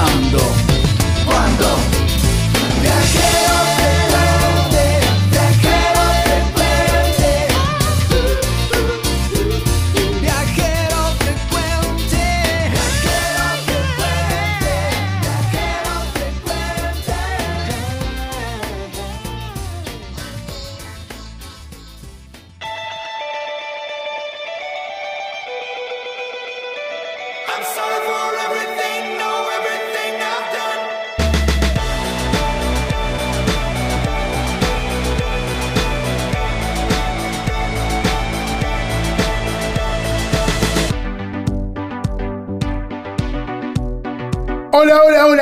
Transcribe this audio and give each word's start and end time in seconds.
Ahora, 0.00 0.49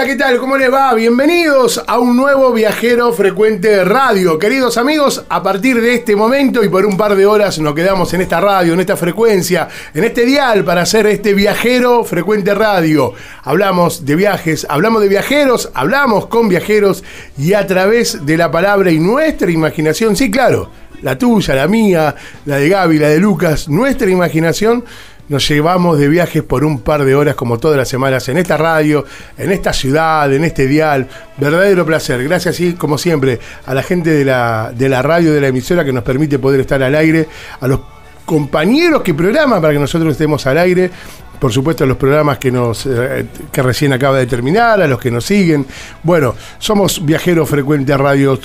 ¿qué 0.09 0.17
tal? 0.17 0.39
¿Cómo 0.39 0.57
les 0.57 0.73
va? 0.73 0.95
Bienvenidos 0.95 1.85
a 1.87 1.99
un 1.99 2.17
nuevo 2.17 2.51
Viajero 2.55 3.13
Frecuente 3.13 3.85
Radio. 3.85 4.39
Queridos 4.39 4.79
amigos, 4.79 5.23
a 5.29 5.43
partir 5.43 5.83
de 5.83 5.93
este 5.93 6.17
momento 6.17 6.65
y 6.65 6.71
por 6.71 6.87
un 6.87 6.97
par 6.97 7.15
de 7.15 7.27
horas 7.27 7.59
nos 7.59 7.75
quedamos 7.75 8.15
en 8.15 8.23
esta 8.23 8.41
radio, 8.41 8.73
en 8.73 8.81
esta 8.81 8.97
frecuencia, 8.97 9.69
en 9.93 10.05
este 10.05 10.25
dial 10.25 10.65
para 10.65 10.81
hacer 10.81 11.07
este 11.09 11.35
Viajero 11.35 12.05
Frecuente 12.05 12.55
Radio. 12.55 13.13
Hablamos 13.43 14.07
de 14.07 14.17
viajes, 14.17 14.67
hablamos 14.71 15.03
de 15.03 15.09
viajeros, 15.09 15.71
hablamos 15.75 16.29
con 16.29 16.49
viajeros 16.49 17.05
y 17.37 17.53
a 17.53 17.67
través 17.67 18.25
de 18.25 18.39
la 18.39 18.51
palabra 18.51 18.91
y 18.91 18.99
nuestra 18.99 19.51
imaginación, 19.51 20.17
sí, 20.17 20.31
claro, 20.31 20.71
la 21.03 21.19
tuya, 21.19 21.55
la 21.55 21.69
mía, 21.69 22.15
la 22.47 22.57
de 22.57 22.71
Gaby, 22.71 22.99
la 22.99 23.09
de 23.09 23.19
Lucas, 23.19 23.69
nuestra 23.69 24.09
imaginación 24.09 24.87
nos 25.29 25.47
llevamos 25.49 25.99
de 25.99 26.09
viajes 26.09 26.43
por 26.43 26.65
un 26.65 26.81
par 26.81 27.05
de 27.05 27.15
horas 27.15 27.35
como 27.35 27.59
todas 27.59 27.77
las 27.77 27.89
semanas 27.89 28.29
en 28.29 28.39
esta 28.39 28.57
radio, 28.57 29.05
en 29.37 29.53
esta 29.53 29.73
ciudad, 29.73 30.33
en 30.33 30.45
este 30.45 30.67
dial. 30.67 31.07
Verdadero 31.37 31.85
placer. 31.85 32.23
Gracias 32.25 32.61
y 32.61 32.73
como 32.75 32.99
siempre 32.99 33.39
a 33.67 33.75
la 33.75 33.83
gente 33.83 34.11
de 34.11 34.25
la, 34.25 34.73
de 34.75 34.89
la 34.89 35.03
radio, 35.03 35.33
de 35.33 35.41
la 35.41 35.49
emisora 35.49 35.85
que 35.85 35.93
nos 35.93 36.03
permite 36.03 36.39
poder 36.39 36.61
estar 36.61 36.83
al 36.83 36.95
aire, 36.95 37.29
a 37.61 37.69
los 37.69 37.81
compañeros 38.25 39.03
que 39.03 39.15
programan 39.15 39.61
para 39.61 39.73
que 39.73 39.79
nosotros 39.79 40.13
estemos 40.13 40.47
al 40.47 40.59
aire. 40.59 40.91
Por 41.39 41.53
supuesto, 41.53 41.85
a 41.85 41.87
los 41.87 41.97
programas 41.97 42.39
que 42.39 42.51
nos 42.51 42.85
eh, 42.87 43.27
que 43.53 43.63
recién 43.63 43.93
acaba 43.93 44.19
de 44.19 44.27
terminar, 44.27 44.83
a 44.83 44.89
los 44.89 44.99
que 44.99 45.11
nos 45.11 45.25
siguen. 45.25 45.67
Bueno, 46.03 46.35
somos 46.59 47.05
viajeros 47.05 47.49
frecuentes 47.49 47.97
radios 47.97 48.41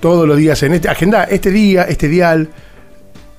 todos 0.00 0.26
los 0.26 0.36
días 0.36 0.62
en 0.62 0.74
este 0.74 0.88
agenda, 0.88 1.24
este 1.24 1.50
día, 1.50 1.82
este 1.82 2.08
dial, 2.08 2.48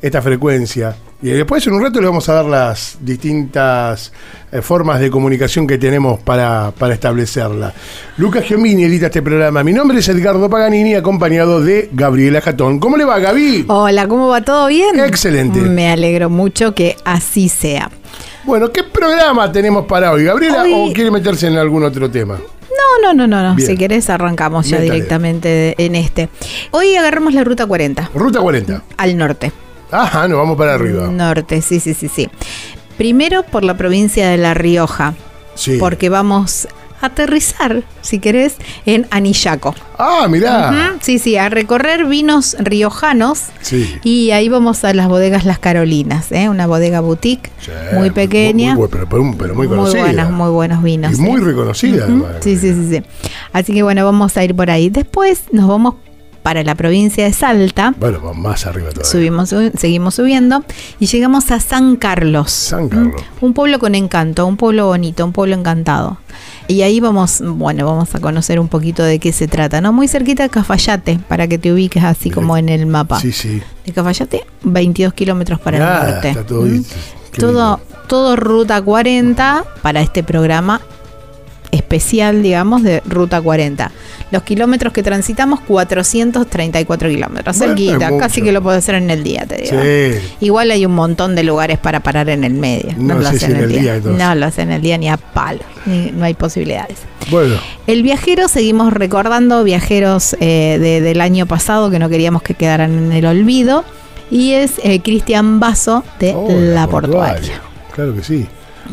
esta 0.01 0.21
frecuencia. 0.21 0.95
Y 1.21 1.29
después 1.31 1.67
en 1.67 1.73
un 1.73 1.81
rato 1.83 1.99
le 1.99 2.07
vamos 2.07 2.29
a 2.29 2.33
dar 2.35 2.45
las 2.45 2.97
distintas 3.01 4.13
eh, 4.51 4.61
formas 4.61 5.01
de 5.01 5.11
comunicación 5.11 5.67
que 5.67 5.77
tenemos 5.77 6.19
para, 6.21 6.71
para 6.77 6.93
establecerla. 6.93 7.73
Lucas 8.17 8.45
Giomini 8.45 8.83
edita 8.85 9.07
este 9.07 9.21
programa. 9.21 9.61
Mi 9.63 9.73
nombre 9.73 9.99
es 9.99 10.07
Edgardo 10.07 10.49
Paganini, 10.49 10.95
acompañado 10.95 11.61
de 11.61 11.89
Gabriela 11.91 12.39
Jatón. 12.39 12.79
¿Cómo 12.79 12.95
le 12.95 13.03
va, 13.03 13.19
Gaby? 13.19 13.65
Hola, 13.67 14.07
¿cómo 14.07 14.29
va? 14.29 14.41
¿Todo 14.41 14.67
bien? 14.67 14.97
Excelente. 14.99 15.59
Me 15.59 15.91
alegro 15.91 16.29
mucho 16.29 16.73
que 16.73 16.95
así 17.03 17.49
sea. 17.49 17.91
Bueno, 18.45 18.71
¿qué 18.71 18.83
programa 18.83 19.51
tenemos 19.51 19.85
para 19.85 20.11
hoy, 20.13 20.23
Gabriela? 20.23 20.63
Hoy- 20.63 20.91
¿O 20.91 20.93
quiere 20.93 21.11
meterse 21.11 21.47
en 21.47 21.57
algún 21.57 21.83
otro 21.83 22.09
tema? 22.09 22.35
No, 22.38 23.13
no, 23.13 23.13
no, 23.13 23.27
no, 23.27 23.49
no. 23.49 23.55
Bien. 23.55 23.67
Si 23.67 23.75
querés 23.77 24.09
arrancamos 24.09 24.67
ya 24.69 24.77
Métale. 24.79 24.93
directamente 24.95 25.75
en 25.77 25.95
este. 25.95 26.29
Hoy 26.71 26.95
agarramos 26.95 27.33
la 27.33 27.43
ruta 27.43 27.65
40 27.65 28.09
Ruta 28.15 28.39
40. 28.39 28.83
al 28.95 29.17
norte. 29.17 29.51
Ajá, 29.91 30.27
nos 30.27 30.38
vamos 30.38 30.57
para 30.57 30.75
arriba. 30.75 31.07
Norte, 31.07 31.61
sí, 31.61 31.79
sí, 31.79 31.94
sí, 31.94 32.07
sí. 32.07 32.29
Primero 32.97 33.44
por 33.44 33.63
la 33.63 33.75
provincia 33.77 34.30
de 34.30 34.38
La 34.38 34.53
Rioja, 34.53 35.13
Sí. 35.56 35.77
porque 35.80 36.09
vamos 36.09 36.68
a 37.01 37.06
aterrizar, 37.07 37.83
si 38.01 38.19
querés, 38.19 38.57
en 38.86 39.07
Anillaco. 39.09 39.74
Ah, 39.97 40.27
mirá. 40.30 40.97
Sí, 41.01 41.18
sí, 41.18 41.38
a 41.38 41.47
recorrer 41.47 42.06
vinos 42.06 42.57
riojanos. 42.59 43.44
Sí. 43.62 43.95
Y 44.03 44.31
ahí 44.31 44.50
vamos 44.50 44.83
a 44.83 44.94
las 44.94 45.07
bodegas 45.07 45.45
Las 45.45 45.59
Carolinas, 45.59 46.30
¿eh? 46.33 46.50
una 46.50 46.68
bodega 46.68 47.00
boutique 47.00 47.51
Sí, 47.62 47.71
muy 47.94 48.12
pequeña. 48.12 48.75
Muy, 48.75 48.89
pero, 48.89 49.07
pero- 49.07 49.33
pero 49.38 49.56
muy 49.56 49.68
conocida. 49.69 50.01
buenas, 50.01 50.30
muy 50.30 50.50
buenos 50.51 50.83
vinos. 50.83 51.18
Y 51.18 51.21
muy 51.21 51.39
¿eh? 51.41 51.45
reconocida, 51.45 52.03
Ujú, 52.06 52.25
además. 52.25 52.36
Sí, 52.41 52.57
sí, 52.57 52.74
sí, 52.74 52.88
sí. 52.97 53.03
Así 53.53 53.74
que 53.74 53.81
bueno, 53.81 54.03
vamos 54.03 54.36
a 54.36 54.44
ir 54.44 54.53
por 54.53 54.69
ahí. 54.69 54.89
Después 54.89 55.44
nos 55.53 55.69
vamos 55.69 55.95
para 56.50 56.63
la 56.63 56.74
provincia 56.74 57.25
de 57.25 57.31
Salta. 57.31 57.94
Bueno, 58.00 58.19
vamos 58.22 58.38
más 58.38 58.66
arriba 58.66 58.90
todavía. 58.90 59.06
Subimos, 59.12 59.50
sub- 59.50 59.72
seguimos 59.78 60.16
subiendo 60.16 60.63
y 61.00 61.06
llegamos 61.06 61.51
a 61.51 61.60
San 61.60 61.96
Carlos. 61.96 62.51
San 62.51 62.90
Carlos. 62.90 63.22
Un 63.40 63.54
pueblo 63.54 63.78
con 63.78 63.94
encanto, 63.94 64.48
un 64.48 64.57
pueblo 64.57 64.88
bonito, 64.88 65.24
un 65.24 65.31
pueblo 65.31 65.54
encantado. 65.56 66.18
Y 66.68 66.81
ahí 66.81 67.00
vamos, 67.00 67.44
bueno, 67.46 67.86
vamos 67.86 68.16
a 68.16 68.19
conocer 68.19 68.60
un 68.60 68.68
poquito 68.68 69.04
de 69.04 69.19
qué 69.19 69.31
se 69.31 69.48
trata, 69.48 69.80
¿no? 69.80 69.94
Muy 69.94 70.07
cerquita 70.07 70.42
de 70.42 70.50
Cafayate, 70.50 71.19
para 71.28 71.48
que 71.48 71.60
te 71.60 71.72
ubiques 71.72 72.04
así 72.04 72.31
como 72.31 72.57
en 72.57 72.68
el 72.69 72.88
mapa. 72.88 73.19
Sí, 73.19 73.31
sí. 73.31 73.62
De 73.86 73.94
Cafayate, 73.94 74.44
22 74.63 75.13
kilómetros 75.13 75.60
para 75.60 75.78
Nada, 75.78 76.07
el 76.07 76.13
norte. 76.13 76.30
está 76.30 76.44
todo 76.48 76.63
¿Mm? 76.63 76.84
todo, 77.38 77.80
todo 78.07 78.36
Ruta 78.36 78.81
40 78.81 79.66
para 79.84 80.01
este 80.01 80.24
programa 80.24 80.81
especial, 81.71 82.42
digamos, 82.44 82.83
de 82.83 83.01
Ruta 83.06 83.42
40. 83.42 83.92
Los 84.31 84.44
kilómetros 84.44 84.94
que 84.94 85.01
transitamos, 85.04 85.60
434 85.62 87.10
kilómetros. 87.10 87.57
Bueno, 87.57 87.75
cerquita, 87.75 88.18
casi 88.18 88.42
que 88.42 88.51
lo 88.51 88.62
puedo 88.62 88.77
hacer 88.77 88.95
en 88.95 89.10
el 89.10 89.24
día, 89.24 89.45
te 89.48 89.57
digo. 89.63 89.81
Sí. 89.81 90.19
Igual 90.42 90.71
hay 90.71 90.86
un 90.86 90.94
montón 90.94 91.36
de 91.36 91.44
lugares 91.44 91.77
para 91.80 92.00
parar 92.01 92.30
en 92.30 92.44
el 92.44 92.54
medio. 92.54 92.94
No, 92.98 93.16
No 93.16 93.16
lo 93.16 93.21
sé 93.21 93.27
hace 93.30 93.39
si 93.39 93.51
en 93.51 93.57
el 93.57 93.69
día. 93.71 93.95
entonces. 93.95 94.21
no 94.24 94.36
lo 94.36 94.45
hace 94.45 94.62
en 94.62 94.71
el 94.71 94.81
día 94.81 94.98
ni 94.98 95.10
a 95.10 95.18
palo. 95.18 95.62
ni- 95.86 96.12
no 96.12 96.25
hay 96.25 96.33
posibilidades. 96.33 96.98
Bueno, 97.31 97.56
El 97.88 98.04
viajero, 98.04 98.48
seguimos 98.48 98.94
recordando 98.94 99.63
viajeros 99.63 100.36
eh, 100.39 100.77
de- 100.80 101.01
del 101.01 101.22
año 101.22 101.45
pasado 101.45 101.89
que 101.89 102.00
no 102.00 102.10
queríamos 102.10 102.42
que 102.42 102.54
quedaran 102.54 102.98
en 102.98 103.12
el 103.12 103.25
olvido. 103.25 103.83
Y 104.31 104.51
es 104.54 104.74
eh, 104.83 105.01
Cristian 105.01 105.60
Basso 105.60 106.04
de 106.19 106.33
oh, 106.36 106.48
La 106.51 106.88
Portuaria. 106.88 107.62
Claro 107.94 108.13
que 108.15 108.24
sí. 108.24 108.45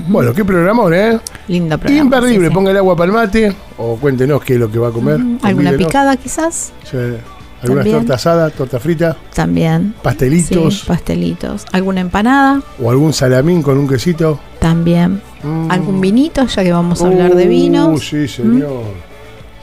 Bueno, 0.08 0.32
qué 0.34 0.44
programón, 0.44 0.92
¿eh? 0.94 1.18
Lindo 1.48 1.78
programa. 1.78 2.02
Imperdible, 2.04 2.46
sí, 2.46 2.48
sí. 2.48 2.54
ponga 2.54 2.70
el 2.70 2.76
agua 2.76 2.96
para 2.96 3.06
el 3.06 3.12
mate 3.16 3.56
o 3.78 3.96
cuéntenos 3.96 4.42
qué 4.44 4.54
es 4.54 4.60
lo 4.60 4.70
que 4.70 4.78
va 4.78 4.88
a 4.88 4.92
comer. 4.92 5.18
Mm, 5.18 5.38
¿Alguna 5.42 5.72
picada 5.72 6.16
quizás? 6.16 6.72
Sí. 6.84 6.96
¿Algunas 7.62 7.84
También. 7.84 7.98
torta 8.00 8.14
asada, 8.14 8.50
torta 8.50 8.78
frita, 8.78 9.16
También. 9.34 9.94
pastelitos 10.02 10.80
Sí, 10.80 10.84
pastelitos. 10.86 11.64
¿Alguna 11.72 12.02
empanada? 12.02 12.60
o 12.80 12.90
algún 12.90 13.12
salamín 13.14 13.62
con 13.62 13.78
un 13.78 13.88
quesito? 13.88 14.38
También. 14.60 15.22
Mm. 15.42 15.70
¿Algún 15.70 16.00
vinito? 16.00 16.44
Ya 16.46 16.62
que 16.62 16.72
vamos 16.72 17.00
a 17.02 17.06
hablar 17.06 17.34
de 17.34 17.46
Uh, 17.46 17.48
vinos. 17.48 18.04
sí, 18.04 18.28
señor. 18.28 18.82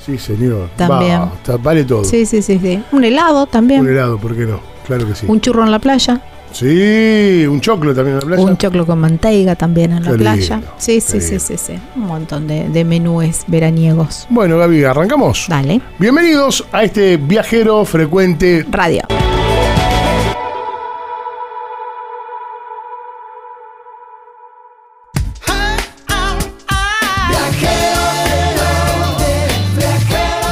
Sí, 0.03 0.17
señor. 0.17 0.69
También. 0.75 1.21
Va, 1.21 1.57
vale 1.61 1.83
todo. 1.85 2.03
Sí, 2.03 2.25
sí, 2.25 2.41
sí, 2.41 2.59
sí. 2.61 2.83
Un 2.91 3.03
helado 3.05 3.45
también. 3.45 3.81
Un 3.81 3.89
helado, 3.89 4.17
¿por 4.17 4.35
qué 4.35 4.45
no? 4.47 4.59
Claro 4.87 5.07
que 5.07 5.15
sí. 5.15 5.27
Un 5.29 5.39
churro 5.39 5.63
en 5.63 5.71
la 5.71 5.79
playa. 5.79 6.19
Sí, 6.53 7.45
un 7.47 7.59
choclo 7.61 7.95
también 7.95 8.17
en 8.17 8.19
la 8.19 8.25
playa. 8.27 8.43
Un 8.43 8.57
choclo 8.57 8.85
con 8.85 8.99
manteiga 8.99 9.55
también 9.55 9.91
en 9.91 10.03
la 10.03 10.11
playa. 10.11 10.57
lindo, 10.57 10.73
Sí, 10.77 11.01
sí, 11.01 11.19
sí, 11.19 11.39
sí, 11.39 11.57
sí. 11.57 11.73
Un 11.95 12.03
montón 12.03 12.47
de, 12.47 12.69
de 12.69 12.83
menúes 12.85 13.43
veraniegos. 13.47 14.27
Bueno, 14.29 14.59
Gaby, 14.59 14.83
arrancamos. 14.83 15.47
Dale. 15.49 15.81
Bienvenidos 15.97 16.63
a 16.71 16.83
este 16.83 17.17
viajero 17.17 17.83
frecuente. 17.85 18.65
Radio. 18.69 19.01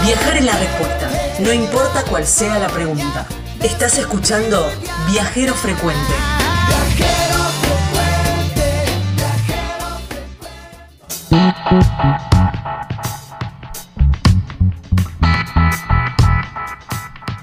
Viajar 0.04 0.38
es 0.38 0.45
la 0.45 0.57
respuesta, 0.57 1.09
no 1.39 1.54
importa 1.54 2.04
cuál 2.09 2.25
sea 2.25 2.59
la 2.59 2.68
pregunta. 2.68 3.25
Estás 3.63 4.00
escuchando 4.00 4.72
Viajero 5.12 5.54
Frecuente. 5.54 6.02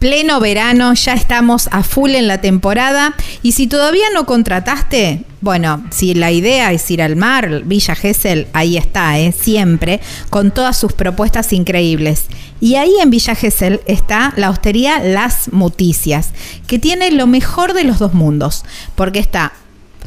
Pleno 0.01 0.41
verano, 0.41 0.95
ya 0.95 1.13
estamos 1.13 1.69
a 1.71 1.85
full 1.85 2.11
en 2.17 2.27
la 2.27 2.41
temporada 2.41 3.15
y 3.43 3.53
si 3.53 3.69
todavía 3.69 4.07
no 4.13 4.27
contrataste, 4.27 5.25
bueno, 5.41 5.85
si 5.91 6.15
la 6.15 6.33
idea 6.33 6.73
es 6.73 6.91
ir 6.91 7.01
al 7.01 7.15
mar, 7.15 7.63
Villa 7.65 7.95
Gesell, 7.95 8.49
ahí 8.53 8.77
está, 8.77 9.19
¿eh? 9.19 9.33
siempre, 9.33 10.01
con 10.31 10.51
todas 10.51 10.77
sus 10.77 10.93
propuestas 10.93 11.53
increíbles. 11.53 12.25
Y 12.61 12.75
ahí 12.75 12.93
en 13.01 13.11
Villa 13.11 13.37
Gesell 13.37 13.81
está 13.87 14.33
la 14.37 14.51
hostería 14.51 14.99
Las 14.99 15.53
Muticias, 15.53 16.31
que 16.67 16.81
tiene 16.81 17.13
lo 17.13 17.29
mejor 17.29 17.73
de 17.73 17.85
los 17.85 18.01
dos 18.01 18.15
mundos, 18.15 18.65
porque 18.97 19.21
está 19.21 19.53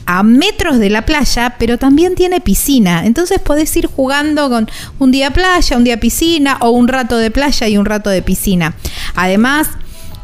a 0.05 0.23
metros 0.23 0.79
de 0.79 0.89
la 0.89 1.05
playa, 1.05 1.55
pero 1.57 1.77
también 1.77 2.15
tiene 2.15 2.41
piscina. 2.41 3.05
Entonces 3.05 3.39
podés 3.39 3.73
ir 3.77 3.87
jugando 3.87 4.49
con 4.49 4.69
un 4.99 5.11
día 5.11 5.31
playa, 5.31 5.77
un 5.77 5.85
día 5.85 5.99
piscina 5.99 6.57
o 6.59 6.71
un 6.71 6.89
rato 6.89 7.17
de 7.17 7.31
playa 7.31 7.69
y 7.69 7.77
un 7.77 7.85
rato 7.85 8.09
de 8.09 8.21
piscina. 8.21 8.75
Además, 9.15 9.69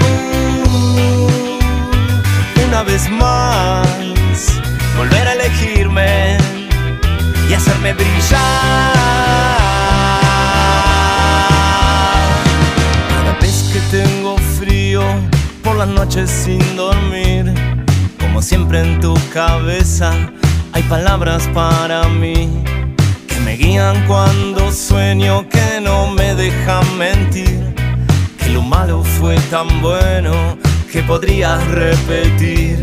Uh, 0.00 1.58
una 2.66 2.82
vez 2.82 3.10
más, 3.10 4.11
volver 4.96 5.28
a 5.28 5.32
elegirme 5.32 6.36
y 7.48 7.54
hacerme 7.54 7.92
brillar. 7.94 8.40
Cada 13.08 13.38
vez 13.40 13.70
que 13.72 13.80
tengo 13.96 14.36
frío 14.58 15.02
por 15.62 15.76
las 15.76 15.88
noches 15.88 16.30
sin 16.30 16.76
dormir, 16.76 17.52
como 18.18 18.42
siempre 18.42 18.80
en 18.80 19.00
tu 19.00 19.14
cabeza 19.32 20.12
hay 20.72 20.82
palabras 20.84 21.48
para 21.54 22.08
mí 22.08 22.64
que 23.28 23.40
me 23.40 23.56
guían 23.56 24.06
cuando 24.06 24.72
sueño, 24.72 25.48
que 25.48 25.80
no 25.82 26.10
me 26.10 26.34
dejan 26.34 26.98
mentir, 26.98 27.74
que 28.38 28.48
lo 28.50 28.62
malo 28.62 29.02
fue 29.04 29.36
tan 29.50 29.80
bueno 29.80 30.32
que 30.90 31.02
podrías 31.02 31.64
repetir. 31.68 32.81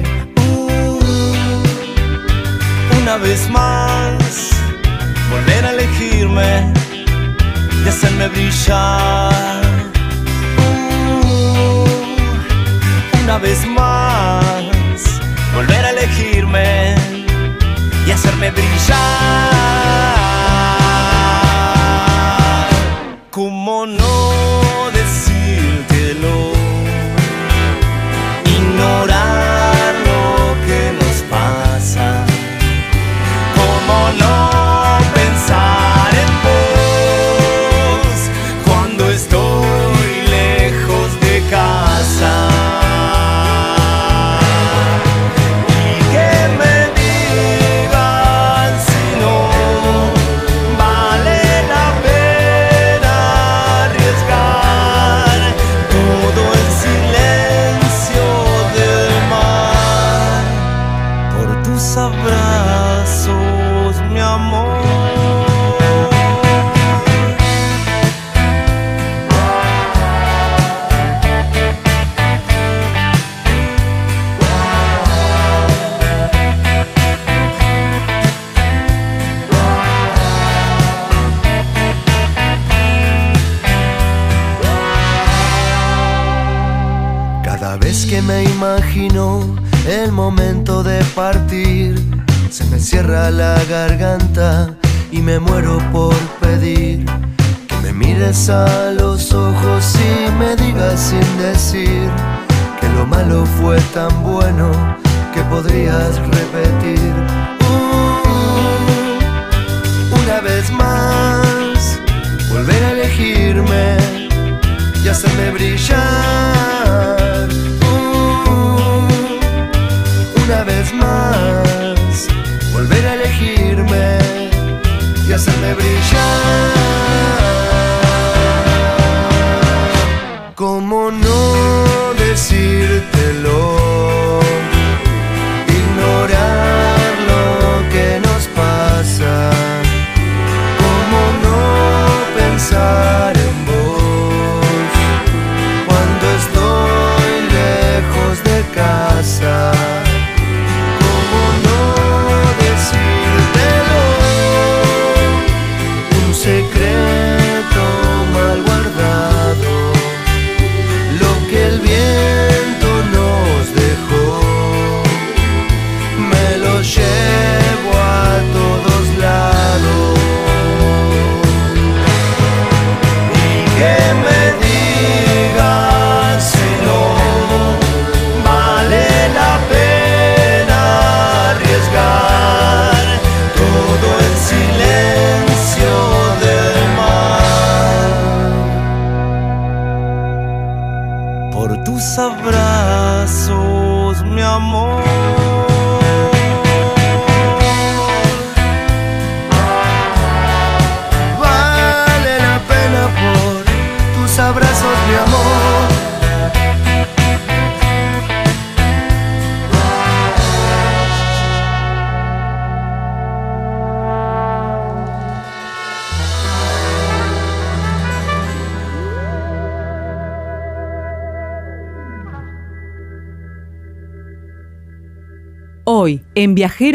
Una 3.10 3.18
vez 3.18 3.50
más, 3.50 4.52
volver 5.32 5.66
a 5.66 5.72
elegirme 5.72 6.72
y 7.84 7.90
hacerme 7.90 8.28
brillar. 8.28 9.64
Uh, 10.60 11.86
una 13.24 13.40
vez 13.40 13.66
más, 13.66 14.44
volver 15.56 15.86
a 15.86 15.90
elegirme 15.90 16.94
y 18.06 18.12
hacerme 18.12 18.52
brillar. 18.52 19.00
¿Cómo 23.32 23.88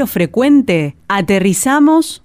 Frecuente, 0.06 0.96
aterrizamos 1.08 2.22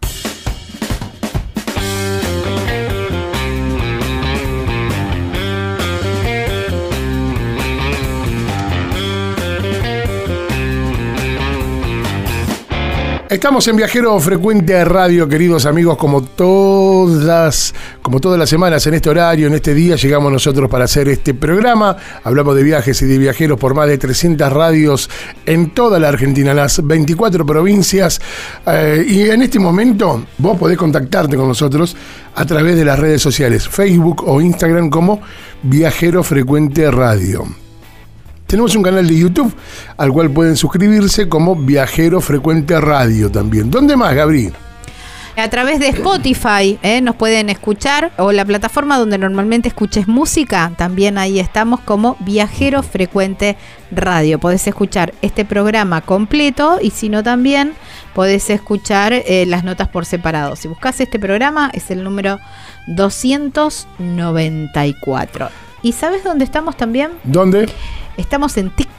Estamos 13.29 13.67
en 13.67 13.75
Viajero 13.75 14.19
Frecuente 14.19 14.83
Radio, 14.83 15.29
queridos 15.29 15.67
amigos, 15.67 15.97
como 15.97 16.23
todas, 16.23 17.75
como 18.01 18.19
todas 18.19 18.39
las 18.39 18.49
semanas 18.49 18.87
en 18.87 18.95
este 18.95 19.07
horario, 19.07 19.45
en 19.45 19.53
este 19.53 19.75
día, 19.75 19.97
llegamos 19.97 20.31
nosotros 20.31 20.67
para 20.67 20.85
hacer 20.85 21.07
este 21.09 21.35
programa. 21.35 21.95
Hablamos 22.23 22.55
de 22.55 22.63
viajes 22.63 22.99
y 23.03 23.05
de 23.05 23.19
viajeros 23.19 23.59
por 23.59 23.75
más 23.75 23.87
de 23.87 23.99
300 23.99 24.51
radios 24.51 25.11
en 25.45 25.69
toda 25.75 25.99
la 25.99 26.07
Argentina, 26.07 26.55
las 26.55 26.83
24 26.83 27.45
provincias. 27.45 28.19
Eh, 28.65 29.05
y 29.07 29.21
en 29.29 29.43
este 29.43 29.59
momento 29.59 30.25
vos 30.39 30.57
podés 30.57 30.79
contactarte 30.79 31.37
con 31.37 31.47
nosotros 31.47 31.95
a 32.33 32.45
través 32.45 32.77
de 32.77 32.85
las 32.85 32.97
redes 32.97 33.21
sociales, 33.21 33.69
Facebook 33.69 34.23
o 34.25 34.41
Instagram 34.41 34.89
como 34.89 35.21
Viajero 35.61 36.23
Frecuente 36.23 36.89
Radio. 36.89 37.68
Tenemos 38.49 38.75
un 38.75 38.81
canal 38.81 39.07
de 39.07 39.15
YouTube 39.15 39.55
al 39.95 40.11
cual 40.11 40.31
pueden 40.31 40.57
suscribirse 40.57 41.29
como 41.29 41.55
Viajero 41.55 42.19
Frecuente 42.19 42.81
Radio 42.81 43.29
también. 43.29 43.69
¿Dónde 43.69 43.95
más, 43.95 44.15
Gabriel? 44.15 44.53
A 45.35 45.47
través 45.49 45.79
de 45.79 45.89
Spotify 45.89 46.79
¿eh? 46.81 46.99
nos 47.01 47.15
pueden 47.15 47.49
escuchar 47.49 48.11
o 48.17 48.31
la 48.31 48.45
plataforma 48.45 48.97
donde 48.97 49.19
normalmente 49.19 49.67
escuches 49.67 50.07
música, 50.07 50.71
también 50.77 51.19
ahí 51.19 51.39
estamos 51.39 51.79
como 51.81 52.17
Viajero 52.21 52.81
Frecuente 52.81 53.55
Radio. 53.91 54.39
Podés 54.39 54.65
escuchar 54.65 55.13
este 55.21 55.45
programa 55.45 56.01
completo 56.01 56.79
y 56.81 56.89
si 56.89 57.09
no 57.09 57.21
también 57.21 57.73
podés 58.15 58.49
escuchar 58.49 59.13
eh, 59.13 59.45
las 59.45 59.63
notas 59.63 59.89
por 59.89 60.05
separado. 60.05 60.55
Si 60.55 60.67
buscas 60.67 60.99
este 60.99 61.19
programa 61.19 61.69
es 61.71 61.91
el 61.91 62.03
número 62.03 62.39
294. 62.87 65.49
¿Y 65.83 65.91
sabes 65.93 66.23
dónde 66.23 66.45
estamos 66.45 66.75
también? 66.75 67.11
¿Dónde? 67.23 67.69
Estamos 68.19 68.57
en 68.57 68.69
TikTok. 68.69 68.98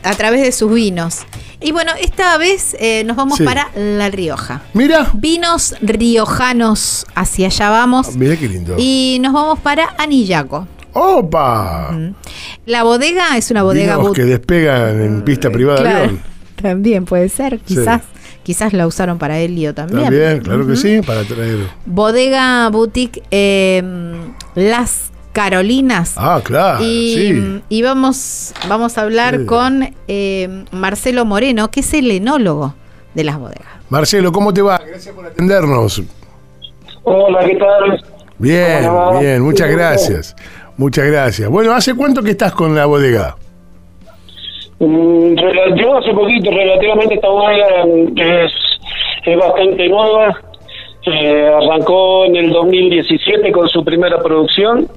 a 0.04 0.14
través 0.16 0.42
de 0.42 0.52
sus 0.52 0.74
vinos. 0.74 1.20
Y 1.62 1.72
bueno, 1.74 1.92
esta 2.00 2.38
vez 2.38 2.76
eh, 2.80 3.04
nos 3.06 3.18
vamos 3.18 3.38
Sí. 3.38 3.44
para 3.44 3.70
La 3.76 4.10
Rioja. 4.10 4.62
Mira, 4.74 5.10
Vinos 5.14 5.76
riojanos, 5.82 7.06
hacia 7.16 7.48
allá 7.48 7.70
vamos. 7.70 8.16
mira 8.16 8.38
qué 8.38 8.48
lindo. 8.48 8.76
Y 8.78 9.20
nos 9.22 9.34
vamos 9.34 9.60
para 9.60 9.94
Anillaco. 9.98 10.68
¡Opa! 10.94 11.96
La 12.66 12.84
bodega 12.84 13.38
es 13.38 13.52
una 13.52 13.64
bodega 13.64 13.98
Vinos 13.98 14.14
que 14.14 14.24
despegan 14.26 15.02
en 15.02 15.22
pista 15.24 15.50
privada 15.52 15.78
de 15.80 15.84
Claro, 15.84 16.00
avión. 16.06 16.22
También 16.62 17.06
puede 17.06 17.30
ser, 17.30 17.60
quizás. 17.60 18.02
Quizás 18.44 18.74
la 18.74 18.88
usaron 18.88 19.20
para 19.20 19.38
Helio 19.38 19.76
también. 19.76 20.06
También, 20.06 20.40
claro 20.40 20.66
que 20.66 20.76
sí, 20.76 21.02
para 21.06 21.24
traer. 21.24 21.68
Bodega 21.86 22.68
Boutique 22.70 23.22
eh, 23.30 23.84
Las 24.56 25.12
Carolinas. 25.34 26.16
Ah, 26.18 26.42
claro, 26.44 26.84
y, 26.84 27.16
sí. 27.16 27.62
y 27.70 27.82
vamos, 27.82 28.54
vamos 28.68 28.98
a 28.98 29.02
hablar 29.04 29.38
Sí. 29.40 29.46
con 29.46 29.94
eh, 30.08 30.66
Marcelo 30.72 31.26
Moreno, 31.26 31.70
que 31.72 31.82
es 31.82 31.94
el 31.94 32.10
enólogo 32.12 32.74
de 33.14 33.24
las 33.24 33.38
bodegas. 33.40 33.68
Marcelo, 33.90 34.32
¿cómo 34.32 34.54
te 34.54 34.62
va? 34.62 34.78
Gracias 34.86 35.14
por 35.16 35.26
atendernos. 35.26 36.02
Hola, 37.04 37.40
¿qué 37.46 37.56
tal? 37.56 38.04
Bien, 38.38 38.90
bien, 39.20 39.42
muchas 39.42 39.68
Sí, 39.68 39.74
gracias. 39.76 40.36
Muchas 40.78 41.06
gracias. 41.08 41.50
Bueno, 41.50 41.74
¿hace 41.74 41.94
cuánto 41.96 42.22
que 42.24 42.32
estás 42.32 42.54
con 42.54 42.74
la 42.76 42.86
bodega? 42.86 43.36
Mm, 44.80 45.36
Yo 45.76 45.98
hace 45.98 46.14
poquito, 46.14 46.52
relativamente 46.52 47.16
esta 47.16 47.28
bodega 47.28 47.86
mm, 47.86 48.18
es, 48.18 48.52
es 49.26 49.38
bastante 49.38 49.90
nueva. 49.90 50.40
Eh, 51.06 51.50
arrancó 51.62 52.26
en 52.26 52.36
el 52.36 52.50
2017 52.52 53.52
con 53.52 53.68
su 53.68 53.84
primera 53.84 54.20
producción. 54.20 54.88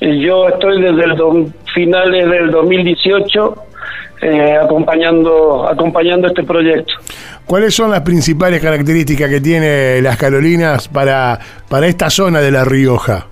Eh, 0.00 0.18
Yo 0.18 0.48
estoy 0.48 0.80
desde 0.80 1.04
el 1.04 1.16
do- 1.16 1.46
finales 1.74 2.28
del 2.30 2.50
2018 2.50 3.54
eh, 4.22 4.56
acompañando 4.62 5.66
acompañando 5.68 6.26
este 6.28 6.42
proyecto. 6.42 6.92
¿Cuáles 7.46 7.74
son 7.74 7.90
las 7.90 8.00
principales 8.02 8.60
características 8.62 9.28
que 9.28 9.40
tiene 9.40 10.00
las 10.02 10.16
Carolinas 10.16 10.88
para, 10.88 11.38
para 11.68 11.86
esta 11.86 12.08
zona 12.10 12.40
de 12.40 12.50
La 12.50 12.64
Rioja? 12.64 13.26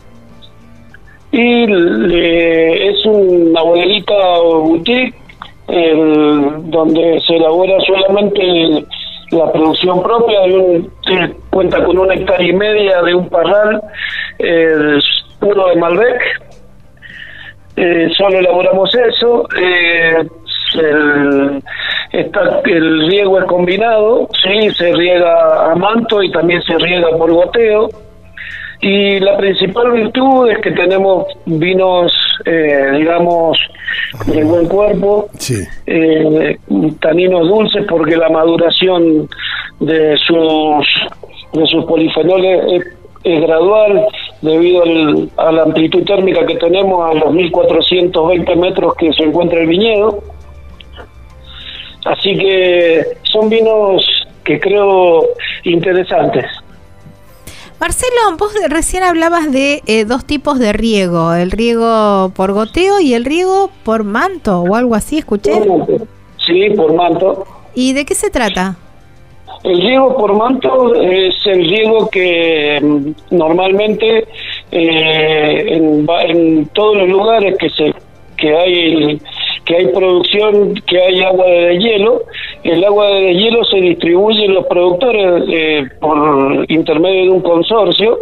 Y 1.31 1.67
le- 1.67 2.89
es 2.89 3.05
una 3.07 3.63
bodeguita 3.63 4.15
o 4.15 4.61
boutique 4.63 5.15
el- 5.69 6.71
donde 6.71 7.21
se 7.27 7.37
elabora 7.37 7.75
solamente 7.87 8.87
la 9.31 9.53
producción 9.53 10.03
propia, 10.03 10.41
de 10.41 10.55
un, 10.57 10.91
que 11.07 11.35
cuenta 11.51 11.85
con 11.85 11.99
una 11.99 12.15
hectárea 12.15 12.49
y 12.49 12.53
media 12.55 13.03
de 13.03 13.15
un 13.15 13.29
parral 13.29 13.83
eh, 14.39 14.99
puro 15.39 15.69
de 15.69 15.77
Malbec. 15.77 16.19
Eh, 17.81 18.09
solo 18.17 18.39
elaboramos 18.39 18.91
eso. 18.95 19.47
eh, 19.57 20.17
el, 20.75 21.63
está, 22.13 22.61
el 22.65 23.07
riego 23.09 23.39
es 23.39 23.45
combinado, 23.47 24.29
sí, 24.43 24.71
se 24.73 24.93
riega 24.95 25.71
a 25.73 25.75
manto 25.75 26.23
y 26.23 26.31
también 26.31 26.61
se 26.63 26.77
riega 26.77 27.09
por 27.17 27.33
goteo. 27.33 27.89
Y 28.81 29.19
la 29.21 29.37
principal 29.37 29.91
virtud 29.93 30.51
es 30.51 30.59
que 30.59 30.71
tenemos 30.73 31.25
vinos, 31.47 32.13
eh, 32.45 32.91
digamos, 32.97 33.59
de 34.27 34.45
buen 34.45 34.69
cuerpo, 34.69 35.27
Sí. 35.39 35.65
eh, 35.87 36.57
taninos 37.01 37.49
dulces 37.49 37.85
porque 37.89 38.17
la 38.17 38.29
maduración 38.29 39.29
de 39.81 40.17
sus 40.27 40.87
de 41.55 41.67
sus 41.67 41.85
polifenoles 41.87 42.61
es, 42.73 42.98
es 43.25 43.41
gradual 43.43 44.07
debido 44.43 44.83
al- 44.83 45.31
a 45.37 45.53
la 45.53 45.63
amplitud 45.63 46.05
térmica 46.05 46.47
que 46.47 46.57
tenemos 46.57 47.11
a 47.11 47.15
los 47.15 47.33
1420 47.33 48.57
metros 48.57 48.95
que 48.97 49.13
se 49.13 49.25
encuentra 49.25 49.61
el 49.61 49.67
viñedo 49.67 50.23
así 52.05 52.37
que 52.39 53.05
son 53.25 53.49
vinos 53.49 54.03
que 54.45 54.59
creo 54.61 55.25
interesantes 55.65 56.45
Marcelo, 57.81 58.37
vos 58.37 58.53
recién 58.69 59.05
hablabas 59.05 59.53
de 59.53 59.83
eh, 59.87 60.05
dos 60.05 60.25
tipos 60.25 60.59
de 60.59 60.73
riego, 60.73 61.33
el 61.35 61.53
riego 61.53 62.33
por 62.35 62.53
goteo 62.53 62.99
y 63.01 63.15
el 63.15 63.25
riego 63.25 63.71
por 63.85 64.03
manto 64.03 64.63
o 64.63 64.75
algo 64.75 64.97
así, 64.97 65.19
escuché. 65.19 65.53
sí 66.45 66.71
por 66.77 66.93
manto 66.95 67.47
¿Y 67.77 67.93
de 67.93 68.05
qué 68.05 68.17
se 68.17 68.31
trata? 68.31 68.75
El 69.65 69.83
riego 69.83 70.17
por 70.17 70.35
manto 70.35 70.95
es 70.95 71.35
el 71.47 71.69
riego 71.69 72.09
que 72.11 72.79
mm, 72.81 73.37
normalmente 73.37 74.27
eh, 74.71 75.65
en, 75.69 76.07
en 76.29 76.67
todos 76.69 76.97
los 76.99 77.09
lugares 77.09 77.57
que 77.59 77.69
se 77.71 77.93
que 78.37 78.57
hay 78.57 79.21
que 79.65 79.77
hay 79.77 79.87
producción, 79.89 80.75
que 80.87 80.99
hay 80.99 81.21
agua 81.23 81.45
de 81.45 81.79
hielo, 81.79 82.23
el 82.63 82.83
agua 82.85 83.09
de 83.09 83.35
hielo 83.35 83.65
se 83.65 83.77
distribuye 83.77 84.47
en 84.47 84.55
los 84.55 84.67
productores 84.67 85.45
eh, 85.53 85.89
por 86.01 86.65
intermedio 86.71 87.25
de 87.25 87.31
un 87.31 87.43
consorcio, 87.43 88.19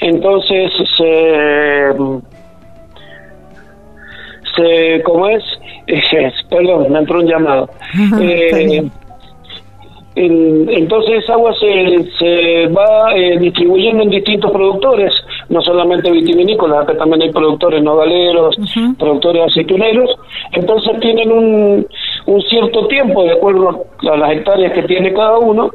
entonces 0.00 0.72
se 0.96 1.94
se 4.56 5.02
¿cómo 5.04 5.28
es? 5.28 5.44
perdón, 6.50 6.90
me 6.90 6.98
entró 6.98 7.20
un 7.20 7.26
llamado. 7.26 7.70
Eh, 8.20 8.90
entonces 10.26 11.22
esa 11.24 11.34
agua 11.34 11.52
se, 11.58 12.10
se 12.18 12.66
va 12.68 13.14
eh, 13.14 13.38
distribuyendo 13.38 14.02
en 14.02 14.10
distintos 14.10 14.50
productores, 14.50 15.12
no 15.48 15.60
solamente 15.62 16.10
vitivinícolas, 16.10 16.82
acá 16.82 16.96
también 16.96 17.22
hay 17.22 17.30
productores 17.30 17.82
nogaleros, 17.82 18.56
productores 18.98 19.50
aceituneros, 19.50 20.10
entonces 20.52 21.00
tienen 21.00 21.32
un, 21.32 21.86
un 22.26 22.42
cierto 22.42 22.86
tiempo, 22.88 23.24
de 23.24 23.32
acuerdo 23.32 23.84
a 24.10 24.16
las 24.16 24.32
hectáreas 24.32 24.72
que 24.72 24.82
tiene 24.82 25.12
cada 25.12 25.38
uno, 25.38 25.70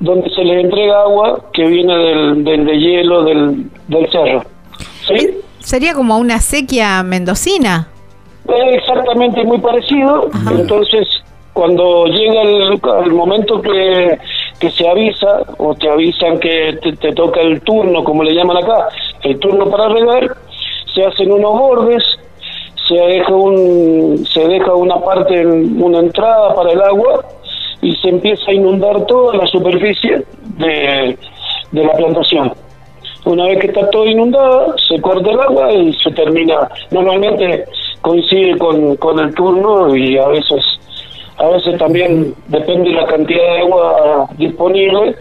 donde 0.00 0.28
se 0.30 0.44
les 0.44 0.64
entrega 0.64 1.02
agua 1.02 1.40
que 1.52 1.64
viene 1.66 1.96
del, 1.96 2.44
del 2.44 2.66
de 2.66 2.78
hielo 2.78 3.24
del, 3.24 3.64
del 3.88 4.10
cerro. 4.10 4.42
¿Sí? 5.06 5.30
Sería 5.58 5.94
como 5.94 6.18
una 6.18 6.40
sequía 6.40 7.02
mendocina. 7.02 7.88
Exactamente 8.46 9.42
muy 9.44 9.58
parecido. 9.58 10.28
Entonces, 10.50 11.08
cuando 11.54 12.06
llega 12.06 12.42
el, 12.42 13.12
momento 13.12 13.62
que, 13.62 14.18
se 14.70 14.88
avisa, 14.88 15.42
o 15.58 15.74
te 15.74 15.88
avisan 15.88 16.38
que 16.40 16.76
te, 16.82 16.92
te 16.96 17.12
toca 17.12 17.40
el 17.40 17.60
turno, 17.62 18.02
como 18.02 18.24
le 18.24 18.34
llaman 18.34 18.56
acá, 18.56 18.88
el 19.22 19.38
turno 19.38 19.70
para 19.70 19.88
regar, 19.88 20.36
se 20.92 21.04
hacen 21.04 21.30
unos 21.30 21.58
bordes, 21.58 22.02
se 22.88 22.94
deja, 22.94 23.32
un, 23.34 24.26
se 24.26 24.46
deja 24.48 24.74
una 24.74 24.96
parte, 24.96 25.46
una 25.46 26.00
entrada 26.00 26.54
para 26.56 26.72
el 26.72 26.82
agua, 26.82 27.24
y 27.80 27.94
se 27.96 28.08
empieza 28.08 28.50
a 28.50 28.54
inundar 28.54 29.06
toda 29.06 29.36
la 29.36 29.46
superficie 29.46 30.24
de, 30.58 31.16
la 31.70 31.92
plantación. 31.92 32.52
Una 33.26 33.46
vez 33.46 33.60
que 33.60 33.66
está 33.68 33.88
todo 33.90 34.06
inundado, 34.06 34.74
se 34.88 35.00
corta 35.00 35.30
el 35.30 35.40
agua 35.40 35.72
y 35.72 35.92
se 35.94 36.10
termina. 36.10 36.68
Normalmente 36.90 37.64
coincide 38.00 38.58
con 38.58 39.18
el 39.20 39.34
turno 39.34 39.94
y 39.96 40.18
a 40.18 40.28
veces 40.28 40.62
a 41.38 41.48
veces 41.48 41.78
también 41.78 42.34
depende 42.48 42.90
de 42.90 42.96
la 42.96 43.06
cantidad 43.06 43.42
de 43.42 43.58
agua 43.60 44.28
disponible, 44.38 45.16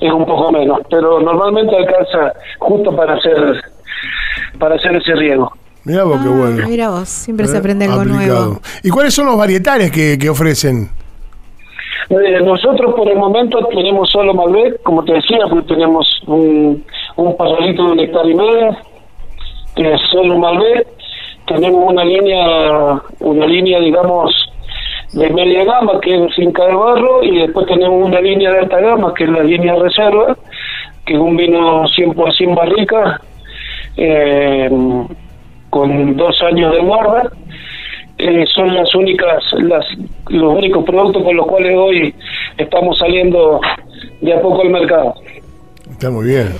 es 0.00 0.12
un 0.12 0.24
poco 0.24 0.50
menos, 0.52 0.78
pero 0.88 1.20
normalmente 1.20 1.76
alcanza 1.76 2.32
justo 2.58 2.94
para 2.96 3.14
hacer 3.14 3.60
para 4.58 4.74
hacer 4.76 4.96
ese 4.96 5.14
riego. 5.14 5.52
Mirá 5.84 6.04
vos, 6.04 6.18
qué 6.22 6.28
Ah, 6.28 6.36
bueno. 6.36 6.68
Mira 6.68 6.90
vos, 6.90 7.08
siempre 7.08 7.46
se 7.46 7.56
Eh, 7.56 7.58
aprende 7.58 7.84
algo 7.86 8.00
aplicado. 8.00 8.44
nuevo. 8.46 8.60
¿Y 8.82 8.90
cuáles 8.90 9.14
son 9.14 9.26
los 9.26 9.36
varietales 9.38 9.90
que, 9.90 10.18
que 10.18 10.28
ofrecen? 10.28 10.90
Eh, 12.10 12.40
nosotros 12.42 12.94
por 12.94 13.08
el 13.08 13.16
momento 13.16 13.58
tenemos 13.68 14.10
solo 14.10 14.34
Malbec, 14.34 14.82
como 14.82 15.04
te 15.04 15.12
decía, 15.14 15.38
pues 15.48 15.64
tenemos 15.66 16.06
un, 16.26 16.84
un 17.16 17.36
parralito 17.36 17.84
de 17.86 17.92
un 17.92 18.00
hectárea 18.00 18.30
y 18.32 18.34
medio, 18.34 18.76
que 19.76 19.94
es 19.94 20.00
solo 20.10 20.36
Malbec, 20.38 20.86
tenemos 21.46 21.82
una 21.86 22.04
línea, 22.04 23.00
una 23.20 23.46
línea 23.46 23.78
digamos 23.80 24.32
de 25.12 25.30
media 25.30 25.64
gama 25.64 26.00
que 26.00 26.14
es 26.14 26.34
finca 26.34 26.66
de 26.66 26.74
barro 26.74 27.22
y 27.22 27.38
después 27.38 27.66
tenemos 27.66 28.04
una 28.04 28.20
línea 28.20 28.52
de 28.52 28.58
alta 28.60 28.80
gama 28.80 29.12
que 29.14 29.24
es 29.24 29.30
la 29.30 29.42
línea 29.42 29.74
reserva, 29.74 30.36
que 31.04 31.14
es 31.14 31.18
un 31.18 31.36
vino 31.36 31.84
100% 31.84 32.54
barrica, 32.54 33.20
eh, 33.96 34.70
con 35.68 36.16
dos 36.16 36.40
años 36.42 36.72
de 36.74 36.80
guarda 36.80 37.30
eh, 38.18 38.44
son 38.54 38.74
las 38.74 38.94
únicas 38.94 39.42
las 39.60 39.84
los 40.28 40.54
únicos 40.54 40.84
productos 40.84 41.22
con 41.22 41.36
los 41.36 41.46
cuales 41.46 41.76
hoy 41.76 42.14
estamos 42.58 42.98
saliendo 42.98 43.60
de 44.20 44.34
a 44.34 44.40
poco 44.40 44.62
al 44.62 44.70
mercado 44.70 45.14
Está 45.90 46.10
muy 46.10 46.28
bien. 46.28 46.54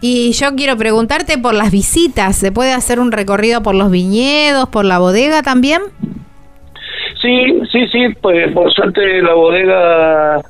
Y 0.00 0.30
yo 0.32 0.54
quiero 0.54 0.76
preguntarte 0.76 1.36
por 1.36 1.52
las 1.52 1.72
visitas. 1.72 2.36
¿Se 2.36 2.52
puede 2.52 2.72
hacer 2.72 3.00
un 3.00 3.10
recorrido 3.10 3.60
por 3.60 3.74
los 3.74 3.90
viñedos, 3.90 4.68
por 4.68 4.84
la 4.84 5.00
bodega 5.00 5.42
también? 5.42 5.82
Sí 7.24 7.60
sí 7.72 7.86
sí 7.88 8.08
pues 8.20 8.52
por 8.52 8.70
suerte 8.72 9.22
la 9.22 9.32
bodega 9.34 10.40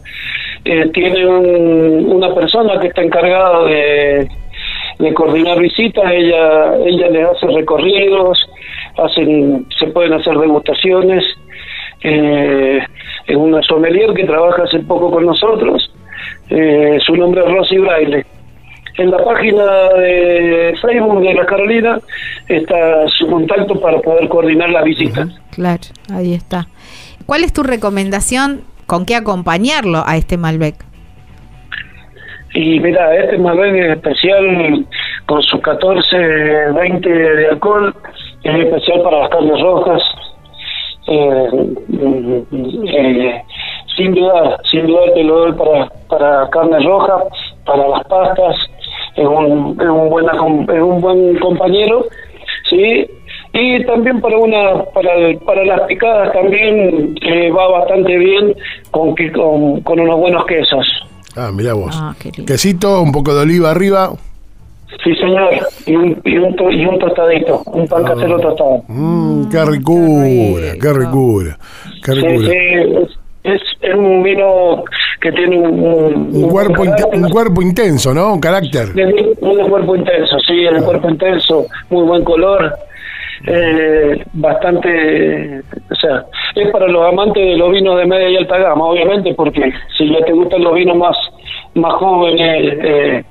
eh, 0.65 0.91
tiene 0.93 1.27
un- 1.27 2.07
una 2.17 2.35
persona 2.35 2.79
que 2.81 2.89
está 2.89 3.03
encargada 3.03 3.65
de 3.65 4.29
de 4.99 5.15
coordinar 5.15 5.59
visitas 5.61 6.05
ella 6.11 6.75
ella 6.85 7.09
les 7.11 7.27
hace 7.29 7.47
recorridos 7.47 8.39
hacen 8.99 9.67
se 9.79 9.87
pueden 9.89 10.13
hacer 10.15 10.37
degustaciones 10.37 11.25
eh, 12.03 12.81
es 13.27 13.37
una 13.37 13.63
sommelier 13.63 14.13
que 14.15 14.25
trabaja 14.25 14.65
hace 14.65 14.81
poco 14.81 15.11
con 15.11 15.25
nosotros 15.27 15.91
eh, 16.51 16.99
su 17.07 17.15
nombre 17.17 17.43
es 17.45 17.51
Rosy 17.53 17.79
Braille 17.79 18.25
en 18.97 19.11
la 19.11 19.19
página 19.25 19.65
de 19.97 20.75
Facebook 20.81 21.21
de 21.21 21.35
la 21.35 21.47
Carolina 21.47 21.99
está 22.49 23.09
su 23.09 23.27
contacto 23.27 23.81
para 23.81 24.01
poder 24.01 24.29
coordinar 24.29 24.71
las 24.71 24.85
visitas. 24.85 25.29
Claro, 25.51 25.83
ahí 26.13 26.35
está. 26.35 26.69
¿Cuál 27.27 27.45
es 27.45 27.53
tu 27.53 27.63
recomendación 27.63 28.63
con 28.87 29.07
qué 29.07 29.17
acompañarlo 29.17 30.05
a 30.07 30.17
este 30.17 30.37
Malbec? 30.37 30.77
Y 32.55 32.79
mira, 32.79 33.17
este 33.17 33.39
Malbec 33.39 33.75
es 33.75 33.97
especial 33.97 34.87
con 35.27 35.43
sus 35.43 35.61
14, 35.61 36.17
20 36.75 37.09
de 37.09 37.49
alcohol, 37.49 37.95
es 38.45 38.55
especial 38.55 39.03
para 39.03 39.21
las 39.21 39.31
carnes 39.31 39.61
rojas. 39.61 40.03
Eh, 41.07 41.49
mm, 41.89 42.87
eh, 42.87 43.43
sin 43.97 44.15
duda, 44.15 44.59
sin 44.71 44.87
duda 44.87 45.13
te 45.15 45.25
lo 45.25 45.39
doy 45.41 45.53
para, 45.53 45.89
para 46.09 46.49
carnes 46.51 46.85
rojas, 46.85 47.23
para 47.65 47.89
las 47.89 48.05
pastas, 48.05 48.57
es 49.17 49.27
un, 49.27 49.77
es 49.81 49.89
un, 49.89 50.09
buena, 50.11 50.33
es 50.33 50.83
un 50.83 51.01
buen 51.01 51.39
compañero, 51.39 52.07
¿sí? 52.71 53.07
Y 53.53 53.85
también 53.87 54.21
para 54.21 54.37
una 54.37 54.83
para, 54.93 55.13
para 55.47 55.65
las 55.65 55.81
picadas 55.83 56.33
también 56.33 57.15
eh, 57.23 57.51
va 57.53 57.69
bastante 57.79 58.17
bien 58.19 58.55
con, 58.91 59.15
que- 59.15 59.31
con, 59.31 59.81
con 59.83 60.01
unos 60.01 60.17
buenos 60.19 60.45
quesos. 60.47 60.85
Ah, 61.37 61.51
mirá 61.55 61.75
vos. 61.75 61.95
Ah. 62.01 62.15
Quesito, 62.47 63.01
un 63.03 63.13
poco 63.13 63.35
de 63.35 63.43
oliva 63.43 63.71
arriba. 63.71 64.11
Sí, 65.03 65.15
señor, 65.17 65.51
y 65.87 65.97
un, 65.97 66.21
y 66.25 66.37
un, 66.37 66.55
to- 66.57 66.71
y 66.71 66.85
un 66.87 66.99
tostadito, 66.99 67.63
un 67.67 67.87
pan 67.89 68.05
casero 68.05 68.39
tostado. 68.41 68.83
Mmm, 68.89 69.49
qué 69.51 69.65
ricura, 69.65 70.73
qué 70.81 70.93
ricura, 70.93 71.59
qué 72.05 72.13
ricura. 72.13 72.49
sí, 72.49 73.15
es, 73.45 73.61
es 73.83 73.95
un 73.95 74.23
vino 74.23 74.85
que 75.21 75.31
tiene 75.33 75.59
un, 75.59 75.81
un, 75.81 76.31
Un 76.35 76.49
cuerpo, 76.51 76.83
carácter. 76.85 77.07
un 77.13 77.29
cuerpo 77.29 77.63
intenso, 77.63 78.13
¿no? 78.15 78.35
Un 78.35 78.41
carácter. 78.41 78.89
Un 79.41 79.69
cuerpo 79.69 79.97
intenso, 79.97 80.39
sí, 80.47 80.65
el 80.65 80.83
cuerpo 80.83 81.09
intenso, 81.11 81.67
muy 81.91 82.05
buen 82.05 82.25
color, 82.25 82.75
eh, 83.47 84.25
bastante, 84.33 85.61
o 85.91 85.95
sea, 85.95 86.25
es 86.55 86.71
para 86.71 86.89
los 86.89 87.07
amantes 87.07 87.45
de 87.45 87.57
los 87.57 87.71
vinos 87.71 87.99
de 87.99 88.07
media 88.07 88.31
y 88.31 88.37
alta 88.37 88.59
gama, 88.59 88.87
obviamente, 88.87 89.35
porque 89.35 89.73
si 89.97 90.11
ya 90.11 90.25
te 90.25 90.33
gustan 90.33 90.65
los 90.65 90.75
vinos 90.75 90.97
más, 90.97 91.17
más 91.75 91.93
jóvenes, 91.95 92.79
eh, 92.83 93.25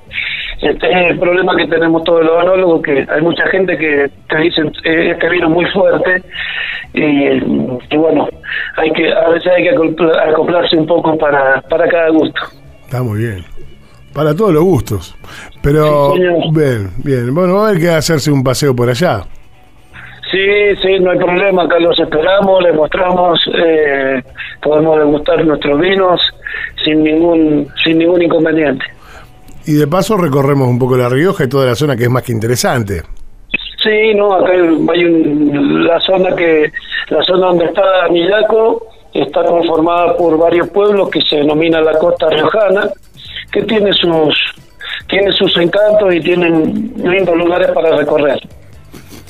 este 0.68 0.90
es 0.90 1.10
el 1.10 1.18
problema 1.18 1.56
que 1.56 1.66
tenemos 1.66 2.02
todos 2.04 2.24
los 2.24 2.38
anólogos, 2.40 2.82
que 2.82 3.06
hay 3.08 3.20
mucha 3.22 3.46
gente 3.48 3.76
que 3.76 4.10
te 4.28 4.38
dicen 4.38 4.72
eh, 4.84 5.10
este 5.12 5.28
vino 5.30 5.48
muy 5.50 5.64
fuerte 5.66 6.22
y, 6.92 7.02
y 7.90 7.96
bueno, 7.96 8.28
hay 8.76 8.90
que 8.92 9.12
a 9.12 9.28
veces 9.28 9.52
hay 9.56 9.62
que 9.64 9.74
acopla- 9.76 10.30
acoplarse 10.30 10.76
un 10.76 10.86
poco 10.86 11.16
para, 11.18 11.60
para 11.62 11.86
cada 11.88 12.08
gusto. 12.10 12.40
Está 12.84 13.02
muy 13.02 13.18
bien. 13.18 13.44
Para 14.14 14.34
todos 14.34 14.52
los 14.54 14.62
gustos. 14.62 15.16
Pero, 15.62 16.12
Sí, 16.14 16.20
bien, 16.52 16.90
bien. 17.04 17.34
Bueno, 17.34 17.54
va 17.56 17.66
a 17.66 17.68
haber 17.70 17.80
que 17.80 17.88
hacerse 17.90 18.30
un 18.30 18.44
paseo 18.44 18.74
por 18.74 18.88
allá. 18.88 19.22
Sí, 20.30 20.76
sí, 20.82 20.98
no 21.00 21.10
hay 21.10 21.18
problema, 21.18 21.62
acá 21.64 21.78
los 21.78 21.98
esperamos, 21.98 22.62
les 22.62 22.74
mostramos, 22.74 23.38
eh, 23.56 24.22
podemos 24.62 24.98
degustar 24.98 25.44
nuestros 25.44 25.78
vinos 25.80 26.20
sin 26.84 27.04
ningún 27.04 27.68
sin 27.84 27.98
ningún 27.98 28.22
inconveniente. 28.22 28.84
Y 29.66 29.74
de 29.74 29.86
paso 29.86 30.16
recorremos 30.16 30.68
un 30.68 30.78
poco 30.78 30.96
La 30.96 31.08
Rioja 31.08 31.44
y 31.44 31.48
toda 31.48 31.66
la 31.66 31.74
zona 31.74 31.96
que 31.96 32.04
es 32.04 32.10
más 32.10 32.22
que 32.22 32.32
interesante. 32.32 33.02
Sí, 33.82 34.14
no, 34.14 34.34
acá 34.34 34.52
hay 34.52 35.04
un, 35.04 35.86
la 35.86 36.00
zona 36.00 36.34
que 36.34 36.72
la 37.08 37.22
zona 37.22 37.48
donde 37.48 37.66
está 37.66 37.82
Millaco 38.10 38.86
está 39.12 39.44
conformada 39.44 40.16
por 40.16 40.38
varios 40.38 40.68
pueblos 40.70 41.10
que 41.10 41.20
se 41.22 41.36
denomina 41.36 41.80
la 41.80 41.98
costa 41.98 42.28
riojana, 42.30 42.90
que 43.52 43.62
tiene 43.62 43.92
sus 43.92 44.34
tiene 45.08 45.32
sus 45.32 45.56
encantos 45.58 46.14
y 46.14 46.20
tienen 46.20 46.92
lindos 46.96 47.36
lugares 47.36 47.70
para 47.72 47.96
recorrer. 47.96 48.40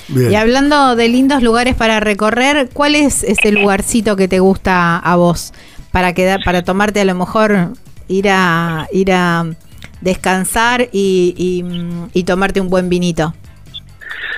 Bien. 0.09 0.33
Y 0.33 0.37
hablando 0.37 0.95
de 0.95 1.09
lindos 1.09 1.43
lugares 1.43 1.75
para 1.75 1.99
recorrer, 1.99 2.69
¿cuál 2.73 2.95
es 2.95 3.25
ese 3.25 3.51
lugarcito 3.51 4.17
que 4.17 4.29
te 4.29 4.39
gusta 4.39 4.99
a 4.99 5.17
vos 5.17 5.53
para 5.91 6.13
quedar, 6.13 6.41
para 6.45 6.63
tomarte 6.63 7.01
a 7.01 7.05
lo 7.05 7.15
mejor 7.15 7.71
ir 8.09 8.29
a 8.29 8.87
ir 8.93 9.13
a 9.13 9.47
descansar 10.01 10.89
y, 10.93 11.35
y, 11.37 11.65
y 12.19 12.25
tomarte 12.25 12.61
un 12.61 12.69
buen 12.69 12.89
vinito? 12.89 13.35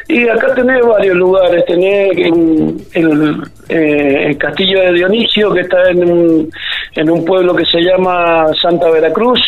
Y 0.08 0.28
acá 0.28 0.54
tenés 0.54 0.80
varios 0.86 1.16
lugares, 1.16 1.64
tenés 1.66 2.16
el, 2.16 2.76
el, 2.92 3.42
eh, 3.68 4.26
el 4.28 4.38
castillo 4.38 4.80
de 4.82 4.92
Dionisio, 4.92 5.52
que 5.52 5.60
está 5.62 5.90
en 5.90 6.10
un, 6.10 6.50
en 6.94 7.10
un 7.10 7.24
pueblo 7.24 7.54
que 7.54 7.64
se 7.64 7.80
llama 7.80 8.46
Santa 8.62 8.88
Veracruz, 8.90 9.40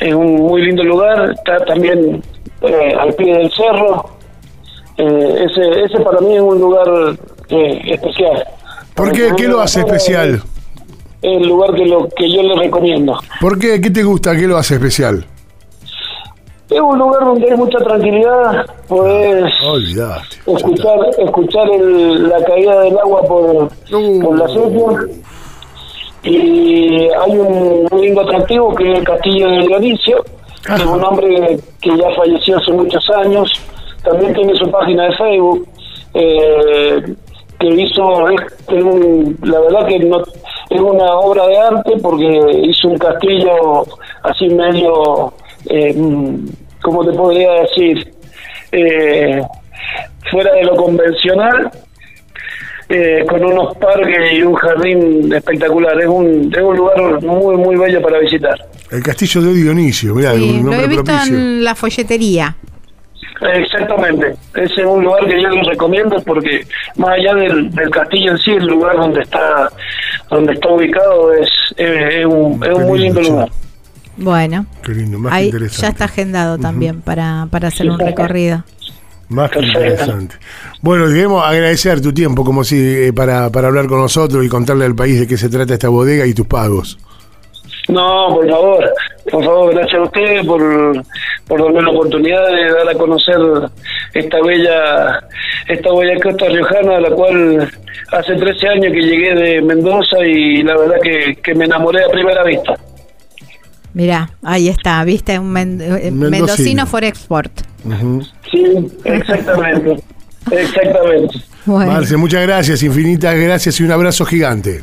es 0.00 0.14
un 0.14 0.36
muy 0.36 0.62
lindo 0.62 0.82
lugar, 0.82 1.32
está 1.32 1.64
también 1.66 2.22
eh, 2.62 2.94
al 2.98 3.12
pie 3.14 3.34
del 3.34 3.50
cerro, 3.52 4.10
Eh, 4.96 5.46
ese, 5.46 5.62
ese 5.86 5.98
para 6.04 6.20
mí 6.20 6.36
es 6.36 6.40
un 6.40 6.60
lugar 6.60 6.86
eh, 7.48 7.80
especial. 7.94 8.44
¿Por 8.94 9.10
qué? 9.10 9.32
¿Qué 9.36 9.48
lo 9.48 9.60
hace 9.60 9.80
especial? 9.80 10.40
Es 11.24 11.40
el 11.40 11.48
lugar 11.48 11.74
que, 11.74 11.86
lo, 11.86 12.06
que 12.16 12.30
yo 12.30 12.42
le 12.42 12.54
recomiendo. 12.56 13.18
¿Por 13.40 13.58
qué? 13.58 13.80
¿Qué 13.80 13.90
te 13.90 14.02
gusta? 14.02 14.36
¿Qué 14.36 14.46
lo 14.46 14.58
hace 14.58 14.74
especial? 14.74 15.24
Es 16.70 16.80
un 16.80 16.98
lugar 16.98 17.24
donde 17.24 17.50
hay 17.50 17.56
mucha 17.56 17.78
tranquilidad, 17.78 18.66
podés 18.88 19.52
Olvidate. 19.64 20.36
ya 20.46 20.52
escuchar 20.56 20.98
escuchar 21.18 21.68
el- 21.70 22.28
la 22.28 22.42
caída 22.44 22.80
del 22.80 22.98
agua 22.98 23.22
por, 23.22 23.68
por 24.22 24.38
la 24.38 24.48
sequía 24.48 25.14
y 26.22 27.08
hay 27.08 27.36
un 27.36 27.86
lindo 28.00 28.20
atractivo 28.22 28.74
que 28.74 28.92
es 28.92 28.98
el 28.98 29.04
castillo 29.04 29.48
de 29.50 29.58
Dionisio 29.66 30.24
que 30.66 30.74
es 30.74 30.84
un 30.86 31.04
hombre 31.04 31.58
que 31.82 31.90
ya 31.96 32.10
falleció 32.16 32.56
hace 32.56 32.72
muchos 32.72 33.04
años 33.10 33.52
también 34.02 34.32
tiene 34.32 34.54
su 34.54 34.70
página 34.70 35.04
de 35.04 35.16
Facebook 35.16 35.68
eh, 36.14 37.14
que 37.60 37.66
hizo 37.68 38.28
es, 38.30 38.40
es 38.68 38.82
un- 38.82 39.38
la 39.42 39.60
verdad 39.60 39.86
que 39.86 39.98
no 40.00 40.22
es 40.74 40.80
una 40.80 41.12
obra 41.14 41.46
de 41.46 41.58
arte 41.58 41.92
porque 42.02 42.40
hizo 42.64 42.88
un 42.88 42.98
castillo 42.98 43.84
así 44.22 44.48
medio 44.48 45.32
eh, 45.70 45.94
¿cómo 46.82 47.04
te 47.04 47.12
podría 47.16 47.50
decir? 47.62 48.12
Eh, 48.72 49.40
fuera 50.30 50.52
de 50.54 50.64
lo 50.64 50.74
convencional, 50.76 51.70
eh, 52.88 53.24
con 53.28 53.44
unos 53.44 53.76
parques 53.78 54.32
y 54.34 54.42
un 54.42 54.54
jardín 54.54 55.32
espectacular. 55.32 55.98
Es 56.00 56.06
un, 56.06 56.52
es 56.54 56.62
un 56.62 56.76
lugar 56.76 57.22
muy, 57.22 57.56
muy 57.56 57.76
bello 57.76 58.02
para 58.02 58.18
visitar. 58.18 58.54
El 58.90 59.02
castillo 59.02 59.40
de 59.42 59.54
Dionisio, 59.54 60.14
mirá, 60.14 60.34
Sí, 60.34 60.42
un 60.42 60.48
lo 60.50 60.58
he 60.58 60.62
nombre 60.62 60.86
visto 60.88 61.04
propicio. 61.04 61.34
en 61.36 61.64
la 61.64 61.74
folletería. 61.74 62.56
Exactamente. 63.52 64.34
Ese 64.54 64.80
es 64.80 64.86
un 64.86 65.04
lugar 65.04 65.26
que 65.26 65.40
yo 65.40 65.48
les 65.50 65.66
recomiendo 65.66 66.20
porque 66.24 66.66
más 66.96 67.10
allá 67.10 67.34
del, 67.34 67.70
del 67.70 67.90
castillo 67.90 68.32
en 68.32 68.38
sí, 68.38 68.52
el 68.52 68.66
lugar 68.66 68.96
donde 68.96 69.20
está 69.20 69.70
donde 70.30 70.54
está 70.54 70.68
ubicado 70.70 71.32
es, 71.34 71.48
es, 71.76 72.14
es 72.14 72.26
un, 72.26 72.62
es 72.64 72.70
un 72.76 72.86
muy 72.86 72.98
lindo 73.00 73.20
lugar. 73.20 73.48
Bueno, 74.16 74.64
Qué 74.82 74.92
lindo, 74.92 75.18
más 75.18 75.32
que 75.32 75.38
ahí 75.38 75.44
interesante. 75.46 75.82
ya 75.82 75.88
está 75.88 76.04
agendado 76.04 76.58
también 76.58 77.00
para, 77.02 77.46
para 77.50 77.68
hacer 77.68 77.90
un 77.90 77.98
recorrido. 77.98 78.64
Más 79.28 79.50
que 79.50 79.58
interesante. 79.60 80.36
Bueno, 80.82 81.06
queremos 81.08 81.44
agradecer 81.44 82.00
tu 82.00 82.12
tiempo 82.12 82.44
como 82.44 82.62
si 82.62 82.76
eh, 82.76 83.12
para, 83.12 83.50
para 83.50 83.68
hablar 83.68 83.86
con 83.86 84.00
nosotros 84.00 84.44
y 84.44 84.48
contarle 84.48 84.84
al 84.84 84.94
país 84.94 85.18
de 85.18 85.26
qué 85.26 85.36
se 85.36 85.48
trata 85.48 85.74
esta 85.74 85.88
bodega 85.88 86.26
y 86.26 86.34
tus 86.34 86.46
pagos. 86.46 86.98
No, 87.88 88.28
por 88.34 88.48
favor, 88.48 88.90
por 89.30 89.44
favor, 89.44 89.74
gracias 89.74 89.98
a 90.00 90.02
ustedes 90.04 90.46
por, 90.46 91.02
por 91.46 91.62
darme 91.62 91.82
la 91.82 91.90
oportunidad 91.90 92.46
de 92.48 92.72
dar 92.72 92.88
a 92.88 92.94
conocer 92.94 93.36
esta 94.14 94.38
bella 94.42 95.20
esta 95.68 95.90
bella 95.94 96.18
costa 96.22 96.46
riojana, 96.46 96.96
a 96.96 97.00
la 97.00 97.10
cual 97.10 97.70
hace 98.12 98.34
13 98.36 98.68
años 98.68 98.92
que 98.92 99.00
llegué 99.02 99.34
de 99.34 99.62
Mendoza 99.62 100.18
y 100.26 100.62
la 100.62 100.76
verdad 100.78 100.96
que, 101.02 101.36
que 101.42 101.54
me 101.54 101.66
enamoré 101.66 102.04
a 102.04 102.08
primera 102.08 102.42
vista. 102.44 102.74
Mirá, 103.92 104.30
ahí 104.42 104.68
está, 104.68 105.04
viste, 105.04 105.38
un 105.38 105.50
men- 105.52 105.80
eh, 105.80 106.10
Mendocino. 106.10 106.30
mendocino 106.30 106.86
for 106.86 107.04
export. 107.04 107.52
Sí, 108.50 108.64
exactamente, 109.04 110.02
exactamente. 110.50 111.38
Bueno, 111.66 111.92
Marce, 111.92 112.16
muchas 112.16 112.42
gracias, 112.42 112.82
infinitas 112.82 113.34
gracias 113.38 113.78
y 113.80 113.84
un 113.84 113.92
abrazo 113.92 114.24
gigante. 114.24 114.82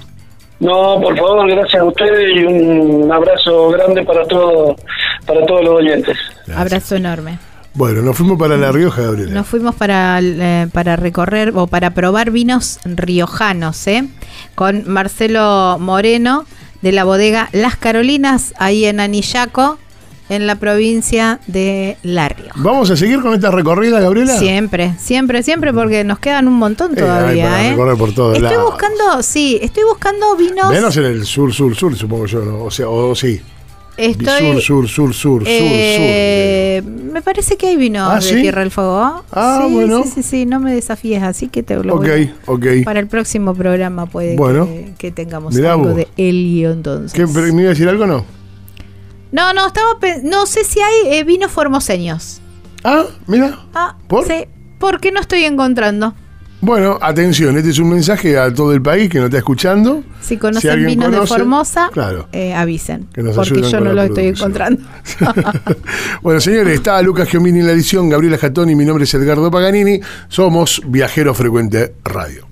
No, 0.61 1.01
por 1.01 1.17
favor, 1.17 1.49
gracias 1.49 1.81
a 1.81 1.85
ustedes 1.85 2.35
y 2.35 2.43
un 2.43 3.11
abrazo 3.11 3.69
grande 3.69 4.03
para 4.03 4.23
todos 4.25 4.75
para 5.25 5.43
todos 5.47 5.63
los 5.63 5.73
oyentes. 5.79 6.15
abrazo 6.55 6.95
enorme. 6.95 7.39
Bueno, 7.73 8.01
nos 8.01 8.15
fuimos 8.15 8.37
para 8.37 8.57
La 8.57 8.71
Rioja, 8.71 9.01
Gabriela. 9.01 9.33
Nos 9.33 9.47
fuimos 9.47 9.73
para, 9.75 10.19
eh, 10.21 10.67
para 10.71 10.97
recorrer 10.97 11.53
o 11.55 11.65
para 11.65 11.91
probar 11.91 12.29
vinos 12.29 12.79
riojanos, 12.85 13.87
¿eh? 13.87 14.07
Con 14.53 14.83
Marcelo 14.87 15.77
Moreno 15.79 16.45
de 16.81 16.91
la 16.91 17.05
bodega 17.05 17.49
Las 17.53 17.75
Carolinas, 17.75 18.53
ahí 18.59 18.85
en 18.85 18.99
Anillaco, 18.99 19.79
en 20.31 20.47
la 20.47 20.55
provincia 20.55 21.39
de 21.47 21.97
La 22.03 22.29
Rioja. 22.29 22.53
¿Vamos 22.55 22.89
a 22.89 22.95
seguir 22.95 23.21
con 23.21 23.33
esta 23.33 23.51
recorrida, 23.51 23.99
Gabriela? 23.99 24.37
Siempre, 24.37 24.93
siempre, 24.97 25.43
siempre, 25.43 25.73
porque 25.73 26.03
nos 26.05 26.19
quedan 26.19 26.47
un 26.47 26.53
montón 26.55 26.93
Eh, 26.93 27.01
todavía, 27.01 27.43
para 27.49 27.65
¿eh? 27.67 27.69
recorrer 27.71 27.97
por 27.97 28.13
todos 28.13 28.37
estoy 28.37 28.49
lados. 28.55 28.71
buscando, 28.71 29.21
sí, 29.23 29.59
estoy 29.61 29.83
buscando 29.83 30.35
vinos. 30.37 30.71
Menos 30.71 30.95
en 30.97 31.03
el 31.03 31.25
sur, 31.25 31.53
sur, 31.53 31.75
sur, 31.75 31.95
supongo 31.97 32.25
yo, 32.27 32.45
¿no? 32.45 32.63
O 32.63 32.71
sea, 32.71 32.87
o 32.87 33.13
sí. 33.13 33.41
estoy, 33.97 34.61
Sur, 34.61 34.61
sur, 34.61 34.87
sur, 34.89 35.13
sur, 35.13 35.43
eh, 35.45 36.81
Me 37.11 37.21
parece 37.21 37.57
que 37.57 37.67
hay 37.67 37.75
vinos 37.75 38.09
¿Ah, 38.09 38.15
de 38.15 38.21
sí? 38.21 38.41
Tierra 38.41 38.61
del 38.61 38.71
Fuego. 38.71 39.23
Ah, 39.33 39.65
sí, 39.67 39.73
bueno. 39.73 40.03
Sí, 40.05 40.09
sí, 40.15 40.23
sí, 40.23 40.45
no 40.45 40.61
me 40.61 40.73
desafíes, 40.73 41.21
así 41.23 41.49
que 41.49 41.61
te 41.61 41.75
sur. 41.75 41.85
lo 41.85 41.95
Ok, 41.95 42.07
voy 42.07 42.23
a- 42.23 42.51
ok. 42.51 42.65
Para 42.85 43.01
el 43.01 43.07
próximo 43.07 43.53
programa 43.53 44.05
puede 44.05 44.37
Bueno. 44.37 44.65
que, 44.65 44.93
que 44.97 45.11
tengamos 45.11 45.53
Mirá 45.53 45.73
algo 45.73 45.87
vos. 45.87 45.95
de 45.97 46.07
helio 46.15 46.71
entonces. 46.71 47.11
¿Qué, 47.11 47.27
¿Me 47.27 47.61
iba 47.61 47.67
a 47.67 47.73
decir 47.73 47.89
algo 47.89 48.05
o 48.05 48.07
no? 48.07 48.40
No, 49.31 49.53
no, 49.53 49.67
estaba 49.67 49.97
no 50.23 50.45
sé 50.45 50.63
si 50.63 50.79
hay 50.79 51.13
eh, 51.13 51.23
vinos 51.23 51.51
formoseños. 51.51 52.41
Ah, 52.83 53.05
mira. 53.27 53.59
Ah, 53.73 53.95
¿Por? 54.07 54.25
sí, 54.25 54.45
porque 54.79 55.11
no 55.11 55.21
estoy 55.21 55.45
encontrando. 55.45 56.13
Bueno, 56.63 56.99
atención, 57.01 57.57
este 57.57 57.71
es 57.71 57.79
un 57.79 57.89
mensaje 57.89 58.37
a 58.37 58.53
todo 58.53 58.71
el 58.71 58.83
país 58.83 59.09
que 59.09 59.17
nos 59.17 59.25
está 59.25 59.39
escuchando. 59.39 60.03
Si 60.21 60.37
conocen 60.37 60.85
vinos 60.85 61.11
de 61.11 61.25
Formosa, 61.25 61.89
claro. 61.91 62.27
eh, 62.33 62.53
avisen. 62.53 63.07
Que 63.11 63.23
nos 63.23 63.35
porque 63.35 63.63
yo 63.63 63.79
no 63.79 63.93
lo 63.93 64.03
estoy 64.03 64.27
encontrando. 64.27 64.83
bueno, 66.21 66.39
señores, 66.39 66.75
está 66.75 67.01
Lucas 67.01 67.27
Giomini 67.29 67.61
en 67.61 67.65
la 67.65 67.73
edición, 67.73 68.09
Gabriela 68.09 68.37
Jatoni, 68.37 68.75
mi 68.75 68.85
nombre 68.85 69.05
es 69.05 69.13
Edgardo 69.15 69.49
Paganini, 69.49 70.01
somos 70.27 70.83
Viajero 70.85 71.33
Frecuente 71.33 71.95
Radio. 72.03 72.50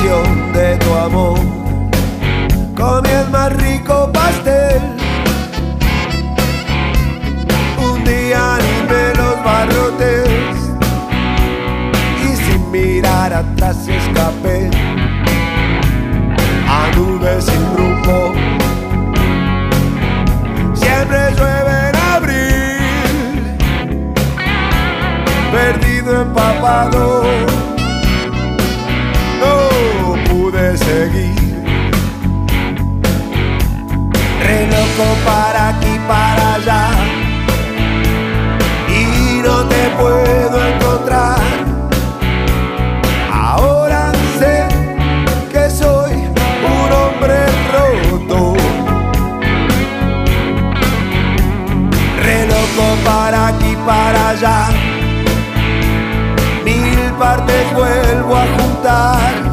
De 0.00 0.76
tu 0.78 0.94
amor. 0.94 1.38
Comí 2.74 3.10
el 3.10 3.28
más 3.28 3.52
rico 3.56 4.10
pastel. 4.10 4.80
Un 7.78 8.02
día 8.02 8.54
animé 8.54 9.12
los 9.16 9.44
barrotes 9.44 10.28
y 12.24 12.36
sin 12.36 12.70
mirar 12.70 13.34
atrás 13.34 13.86
escapé 13.86 14.70
a 16.68 16.90
nubes 16.96 17.44
sin 17.44 17.76
rumbo. 17.76 18.32
Siempre 20.74 21.18
llueve 21.36 21.88
en 21.90 21.96
abril, 21.96 23.56
perdido 25.52 26.22
empapado 26.22 27.51
Para 35.24 35.68
aquí, 35.70 35.98
para 36.08 36.54
allá. 36.54 36.90
Y 38.88 39.42
no 39.42 39.64
te 39.66 39.82
puedo 40.00 40.66
encontrar. 40.72 41.38
Ahora 43.32 44.12
sé 44.38 44.66
que 45.52 45.70
soy 45.70 46.12
un 46.74 46.88
hombre 47.00 47.38
roto. 47.74 48.54
Re 52.24 52.46
loco 52.46 52.84
para 53.04 53.48
aquí, 53.48 53.76
para 53.86 54.28
allá 54.30 54.92
mil 56.64 57.12
partes 57.18 57.72
vuelvo 57.74 58.36
a 58.36 58.46
juntar. 58.58 59.51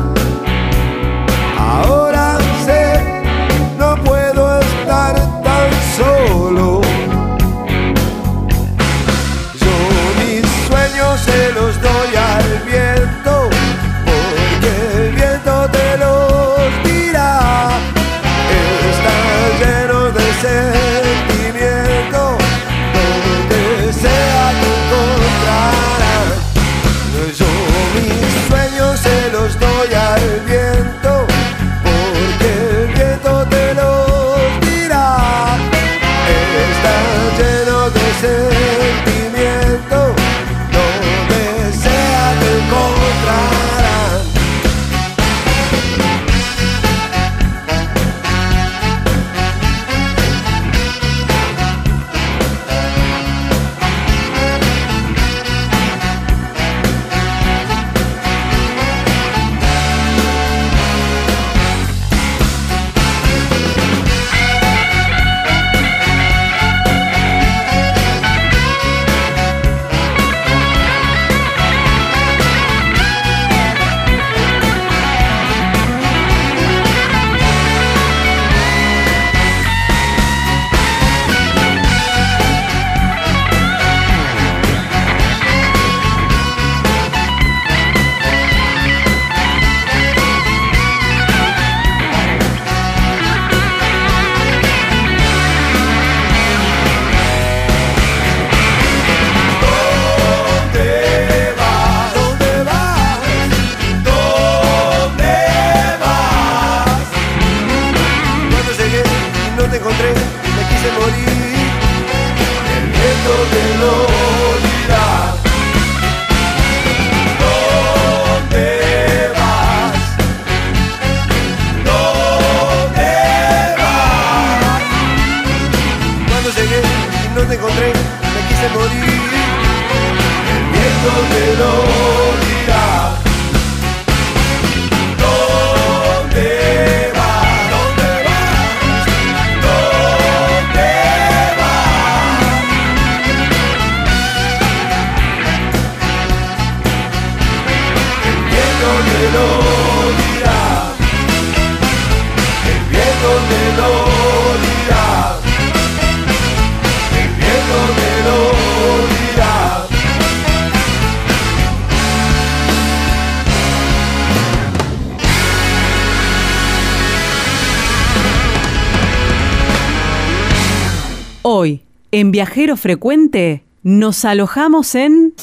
Viajero 172.40 172.78
Frecuente, 172.78 173.66
nos 173.84 174.24
alojamos 174.24 174.96
en... 174.96 175.34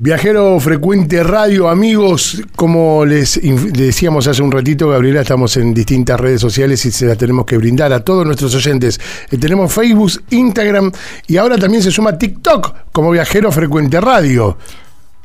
Viajero 0.00 0.58
Frecuente 0.58 1.22
Radio, 1.22 1.68
amigos, 1.68 2.42
como 2.56 3.04
les 3.04 3.40
decíamos 3.72 4.26
hace 4.26 4.42
un 4.42 4.50
ratito, 4.50 4.88
Gabriela, 4.88 5.20
estamos 5.20 5.56
en 5.56 5.72
distintas 5.72 6.18
redes 6.18 6.40
sociales 6.40 6.84
y 6.86 6.90
se 6.90 7.06
las 7.06 7.16
tenemos 7.16 7.46
que 7.46 7.56
brindar 7.56 7.92
a 7.92 8.00
todos 8.02 8.26
nuestros 8.26 8.52
oyentes. 8.56 9.00
Eh, 9.30 9.38
tenemos 9.38 9.72
Facebook, 9.72 10.10
Instagram 10.30 10.90
y 11.28 11.36
ahora 11.36 11.56
también 11.56 11.84
se 11.84 11.92
suma 11.92 12.18
TikTok 12.18 12.90
como 12.90 13.12
Viajero 13.12 13.52
Frecuente 13.52 14.00
Radio. 14.00 14.58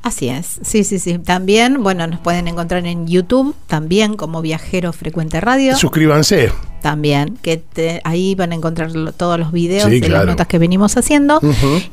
Así 0.03 0.27
es, 0.27 0.59
sí, 0.63 0.83
sí, 0.83 0.99
sí. 0.99 1.17
También, 1.17 1.81
bueno, 1.81 2.05
nos 2.07 2.19
pueden 2.19 2.49
encontrar 2.49 2.85
en 2.85 3.07
YouTube, 3.07 3.55
también 3.67 4.15
como 4.17 4.41
Viajero 4.41 4.91
Frecuente 4.91 5.39
Radio. 5.39 5.77
Suscríbanse. 5.77 6.51
También, 6.81 7.37
que 7.41 7.55
te- 7.55 8.01
ahí 8.03 8.35
van 8.35 8.51
a 8.51 8.55
encontrar 8.55 8.91
lo- 8.93 9.13
todos 9.13 9.39
los 9.39 9.53
videos 9.53 9.85
Sí, 9.89 10.01
de 10.01 10.07
claro. 10.07 10.25
las 10.25 10.33
notas 10.33 10.47
que 10.47 10.59
venimos 10.59 10.97
haciendo. 10.97 11.39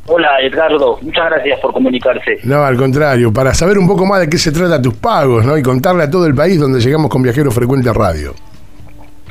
Hola 0.08 0.40
Edgardo, 0.42 0.98
muchas 1.00 1.26
gracias 1.30 1.60
por 1.60 1.72
comunicarse. 1.72 2.38
No, 2.42 2.64
al 2.64 2.76
contrario, 2.76 3.32
para 3.32 3.54
saber 3.54 3.78
un 3.78 3.86
poco 3.86 4.04
más 4.04 4.18
de 4.18 4.28
qué 4.28 4.36
se 4.36 4.50
trata 4.50 4.82
tus 4.82 4.94
pagos, 4.94 5.44
¿no? 5.44 5.56
Y 5.56 5.62
contarle 5.62 6.02
a 6.02 6.10
todo 6.10 6.26
el 6.26 6.34
país 6.34 6.58
donde 6.58 6.80
llegamos 6.80 7.08
con 7.08 7.22
Viajero 7.22 7.52
Frecuente 7.52 7.92
Radio. 7.92 8.34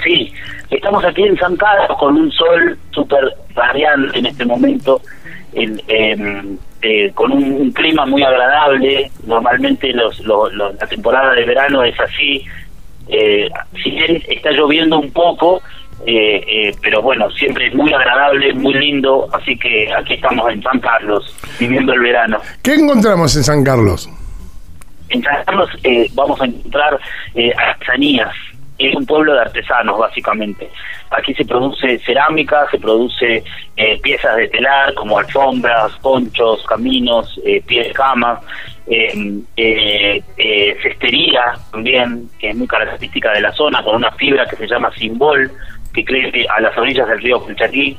Sí, 0.02 0.32
estamos 0.70 1.04
aquí 1.04 1.24
en 1.24 1.36
San 1.38 1.58
Carlos 1.58 1.98
con 2.00 2.16
un 2.16 2.32
sol 2.32 2.78
súper 2.92 3.36
radiante 3.54 4.18
en 4.20 4.28
este 4.28 4.46
momento, 4.46 5.02
en- 5.54 5.82
en, 5.88 6.60
eh, 6.82 7.12
con 7.14 7.32
un, 7.32 7.44
un 7.54 7.72
clima 7.72 8.06
muy 8.06 8.24
agradable. 8.24 9.12
Normalmente 9.26 9.92
los, 9.94 10.20
los- 10.22 10.54
los- 10.54 10.76
la 10.76 10.88
temporada 10.88 11.34
de 11.34 11.46
verano 11.46 11.84
es 11.84 12.00
así. 12.00 12.44
Eh, 13.10 13.50
si 13.84 13.92
bien 13.92 14.22
está 14.28 14.52
lloviendo 14.52 15.00
un 15.00 15.12
poco, 15.12 15.62
eh, 16.06 16.44
eh, 16.48 16.76
pero 16.82 17.02
bueno, 17.02 17.30
siempre 17.32 17.68
es 17.68 17.74
muy 17.76 17.92
agradable, 17.94 18.54
muy 18.54 18.74
lindo. 18.74 19.28
Así 19.34 19.58
que 19.58 19.92
aquí 19.94 20.14
estamos 20.16 20.52
en 20.52 20.62
San 20.62 20.80
Carlos, 20.80 21.36
viviendo 21.60 21.94
el 21.94 22.00
verano. 22.02 22.40
¿Qué 22.64 22.74
encontramos 22.76 23.36
en 23.36 23.44
San 23.44 23.64
Carlos? 23.64 24.10
En 25.10 25.24
San 25.24 25.44
Carlos 25.46 25.70
eh, 25.84 26.08
vamos 26.14 26.40
a 26.42 26.46
encontrar 26.46 27.00
eh, 27.34 27.52
artesanías. 27.58 28.34
Es 28.78 28.96
un 28.96 29.06
pueblo 29.06 29.34
de 29.34 29.42
artesanos, 29.42 29.98
básicamente. 29.98 30.70
Aquí 31.10 31.34
se 31.34 31.46
produce 31.46 31.98
cerámica, 32.00 32.68
se 32.70 32.78
produce 32.78 33.44
eh, 33.76 34.00
piezas 34.02 34.36
de 34.38 34.48
telar 34.50 34.94
como 34.94 35.18
alfombras, 35.18 35.94
ponchos, 36.02 36.64
caminos, 36.66 37.40
eh, 37.44 37.62
pies 37.66 37.88
de 37.88 37.94
cama, 37.94 38.40
eh, 38.86 39.42
eh, 39.58 40.22
eh, 40.38 40.78
cestería 40.82 41.54
también, 41.72 42.30
que 42.40 42.52
es 42.52 42.56
muy 42.56 42.68
característica 42.68 43.32
de 43.32 43.42
la 43.42 43.52
zona, 43.54 43.84
con 43.84 43.96
una 43.96 44.12
fibra 44.12 44.46
que 44.46 44.56
se 44.58 44.68
llama 44.68 44.94
simbol, 44.94 45.52
que 45.94 46.06
crece 46.06 46.46
a 46.48 46.62
las 46.62 46.78
orillas 46.78 47.08
del 47.08 47.22
río 47.22 47.42
Colchaquí. 47.42 47.98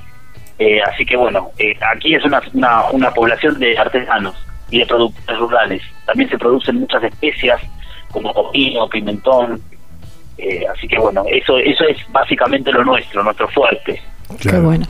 Eh, 0.60 0.80
así 0.82 1.04
que 1.04 1.16
bueno, 1.16 1.50
aquí 1.92 2.14
es 2.14 2.24
una, 2.24 2.40
una, 2.52 2.90
una 2.90 3.10
población 3.10 3.58
de 3.58 3.76
artesanos 3.76 4.36
y 4.70 4.78
de 4.78 4.86
productores 4.86 5.40
rurales. 5.40 5.82
También 6.06 6.30
se 6.30 6.38
producen 6.38 6.76
muchas 6.80 7.02
especias 7.02 7.60
como 8.10 8.32
comino, 8.32 8.88
pimentón. 8.88 9.60
Eh, 10.38 10.64
así 10.74 10.86
que 10.88 10.98
bueno, 10.98 11.24
eso 11.30 11.58
eso 11.58 11.84
es 11.88 11.98
básicamente 12.10 12.72
lo 12.72 12.84
nuestro, 12.84 13.22
nuestro 13.22 13.48
fuerte. 13.48 14.00
Qué 14.40 14.58
bueno. 14.58 14.86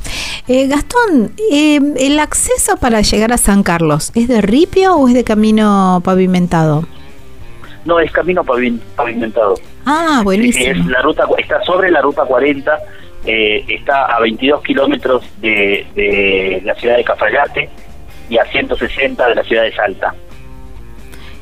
Eh, 0.49 0.66
Gastón, 0.66 1.32
eh, 1.53 1.78
¿el 1.99 2.18
acceso 2.18 2.76
para 2.76 3.01
llegar 3.03 3.32
a 3.32 3.38
San 3.38 3.62
Carlos 3.62 4.11
es 4.14 4.26
de 4.28 4.40
ripio 4.40 4.94
o 4.96 5.07
es 5.09 5.14
de 5.14 5.22
camino 5.24 6.01
pavimentado? 6.05 6.84
No, 7.84 8.01
es 8.01 8.11
camino 8.11 8.42
pavimentado. 8.44 9.55
Ah, 9.86 10.16
Es 10.18 10.24
buenísimo. 10.24 10.90
la 10.90 11.01
ruta, 11.03 11.24
está 11.38 11.62
sobre 11.64 11.90
la 11.90 12.03
ruta 12.03 12.24
40, 12.24 12.78
eh, 13.24 13.64
está 13.68 14.07
a 14.07 14.20
22 14.20 14.62
kilómetros 14.62 15.24
de, 15.40 15.86
de 15.94 16.61
la 16.64 16.74
ciudad 16.74 16.96
de 16.96 17.05
Cafayate 17.05 17.70
y 18.28 18.36
a 18.38 18.44
160 18.46 19.28
de 19.28 19.34
la 19.34 19.42
ciudad 19.44 19.62
de 19.62 19.72
Salta. 19.74 20.14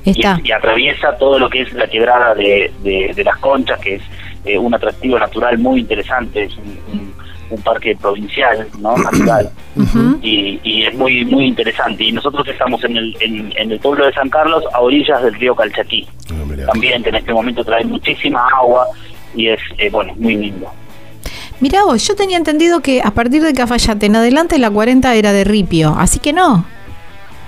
Y, 0.07 0.11
Está. 0.11 0.41
y 0.43 0.51
atraviesa 0.53 1.17
todo 1.19 1.39
lo 1.39 1.51
que 1.51 1.63
es 1.63 1.73
la 1.75 1.87
quebrada 1.87 2.35
de, 2.35 2.73
de- 2.83 3.13
de 3.15 3.25
las 3.25 3.37
conchas, 3.39 3.79
que 3.81 3.97
es 3.97 4.03
eh, 4.47 4.57
un 4.57 4.73
atractivo 4.75 5.19
natural 5.19 5.59
muy 5.59 5.81
interesante, 5.81 6.45
es 6.45 6.57
un, 6.57 6.79
un- 6.93 7.15
un 7.49 7.63
parque 7.63 7.95
provincial, 8.01 8.67
¿no? 8.81 8.97
Natural. 8.97 9.51
Y, 10.23 10.59
y 10.65 10.85
es 10.87 10.95
muy 10.95 11.25
muy 11.25 11.45
interesante. 11.47 12.03
Y 12.05 12.11
nosotros 12.13 12.47
estamos 12.49 12.83
en 12.85 12.97
el, 12.97 13.17
en, 13.21 13.53
en 13.57 13.71
el 13.73 13.79
pueblo 13.79 14.07
de 14.07 14.13
San 14.15 14.29
Carlos, 14.31 14.65
a 14.73 14.81
orillas 14.81 15.23
del 15.23 15.35
río 15.35 15.55
Calchaquí. 15.55 16.07
Ah. 16.31 16.67
También 16.73 17.03
que 17.03 17.11
en 17.11 17.15
este 17.17 17.33
momento 17.33 17.63
trae 17.65 17.85
muchísima 17.85 18.49
agua 18.49 18.87
y 19.37 19.49
es, 19.49 19.61
eh, 19.79 19.91
bueno, 19.91 20.15
muy 20.17 20.35
lindo. 20.37 20.73
Mirá 21.61 21.85
vos, 21.85 22.07
yo 22.07 22.15
tenía 22.17 22.37
entendido 22.37 22.81
que 22.81 23.01
a 23.03 23.11
partir 23.13 23.43
de 23.43 23.53
Cafayate 23.55 24.07
en 24.07 24.17
adelante 24.17 24.59
la 24.59 24.71
40 24.71 25.15
era 25.15 25.33
de 25.33 25.45
ripio, 25.45 25.95
así 25.99 26.19
que 26.19 26.33
no. 26.33 26.67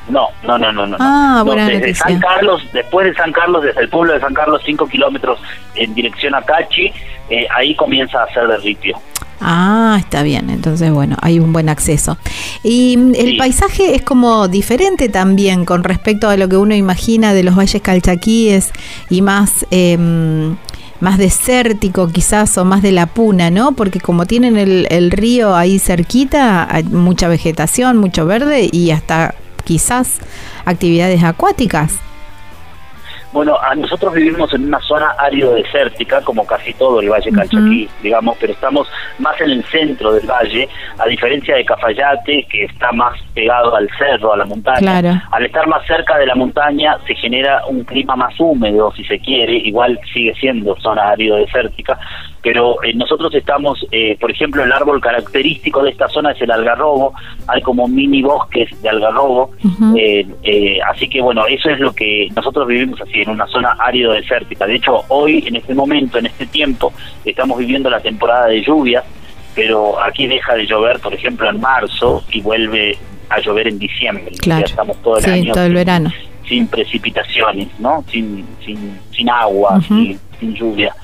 No, 0.09 0.29
no, 0.43 0.57
no, 0.59 0.73
no, 0.73 0.87
no. 0.87 0.97
Ah, 0.99 1.37
no, 1.39 1.45
buena 1.45 1.67
desde 1.67 1.81
noticia. 1.81 2.05
San 2.07 2.21
Carlos, 2.21 2.63
después 2.73 3.07
de 3.07 3.15
San 3.15 3.33
Carlos, 3.33 3.63
desde 3.63 3.81
el 3.83 3.89
pueblo 3.89 4.15
de 4.15 4.21
San 4.21 4.33
Carlos, 4.35 4.63
5 4.65 4.87
kilómetros 4.89 5.39
en 5.75 5.95
dirección 5.95 6.35
a 6.35 6.43
Cachi, 6.43 6.93
eh, 7.31 7.47
ahí 7.55 7.75
comienza 7.75 8.23
a 8.23 8.33
ser 8.33 8.47
de 8.49 8.57
ripio. 8.59 8.99
Ah, 9.41 9.97
está 10.01 10.23
bien, 10.25 10.51
entonces 10.51 10.91
bueno, 10.91 11.17
hay 11.23 11.39
un 11.39 11.53
buen 11.53 11.69
acceso. 11.69 12.17
Y 12.65 12.97
mm, 12.97 13.15
el 13.15 13.27
Sí. 13.33 13.37
paisaje 13.39 13.95
es 13.95 14.03
como 14.03 14.49
diferente 14.49 15.09
también 15.09 15.65
con 15.65 15.85
respecto 15.85 16.29
a 16.29 16.37
lo 16.37 16.49
que 16.49 16.57
uno 16.57 16.75
imagina 16.75 17.33
de 17.35 17.45
los 17.45 17.55
valles 17.57 17.81
calchaquíes 17.83 18.73
y 19.11 19.23
más... 19.23 19.67
em, 19.71 20.57
más 21.01 21.17
desértico 21.17 22.09
quizás 22.09 22.59
o 22.59 22.65
más 22.65 22.83
de 22.83 22.91
la 22.91 23.07
puna, 23.07 23.51
¿no? 23.53 23.71
Porque 23.71 24.01
como 24.01 24.27
tienen 24.27 24.57
el, 24.57 24.89
el 24.91 25.13
río 25.13 25.55
ahí 25.55 25.79
cerquita, 25.79 26.67
hay 26.69 26.83
mucha 26.83 27.29
vegetación, 27.29 27.99
mucho 27.99 28.27
verde 28.27 28.69
y 28.73 28.91
hasta 28.91 29.37
quizás 29.69 30.19
actividades 30.65 31.23
acuáticas. 31.23 32.01
Bueno, 33.31 33.59
a 33.61 33.75
nosotros 33.75 34.15
vivimos 34.15 34.53
en 34.55 34.65
una 34.65 34.81
zona 34.81 35.11
árido 35.19 35.55
desértica, 35.55 36.23
como 36.23 36.47
casi 36.47 36.73
todo 36.73 37.01
el 37.01 37.11
Valle 37.11 37.31
Calchaquí, 37.31 37.87
digamos, 38.03 38.39
pero 38.41 38.55
estamos 38.55 38.89
más 39.19 39.39
en 39.43 39.51
el 39.51 39.65
centro 39.65 40.13
del 40.13 40.27
valle, 40.27 40.67
a 40.99 41.07
diferencia 41.07 41.57
de 41.57 41.65
Cafayate, 41.67 42.47
que 42.51 42.65
está 42.65 42.91
más 42.93 43.21
pegado 43.35 43.77
al 43.77 43.87
cerro, 43.99 44.33
a 44.33 44.39
la 44.39 44.47
montaña. 44.47 44.79
Claro. 44.79 45.23
Al 45.31 45.45
estar 45.45 45.67
más 45.67 45.87
cerca 45.87 46.17
de 46.17 46.25
la 46.25 46.35
montaña 46.35 46.97
se 47.07 47.15
genera 47.17 47.67
un 47.67 47.85
clima 47.85 48.17
más 48.17 48.33
húmedo, 48.41 48.91
si 48.97 49.05
se 49.05 49.19
quiere, 49.19 49.57
igual 49.59 50.01
sigue 50.11 50.33
siendo 50.41 50.75
zona 50.81 51.11
árido 51.11 51.37
desértica, 51.37 51.99
pero 52.43 52.83
eh, 52.85 52.95
nosotros 52.95 53.35
estamos, 53.35 53.85
eh, 53.91 54.17
por 54.21 54.31
ejemplo, 54.31 54.63
el 54.65 54.73
árbol 54.73 55.01
característico 55.01 55.83
de 55.83 55.91
esta 55.91 56.09
zona 56.09 56.31
es 56.33 56.41
el 56.41 56.51
algarrobo, 56.51 57.13
hay 57.47 57.61
como 57.63 57.89
mini 57.89 58.23
bosques 58.23 58.71
de 58.83 58.89
algarrobo, 58.89 59.51
eh, 59.97 60.27
eh, 60.45 60.79
así 60.89 61.09
que 61.09 61.21
bueno, 61.21 61.47
eso 61.47 61.69
es 61.71 61.81
lo 61.81 61.93
que 61.93 62.29
nosotros 62.37 62.67
vivimos 62.69 63.01
así, 63.01 63.23
en 63.23 63.31
una 63.31 63.47
zona 63.49 63.77
árido 63.81 64.13
desértica. 64.13 64.67
De 64.67 64.77
hecho, 64.77 65.03
hoy, 65.09 65.43
en 65.47 65.57
este 65.57 65.75
momento, 65.75 66.19
en 66.19 66.27
este 66.27 66.47
tiempo, 66.47 66.93
estamos 67.25 67.59
viviendo 67.59 67.91
la 67.91 68.01
temporada 68.01 68.47
de 68.47 68.63
lluvia, 68.63 69.03
pero 69.55 70.01
aquí 70.03 70.27
deja 70.27 70.55
de 70.55 70.67
llover, 70.67 71.01
por 71.01 71.13
ejemplo, 71.13 71.51
en 71.51 71.61
marzo 71.61 72.23
y 72.31 72.41
vuelve 72.41 72.97
a 73.31 73.41
llover 73.41 73.69
en 73.69 73.79
diciembre. 73.79 74.33
Claro. 74.41 74.61
Ya 74.61 74.67
estamos 74.67 74.97
todo 75.03 75.19
el 75.19 75.25
Sí, 75.25 75.31
año 75.31 75.53
todo 75.53 75.65
el 75.65 75.75
verano. 75.75 76.11
sin 76.49 76.67
precipitaciones, 76.69 77.69
¿no? 77.81 78.05
Sin, 78.11 78.47
sin, 78.65 78.99
sin 79.11 79.29
agua, 79.29 79.81
sin, 79.87 80.19
sin 80.39 80.55
lluvia. 80.55 80.95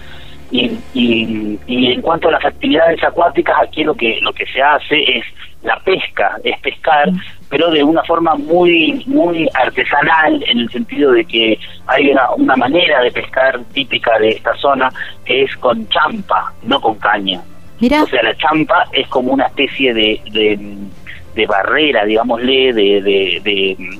Y, 0.51 0.78
y, 0.95 1.59
y 1.66 1.92
en 1.92 2.01
cuanto 2.03 2.28
a 2.28 2.32
las 2.32 2.45
actividades 2.45 3.03
acuáticas, 3.03 3.57
aquí 3.62 3.82
lo 3.84 3.95
que 3.95 4.18
lo 4.20 4.32
que 4.32 4.47
se 4.47 4.62
hace 4.62 5.03
es 5.18 5.24
la 5.62 5.78
pesca, 5.80 6.36
es 6.45 6.59
pescar, 6.61 7.09
pero 7.49 7.70
de 7.70 7.82
una 7.82 8.03
forma 8.05 8.34
muy 8.34 9.03
muy 9.07 9.49
artesanal, 9.55 10.45
en 10.47 10.59
el 10.61 10.70
sentido 10.70 11.12
de 11.12 11.24
que 11.24 11.59
hay 11.86 12.11
una, 12.11 12.30
una 12.36 12.57
manera 12.57 13.01
de 13.01 13.11
pescar 13.11 13.59
típica 13.72 14.18
de 14.18 14.28
esta 14.30 14.55
zona 14.57 14.90
que 15.24 15.45
es 15.45 15.57
con 15.57 15.88
champa, 15.88 16.53
no 16.62 16.80
con 16.80 16.97
caña. 16.99 17.40
Mira, 17.80 18.03
O 18.03 18.07
sea, 18.07 18.22
la 18.22 18.36
champa 18.36 18.84
es 18.92 19.09
como 19.09 19.32
una 19.32 19.47
especie 19.47 19.92
de, 19.95 20.20
de, 20.30 20.59
de 21.34 21.47
barrera, 21.47 22.05
digámosle, 22.05 22.72
de, 22.72 23.03
de, 23.03 23.40
de, 23.42 23.99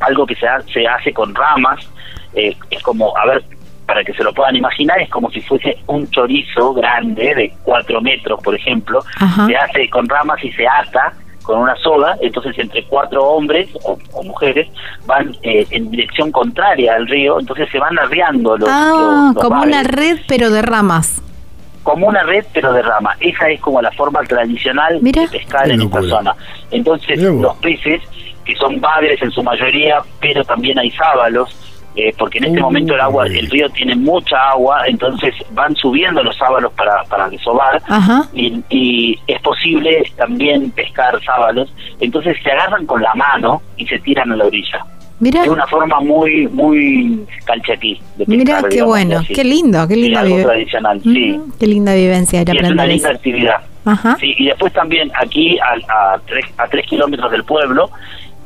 algo 0.00 0.26
que 0.26 0.34
se, 0.34 0.46
ha- 0.46 0.60
se 0.62 0.86
hace 0.86 1.12
con 1.12 1.34
ramas. 1.34 1.88
eh, 2.34 2.54
es 2.70 2.82
como, 2.82 3.16
a 3.16 3.24
ver, 3.26 3.42
para 3.86 4.02
que 4.04 4.14
se 4.14 4.24
lo 4.24 4.32
puedan 4.32 4.56
imaginar, 4.56 5.00
es 5.00 5.10
como 5.10 5.30
si 5.30 5.40
fuese 5.42 5.76
un 5.86 6.08
chorizo 6.10 6.72
grande 6.74 7.34
de 7.34 7.52
cuatro 7.62 8.00
metros, 8.00 8.40
por 8.42 8.54
ejemplo. 8.54 9.00
Ajá. 9.20 9.46
Se 9.46 9.56
hace 9.56 9.90
con 9.90 10.08
ramas 10.08 10.42
y 10.42 10.50
se 10.52 10.66
ata 10.66 11.12
con 11.42 11.58
una 11.58 11.76
soga, 11.76 12.16
entonces 12.22 12.58
entre 12.58 12.82
cuatro 12.84 13.22
hombres 13.22 13.68
o, 13.84 13.98
o 14.14 14.22
mujeres 14.22 14.66
van 15.04 15.36
eh, 15.42 15.66
en 15.72 15.90
dirección 15.90 16.32
contraria 16.32 16.94
al 16.94 17.06
río, 17.06 17.38
entonces 17.38 17.68
se 17.70 17.78
van 17.78 17.98
arriando 17.98 18.56
los, 18.56 18.66
ah, 18.72 18.90
los- 18.90 19.34
los 19.34 19.44
como 19.44 19.62
una 19.62 19.82
red 19.82 20.18
pero 20.26 20.48
de 20.48 20.62
ramas. 20.62 21.20
como 21.82 22.06
una 22.06 22.22
red 22.22 22.46
pero 22.54 22.72
de 22.72 22.80
rama. 22.80 23.14
Esa 23.20 23.50
es 23.50 23.60
como 23.60 23.82
la 23.82 23.92
forma 23.92 24.22
tradicional 24.22 24.98
Mira. 25.02 25.20
de 25.20 25.28
pescar 25.28 25.66
Qué 25.66 25.74
en 25.74 25.82
esta 25.82 26.00
zona. 26.04 26.34
Entonces 26.70 27.20
los 27.22 27.54
peces, 27.58 28.00
que 28.46 28.56
son 28.56 28.80
bagres 28.80 29.20
en 29.20 29.30
su 29.30 29.42
mayoría, 29.42 29.98
pero 30.22 30.42
también 30.44 30.78
hay 30.78 30.90
sábalos, 30.92 31.54
eh, 31.96 32.12
porque 32.18 32.38
en 32.38 32.44
este 32.44 32.60
momento 32.60 32.94
el 32.94 33.00
agua, 33.00 33.26
el 33.26 33.48
río 33.50 33.68
tiene 33.70 33.94
mucha 33.94 34.36
agua, 34.50 34.82
entonces 34.86 35.34
van 35.52 35.74
subiendo 35.76 36.22
los 36.22 36.36
sábalos 36.36 36.72
para, 36.72 37.04
para 37.04 37.28
desovar 37.28 37.80
y, 38.32 38.62
y 38.68 39.18
es 39.26 39.40
posible 39.42 40.02
también 40.16 40.70
pescar 40.72 41.22
sábalos, 41.24 41.72
entonces 42.00 42.36
se 42.42 42.50
agarran 42.50 42.84
con 42.86 43.00
la 43.02 43.14
mano 43.14 43.62
y 43.76 43.86
se 43.86 43.98
tiran 44.00 44.32
a 44.32 44.36
la 44.36 44.44
orilla. 44.46 44.84
Mira, 45.20 45.42
Es 45.44 45.48
una 45.48 45.66
forma 45.68 46.00
muy, 46.00 46.48
muy 46.48 47.24
calchaquí 47.44 47.94
de 48.16 48.26
pescar. 48.26 48.36
mira 48.36 48.62
qué 48.62 48.68
digamos, 48.68 48.88
bueno, 48.92 49.18
así. 49.20 49.32
qué 49.32 49.44
lindo, 49.44 49.86
qué 49.86 49.96
linda 49.96 50.20
algo 50.20 50.36
vive- 50.36 50.44
tradicional, 50.44 51.00
sí. 51.02 51.32
Ujú, 51.32 51.52
Qué 51.60 51.66
linda 51.68 51.94
vivencia 51.94 52.40
es 52.42 52.70
una 52.70 52.84
linda 52.86 53.10
actividad. 53.10 53.56
Ajá. 53.84 54.16
Sí, 54.18 54.34
y 54.36 54.46
después 54.46 54.72
también 54.72 55.12
aquí 55.18 55.56
a, 55.60 56.14
a, 56.14 56.18
tres, 56.26 56.44
a 56.58 56.66
tres 56.66 56.84
kilómetros 56.86 57.30
del 57.30 57.44
pueblo 57.44 57.88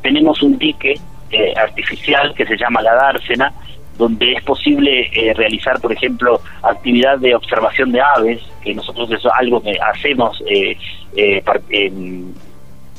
tenemos 0.03 0.42
un 0.42 0.59
dique 0.59 0.94
eh, 1.30 1.54
artificial 1.56 2.34
que 2.34 2.46
se 2.46 2.56
llama 2.56 2.82
la 2.82 2.94
dársena, 2.94 3.52
donde 3.96 4.32
es 4.32 4.44
posible 4.44 5.10
eh, 5.12 5.34
realizar, 5.34 5.80
por 5.80 5.92
ejemplo, 5.92 6.40
actividad 6.62 7.18
de 7.18 7.34
observación 7.34 7.90
de 7.90 8.00
aves, 8.00 8.40
que 8.62 8.74
nosotros 8.74 9.10
eso 9.10 9.28
es 9.28 9.34
algo 9.36 9.60
que 9.60 9.76
hacemos 9.80 10.42
eh, 10.46 10.76
eh, 11.16 11.42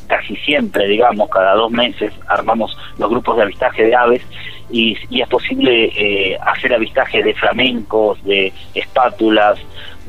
casi 0.09 0.35
siempre, 0.37 0.87
digamos, 0.87 1.29
cada 1.29 1.53
dos 1.53 1.71
meses 1.71 2.11
armamos 2.27 2.75
los 2.97 3.09
grupos 3.09 3.37
de 3.37 3.43
avistaje 3.43 3.85
de 3.85 3.95
aves 3.95 4.21
y, 4.69 4.97
y 5.09 5.21
es 5.21 5.27
posible 5.29 5.85
eh, 5.95 6.37
hacer 6.41 6.73
avistaje 6.73 7.23
de 7.23 7.33
flamencos, 7.35 8.21
de 8.25 8.51
espátulas, 8.73 9.59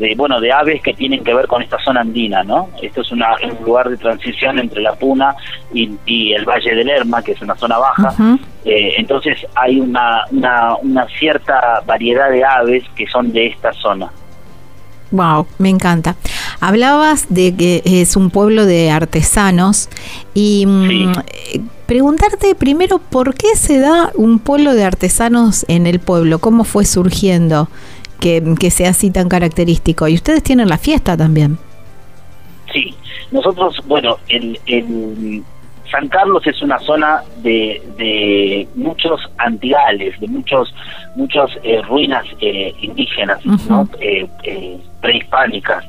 de 0.01 0.14
bueno, 0.16 0.40
de 0.40 0.51
aves 0.51 0.82
que 0.82 0.94
tienen 0.94 1.22
que 1.22 1.34
ver 1.34 1.46
con 1.46 1.62
esta 1.62 1.78
zona 1.84 2.01
andina, 2.01 2.42
¿no? 2.42 2.70
Esto 2.82 3.03
es 3.03 3.12
una, 3.12 3.36
un 3.44 3.64
lugar 3.64 3.88
de 3.90 3.96
transición 3.98 4.59
entre 4.59 4.80
la 4.80 4.94
Puna 4.94 5.36
y, 5.72 5.90
y 6.07 6.32
el 6.32 6.44
Valle 6.46 6.74
del 6.74 6.86
Lerma, 6.86 7.22
que 7.22 7.32
es 7.32 7.42
una 7.42 7.55
zona 7.55 7.78
baja. 7.78 8.14
Eh, 8.64 8.94
entonces 8.96 9.46
hay 9.55 9.78
una, 9.78 10.24
una, 10.32 10.74
una 10.82 11.07
cierta 11.18 11.82
variedad 11.86 12.30
de 12.30 12.42
aves 12.44 12.82
que 12.96 13.07
son 13.07 13.30
de 13.32 13.48
esta 13.48 13.72
zona. 13.74 14.11
Wow, 15.12 15.46
me 15.59 15.68
encanta. 15.68 16.16
Hablabas 16.61 17.26
de 17.28 17.55
que 17.57 17.82
es 17.84 18.16
un 18.16 18.30
pueblo 18.30 18.64
de 18.64 18.90
artesanos 18.90 19.88
y 20.34 20.64
mm, 20.66 20.88
Sí. 20.88 21.61
preguntarte 21.86 22.55
primero 22.55 22.98
por 22.98 23.34
qué 23.34 23.57
se 23.57 23.80
da 23.80 24.12
un 24.14 24.38
pueblo 24.38 24.72
de 24.74 24.84
artesanos 24.84 25.64
en 25.68 25.86
el 25.88 25.98
pueblo, 25.98 26.38
cómo 26.38 26.62
fue 26.64 26.84
surgiendo 26.84 27.68
que, 28.20 28.42
que 28.58 28.70
sea 28.70 28.90
así 28.90 29.10
tan 29.10 29.28
característico. 29.28 30.06
Y 30.06 30.14
ustedes 30.14 30.42
tienen 30.42 30.68
la 30.68 30.78
fiesta 30.78 31.16
también. 31.16 31.58
Sí, 32.72 32.94
nosotros, 33.32 33.76
bueno, 33.86 34.18
el, 34.28 34.60
el 34.66 35.42
San 35.90 36.08
Carlos 36.08 36.46
es 36.46 36.62
una 36.62 36.78
zona 36.78 37.22
de, 37.42 37.82
de 37.96 38.68
muchos 38.76 39.20
antigales, 39.38 40.20
de 40.20 40.28
muchos 40.28 40.72
muchos 41.16 41.50
eh, 41.64 41.82
ruinas 41.82 42.24
eh, 42.40 42.72
indígenas, 42.80 43.44
¿no? 43.68 43.88
Eh, 44.00 44.28
eh, 44.44 44.78
prehispánicas. 45.00 45.84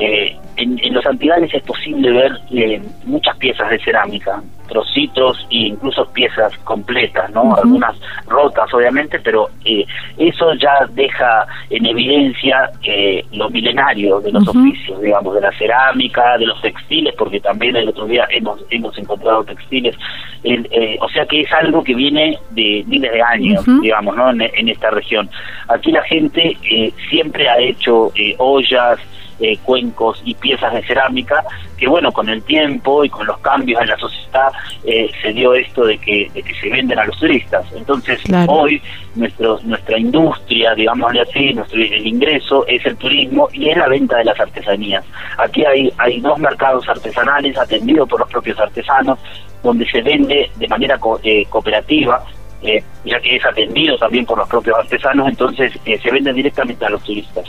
Eh, 0.00 0.36
en, 0.56 0.78
en 0.82 0.94
los 0.94 1.04
antigales 1.06 1.52
es 1.52 1.62
posible 1.62 2.10
ver 2.12 2.32
eh, 2.52 2.80
muchas 3.04 3.36
piezas 3.38 3.68
de 3.70 3.78
cerámica, 3.80 4.40
trocitos 4.68 5.46
e 5.50 5.68
incluso 5.68 6.04
piezas 6.12 6.56
completas, 6.58 7.30
¿no? 7.30 7.54
Algunas 7.56 7.96
rotas, 8.26 8.72
obviamente, 8.74 9.18
pero 9.20 9.48
eh, 9.64 9.84
eso 10.16 10.54
ya 10.54 10.86
deja 10.90 11.46
en 11.70 11.86
evidencia 11.86 12.70
eh, 12.84 13.24
lo 13.32 13.50
milenario 13.50 14.20
de 14.20 14.32
los 14.32 14.46
oficios, 14.46 15.00
digamos, 15.00 15.34
de 15.34 15.40
la 15.40 15.52
cerámica, 15.52 16.38
de 16.38 16.46
los 16.46 16.60
textiles, 16.60 17.14
porque 17.16 17.40
también 17.40 17.76
el 17.76 17.88
otro 17.88 18.06
día 18.06 18.26
hemos, 18.30 18.64
hemos 18.70 18.96
encontrado 18.98 19.44
textiles. 19.44 19.96
El, 20.44 20.68
eh, 20.70 20.96
o 21.00 21.08
sea 21.08 21.26
que 21.26 21.40
es 21.40 21.52
algo 21.52 21.82
que 21.82 21.94
viene 21.94 22.38
de 22.50 22.84
miles 22.86 23.12
de 23.12 23.22
años, 23.22 23.64
digamos, 23.80 24.16
¿no? 24.16 24.30
En, 24.30 24.42
en 24.42 24.68
esta 24.68 24.90
región. 24.90 25.28
Aquí 25.68 25.90
la 25.90 26.02
gente 26.02 26.56
eh, 26.70 26.92
siempre 27.10 27.48
ha 27.48 27.58
hecho 27.58 28.12
eh, 28.14 28.34
ollas, 28.38 28.98
eh, 29.40 29.56
cuencos 29.64 30.20
y 30.24 30.34
piezas 30.34 30.72
de 30.74 30.82
cerámica 30.84 31.44
que 31.76 31.86
bueno 31.88 32.10
con 32.12 32.28
el 32.28 32.42
tiempo 32.42 33.04
y 33.04 33.08
con 33.08 33.26
los 33.26 33.38
cambios 33.38 33.80
en 33.80 33.88
la 33.88 33.96
sociedad 33.96 34.48
eh, 34.84 35.10
se 35.22 35.32
dio 35.32 35.54
esto 35.54 35.84
de 35.84 35.96
que, 35.98 36.28
de 36.34 36.42
que 36.42 36.54
se 36.54 36.68
venden 36.70 36.98
a 36.98 37.04
los 37.04 37.18
turistas. 37.18 37.64
Entonces 37.76 38.20
Claro. 38.22 38.52
hoy 38.52 38.82
nuestro 39.14 39.58
nuestra 39.62 39.98
industria 39.98 40.74
digámosle 40.74 41.20
así 41.22 41.54
nuestro 41.54 41.78
el 41.80 42.06
ingreso 42.06 42.66
es 42.66 42.84
el 42.84 42.96
turismo 42.96 43.48
y 43.52 43.68
es 43.68 43.76
la 43.76 43.88
venta 43.88 44.16
de 44.18 44.24
las 44.24 44.38
artesanías. 44.40 45.04
Aquí 45.38 45.64
hay 45.64 45.92
hay 45.98 46.20
dos 46.20 46.38
mercados 46.38 46.88
artesanales 46.88 47.56
atendidos 47.56 48.08
por 48.08 48.20
los 48.20 48.28
propios 48.30 48.58
artesanos 48.58 49.18
donde 49.62 49.86
se 49.90 50.02
vende 50.02 50.50
de 50.56 50.68
manera 50.68 50.98
co- 50.98 51.20
eh, 51.22 51.44
cooperativa 51.48 52.22
eh, 52.62 52.82
ya 53.04 53.20
que 53.20 53.36
es 53.36 53.44
atendido 53.46 53.96
también 53.98 54.24
por 54.26 54.36
los 54.38 54.48
propios 54.48 54.76
artesanos 54.78 55.28
entonces 55.28 55.72
eh, 55.84 55.98
se 56.02 56.10
vende 56.10 56.32
directamente 56.32 56.84
a 56.84 56.90
los 56.90 57.02
turistas 57.04 57.44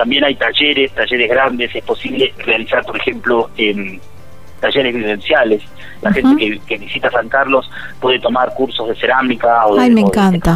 también 0.00 0.24
hay 0.24 0.34
talleres, 0.34 0.90
talleres 0.94 1.28
grandes, 1.28 1.74
es 1.74 1.84
posible 1.84 2.32
realizar, 2.38 2.82
por 2.86 2.96
ejemplo, 2.96 3.50
em, 3.58 4.00
talleres 4.58 4.94
vivenciales. 4.94 5.62
La 6.00 6.10
gente 6.10 6.36
que, 6.38 6.58
que 6.66 6.78
visita 6.78 7.10
San 7.10 7.28
Carlos 7.28 7.70
puede 8.00 8.18
tomar 8.18 8.54
cursos 8.54 8.88
de 8.88 8.94
cerámica 8.94 9.66
o 9.66 9.74
de, 9.74 9.82
Ay, 9.82 9.90
me 9.90 10.02
o 10.02 10.06
encanta. 10.06 10.54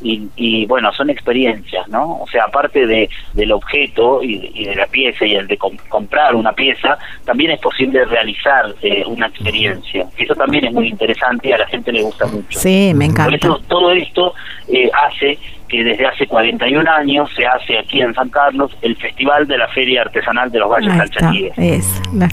Y, 0.00 0.28
y 0.36 0.64
bueno, 0.66 0.92
son 0.92 1.10
experiencias, 1.10 1.86
¿no? 1.88 2.20
O 2.22 2.26
sea, 2.28 2.44
aparte 2.44 2.86
de, 2.86 3.10
del 3.34 3.50
objeto 3.50 4.22
y, 4.22 4.48
y 4.54 4.64
de 4.66 4.76
la 4.76 4.86
pieza 4.86 5.26
y 5.26 5.34
el 5.34 5.46
de 5.48 5.58
com- 5.58 5.76
comprar 5.90 6.36
una 6.36 6.52
pieza, 6.52 6.96
también 7.26 7.50
es 7.50 7.60
posible 7.60 8.04
realizar 8.06 8.74
eh, 8.80 9.02
una 9.06 9.26
experiencia. 9.26 10.06
Eso 10.16 10.34
también 10.36 10.66
es 10.66 10.72
muy 10.72 10.86
interesante 10.88 11.48
y 11.48 11.52
a 11.52 11.58
la 11.58 11.66
gente 11.66 11.90
le 11.92 12.02
gusta 12.02 12.26
mucho. 12.26 12.58
Sí, 12.60 12.92
me 12.94 13.06
Por 13.06 13.12
encanta. 13.12 13.36
eso 13.36 13.60
todo 13.68 13.90
esto 13.90 14.34
eh, 14.72 14.88
hace 15.06 15.36
que 15.68 15.84
desde 15.84 16.06
hace 16.06 16.26
41 16.26 16.90
años 16.90 17.30
se 17.36 17.46
hace 17.46 17.78
aquí 17.78 18.00
en 18.00 18.14
San 18.14 18.28
Carlos 18.30 18.76
el 18.82 18.96
Festival 18.96 19.46
de 19.46 19.58
la 19.58 19.68
Feria 19.68 20.02
Artesanal 20.02 20.50
de 20.50 20.58
los 20.58 20.70
Valles 20.70 20.94
Calchaquíes. 20.94 21.52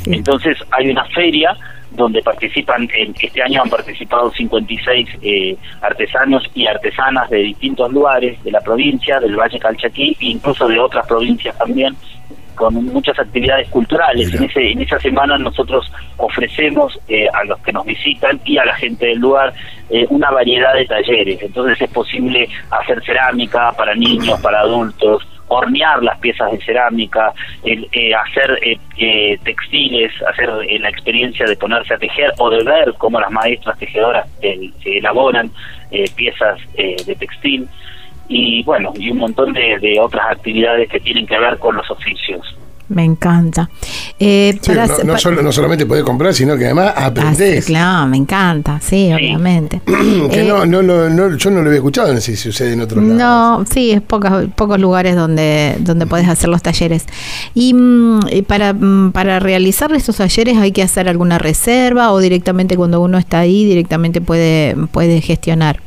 Entonces 0.05 0.57
hay 0.71 0.89
una 0.89 1.05
feria 1.05 1.55
donde 1.95 2.21
participan, 2.21 2.87
en 2.93 3.13
este 3.19 3.41
año 3.41 3.61
han 3.63 3.69
participado 3.69 4.31
56 4.31 5.09
eh, 5.21 5.57
artesanos 5.81 6.43
y 6.53 6.67
artesanas 6.67 7.29
de 7.29 7.37
distintos 7.37 7.91
lugares 7.91 8.41
de 8.43 8.51
la 8.51 8.61
provincia, 8.61 9.19
del 9.19 9.35
Valle 9.35 9.59
Calchaquí 9.59 10.15
e 10.19 10.25
incluso 10.25 10.67
de 10.67 10.79
otras 10.79 11.07
provincias 11.07 11.57
también, 11.57 11.95
con 12.55 12.73
muchas 12.85 13.19
actividades 13.19 13.69
culturales. 13.69 14.33
En, 14.33 14.43
ese, 14.43 14.71
en 14.71 14.81
esa 14.81 14.99
semana 14.99 15.37
nosotros 15.37 15.91
ofrecemos 16.17 16.99
eh, 17.07 17.27
a 17.33 17.43
los 17.43 17.59
que 17.59 17.73
nos 17.73 17.85
visitan 17.85 18.39
y 18.45 18.57
a 18.57 18.65
la 18.65 18.75
gente 18.75 19.07
del 19.07 19.19
lugar 19.19 19.53
eh, 19.89 20.05
una 20.09 20.31
variedad 20.31 20.73
de 20.73 20.85
talleres. 20.85 21.41
Entonces 21.41 21.81
es 21.81 21.89
posible 21.91 22.49
hacer 22.71 23.03
cerámica 23.03 23.71
para 23.73 23.93
niños, 23.95 24.39
para 24.41 24.61
adultos, 24.61 25.27
hornear 25.47 26.03
las 26.03 26.17
piezas 26.19 26.51
de 26.51 26.61
cerámica, 26.61 27.33
el, 27.63 27.87
eh, 27.91 28.13
hacer 28.13 28.59
eh, 28.63 28.77
eh, 28.97 29.37
textiles, 29.43 30.11
hacer 30.27 30.49
la 30.79 30.89
experiencia 30.89 31.45
de 31.45 31.55
ponerse 31.55 31.93
a 31.93 31.97
tejer 31.97 32.31
o 32.37 32.49
de 32.49 32.63
ver 32.63 32.93
cómo 32.97 33.19
las 33.19 33.31
maestras 33.31 33.77
tejedoras 33.77 34.27
elaboran 34.41 35.51
piezas 36.15 36.59
de 36.75 37.15
textil 37.17 37.67
y 38.27 38.63
bueno, 38.63 38.91
y 38.97 39.11
un 39.11 39.19
montón 39.19 39.53
de 39.53 39.97
otras 40.01 40.31
actividades 40.31 40.89
que 40.89 40.99
tienen 40.99 41.27
que 41.27 41.37
ver 41.37 41.57
con 41.59 41.75
los 41.75 41.89
oficios. 41.89 42.55
Me 42.87 43.03
encanta. 43.03 43.69
Eh, 44.19 44.59
no, 45.03 45.51
solamente 45.51 45.85
puedes 45.85 46.03
comprar, 46.03 46.33
sino 46.33 46.55
que 46.55 46.65
además 46.65 46.93
aprendes. 46.95 47.65
claro, 47.65 48.07
me 48.07 48.17
encanta, 48.17 48.79
sí, 48.79 49.11
obviamente. 49.11 49.81
que 50.31 50.41
eh, 50.41 50.47
no, 50.47 50.65
no, 50.65 50.83
no, 50.83 51.35
yo 51.35 51.49
no 51.49 51.61
lo 51.61 51.67
había 51.67 51.77
escuchado, 51.77 52.13
no 52.13 52.21
sé 52.21 52.35
si 52.35 52.37
sucede 52.37 52.73
en 52.73 52.81
otros 52.81 53.03
lados. 53.03 53.17
No, 53.17 53.65
sí, 53.71 53.91
es 53.91 54.01
pocos, 54.01 54.31
pocos 54.55 54.79
lugares 54.79 55.15
donde, 55.15 55.77
donde 55.79 56.05
puedes 56.05 56.27
hacer 56.27 56.49
los 56.49 56.61
talleres. 56.61 57.05
Y, 57.55 57.73
mm, 57.73 58.19
para, 58.47 58.73
mm, 58.73 59.11
para 59.13 59.39
realizar 59.39 59.91
estos 59.93 60.17
talleres 60.17 60.57
hay 60.57 60.71
que 60.71 60.83
hacer 60.83 61.09
alguna 61.09 61.39
reserva 61.39 62.11
o 62.11 62.19
directamente 62.19 62.75
cuando 62.75 63.01
uno 63.01 63.17
está 63.17 63.39
ahí, 63.39 63.65
directamente 63.65 64.21
puede, 64.21 64.75
puede 64.91 65.21
gestionar. 65.21 65.79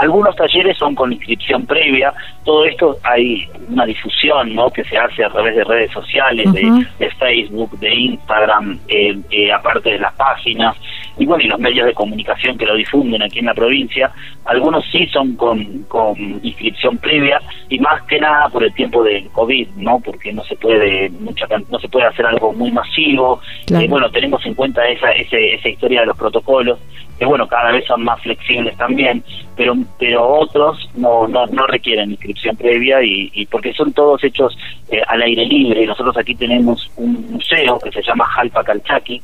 Algunos 0.00 0.34
talleres 0.34 0.78
son 0.78 0.94
con 0.94 1.12
inscripción 1.12 1.66
previa, 1.66 2.14
todo 2.42 2.64
esto 2.64 2.96
hay 3.02 3.46
una 3.68 3.84
difusión 3.84 4.54
¿no? 4.54 4.70
que 4.70 4.82
se 4.84 4.96
hace 4.96 5.22
a 5.22 5.28
través 5.28 5.54
de 5.54 5.62
redes 5.62 5.92
sociales, 5.92 6.50
de, 6.54 7.10
Facebook, 7.18 7.78
de 7.80 7.94
Instagram, 7.94 8.78
eh, 8.88 9.14
eh, 9.30 9.52
aparte 9.52 9.90
de 9.90 9.98
las 9.98 10.14
páginas, 10.14 10.74
y 11.18 11.26
bueno, 11.26 11.44
y 11.44 11.48
los 11.48 11.60
medios 11.60 11.86
de 11.86 11.92
comunicación 11.92 12.56
que 12.56 12.64
lo 12.64 12.76
difunden 12.76 13.22
aquí 13.22 13.40
en 13.40 13.44
la 13.44 13.52
provincia. 13.52 14.10
Algunos 14.46 14.86
sí 14.90 15.06
son 15.08 15.36
con, 15.36 15.82
con 15.82 16.16
inscripción 16.42 16.96
previa 16.96 17.38
y 17.68 17.78
más 17.78 18.02
que 18.04 18.18
nada 18.18 18.48
por 18.48 18.64
el 18.64 18.72
tiempo 18.72 19.04
del 19.04 19.28
COVID, 19.28 19.68
¿no? 19.76 20.00
Porque 20.00 20.32
no 20.32 20.42
se 20.44 20.56
puede 20.56 21.10
mucha 21.10 21.46
no 21.70 21.78
se 21.78 21.88
puede 21.88 22.06
hacer 22.06 22.24
algo 22.24 22.54
muy 22.54 22.70
masivo. 22.70 23.38
Eh, 23.68 23.86
bueno, 23.86 24.10
tenemos 24.10 24.44
en 24.46 24.54
cuenta 24.54 24.88
esa, 24.88 25.10
esa 25.10 25.68
historia 25.68 26.00
de 26.00 26.06
los 26.06 26.16
protocolos 26.16 26.78
que 27.20 27.26
bueno, 27.26 27.46
cada 27.46 27.70
vez 27.70 27.84
son 27.84 28.02
más 28.02 28.18
flexibles 28.22 28.74
también, 28.78 29.22
pero 29.60 29.74
pero 29.98 30.26
otros 30.26 30.88
no 30.94 31.28
no, 31.28 31.44
no 31.48 31.66
requieren 31.66 32.12
inscripción 32.12 32.56
previa 32.56 33.02
y, 33.02 33.30
y 33.34 33.44
porque 33.44 33.74
son 33.74 33.92
todos 33.92 34.24
hechos 34.24 34.56
eh, 34.90 35.02
al 35.06 35.20
aire 35.20 35.44
libre. 35.44 35.84
Nosotros 35.84 36.16
aquí 36.16 36.34
tenemos 36.34 36.90
un 36.96 37.32
museo 37.32 37.78
que 37.78 37.92
se 37.92 38.02
llama 38.02 38.24
Jalpa 38.24 38.64
Calchaqui, 38.64 39.20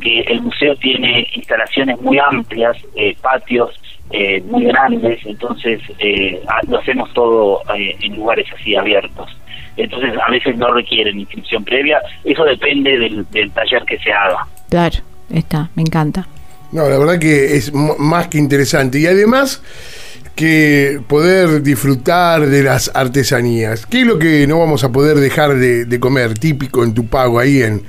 que 0.00 0.20
el 0.20 0.40
museo 0.42 0.76
tiene 0.76 1.26
instalaciones 1.34 2.00
muy 2.00 2.16
amplias, 2.16 2.76
eh, 2.94 3.16
patios 3.20 3.70
eh, 4.12 4.40
muy 4.42 4.66
grandes, 4.66 5.18
entonces 5.26 5.80
lo 6.68 6.78
hacemos 6.78 7.12
todo 7.12 7.62
en 7.74 8.14
lugares 8.14 8.46
así 8.54 8.76
abiertos. 8.76 9.36
Entonces 9.76 10.14
a 10.16 10.30
veces 10.30 10.56
no 10.58 10.72
requieren 10.72 11.18
inscripción 11.18 11.64
previa, 11.64 12.00
eso 12.22 12.44
depende 12.44 12.96
del, 13.00 13.28
del 13.32 13.50
taller 13.50 13.82
que 13.84 13.98
se 13.98 14.12
haga. 14.12 14.46
Claro, 14.70 14.98
está, 15.28 15.70
me 15.74 15.82
encanta. 15.82 16.28
No, 16.72 16.88
la 16.88 16.98
verdad 16.98 17.18
que 17.18 17.56
es 17.56 17.72
más 17.72 18.28
que 18.28 18.38
interesante. 18.38 18.98
Y 18.98 19.06
además 19.06 19.62
que 20.34 21.00
poder 21.08 21.62
disfrutar 21.62 22.46
de 22.46 22.62
las 22.62 22.90
artesanías. 22.94 23.86
¿Qué 23.86 24.00
es 24.00 24.06
lo 24.06 24.18
que 24.18 24.46
no 24.46 24.58
vamos 24.58 24.82
a 24.84 24.90
poder 24.90 25.18
dejar 25.18 25.54
de, 25.54 26.00
comer 26.00 26.34
típico 26.38 26.84
en 26.84 26.94
tu 26.94 27.06
pago 27.06 27.38
ahí 27.38 27.62
en, 27.62 27.82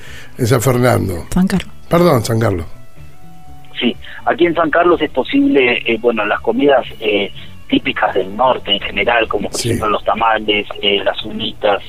San 0.45 0.61
Fernando? 0.61 1.25
San 1.29 1.47
Carlos. 1.47 1.73
Perdón, 1.89 2.23
San 2.23 2.39
Carlos. 2.39 2.65
Sí, 3.79 3.95
aquí 4.25 4.45
en 4.45 4.55
San 4.55 4.69
Carlos 4.69 5.01
es 5.01 5.09
posible, 5.11 5.81
eh, 5.86 5.97
bueno, 6.01 6.25
las 6.25 6.41
comidas 6.41 6.86
eh, 6.99 7.31
típicas 7.68 8.14
del 8.14 8.36
norte 8.36 8.72
en 8.72 8.80
general, 8.80 9.28
como 9.28 9.49
por 9.49 9.59
ejemplo 9.59 9.89
los 9.89 10.03
tamales, 10.03 10.68
eh, 10.82 11.01
las 11.03 11.24
unitas, 11.24 11.82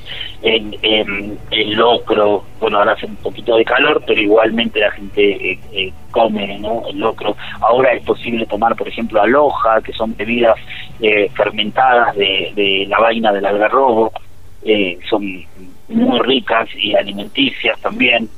el, 0.42 0.78
el, 0.82 1.72
locro, 1.72 2.44
bueno, 2.60 2.78
ahora 2.78 2.92
hace 2.92 3.06
un 3.06 3.16
poquito 3.16 3.56
de 3.56 3.64
calor, 3.64 4.02
pero 4.06 4.20
igualmente 4.20 4.80
la 4.80 4.90
gente 4.92 5.52
eh, 5.52 5.58
eh, 5.72 5.92
come 6.10 6.58
¿no? 6.58 6.82
el 6.88 6.98
locro. 6.98 7.36
Ahora 7.60 7.92
es 7.92 8.02
posible 8.04 8.46
tomar, 8.46 8.74
por 8.76 8.88
ejemplo, 8.88 9.20
aloja, 9.20 9.80
que 9.82 9.92
son 9.92 10.14
bebidas 10.16 10.56
fermentadas 11.34 12.16
de, 12.16 12.52
de 12.54 12.86
la 12.88 12.98
vaina 12.98 13.32
del 13.32 13.44
algarrobo, 13.44 14.12
son 15.10 15.44
muy 15.88 16.18
ricas 16.20 16.68
y 16.76 16.94
alimenticias 16.94 17.78
también. 17.80 18.28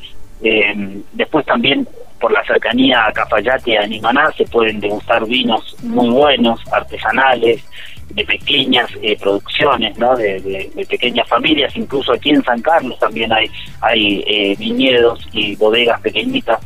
después 1.12 1.46
también 1.46 1.86
por 2.26 2.32
la 2.32 2.44
cercanía 2.44 3.06
a 3.06 3.12
Cafayate 3.12 3.70
y 3.70 3.76
a 3.76 3.86
Nimaná 3.86 4.32
se 4.36 4.44
pueden 4.46 4.80
degustar 4.80 5.24
vinos 5.26 5.76
muy 5.84 6.08
buenos, 6.08 6.60
artesanales, 6.72 7.62
de 8.10 8.24
pequeñas 8.24 8.90
eh, 9.00 9.16
producciones, 9.16 9.96
¿no? 9.96 10.16
De, 10.16 10.68
pequeñas 10.88 11.28
familias, 11.28 11.76
incluso 11.76 12.12
aquí 12.12 12.30
en 12.30 12.42
San 12.42 12.60
Carlos 12.62 12.98
también 12.98 13.32
hay, 13.32 13.48
hay 13.80 14.24
eh, 14.26 14.56
viñedos 14.58 15.24
y 15.30 15.54
bodegas 15.54 16.00
pequeñitas 16.00 16.58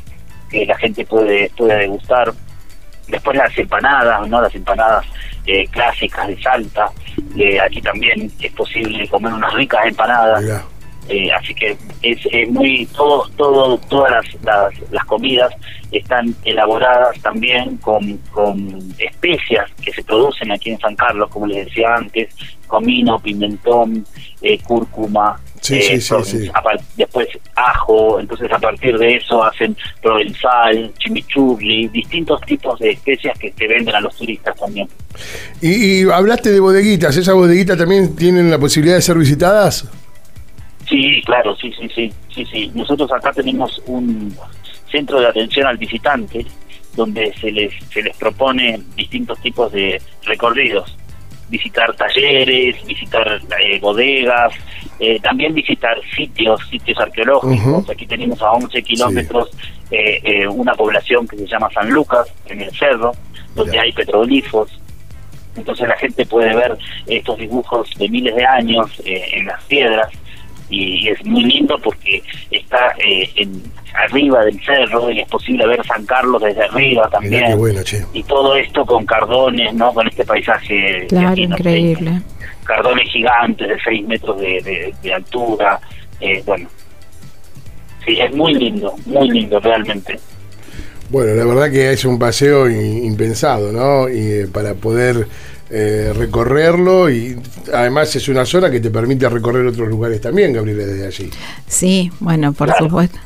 que 0.51 0.65
la 0.65 0.79
gente 0.79 1.05
puede, 1.05 1.51
puede 1.51 1.77
degustar. 1.81 2.33
Después 3.09 3.37
las 3.37 3.59
empanadas, 3.59 4.27
¿no? 4.29 4.41
Las 4.41 4.55
empanadas 4.55 5.05
eh, 5.45 5.67
clásicas 5.67 6.27
de 6.27 6.43
Salta, 6.43 6.91
aquí 7.67 7.83
también 7.83 8.33
es 8.41 8.53
posible 8.53 9.07
comer 9.09 9.35
unas 9.35 9.53
ricas 9.53 9.85
empanadas. 9.85 10.65
Eh, 11.11 11.29
así 11.33 11.53
que 11.57 11.77
es 12.03 12.49
muy 12.51 12.87
todo 12.87 13.29
todo 13.37 13.77
todas 13.89 14.13
las, 14.45 14.73
las, 14.93 15.05
comidas 15.07 15.53
están 15.91 16.33
elaboradas 16.45 17.21
también 17.21 17.79
con, 17.79 18.17
con 18.31 18.79
especias 18.97 19.69
que 19.83 19.93
se 19.93 20.05
producen 20.05 20.53
aquí 20.53 20.71
en 20.71 20.79
San 20.79 20.95
Carlos 20.95 21.29
como 21.31 21.49
les 21.49 21.67
decía 21.67 21.97
antes 21.97 22.33
comino 22.69 23.19
pimentón 23.19 24.07
eh, 24.41 24.57
cúrcuma 24.63 25.41
eh, 25.69 26.01
después 26.97 27.29
ajo 27.57 28.21
entonces 28.21 28.51
a 28.53 28.59
partir 28.61 28.97
de 28.97 29.17
eso 29.17 29.43
hacen 29.43 29.77
provenzal 30.01 30.93
chimichurri 30.99 31.89
distintos 31.89 32.41
tipos 32.43 32.79
de 32.79 32.91
especias 32.91 33.37
que 33.37 33.53
se 33.53 33.67
venden 33.67 33.97
a 33.97 34.01
los 34.01 34.17
turistas 34.17 34.57
también. 34.57 34.89
Y, 35.61 36.03
y 36.03 36.11
hablaste 36.11 36.51
de 36.53 36.61
bodeguitas 36.61 37.17
esas 37.17 37.35
bodeguitas 37.35 37.77
también 37.77 38.15
tienen 38.15 38.49
la 38.49 38.59
posibilidad 38.59 38.95
de 38.95 39.03
ser 39.03 39.19
visitadas 39.19 39.89
Sí, 40.91 41.23
claro, 41.25 41.57
sí, 41.57 41.73
sí, 41.79 41.89
sí, 41.95 42.13
sí, 42.35 42.45
sí. 42.47 42.73
Nosotros 42.75 43.13
acá 43.13 43.33
tenemos 43.33 43.81
un 43.87 44.35
centro 44.91 45.21
de 45.21 45.29
atención 45.29 45.69
al 45.69 45.79
visitante 45.79 46.45
donde 46.97 47.33
se 47.35 47.53
les, 47.53 47.73
se 47.93 48.03
les 48.03 48.17
propone 48.17 48.81
distintos 48.97 49.39
tipos 49.41 49.71
de 49.71 50.03
recorridos. 50.25 50.97
Visitar 51.49 51.95
talleres, 51.95 52.85
visitar 52.85 53.41
eh, 53.61 53.79
bodegas, 53.81 54.53
eh, 54.99 55.21
también 55.21 55.55
visitar 55.55 55.97
sitios, 56.17 56.61
sitios 56.69 56.99
arqueológicos. 56.99 57.89
Aquí 57.89 58.07
tenemos 58.07 58.43
a 58.43 58.51
11 58.51 58.83
kilómetros 58.83 59.51
eh, 59.93 60.47
una 60.49 60.75
población 60.75 61.27
que 61.29 61.37
se 61.37 61.47
llama 61.47 61.71
San 61.73 61.89
Lucas, 61.91 62.27
en 62.47 62.63
el 62.63 62.71
cerro, 62.73 63.13
donde 63.55 63.79
hay 63.79 63.93
petroglifos. 63.93 64.69
Entonces 65.57 65.87
la 65.89 65.97
gente 65.97 66.27
puede 66.27 66.55
ver 66.55 66.77
estos 67.07 67.39
dibujos 67.39 67.91
de 67.97 68.09
miles 68.09 68.35
de 68.35 68.45
años 68.45 68.91
en 69.05 69.47
las 69.47 69.63
piedras 69.65 70.11
y, 70.71 71.09
es 71.09 71.25
muy 71.25 71.45
lindo 71.45 71.77
porque 71.83 72.23
está 72.51 72.95
eh, 73.05 73.29
en, 73.37 73.63
arriba 73.95 74.45
del 74.45 74.61
cerro 74.65 75.11
y 75.11 75.21
es 75.21 75.29
posible 75.29 75.67
ver 75.67 75.85
San 75.85 76.05
Carlos 76.07 76.43
desde 76.43 76.65
arriba 76.65 77.09
también. 77.11 77.59
Y 78.13 78.23
todo 78.23 78.57
esto 78.57 78.85
con 78.87 79.05
cardones, 79.05 79.75
¿no? 79.75 79.93
Con 79.93 80.09
este 80.09 80.25
paisaje. 80.25 81.07
Claro, 81.09 81.41
increíble. 81.41 82.23
cardones 82.65 83.09
gigantes 83.11 83.69
de 83.69 83.77
6 83.83 84.07
metros 84.07 84.41
de, 84.41 84.95
de, 85.03 85.15
altura. 85.15 85.81
Eh, 86.21 86.43
bueno, 86.47 86.69
sí, 88.05 88.19
es 88.21 88.35
muy 88.35 88.55
lindo, 88.55 88.95
muy 89.07 89.29
lindo 89.31 89.59
realmente. 89.61 90.19
Bueno, 91.11 91.35
la 91.35 91.45
verdad 91.45 91.71
que 91.73 91.93
es 91.93 92.05
un 92.05 92.21
paseo 92.21 92.71
impensado, 92.71 93.73
¿no? 93.73 94.09
Y 94.09 94.43
eh, 94.43 94.49
para 94.53 94.75
poder 94.75 95.27
eh, 95.71 96.13
recorrerlo 96.17 97.09
y 97.11 97.39
además 97.73 98.15
es 98.17 98.29
una 98.29 98.45
zona 98.45 98.71
que 98.71 98.81
te 98.81 98.91
permite 98.91 99.29
recorrer 99.29 99.65
otros 99.67 99.89
lugares 99.89 100.21
también, 100.21 100.53
Gabriel, 100.53 100.79
desde 100.79 101.07
allí. 101.07 101.31
Sí, 101.69 102.11
bueno, 102.19 102.53
por 102.53 102.73
supuesto. 102.77 103.19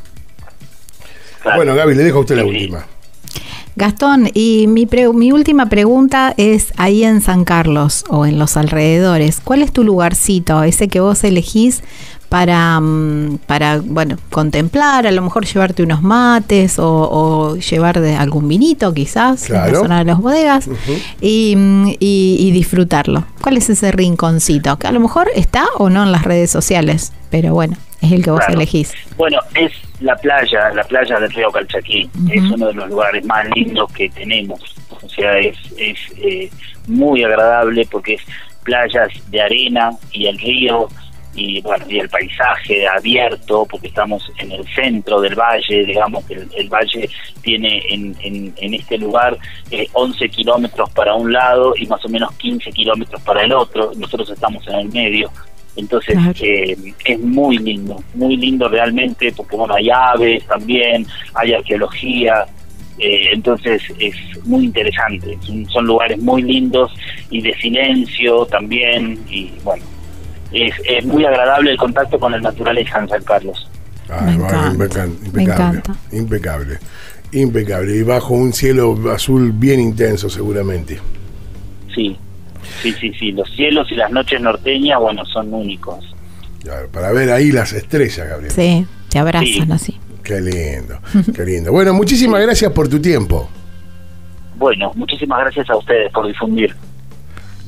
Bueno, 1.57 1.75
Gaby, 1.75 1.95
le 1.95 2.05
dejo 2.05 2.19
a 2.19 2.21
usted 2.21 2.37
la 2.37 2.45
última. 2.45 2.87
Gastón, 3.77 4.31
y 4.35 4.67
mi, 4.69 4.87
mi 5.15 5.33
última 5.33 5.69
pregunta 5.69 6.33
es 6.37 6.73
ahí 6.77 7.03
en 7.03 7.21
San 7.21 7.45
Carlos 7.45 8.05
o 8.09 8.25
en 8.25 8.39
los 8.39 8.57
alrededores, 8.57 9.41
¿cuál 9.43 9.63
es 9.63 9.73
tu 9.73 9.83
lugarcito, 9.83 10.63
ese 10.63 10.87
que 10.87 11.01
vos 11.01 11.25
elegís 11.25 11.83
para, 12.35 12.81
mm, 12.81 13.39
para, 13.47 13.79
bueno, 13.79 14.17
contemplar, 14.29 15.07
a 15.07 15.13
lo 15.13 15.23
mejor 15.23 15.47
llevarte 15.47 15.85
unos 15.85 16.03
mates 16.03 16.81
o, 16.81 16.89
o 16.89 17.57
llevar 17.57 18.01
de 18.01 18.17
algún 18.17 18.49
vinito 18.49 18.93
quizás 18.93 19.49
en 19.49 19.55
la 19.55 19.63
Claro. 19.67 19.79
zona 19.83 19.99
de 20.01 20.05
las 20.07 20.19
bodegas 20.19 20.69
y, 21.21 21.55
y- 22.01 22.37
y 22.41 22.51
disfrutarlo. 22.51 23.23
¿Cuál 23.41 23.57
es 23.59 23.71
ese 23.71 23.93
rinconcito? 23.93 24.77
Que 24.81 24.89
a 24.89 24.91
lo 24.91 24.99
mejor 24.99 25.29
está 25.37 25.65
o 25.79 25.91
no 25.91 26.03
en 26.03 26.11
las 26.11 26.25
redes 26.25 26.51
sociales, 26.51 27.13
pero 27.31 27.55
bueno, 27.55 27.77
es 28.03 28.11
el 28.11 28.25
que 28.25 28.33
vos 28.33 28.41
Claro. 28.41 28.55
elegís. 28.55 28.91
Bueno, 29.17 29.39
es 29.55 29.71
la 30.01 30.17
playa, 30.17 30.71
la 30.75 30.83
playa 30.83 31.21
del 31.21 31.31
río 31.31 31.53
Calchaquí. 31.53 32.11
Es 32.33 32.43
uno 32.51 32.67
de 32.67 32.75
los 32.75 32.89
lugares 32.89 33.25
más 33.27 33.47
lindos 33.55 33.93
que 33.93 34.09
tenemos. 34.11 34.59
O 34.91 35.09
sea, 35.09 35.39
es, 35.39 35.57
es 35.79 35.99
eh, 36.17 36.51
muy 36.89 37.23
agradable 37.23 37.87
porque 37.89 38.15
es 38.15 38.23
playas 38.65 39.11
de 39.31 39.41
arena 39.41 39.91
y 40.11 40.27
el 40.27 40.37
río 40.37 40.89
y 41.35 41.61
bueno 41.63 41.85
y 41.89 41.99
el 41.99 42.09
paisaje 42.09 42.87
abierto 42.87 43.67
porque 43.69 43.89
estamos 43.89 44.31
en 44.39 44.53
el 44.53 44.65
centro 44.75 45.21
del 45.21 45.35
valle 45.35 45.85
digamos 45.85 46.25
que 46.27 46.35
el, 46.35 46.49
el 46.57 46.69
valle 46.69 47.09
tiene 47.43 47.83
en, 47.89 48.17
en, 48.23 48.55
en 48.57 48.75
este 48.75 48.99
lugar 48.99 49.39
eh, 49.71 49.89
11 49.93 50.29
kilómetros 50.29 50.91
para 50.91 51.15
un 51.15 51.33
lado 51.33 51.75
y 51.77 51.87
más 51.87 52.05
o 52.05 52.09
menos 52.09 52.33
15 52.37 52.71
kilómetros 52.73 53.21
para 53.23 53.43
el 53.43 53.53
otro. 53.53 53.93
Nosotros 53.97 54.31
estamos 54.31 54.67
en 54.69 54.75
el 54.75 54.89
medio. 54.89 55.31
Entonces 55.77 56.17
eh, 56.41 56.77
es 57.05 57.21
muy 57.21 57.59
lindo, 57.59 58.03
muy 58.15 58.37
lindo 58.37 58.69
realmente, 58.69 59.33
porque 59.37 59.57
bueno, 59.57 59.75
hay 59.75 59.91
aves 59.91 60.47
también, 60.47 61.05
hay 61.35 61.53
arqueología, 61.53 62.47
eh, 62.99 63.31
entonces 63.33 63.83
es 63.99 64.15
muy 64.45 64.67
interesante. 64.67 65.37
Son, 65.41 65.67
son 65.71 65.87
lugares 65.87 66.19
muy 66.19 66.43
lindos 66.43 66.93
y 67.29 67.41
de 67.41 67.53
silencio 67.57 68.47
también, 68.47 69.19
y 69.29 69.51
bueno, 69.65 69.83
es, 70.55 70.75
es 70.89 71.05
muy 71.05 71.25
agradable 71.25 71.71
el 71.73 71.77
contacto 71.77 72.19
con 72.19 72.33
la 72.33 72.41
naturaleza 72.41 72.99
en 73.01 73.09
San 73.09 73.23
Carlos. 73.25 73.69
Ay, 74.09 74.37
Me 74.39 74.45
encanta, 74.45 75.07
impecable, 75.27 75.65
encanta. 75.79 75.95
impecable, 76.13 76.79
impecable. 77.33 77.97
Y 77.97 78.03
bajo 78.03 78.35
un 78.35 78.53
cielo 78.53 78.97
azul 79.13 79.53
bien 79.53 79.81
intenso 79.81 80.29
seguramente. 80.31 80.99
Sí, 81.95 82.17
sí, 82.83 82.93
sí, 83.01 83.13
sí, 83.19 83.33
los 83.33 83.49
cielos 83.51 83.91
y 83.91 83.95
las 83.95 84.11
noches 84.11 84.41
norteñas, 84.41 84.99
bueno, 85.01 85.25
son 85.27 85.53
únicos. 85.55 86.05
Claro, 86.63 86.89
para 86.91 87.13
ver 87.13 87.31
ahí 87.31 87.51
las 87.53 87.73
estrellas, 87.73 88.27
Gabriel. 88.29 88.51
Sí, 88.53 88.87
te 89.11 89.19
abrazan 89.19 89.47
Sí. 89.47 89.67
así. 89.73 90.01
Qué 90.23 90.41
lindo, 90.41 90.99
qué 91.35 91.45
lindo. 91.45 91.71
Bueno, 91.73 91.93
muchísimas 91.95 92.41
gracias 92.43 92.73
por 92.73 92.89
tu 92.89 93.01
tiempo. 93.01 93.49
Bueno, 94.57 94.93
muchísimas 94.95 95.41
gracias 95.41 95.69
a 95.71 95.77
ustedes 95.77 96.11
por 96.13 96.27
difundir. 96.27 96.75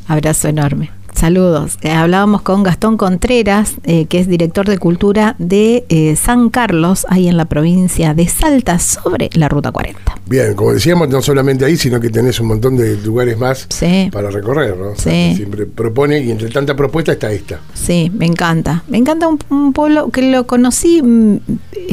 Abrazo 0.09 0.49
enorme. 0.49 0.91
Saludos. 1.17 1.79
Eh, 1.81 1.91
hablábamos 1.93 2.43
con 2.43 2.63
Gastón 2.63 2.99
Contreras, 2.99 3.77
eh, 3.85 4.05
que 4.05 4.19
es 4.21 4.29
director 4.29 4.69
de 4.69 4.77
cultura 4.77 5.35
de 5.39 5.87
eh, 5.89 6.15
San 6.15 6.51
Carlos, 6.51 7.07
ahí 7.09 7.27
en 7.27 7.39
la 7.39 7.47
provincia 7.47 8.13
de 8.13 8.29
Salta, 8.29 8.79
sobre 8.79 9.31
la 9.33 9.49
Ruta 9.49 9.73
40. 9.73 9.99
Bien, 10.27 10.53
como 10.55 10.75
decíamos, 10.75 11.09
no 11.09 11.23
solamente 11.23 11.65
ahí, 11.65 11.79
sino 11.79 11.99
que 12.01 12.11
tenés 12.11 12.39
un 12.39 12.49
montón 12.49 12.77
de 12.77 12.99
lugares 12.99 13.39
más 13.39 13.67
Sí. 13.71 14.11
para 14.13 14.31
recorrer, 14.31 14.77
¿no? 14.77 14.91
O 14.91 14.95
sea, 14.97 15.11
Sí. 15.13 15.31
que 15.31 15.37
Siempre 15.37 15.65
propone 15.65 16.21
y 16.21 16.31
entre 16.31 16.51
tanta 16.51 16.77
propuesta 16.77 17.13
está 17.13 17.33
esta. 17.33 17.61
Sí, 17.73 18.13
me 18.15 18.27
encanta. 18.27 18.85
Me 18.87 18.99
encanta 18.99 19.27
un, 19.27 19.39
un 19.49 19.73
pueblo 19.73 20.11
que 20.11 20.21
lo 20.31 20.47
conocí 20.47 21.01
mm, 21.03 21.37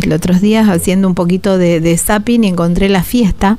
el 0.03 0.11
otros 0.11 0.41
días 0.41 0.67
haciendo 0.67 1.07
un 1.07 1.15
poquito 1.15 1.57
de, 1.57 1.79
de 1.79 1.97
zapping 1.97 2.43
y 2.43 2.47
encontré 2.47 2.89
la 2.89 3.03
fiesta. 3.03 3.57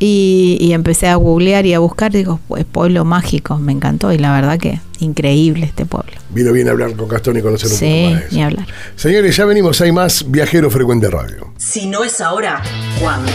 Y, 0.00 0.56
y 0.60 0.72
empecé 0.74 1.08
a 1.08 1.16
googlear 1.16 1.66
y 1.66 1.74
a 1.74 1.80
buscar, 1.80 2.12
digo, 2.12 2.38
pues 2.46 2.64
pueblo 2.64 3.04
mágico, 3.04 3.58
me 3.58 3.72
encantó 3.72 4.12
y 4.12 4.18
la 4.18 4.32
verdad 4.32 4.56
que 4.58 4.80
increíble 5.00 5.66
este 5.66 5.86
pueblo. 5.86 6.12
Vino 6.30 6.52
bien 6.52 6.68
hablar 6.68 6.94
con 6.94 7.08
Gastón 7.08 7.36
y 7.36 7.42
conocer 7.42 7.70
un 7.70 7.76
Sí, 7.76 7.84
poco 7.86 8.10
más 8.12 8.20
de 8.20 8.26
eso. 8.26 8.36
ni 8.36 8.42
hablar. 8.42 8.66
Señores, 8.96 9.36
ya 9.36 9.44
venimos, 9.44 9.80
hay 9.80 9.90
más 9.92 10.24
Viajero 10.30 10.70
Frecuente 10.70 11.08
Radio. 11.10 11.52
Si 11.56 11.86
no 11.86 12.04
es 12.04 12.20
ahora, 12.20 12.62
¿cuándo? 13.00 13.30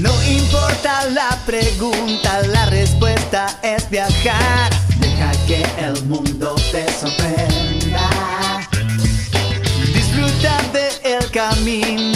No 0.00 0.12
importa 0.30 1.04
la 1.10 1.38
pregunta, 1.46 2.46
la 2.48 2.66
respuesta 2.70 3.60
es 3.62 3.88
viajar. 3.90 4.70
Deja 5.00 5.32
que 5.46 5.62
el 5.84 6.02
mundo 6.06 6.54
te 6.72 6.86
sorprenda. 6.92 8.08
Disfruta 9.94 10.58
del 10.72 11.30
camino, 11.30 12.15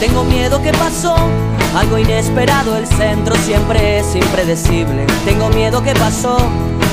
tengo 0.00 0.24
miedo 0.24 0.62
que 0.62 0.72
pasó. 0.72 1.16
Algo 1.74 1.98
inesperado, 1.98 2.76
el 2.76 2.86
centro 2.86 3.34
siempre 3.36 3.98
es 3.98 4.14
impredecible. 4.14 5.06
Tengo 5.24 5.48
miedo 5.50 5.82
que 5.82 5.94
pasó, 5.94 6.38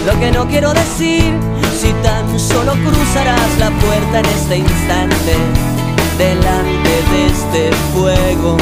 lo 0.06 0.20
que 0.20 0.32
no 0.32 0.47
quiero 0.47 0.74
decir. 0.74 1.34
Si 1.80 1.91
tan 2.03 2.39
solo 2.39 2.74
cruzarás 2.74 3.58
la 3.60 3.70
puerta 3.72 4.20
en 4.20 4.26
este 4.26 4.58
instante, 4.58 5.36
delante 6.18 7.03
de 7.12 7.26
este 7.28 7.72
fuego 7.93 8.58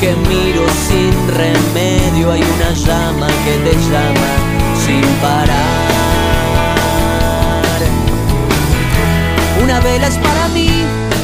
que 0.00 0.14
miro 0.28 0.66
sin 0.88 1.12
remedio, 1.36 2.32
hay 2.32 2.42
una 2.42 2.70
llama 2.72 3.26
que 3.44 3.70
te 3.70 3.76
llama 3.90 4.30
sin 4.84 5.04
parar. 5.20 5.90
Una 9.62 9.80
vela 9.80 10.06
es 10.08 10.16
para 10.16 10.48
mí, 10.48 10.70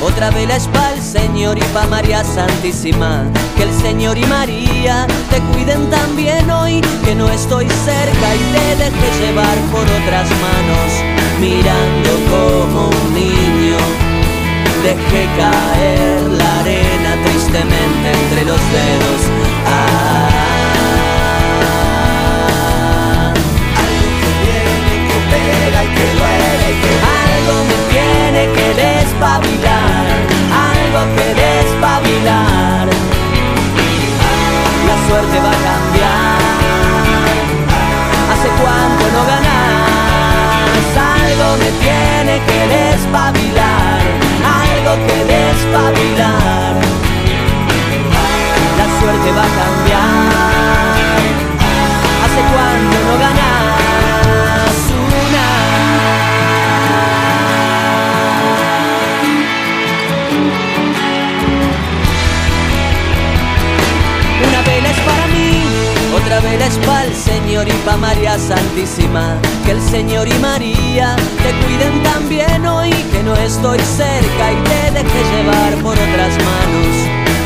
otra 0.02 0.30
vela 0.30 0.56
es 0.56 0.68
para 0.68 0.95
Señor 1.16 1.56
y 1.56 1.62
para 1.72 1.86
María 1.86 2.22
Santísima. 2.22 3.24
Que 3.56 3.62
el 3.62 3.72
Señor 3.72 4.18
y 4.18 4.26
María 4.26 5.06
te 5.30 5.40
cuiden 5.50 5.88
también 5.88 6.50
hoy, 6.50 6.82
que 7.06 7.14
no 7.14 7.30
estoy 7.30 7.66
cerca 7.70 8.34
y 8.34 8.42
te 8.52 8.76
deje 8.84 9.08
llevar 9.20 9.56
por 9.72 9.84
otras 9.98 10.28
manos, 10.46 10.90
mirando 11.40 12.10
como 12.30 12.80
un 12.90 13.14
niño. 13.14 13.78
Dejé 14.84 15.22
caer 15.40 16.20
la 16.40 16.60
arena 16.60 17.10
tristemente 17.24 18.06
entre 18.20 18.44
los 18.44 18.60
dedos. 18.76 19.20
Ah. 19.66 20.46
Algo 23.84 24.10
que 24.20 24.30
viene, 24.44 24.94
que 25.08 25.18
pega 25.32 25.80
y 25.82 25.88
que 25.96 26.06
duele, 26.18 26.70
algo 27.24 27.54
me 27.70 27.78
tiene 27.92 28.42
que 28.56 28.68
despabilar, 28.84 30.05
algo 30.86 31.02
que 31.16 31.28
despabilar. 31.34 32.86
La 34.88 34.96
suerte 35.08 35.36
va 35.40 35.50
a 35.50 35.60
cambiar. 35.68 36.40
¿Hace 38.32 38.48
cuánto 38.60 39.04
no 39.14 39.22
ganas? 39.32 39.66
Algo 41.26 41.48
me 41.62 41.70
tiene 41.84 42.34
que 42.48 42.60
despabilar, 42.76 44.00
algo 44.62 44.92
que 45.06 45.18
despabilar. 45.34 46.74
La 48.78 48.86
suerte 48.98 49.28
va 49.38 49.42
a 49.42 49.52
cambiar. 49.60 50.36
¿Hace 52.24 52.40
cuánto 52.52 52.96
no 53.06 53.14
ganas 53.18 53.25
es 66.62 66.78
pa'l 66.86 67.14
Señor 67.14 67.68
y 67.68 67.72
pa' 67.84 67.96
María 67.96 68.38
Santísima. 68.38 69.36
Que 69.64 69.72
el 69.72 69.82
Señor 69.82 70.28
y 70.28 70.34
María 70.34 71.16
te 71.42 71.50
cuiden 71.64 72.02
también 72.02 72.66
hoy, 72.66 72.90
que 73.12 73.22
no 73.22 73.34
estoy 73.34 73.78
cerca 73.78 74.52
y 74.52 74.56
te 74.70 74.90
deje 74.92 75.20
llevar 75.32 75.74
por 75.82 75.94
otras 75.94 76.34
manos. 76.50 76.94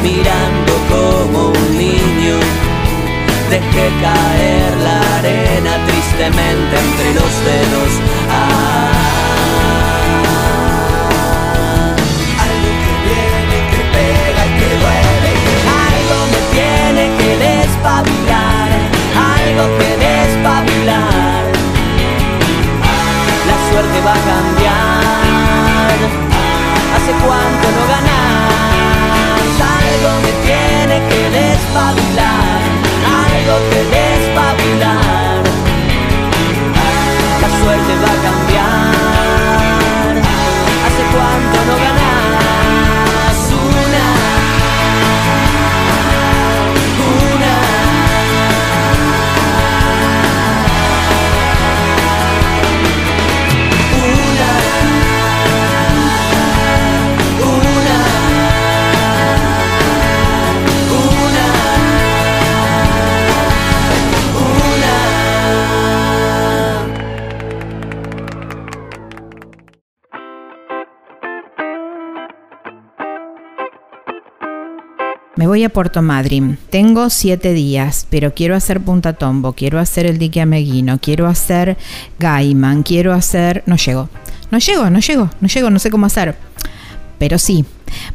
Mirando 0.03 0.73
como 0.91 1.49
un 1.49 1.79
niño, 1.79 2.37
dejé 3.51 3.87
caer 4.03 4.77
la 4.87 4.99
arena 5.19 5.73
tristemente 5.87 6.75
entre 6.87 7.15
los 7.15 7.33
dedos. 7.49 7.93
Ah, 8.31 8.93
algo 12.47 12.71
que 12.85 12.95
viene, 13.07 13.57
que 13.71 13.83
pega 13.95 14.43
y 14.47 14.53
que 14.59 14.71
duele, 14.83 15.33
algo 15.89 16.17
me 16.33 16.41
tiene 16.55 17.05
que 17.19 17.31
algo 19.51 19.79
que 19.79 19.97
despabilar. 19.97 21.43
La 23.49 23.57
suerte 23.71 24.01
va 24.07 24.13
a 24.13 24.23
cambiar. 24.33 25.97
Hace 26.95 27.13
cuánto 27.25 27.67
no 27.77 27.83
ganas. 27.93 28.21
Algo 29.81 30.11
me 30.25 30.33
tiene 30.47 30.97
que 31.09 31.23
despabilar. 31.39 32.61
Algo 33.25 33.57
que 33.71 33.79
despabilar. 33.79 34.10
Voy 75.47 75.65
a 75.65 75.69
Puerto 75.71 76.03
Madryn, 76.03 76.59
tengo 76.71 77.09
siete 77.09 77.53
días, 77.53 78.07
pero 78.11 78.35
quiero 78.35 78.55
hacer 78.55 78.81
Punta 78.81 79.15
Tombo, 79.15 79.53
quiero 79.55 79.79
hacer 79.79 80.07
el 80.07 80.19
dique 80.19 80.41
Ameguino, 80.41 80.99
quiero 81.01 81.27
hacer 81.27 81.79
Gaiman, 82.19 82.83
quiero 82.83 83.13
hacer... 83.13 83.63
No 83.67 83.77
llego, 83.77 84.09
no 84.51 84.59
llego, 84.59 84.91
no 84.91 85.01
llego, 85.01 85.31
no 85.41 85.49
llego, 85.49 85.71
no 85.71 85.79
sé 85.79 85.91
cómo 85.91 86.07
hacer. 86.07 86.37
Pero 87.19 87.39
sí, 87.39 87.65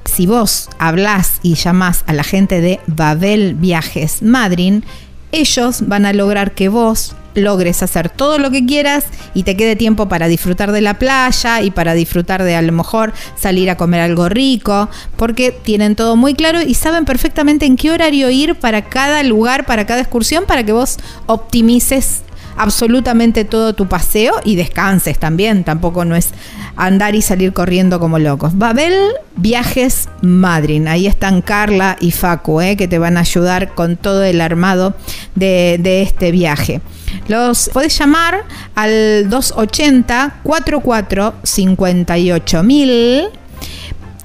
si 0.03 0.27
vos 0.27 0.69
hablás 0.79 1.39
y 1.41 1.55
llamás 1.55 2.03
a 2.07 2.13
la 2.13 2.23
gente 2.23 2.61
de 2.61 2.79
Babel 2.87 3.55
Viajes 3.55 4.21
Madryn, 4.21 4.83
ellos 5.31 5.87
van 5.87 6.05
a 6.05 6.13
lograr 6.13 6.53
que 6.53 6.69
vos 6.69 7.15
logres 7.35 7.83
hacer 7.83 8.09
todo 8.09 8.37
lo 8.37 8.51
que 8.51 8.65
quieras 8.65 9.05
y 9.33 9.43
te 9.43 9.55
quede 9.55 9.75
tiempo 9.75 10.07
para 10.07 10.27
disfrutar 10.27 10.71
de 10.71 10.81
la 10.81 10.99
playa 10.99 11.61
y 11.61 11.71
para 11.71 11.93
disfrutar 11.93 12.43
de 12.43 12.55
a 12.55 12.61
lo 12.61 12.71
mejor 12.71 13.13
salir 13.35 13.69
a 13.69 13.77
comer 13.77 14.01
algo 14.01 14.29
rico, 14.29 14.89
porque 15.15 15.51
tienen 15.51 15.95
todo 15.95 16.15
muy 16.15 16.33
claro 16.33 16.61
y 16.61 16.73
saben 16.73 17.05
perfectamente 17.05 17.65
en 17.65 17.77
qué 17.77 17.91
horario 17.91 18.29
ir 18.29 18.55
para 18.55 18.83
cada 18.83 19.23
lugar, 19.23 19.65
para 19.65 19.85
cada 19.85 20.01
excursión, 20.01 20.45
para 20.45 20.63
que 20.63 20.71
vos 20.71 20.97
optimices 21.27 22.24
absolutamente 22.57 23.45
todo 23.45 23.73
tu 23.73 23.87
paseo 23.87 24.33
y 24.43 24.55
descanses 24.55 25.19
también. 25.19 25.63
Tampoco 25.63 26.05
no 26.05 26.15
es 26.15 26.29
andar 26.75 27.15
y 27.15 27.21
salir 27.21 27.53
corriendo 27.53 27.99
como 27.99 28.19
locos. 28.19 28.57
Babel 28.57 28.93
Viajes 29.35 30.09
Madryn. 30.21 30.87
Ahí 30.87 31.07
están 31.07 31.41
Carla 31.41 31.97
y 31.99 32.11
Facu, 32.11 32.61
eh, 32.61 32.77
que 32.77 32.87
te 32.87 32.99
van 32.99 33.17
a 33.17 33.21
ayudar 33.21 33.73
con 33.73 33.97
todo 33.97 34.23
el 34.23 34.41
armado 34.41 34.95
de, 35.35 35.77
de 35.79 36.01
este 36.01 36.31
viaje. 36.31 36.81
Los 37.27 37.69
podés 37.69 37.97
llamar 37.97 38.43
al 38.75 39.29
280 39.29 40.39
44 40.43 41.33
58 41.43 42.63
mil. 42.63 43.29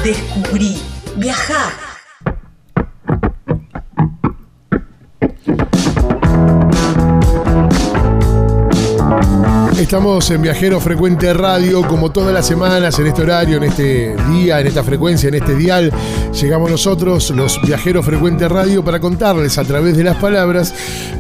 descubrí, 0.05 0.77
viajá. 1.15 1.84
Estamos 9.79 10.31
en 10.31 10.41
Viajero 10.41 10.79
Frecuente 10.79 11.33
Radio, 11.33 11.85
como 11.85 12.09
todas 12.09 12.33
las 12.33 12.47
semanas, 12.47 12.97
en 12.97 13.07
este 13.07 13.23
horario, 13.23 13.57
en 13.57 13.63
este 13.63 14.15
día, 14.31 14.61
en 14.61 14.67
esta 14.67 14.83
frecuencia, 14.83 15.27
en 15.27 15.35
este 15.35 15.53
dial. 15.53 15.91
Llegamos 16.41 16.71
nosotros, 16.71 17.29
los 17.31 17.61
Viajeros 17.61 18.05
Frecuente 18.05 18.47
Radio, 18.47 18.85
para 18.85 19.01
contarles 19.01 19.57
a 19.57 19.65
través 19.65 19.97
de 19.97 20.05
las 20.05 20.15
palabras, 20.15 20.73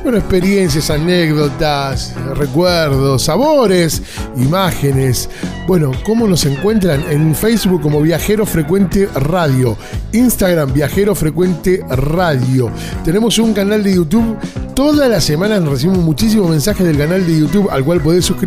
bueno, 0.03 0.17
experiencias, 0.17 0.89
anécdotas, 0.89 2.15
recuerdos, 2.35 3.23
sabores, 3.23 4.01
imágenes. 4.37 5.29
Bueno, 5.67 5.91
¿cómo 6.03 6.25
nos 6.25 6.45
encuentran? 6.45 7.03
En 7.09 7.35
Facebook 7.35 7.81
como 7.81 8.01
Viajero 8.01 8.45
Frecuente 8.45 9.09
Radio, 9.15 9.77
Instagram 10.13 10.71
Viajero 10.71 11.13
Frecuente 11.13 11.83
Radio. 11.89 12.71
Tenemos 13.03 13.37
un 13.37 13.53
canal 13.53 13.83
de 13.83 13.95
YouTube. 13.95 14.37
Todas 14.75 15.09
las 15.09 15.23
semanas 15.23 15.63
recibimos 15.63 16.03
muchísimos 16.03 16.49
mensajes 16.49 16.85
del 16.85 16.97
canal 16.97 17.25
de 17.25 17.39
YouTube 17.39 17.69
al 17.71 17.85
cual 17.85 18.01
podés 18.01 18.25
suscribirte 18.25 18.44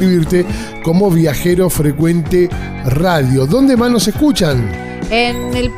como 0.84 1.11
Viajero 1.11 1.68
Frecuente 1.70 2.49
Radio. 2.84 3.46
¿Dónde 3.46 3.76
más 3.76 3.90
nos 3.90 4.07
escuchan? 4.09 4.70
En 5.11 5.55
el 5.57 5.72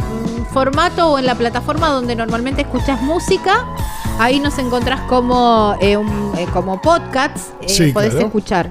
formato 0.52 1.12
o 1.12 1.18
en 1.18 1.26
la 1.26 1.34
plataforma 1.34 1.88
donde 1.88 2.14
normalmente 2.16 2.62
escuchas 2.62 3.00
música, 3.02 3.64
ahí 4.18 4.38
nos 4.40 4.58
encontrás 4.58 5.00
como, 5.02 5.74
eh, 5.80 5.96
un- 5.96 6.32
eh, 6.36 6.46
como 6.52 6.80
podcasts. 6.80 7.52
eh, 7.62 7.68
Sí, 7.68 7.92
podés 7.92 8.10
claro. 8.10 8.26
escuchar 8.26 8.70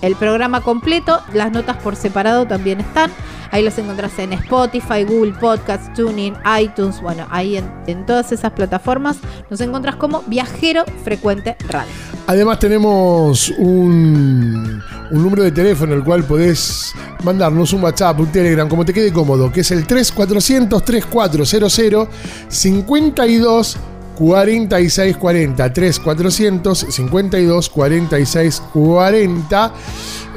el 0.00 0.14
programa 0.16 0.62
completo, 0.62 1.20
las 1.34 1.50
notas 1.52 1.76
por 1.78 1.96
separado 1.96 2.46
también 2.46 2.80
están. 2.80 3.10
Ahí 3.50 3.64
los 3.64 3.76
encontrás 3.78 4.18
en 4.18 4.32
Spotify, 4.34 5.04
Google 5.04 5.32
Podcasts, 5.32 5.92
Tuning, 5.94 6.34
iTunes. 6.60 7.00
Bueno, 7.00 7.26
ahí 7.30 7.56
en, 7.56 7.70
en 7.86 8.06
todas 8.06 8.32
esas 8.32 8.52
plataformas 8.52 9.18
nos 9.50 9.60
encontrás 9.60 9.96
como 9.96 10.22
Viajero 10.26 10.84
Frecuente 11.04 11.56
Radio. 11.68 11.92
Además 12.28 12.58
tenemos 12.58 13.48
un, 13.56 14.82
número 15.10 15.42
de 15.42 15.50
teléfono 15.50 15.94
al 15.94 16.04
cual 16.04 16.24
podés 16.24 16.92
mandarnos 17.24 17.72
un 17.72 17.82
WhatsApp, 17.82 18.20
un 18.20 18.26
Telegram, 18.26 18.68
como 18.68 18.84
te 18.84 18.92
quede 18.92 19.10
cómodo, 19.10 19.50
que 19.50 19.60
es 19.60 19.70
el 19.70 19.86
3400 19.86 20.84
3400 20.84 22.08
52 22.48 23.76
46 24.18 25.16
40 25.16 25.72
3400 25.72 26.86
52 26.90 27.70
46 27.70 28.62
40 28.72 29.72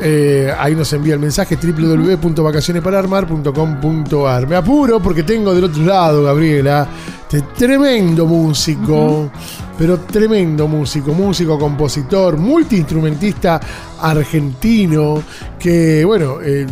Eh, 0.04 0.52
ahí 0.58 0.74
nos 0.74 0.92
envía 0.94 1.14
el 1.14 1.20
mensaje 1.20 1.60
www.vacacionespararmar.com.ar 1.62 4.48
Me 4.48 4.56
apuro 4.56 5.00
porque 5.00 5.22
tengo 5.22 5.54
del 5.54 5.66
otro 5.66 5.84
lado, 5.84 6.24
Gabriela, 6.24 6.88
este 7.24 7.44
tremendo 7.56 8.26
músico, 8.26 9.30
pero 9.78 10.00
tremendo 10.00 10.68
músico, 10.68 11.14
músico, 11.14 11.60
compositor, 11.60 12.36
multiinstrumentista 12.38 13.62
argentino, 14.02 15.22
que 15.60 16.04
bueno, 16.04 16.42
eh, 16.42 16.66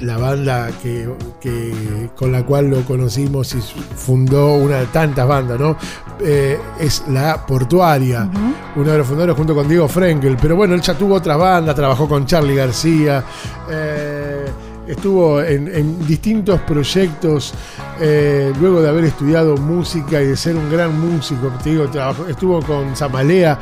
la 0.00 0.16
banda 0.16 0.70
que, 0.82 1.08
que- 1.40 2.10
con 2.16 2.30
la 2.32 2.44
cual 2.44 2.68
lo 2.70 2.82
conocimos 2.82 3.54
y 3.54 3.60
fundó 3.96 4.54
una 4.54 4.76
de 4.80 4.86
tantas 4.86 5.26
bandas, 5.26 5.58
¿no? 5.58 5.76
Eh, 6.20 6.58
es 6.80 7.04
la 7.08 7.44
Portuaria, 7.46 8.28
uno 8.76 8.90
de 8.92 8.98
los 8.98 9.06
fundadores 9.06 9.36
junto 9.36 9.54
con 9.54 9.68
Diego 9.68 9.88
Frenkel. 9.88 10.36
Pero 10.40 10.56
bueno, 10.56 10.74
él 10.74 10.80
ya 10.80 10.94
tuvo 10.94 11.14
otras 11.16 11.38
bandas, 11.38 11.74
trabajó 11.74 12.08
con 12.08 12.26
Charlie 12.26 12.54
García, 12.56 13.22
eh, 13.70 14.46
estuvo 14.86 15.40
en, 15.42 15.68
en 15.74 16.06
distintos 16.06 16.60
proyectos, 16.62 17.52
eh, 18.00 18.52
luego 18.60 18.80
de 18.80 18.88
haber 18.88 19.04
estudiado 19.04 19.56
música 19.56 20.20
y 20.22 20.26
de 20.26 20.36
ser 20.36 20.56
un 20.56 20.70
gran 20.70 20.98
músico. 20.98 21.48
Te 21.62 21.70
digo, 21.70 21.84
trabajó- 21.88 22.26
estuvo 22.28 22.60
con 22.62 22.96
Zamalea, 22.96 23.58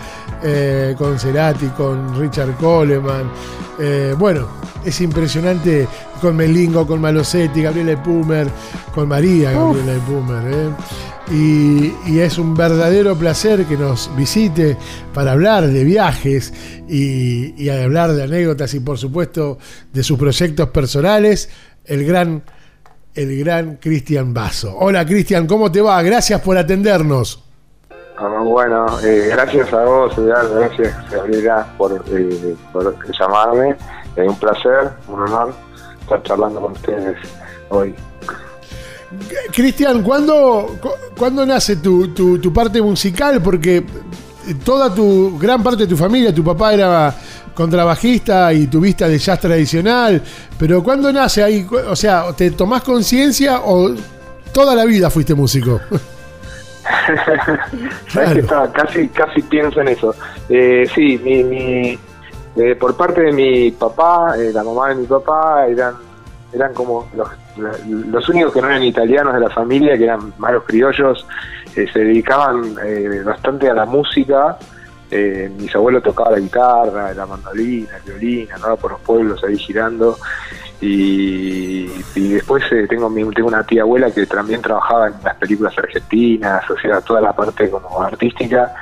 con 0.98 1.18
Cerati, 1.18 1.66
con 1.76 2.18
Richard 2.18 2.54
Coleman. 2.56 3.30
Bueno, 4.18 4.46
es 4.84 5.00
impresionante 5.00 5.86
con 6.20 6.36
Melingo, 6.36 6.86
con 6.86 7.00
Malosetti, 7.00 7.62
Gabriela 7.62 8.02
Pumer, 8.02 8.48
con 8.94 9.08
María 9.08 9.52
Gabriela 9.52 9.98
Pumer. 10.06 10.52
¿eh? 10.52 10.70
Y, 11.32 11.94
y 12.06 12.20
es 12.20 12.38
un 12.38 12.54
verdadero 12.54 13.16
placer 13.16 13.64
que 13.64 13.76
nos 13.76 14.14
visite 14.16 14.76
para 15.12 15.32
hablar 15.32 15.66
de 15.66 15.82
viajes 15.82 16.52
y, 16.88 17.60
y 17.60 17.68
hablar 17.68 18.12
de 18.12 18.22
anécdotas 18.22 18.72
y 18.74 18.80
por 18.80 18.96
supuesto 18.96 19.58
de 19.92 20.04
sus 20.04 20.16
proyectos 20.18 20.68
personales, 20.68 21.48
el 21.84 22.06
gran, 22.06 22.44
el 23.14 23.38
gran 23.40 23.76
Cristian 23.76 24.32
Basso. 24.32 24.76
Hola 24.78 25.04
Cristian, 25.04 25.46
¿cómo 25.48 25.72
te 25.72 25.80
va? 25.80 26.00
Gracias 26.02 26.40
por 26.42 26.56
atendernos. 26.56 27.42
Ah, 28.18 28.28
Bueno, 28.42 28.86
eh, 29.00 29.28
gracias 29.30 29.72
a 29.72 29.84
vos, 29.84 30.14
gracias 30.16 31.10
Gabriela 31.10 31.66
por, 31.76 31.92
eh, 32.12 32.54
por 32.72 32.94
llamarme. 33.18 33.76
Es 34.14 34.28
un 34.28 34.38
placer, 34.38 34.90
un 35.08 35.20
honor 35.20 35.65
estar 36.06 36.22
charlando 36.22 36.60
con 36.60 36.72
ustedes 36.72 37.16
hoy. 37.68 37.94
Cristian, 39.52 40.02
¿cuándo, 40.02 40.76
cu- 40.80 40.90
¿cuándo 41.16 41.44
nace 41.46 41.76
tu, 41.76 42.08
tu- 42.08 42.38
tu 42.38 42.52
parte 42.52 42.80
musical? 42.82 43.40
Porque 43.42 43.84
toda 44.64 44.92
tu, 44.94 45.38
gran 45.38 45.62
parte 45.62 45.82
de 45.84 45.88
tu 45.88 45.96
familia, 45.96 46.34
tu 46.34 46.42
papá 46.44 46.74
era 46.74 47.14
contrabajista 47.54 48.52
y 48.52 48.66
tuviste 48.66 49.08
de 49.08 49.18
jazz 49.18 49.40
tradicional, 49.40 50.22
pero 50.58 50.82
¿cuándo 50.82 51.12
nace 51.12 51.42
ahí? 51.42 51.66
O 51.88 51.96
sea, 51.96 52.24
¿te 52.36 52.50
tomás 52.50 52.82
conciencia 52.82 53.60
o 53.64 53.94
toda 54.52 54.74
la 54.74 54.84
vida 54.84 55.08
fuiste 55.10 55.34
músico? 55.34 55.80
Sabes 58.12 58.32
que 58.34 58.40
estaba, 58.40 58.72
casi, 58.72 59.08
casi 59.08 59.42
pienso 59.42 59.80
en 59.80 59.88
eso. 59.88 60.14
Eh, 60.48 60.86
sí, 60.94 61.18
mi, 61.22 61.42
mi- 61.42 61.98
eh, 62.56 62.74
por 62.74 62.96
parte 62.96 63.20
de 63.20 63.32
mi 63.32 63.70
papá, 63.70 64.34
eh, 64.38 64.50
la 64.52 64.64
mamá 64.64 64.88
de 64.88 64.94
mi 64.96 65.06
papá, 65.06 65.66
eran, 65.66 65.94
eran 66.52 66.72
como 66.72 67.06
los, 67.14 67.28
los 67.86 68.28
únicos 68.30 68.52
que 68.52 68.62
no 68.62 68.68
eran 68.68 68.82
italianos 68.82 69.34
de 69.34 69.40
la 69.40 69.50
familia, 69.50 69.98
que 69.98 70.04
eran 70.04 70.32
malos 70.38 70.64
criollos, 70.64 71.26
eh, 71.74 71.86
se 71.92 71.98
dedicaban 71.98 72.74
bastante 73.24 73.68
a 73.68 73.74
la 73.74 73.84
música 73.84 74.56
mis 75.08 75.72
abuelos 75.72 76.02
tocaban 76.02 76.32
la 76.32 76.40
guitarra, 76.40 77.14
la 77.14 77.26
mandolina, 77.26 77.90
el 77.96 78.02
violín, 78.02 78.48
andaba 78.52 78.74
por 78.74 78.90
los 78.90 79.00
pueblos 79.02 79.42
ahí 79.44 79.56
girando. 79.56 80.18
Y, 80.80 81.88
y 82.16 82.32
después 82.32 82.64
tengo, 82.88 83.08
tengo 83.32 83.48
una 83.48 83.64
tía 83.64 83.82
abuela 83.82 84.10
que 84.10 84.26
también 84.26 84.60
trabajaba 84.60 85.06
en 85.06 85.14
las 85.22 85.36
películas 85.36 85.78
argentinas, 85.78 86.68
o 86.68 86.76
sea, 86.76 87.00
toda 87.00 87.20
la 87.20 87.32
parte 87.32 87.70
como 87.70 88.02
artística 88.02 88.74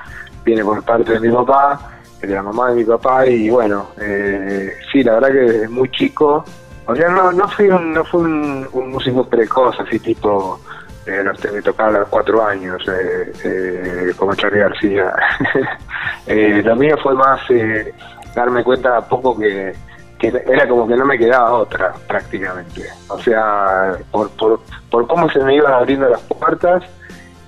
viene 0.45 0.65
por 0.65 0.83
parte 0.83 1.13
de 1.13 1.21
mi 1.21 1.29
papá, 1.29 1.94
de 2.27 2.35
la 2.35 2.43
mamá 2.43 2.71
de 2.71 2.77
mi 2.77 2.85
papá, 2.85 3.27
y 3.27 3.51
bueno, 3.51 3.89
eh, 4.01 4.75
sí, 4.93 5.03
la 5.03 5.15
verdad 5.15 5.29
que 5.29 5.39
desde 5.39 5.69
muy 5.69 5.91
chico, 5.91 6.45
o 6.87 6.95
sea, 6.95 7.09
no, 7.09 7.33
no 7.33 7.49
fui 7.49 7.69
un, 7.69 7.93
no 7.95 8.05
fui 8.05 8.23
un, 8.23 8.91
músico 8.91 9.27
precoz, 9.27 9.79
así 9.81 9.99
tipo, 9.99 10.61
eh, 11.07 11.23
no 11.25 11.35
sé, 11.37 11.51
me 11.51 11.63
tocaba 11.63 11.89
a 11.91 11.99
los 12.01 12.09
cuatro 12.09 12.45
años, 12.45 12.83
eh, 12.89 13.33
eh, 13.45 14.13
como 14.17 14.35
Charlie 14.35 14.61
García. 14.61 15.13
Eh, 16.27 16.63
lo 16.65 16.75
mío 16.77 16.97
fue 17.03 17.15
más 17.15 17.39
eh, 17.51 17.93
darme 18.35 18.65
cuenta 18.65 18.97
a 18.97 19.07
poco 19.07 19.37
que, 19.39 19.75
que 20.19 20.29
era 20.29 20.67
como 20.67 20.87
que 20.89 20.97
no 20.97 21.05
me 21.05 21.19
quedaba 21.19 21.53
otra 21.53 21.93
prácticamente. 22.09 22.83
O 23.09 23.19
sea, 23.19 23.93
por, 24.11 24.31
por, 24.31 24.61
por 24.91 25.07
cómo 25.07 25.29
se 25.29 25.41
me 25.41 25.57
iban 25.57 25.75
abriendo 25.75 26.09
las 26.09 26.23
puertas 26.23 26.83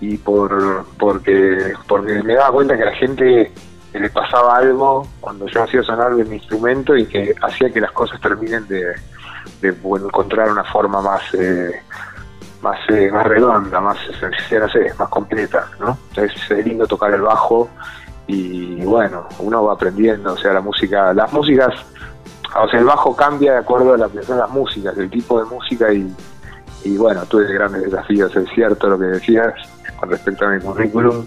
y 0.00 0.18
por 0.18 0.84
porque 0.98 1.72
porque 1.88 2.22
me 2.22 2.34
daba 2.34 2.52
cuenta 2.52 2.76
que 2.76 2.84
la 2.84 2.94
gente 2.94 3.50
le 3.98 4.10
pasaba 4.10 4.56
algo 4.56 5.06
cuando 5.20 5.46
yo 5.46 5.62
hacía 5.62 5.82
sonar 5.82 6.14
de 6.14 6.24
mi 6.24 6.36
instrumento 6.36 6.96
y 6.96 7.06
que 7.06 7.34
hacía 7.42 7.72
que 7.72 7.80
las 7.80 7.92
cosas 7.92 8.20
terminen 8.20 8.66
de, 8.68 8.94
encontrar 9.62 10.50
una 10.50 10.64
forma 10.64 11.00
más 11.00 11.22
eh, 11.34 11.82
más 12.62 12.78
eh, 12.88 13.10
más 13.12 13.26
redonda, 13.26 13.80
más 13.80 13.96
no 14.20 14.66
más 14.98 15.08
completa, 15.08 15.68
¿no? 15.78 15.96
Entonces 16.10 16.50
es 16.50 16.66
lindo 16.66 16.86
tocar 16.86 17.12
el 17.12 17.22
bajo 17.22 17.68
y 18.26 18.84
bueno, 18.84 19.28
uno 19.38 19.64
va 19.64 19.74
aprendiendo, 19.74 20.32
o 20.32 20.36
sea, 20.36 20.52
la 20.52 20.60
música, 20.60 21.12
las 21.14 21.32
músicas, 21.32 21.72
o 22.56 22.68
sea, 22.68 22.80
el 22.80 22.86
bajo 22.86 23.14
cambia 23.14 23.52
de 23.52 23.58
acuerdo 23.58 23.94
a 23.94 23.98
la 23.98 24.08
de 24.08 24.36
las 24.36 24.50
músicas, 24.50 24.96
el 24.98 25.10
tipo 25.10 25.38
de 25.38 25.44
música 25.44 25.92
y, 25.92 26.12
y 26.84 26.96
bueno, 26.96 27.24
tuve 27.26 27.52
grandes 27.52 27.84
desafíos, 27.84 28.34
es 28.34 28.48
cierto 28.50 28.88
lo 28.88 28.98
que 28.98 29.06
decías 29.06 29.54
con 29.98 30.10
respecto 30.10 30.46
a 30.46 30.50
mi 30.50 30.60
currículum, 30.60 31.26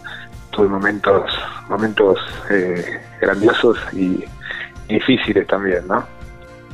tuve 0.60 0.68
momentos, 0.68 1.24
momentos 1.70 2.20
eh, 2.50 2.84
grandiosos 3.22 3.78
y 3.94 4.26
difíciles 4.90 5.48
también, 5.48 5.88
¿no? 5.88 6.06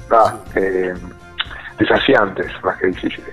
Ah, 0.10 0.36
eh, 0.56 0.94
desafiantes 1.78 2.48
más 2.64 2.78
que 2.80 2.88
difíciles. 2.88 3.30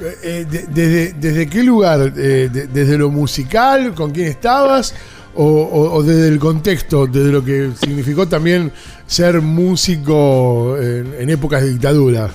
Eh, 0.00 0.16
eh, 0.22 0.46
de- 0.48 0.66
desde, 0.68 1.12
¿Desde 1.12 1.46
qué 1.48 1.62
lugar? 1.62 2.10
De- 2.12 2.48
¿Desde 2.48 2.96
lo 2.96 3.10
musical? 3.10 3.94
¿Con 3.94 4.12
quién 4.12 4.28
estabas? 4.28 4.94
O, 5.34 5.44
o- 5.44 5.92
o 5.96 6.02
desde 6.02 6.28
el 6.28 6.38
contexto? 6.38 7.06
¿Desde 7.06 7.30
lo 7.32 7.44
que 7.44 7.70
significó 7.78 8.26
también 8.26 8.72
ser 9.06 9.42
músico 9.42 10.76
en, 10.78 11.14
en 11.18 11.28
épocas 11.28 11.60
de 11.62 11.70
dictadura, 11.70 12.28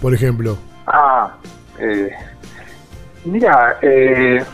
por 0.00 0.14
ejemplo? 0.14 0.58
Ah, 0.86 1.34
eh, 1.80 2.10
mira, 3.24 3.78
eh, 3.82 4.44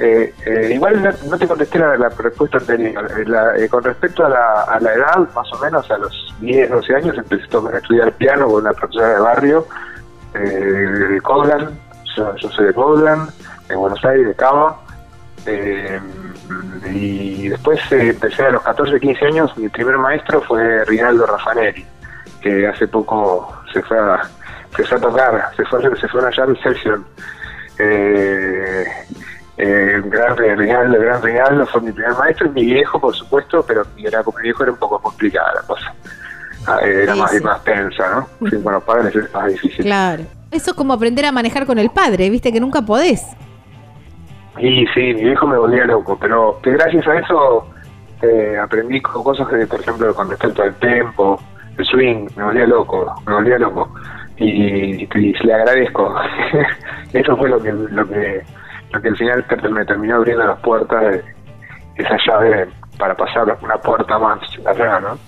eh, 0.00 0.32
eh, 0.46 0.70
igual 0.74 1.02
no, 1.28 1.38
te 1.38 1.48
contesté 1.48 1.78
la, 1.78 1.96
la 1.96 2.08
respuesta 2.08 2.58
anterior. 2.58 3.10
Eh, 3.18 3.64
eh, 3.64 3.68
con 3.68 3.82
respecto 3.82 4.24
a 4.24 4.28
la, 4.28 4.92
edad, 4.92 5.28
más 5.34 5.52
o 5.52 5.58
menos 5.58 5.90
a 5.90 5.98
los 5.98 6.34
10, 6.40 6.70
12 6.70 6.94
años, 6.94 7.18
empecé 7.18 7.42
a 7.42 7.78
estudiar 7.78 8.12
piano 8.12 8.46
con 8.46 8.62
una 8.62 8.72
profesora 8.72 9.08
de 9.14 9.20
barrio 9.20 9.66
de 10.32 11.20
Coblan. 11.22 11.78
Yo, 12.16 12.48
soy 12.50 12.66
de 12.66 12.74
Coblan, 12.74 13.28
de 13.68 13.74
Buenos 13.74 14.04
Aires, 14.04 14.28
de 14.28 14.34
Cava. 14.34 14.80
Y 16.92 17.48
después 17.48 17.80
empecé 17.90 18.44
a 18.44 18.50
los 18.50 18.62
14, 18.62 19.00
15 19.00 19.24
años. 19.26 19.56
Mi 19.56 19.68
primer 19.68 19.98
maestro 19.98 20.40
fue 20.42 20.84
Rinaldo 20.84 21.26
Raffanelli, 21.26 21.84
que 22.40 22.68
hace 22.68 22.86
poco 22.86 23.52
se 23.72 23.82
fue 23.82 23.98
a, 23.98 24.22
se 24.76 24.84
fue 24.84 24.96
a 24.96 25.00
tocar, 25.00 25.50
se 25.56 25.64
fue, 25.64 25.82
se 25.96 26.08
fue 26.08 26.20
a 26.20 26.24
una 26.24 26.32
jam 26.32 26.56
session. 26.62 27.04
Eh, 29.58 29.92
el 29.96 30.02
gran 30.02 30.38
el 30.42 30.66
gran 30.98 31.22
Rinaldo 31.22 31.66
fue 31.66 31.80
mi 31.82 31.92
primer 31.92 32.12
maestro 32.16 32.46
y 32.46 32.50
mi 32.50 32.64
viejo, 32.64 33.00
por 33.00 33.14
supuesto, 33.14 33.64
pero 33.66 33.82
mi, 33.96 34.06
era, 34.06 34.22
mi 34.22 34.42
viejo 34.42 34.62
era 34.62 34.72
un 34.72 34.78
poco 34.78 34.98
complicada 35.00 35.52
la 35.54 35.62
cosa. 35.62 35.92
Ah, 36.66 36.78
eh, 36.82 37.02
Era 37.04 37.14
Sí, 37.14 37.20
más, 37.20 37.30
sí. 37.32 37.40
más 37.44 37.64
tensa, 37.64 38.10
¿no? 38.40 38.48
Sí, 38.48 38.56
bueno, 38.62 38.80
padres 38.80 39.14
es 39.16 39.32
más 39.34 39.48
difícil. 39.48 39.84
Claro. 39.84 40.22
Eso 40.50 40.70
es 40.70 40.76
como 40.76 40.92
aprender 40.94 41.24
a 41.26 41.32
manejar 41.32 41.66
con 41.66 41.78
el 41.78 41.90
padre, 41.90 42.30
viste 42.30 42.52
que 42.52 42.60
nunca 42.60 42.82
podés. 42.82 43.22
Y 44.58 44.86
sí, 44.88 45.00
mi 45.14 45.24
viejo 45.24 45.46
me 45.46 45.56
volvía 45.58 45.84
loco, 45.84 46.18
pero 46.20 46.58
que 46.62 46.70
gracias 46.72 47.06
a 47.06 47.18
eso 47.18 47.68
eh, 48.22 48.56
aprendí 48.60 49.00
co- 49.00 49.22
cosas 49.22 49.46
que, 49.48 49.66
por 49.66 49.80
ejemplo, 49.80 50.12
con 50.14 50.28
respecto 50.30 50.62
al 50.62 50.74
tempo, 50.76 51.40
el 51.76 51.84
swing, 51.84 52.26
me 52.36 52.44
volvía 52.44 52.66
loco, 52.66 53.14
me 53.26 53.34
volvía 53.34 53.58
loco. 53.58 53.92
Y, 54.36 55.02
y 55.04 55.32
le 55.44 55.54
agradezco. 55.54 56.14
eso 57.12 57.36
fue 57.36 57.48
lo 57.48 57.62
que, 57.62 57.72
lo 57.72 58.08
que 58.08 58.42
lo 58.92 59.00
que 59.02 59.08
al 59.08 59.16
final 59.16 59.44
me 59.70 59.84
terminó 59.84 60.16
abriendo 60.16 60.44
las 60.46 60.58
puertas 60.60 61.02
de 61.02 61.22
esa 61.96 62.16
llave 62.26 62.68
para 62.98 63.14
pasar 63.16 63.56
una 63.62 63.76
puerta 63.76 64.18
más 64.18 64.38
allá, 64.66 65.00
¿no? 65.00 65.18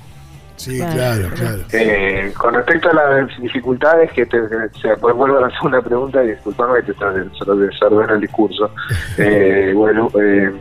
Sí, 0.57 0.79
claro, 0.93 1.29
claro. 1.35 1.63
Eh, 1.73 2.33
con 2.37 2.53
respecto 2.53 2.91
a 2.91 2.93
las 2.93 3.39
dificultades, 3.41 4.13
que 4.13 4.27
te, 4.27 4.37
que- 4.47 4.57
o 4.77 4.79
sea, 4.81 4.95
pues 4.97 5.15
vuelvo 5.17 5.39
a 5.39 5.43
la 5.49 5.51
segunda 5.57 5.81
pregunta 5.81 6.23
y 6.23 6.29
disculpame 6.33 6.83
que 6.83 6.93
te 6.93 7.05
desordeno 7.07 8.15
el 8.15 8.21
discurso. 8.21 8.71
Eh, 9.19 9.73
bueno, 9.75 10.09
eh, 10.21 10.53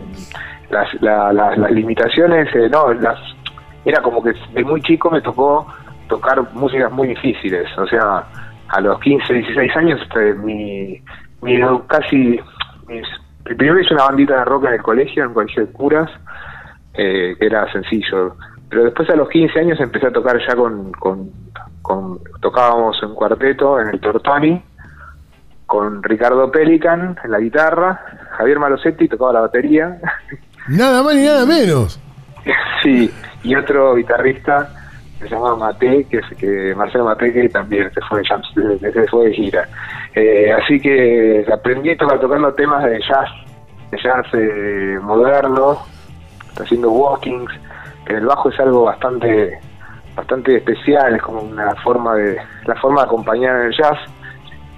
las, 0.69 0.87
la- 1.01 1.33
la- 1.33 1.55
las 1.55 1.71
limitaciones, 1.71 2.47
eh, 2.55 2.69
no, 2.71 2.93
las 2.93 3.17
era 3.85 4.01
como 4.01 4.21
que 4.23 4.33
de 4.53 4.63
muy 4.63 4.81
chico 4.83 5.09
me 5.11 5.21
tocó 5.21 5.65
tocar 6.07 6.41
músicas 6.53 6.91
muy 6.91 7.09
difíciles. 7.09 7.65
O 7.77 7.85
sea, 7.87 8.23
a 8.69 8.81
los 8.81 8.99
15, 9.01 9.33
16 9.33 9.75
años, 9.75 9.99
este, 10.01 10.33
mi, 10.35 11.01
mi 11.41 11.59
casi. 11.87 12.39
Mis, 12.89 13.05
primero 13.43 13.79
hice 13.79 13.93
una 13.93 14.05
bandita 14.05 14.37
de 14.39 14.45
rock 14.45 14.65
en 14.65 14.73
el 14.73 14.81
colegio, 14.81 15.23
en 15.23 15.29
el 15.29 15.33
colegio 15.35 15.65
de 15.65 15.71
curas, 15.71 16.09
eh, 16.93 17.35
que 17.39 17.45
era 17.45 17.71
sencillo. 17.71 18.35
Pero 18.69 18.83
después 18.83 19.09
a 19.09 19.15
los 19.15 19.29
15 19.29 19.59
años 19.59 19.79
empecé 19.79 20.07
a 20.07 20.11
tocar 20.11 20.37
ya 20.47 20.55
con, 20.55 20.91
con, 20.93 21.29
con- 21.81 22.19
tocábamos 22.41 23.01
en 23.03 23.13
cuarteto 23.15 23.79
en 23.79 23.87
el 23.89 23.99
Tortoni, 23.99 24.61
con 25.65 26.01
Ricardo 26.03 26.51
Pelican 26.51 27.17
en 27.23 27.31
la 27.31 27.39
guitarra, 27.39 27.99
Javier 28.37 28.59
Malosetti 28.59 29.07
tocaba 29.07 29.33
la 29.33 29.41
batería, 29.41 29.99
Nada 30.67 31.01
más 31.01 31.15
ni 31.15 31.23
nada 31.23 31.45
menos. 31.47 31.99
sí, 32.83 33.11
y 33.43 33.55
otro 33.55 33.95
guitarrista 33.95 34.69
que 35.19 35.27
se 35.27 35.35
llama 35.35 35.55
Mate, 35.55 36.05
que 36.09 36.17
es 36.17 36.37
que 36.37 36.73
Marcelo 36.75 37.05
Mate, 37.05 37.33
que 37.33 37.49
también 37.49 37.91
se 37.93 38.01
fue 38.01 38.21
se 38.23 39.07
fue 39.07 39.25
de 39.29 39.33
gira. 39.33 39.67
Eh, 40.15 40.51
así 40.51 40.79
que 40.79 41.45
aprendí 41.51 41.91
a 41.91 41.97
tocar 41.97 42.19
tocando 42.19 42.53
temas 42.53 42.83
de 42.83 42.99
jazz, 42.99 43.29
de 43.91 43.97
jazz 44.01 44.25
eh, 44.33 44.97
moderno, 45.01 45.79
haciendo 46.59 46.91
walkings, 46.91 47.51
que 48.05 48.15
el 48.15 48.25
bajo 48.25 48.49
es 48.49 48.59
algo 48.59 48.83
bastante 48.83 49.59
bastante 50.15 50.57
especial, 50.57 51.15
es 51.15 51.21
como 51.21 51.41
una 51.41 51.73
forma 51.75 52.15
de 52.15 52.37
la 52.65 52.75
forma 52.75 53.01
de 53.01 53.07
acompañar 53.07 53.55
el 53.61 53.71
jazz, 53.71 53.97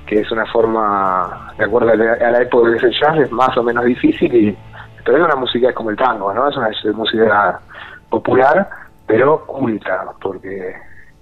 que 0.05 0.19
es 0.19 0.31
una 0.31 0.45
forma, 0.47 1.53
de 1.57 1.65
acuerdo 1.65 1.91
a 1.91 1.95
la, 1.95 2.41
época 2.41 2.69
que 2.69 2.77
es 2.77 2.83
el 2.83 2.99
jazz, 2.99 3.17
es 3.17 3.31
más 3.31 3.55
o 3.57 3.63
menos 3.63 3.85
difícil, 3.85 4.33
y, 4.35 4.57
pero 5.03 5.17
es 5.17 5.23
una 5.23 5.35
música 5.35 5.69
es 5.69 5.75
como 5.75 5.89
el 5.89 5.97
tango, 5.97 6.33
¿no? 6.33 6.47
Es 6.47 6.57
una 6.57 6.69
música 6.93 7.59
popular, 8.09 8.69
pero 9.07 9.45
culta, 9.45 10.05
porque 10.21 10.75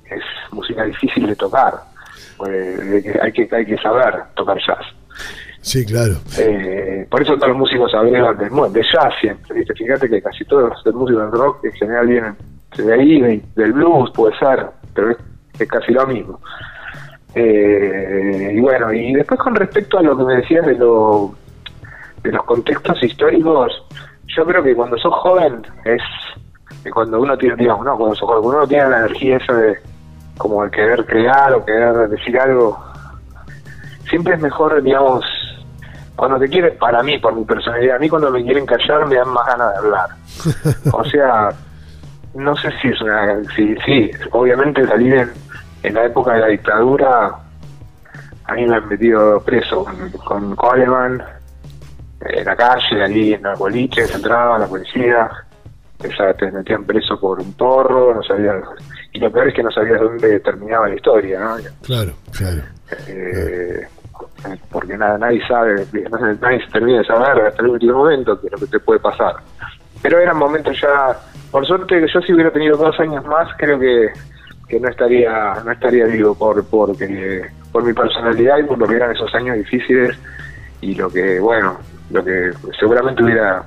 es 0.06 0.24
música 0.52 0.84
difícil 0.84 1.28
de 1.28 1.36
tocar, 1.36 1.74
pues, 2.40 3.06
hay 3.22 3.32
que 3.32 3.48
hay 3.52 3.66
que 3.66 3.78
saber 3.78 4.16
tocar 4.36 4.58
jazz. 4.66 4.86
Sí, 5.62 5.86
claro. 5.86 6.14
Eh, 6.40 7.06
por 7.12 7.22
eso 7.22 7.36
todos 7.36 7.50
los 7.50 7.58
músicos 7.58 7.94
hablan 7.94 8.38
de, 8.38 8.82
jazz 8.82 9.14
siempre, 9.20 9.56
¿viste? 9.60 9.74
Fíjate 9.76 10.10
que 10.10 10.22
casi 10.22 10.46
todos 10.46 10.72
los 10.86 10.96
músicos 10.96 11.32
de 11.32 11.38
rock 11.38 11.66
en 11.66 11.72
general 11.74 12.08
vienen 12.08 12.36
de 12.78 12.94
ahí, 12.94 13.22
de- 13.22 13.44
del 13.56 13.74
blues, 13.74 14.10
puede 14.16 14.38
ser, 14.40 14.68
pero 14.96 15.12
es, 15.12 15.18
es 15.60 15.68
casi 15.68 15.92
lo 15.92 16.08
mismo. 16.08 16.40
Eh, 17.36 18.54
y 18.56 18.60
bueno, 18.60 18.92
y 18.94 19.14
después 19.14 19.40
con 19.40 19.54
respecto 19.56 20.00
a 20.00 20.02
lo 20.02 20.18
que 20.18 20.24
me 20.24 20.36
decías 20.38 20.66
de, 20.66 20.76
lo, 20.76 21.36
de 22.24 22.32
los 22.32 22.44
contextos 22.46 23.04
históricos, 23.04 23.84
yo 24.36 24.46
creo 24.46 24.64
que 24.64 24.76
cuando 24.76 24.98
sos 24.98 25.14
joven 25.14 25.62
es 25.86 26.02
que 26.84 26.90
cuando 26.90 27.20
uno 27.20 27.38
tiene, 27.38 27.56
digamos, 27.58 27.86
no, 27.86 27.98
cuando 27.98 28.16
sos 28.16 28.28
joven, 28.30 28.44
cuando 28.44 28.58
uno 28.60 28.68
tiene 28.68 28.90
la 28.90 28.98
energía 29.00 29.38
esa 29.38 29.54
de 29.54 29.78
como 30.40 30.64
de 30.64 30.72
querer 30.72 31.06
crear 31.06 31.54
o 31.54 31.64
querer 31.64 32.10
decir 32.10 32.40
algo, 32.40 32.84
siempre 34.10 34.34
es 34.34 34.42
mejor, 34.42 34.82
digamos, 34.82 35.24
cuando 36.16 36.40
te 36.40 36.48
quieren, 36.50 36.78
para 36.80 37.04
mí, 37.04 37.18
por 37.20 37.36
mi 37.36 37.44
personalidad, 37.46 37.98
a 37.98 38.00
mí 38.00 38.10
cuando 38.10 38.32
me 38.32 38.44
quieren 38.44 38.66
callar 38.66 39.06
me 39.06 39.16
dan 39.16 39.30
más 39.30 39.46
ganas 39.46 39.72
de 39.74 39.78
hablar. 39.78 40.10
O 40.94 41.04
sea, 41.04 41.50
no 42.34 42.56
sé 42.56 42.70
si 42.82 42.88
es 42.88 43.02
una... 43.02 43.44
Sí, 43.56 43.76
sí 43.86 44.12
obviamente 44.32 44.86
salir 44.88 45.14
en, 45.14 45.32
en 45.84 45.94
la 45.94 46.06
época 46.06 46.34
de 46.34 46.40
la 46.40 46.48
dictadura, 46.48 47.32
a 48.46 48.54
mí 48.54 48.66
me 48.66 48.76
han 48.78 48.88
metido 48.90 49.40
preso 49.42 49.84
con, 49.86 50.10
con 50.26 50.56
Coleman, 50.56 51.22
en 52.22 52.46
la 52.46 52.56
calle, 52.56 53.04
allí 53.04 53.34
en 53.34 53.44
los 53.44 53.58
boliches, 53.60 54.14
entraba 54.16 54.58
la 54.60 54.68
policía, 54.68 55.30
sa- 56.18 56.34
te 56.34 56.52
metían 56.52 56.84
preso 56.86 57.20
por 57.20 57.40
un 57.40 57.54
porro, 57.54 58.14
no 58.16 58.24
sabías, 58.24 58.56
y 59.14 59.20
lo 59.20 59.32
peor 59.32 59.48
es 59.48 59.54
que 59.54 59.64
no 59.64 59.72
sabías 59.72 60.00
dónde 60.00 60.40
terminaba 60.42 60.88
la 60.90 60.96
historia, 60.96 61.40
¿no? 61.40 61.56
Claro, 61.84 62.14
claro. 62.36 62.62
Eh, 63.08 63.88
porque 64.72 64.98
nada, 64.98 65.18
nadie 65.18 65.42
sabe, 65.48 65.86
nadie 66.42 66.64
se 66.66 66.72
termina 66.72 67.00
de 67.00 67.06
saber 67.06 67.46
hasta 67.48 67.62
el 67.64 67.70
último 67.70 68.00
momento 68.00 68.40
que 68.40 68.48
es 68.48 68.54
lo 68.54 68.60
que 68.60 68.68
te 68.68 68.80
puede 68.80 69.00
pasar. 69.00 69.36
Pero 70.02 70.20
eran 70.20 70.38
momentos 70.38 70.80
ya, 70.82 71.18
por 71.52 71.66
suerte, 71.66 72.06
yo 72.14 72.22
si 72.22 72.34
hubiera 72.34 72.52
tenido 72.52 72.78
dos 72.78 72.98
años 73.00 73.26
más, 73.26 73.50
creo 73.58 73.80
que, 73.80 74.10
que 74.68 74.80
no 74.80 74.88
estaría 74.90 75.56
no 75.66 75.72
estaría 75.72 76.06
vivo 76.06 76.36
por 76.36 76.64
porque 76.68 77.46
por 77.72 77.84
mi 77.84 77.94
personalidad 77.94 78.60
y 78.60 78.64
por 78.64 78.78
lo 78.78 78.88
que 78.88 78.96
eran 78.96 79.12
esos 79.12 79.34
años 79.36 79.58
difíciles 79.58 80.18
y 80.82 80.96
lo 80.96 81.10
que, 81.10 81.40
bueno, 81.40 81.78
lo 82.12 82.24
que 82.24 82.52
seguramente 82.80 83.24
hubiera 83.24 83.64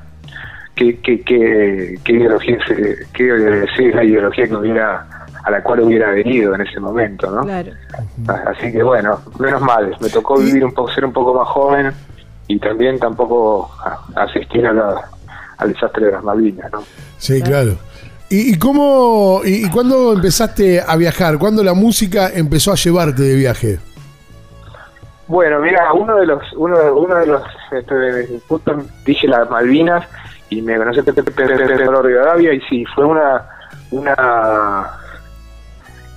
qué, 0.74 0.98
qué, 1.00 1.20
qué, 1.22 1.98
qué 2.04 2.12
ideología 2.12 2.58
se- 2.66 3.06
qué, 3.12 3.24
la 3.94 4.02
ideología 4.04 4.46
que 4.48 4.54
hubiera 4.56 5.06
a 5.44 5.50
la 5.50 5.62
cual 5.62 5.80
hubiera 5.80 6.10
venido 6.10 6.54
en 6.54 6.60
ese 6.62 6.78
momento, 6.80 7.30
¿no? 7.30 7.42
Claro. 7.42 7.72
Ah, 8.28 8.42
Así 8.46 8.70
que 8.72 8.82
bueno, 8.82 9.20
menos 9.38 9.60
mal, 9.60 9.96
me 10.00 10.08
tocó 10.08 10.38
vivir 10.38 10.64
un 10.64 10.72
poco, 10.72 10.90
ser 10.92 11.04
un 11.04 11.12
poco 11.12 11.34
más 11.34 11.48
joven 11.48 11.92
y 12.48 12.58
también 12.58 12.98
tampoco 12.98 13.70
asistir 14.14 14.66
a 14.66 14.72
la- 14.72 15.08
al 15.58 15.72
desastre 15.72 16.06
de 16.06 16.12
las 16.12 16.24
Malvinas, 16.24 16.70
¿no? 16.72 16.82
Sí, 17.18 17.40
claro. 17.42 17.76
¿Y, 18.30 18.54
y 18.54 18.58
cómo, 18.58 19.42
y, 19.44 19.66
y 19.66 19.70
cuándo 19.70 20.12
empezaste 20.14 20.80
a 20.80 20.96
viajar? 20.96 21.38
¿Cuándo 21.38 21.62
la 21.62 21.74
música 21.74 22.30
empezó 22.34 22.72
a 22.72 22.76
llevarte 22.76 23.22
de 23.22 23.34
viaje? 23.36 23.78
Bueno, 25.28 25.60
mira, 25.60 25.92
uno 25.92 26.16
de 26.16 26.26
los, 26.26 26.42
uno, 26.54 26.78
de- 26.78 26.90
uno 26.90 27.14
de 27.14 27.26
los, 27.26 27.42
este, 27.70 28.40
justo 28.48 28.76
dije 29.04 29.28
las 29.28 29.48
Malvinas 29.50 30.06
y 30.50 30.60
me 30.62 30.76
conocí 30.76 31.00
Pepe 31.02 31.46
Rivadavia 31.46 32.52
y 32.52 32.60
sí, 32.62 32.84
fue 32.94 33.04
una, 33.06 33.42
una, 33.92 34.90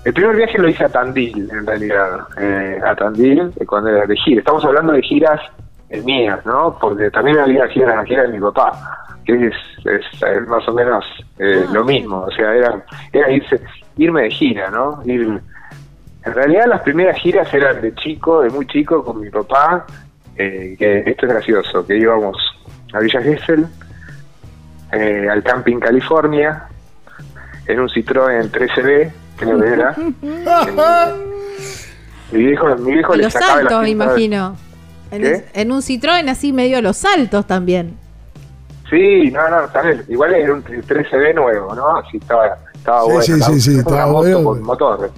el 0.05 0.13
primer 0.13 0.35
viaje 0.35 0.59
lo 0.59 0.69
hice 0.69 0.85
a 0.85 0.89
Tandil, 0.89 1.49
en 1.51 1.65
realidad, 1.65 2.27
eh, 2.37 2.79
a 2.85 2.95
Tandil, 2.95 3.51
eh, 3.59 3.65
cuando 3.65 3.89
era 3.89 4.05
de 4.05 4.15
gira. 4.15 4.37
Estamos 4.37 4.63
hablando 4.63 4.93
de 4.93 5.01
giras 5.01 5.41
eh, 5.89 5.99
mías, 6.03 6.45
¿no? 6.45 6.77
Porque 6.79 7.09
también 7.09 7.39
había 7.39 7.67
giras, 7.69 8.05
gira 8.05 8.21
de 8.21 8.27
mi 8.27 8.39
papá, 8.39 8.71
que 9.25 9.47
es, 9.47 9.55
es, 9.83 10.47
más 10.47 10.67
o 10.67 10.73
menos 10.73 11.03
lo 11.73 11.83
mismo, 11.83 12.19
o 12.19 12.31
sea, 12.31 12.53
era, 12.53 12.85
era 13.11 13.31
irse, 13.31 13.59
irme 13.97 14.23
de 14.23 14.29
gira, 14.29 14.69
¿no? 14.69 15.01
Ir, 15.05 15.41
en 16.23 16.33
realidad 16.33 16.67
las 16.67 16.81
primeras 16.81 17.17
giras 17.17 17.51
eran 17.51 17.81
de 17.81 17.95
chico, 17.95 18.41
de 18.41 18.51
muy 18.51 18.67
chico, 18.67 19.03
con 19.03 19.19
mi 19.19 19.31
papá, 19.31 19.87
que 20.37 21.03
esto 21.03 21.25
es 21.25 21.31
gracioso, 21.31 21.85
que 21.85 21.97
íbamos 21.97 22.37
a 22.93 22.99
Villa 22.99 23.21
Gesell, 23.21 23.65
al 24.91 25.43
Camping 25.43 25.79
California, 25.79 26.67
en 27.65 27.79
un 27.79 27.89
Citroën 27.89 28.51
13B, 28.51 29.24
creo 29.37 29.59
que 29.59 29.67
era. 29.67 29.95
Mi 32.31 32.43
viejo, 32.45 32.75
mi 32.77 32.93
viejo 32.93 33.15
los 33.15 33.33
saltos, 33.33 33.81
me 33.81 33.89
imagino. 33.89 34.55
En, 35.11 35.45
en 35.53 35.71
un 35.71 35.81
Citroën 35.81 36.27
así 36.29 36.51
medio 36.51 36.81
los 36.81 36.97
saltos 36.97 37.45
también. 37.45 37.97
Sí, 38.89 39.31
no, 39.31 39.47
no, 39.49 39.67
también, 39.69 40.03
igual 40.09 40.33
era 40.33 40.53
un 40.53 40.63
13B 40.63 41.33
nuevo, 41.35 41.73
¿no? 41.73 41.97
Así 41.97 42.17
estaba, 42.17 42.57
estaba 42.73 43.01
Sí, 43.01 43.05
bueno. 43.07 43.21
sí, 43.21 43.31
estaba- 43.33 43.53
sí, 43.53 43.61
sí, 43.61 43.77
estaba 43.79 44.05
bueno. 44.11 44.43
con 44.43 44.61
motor. 44.63 45.11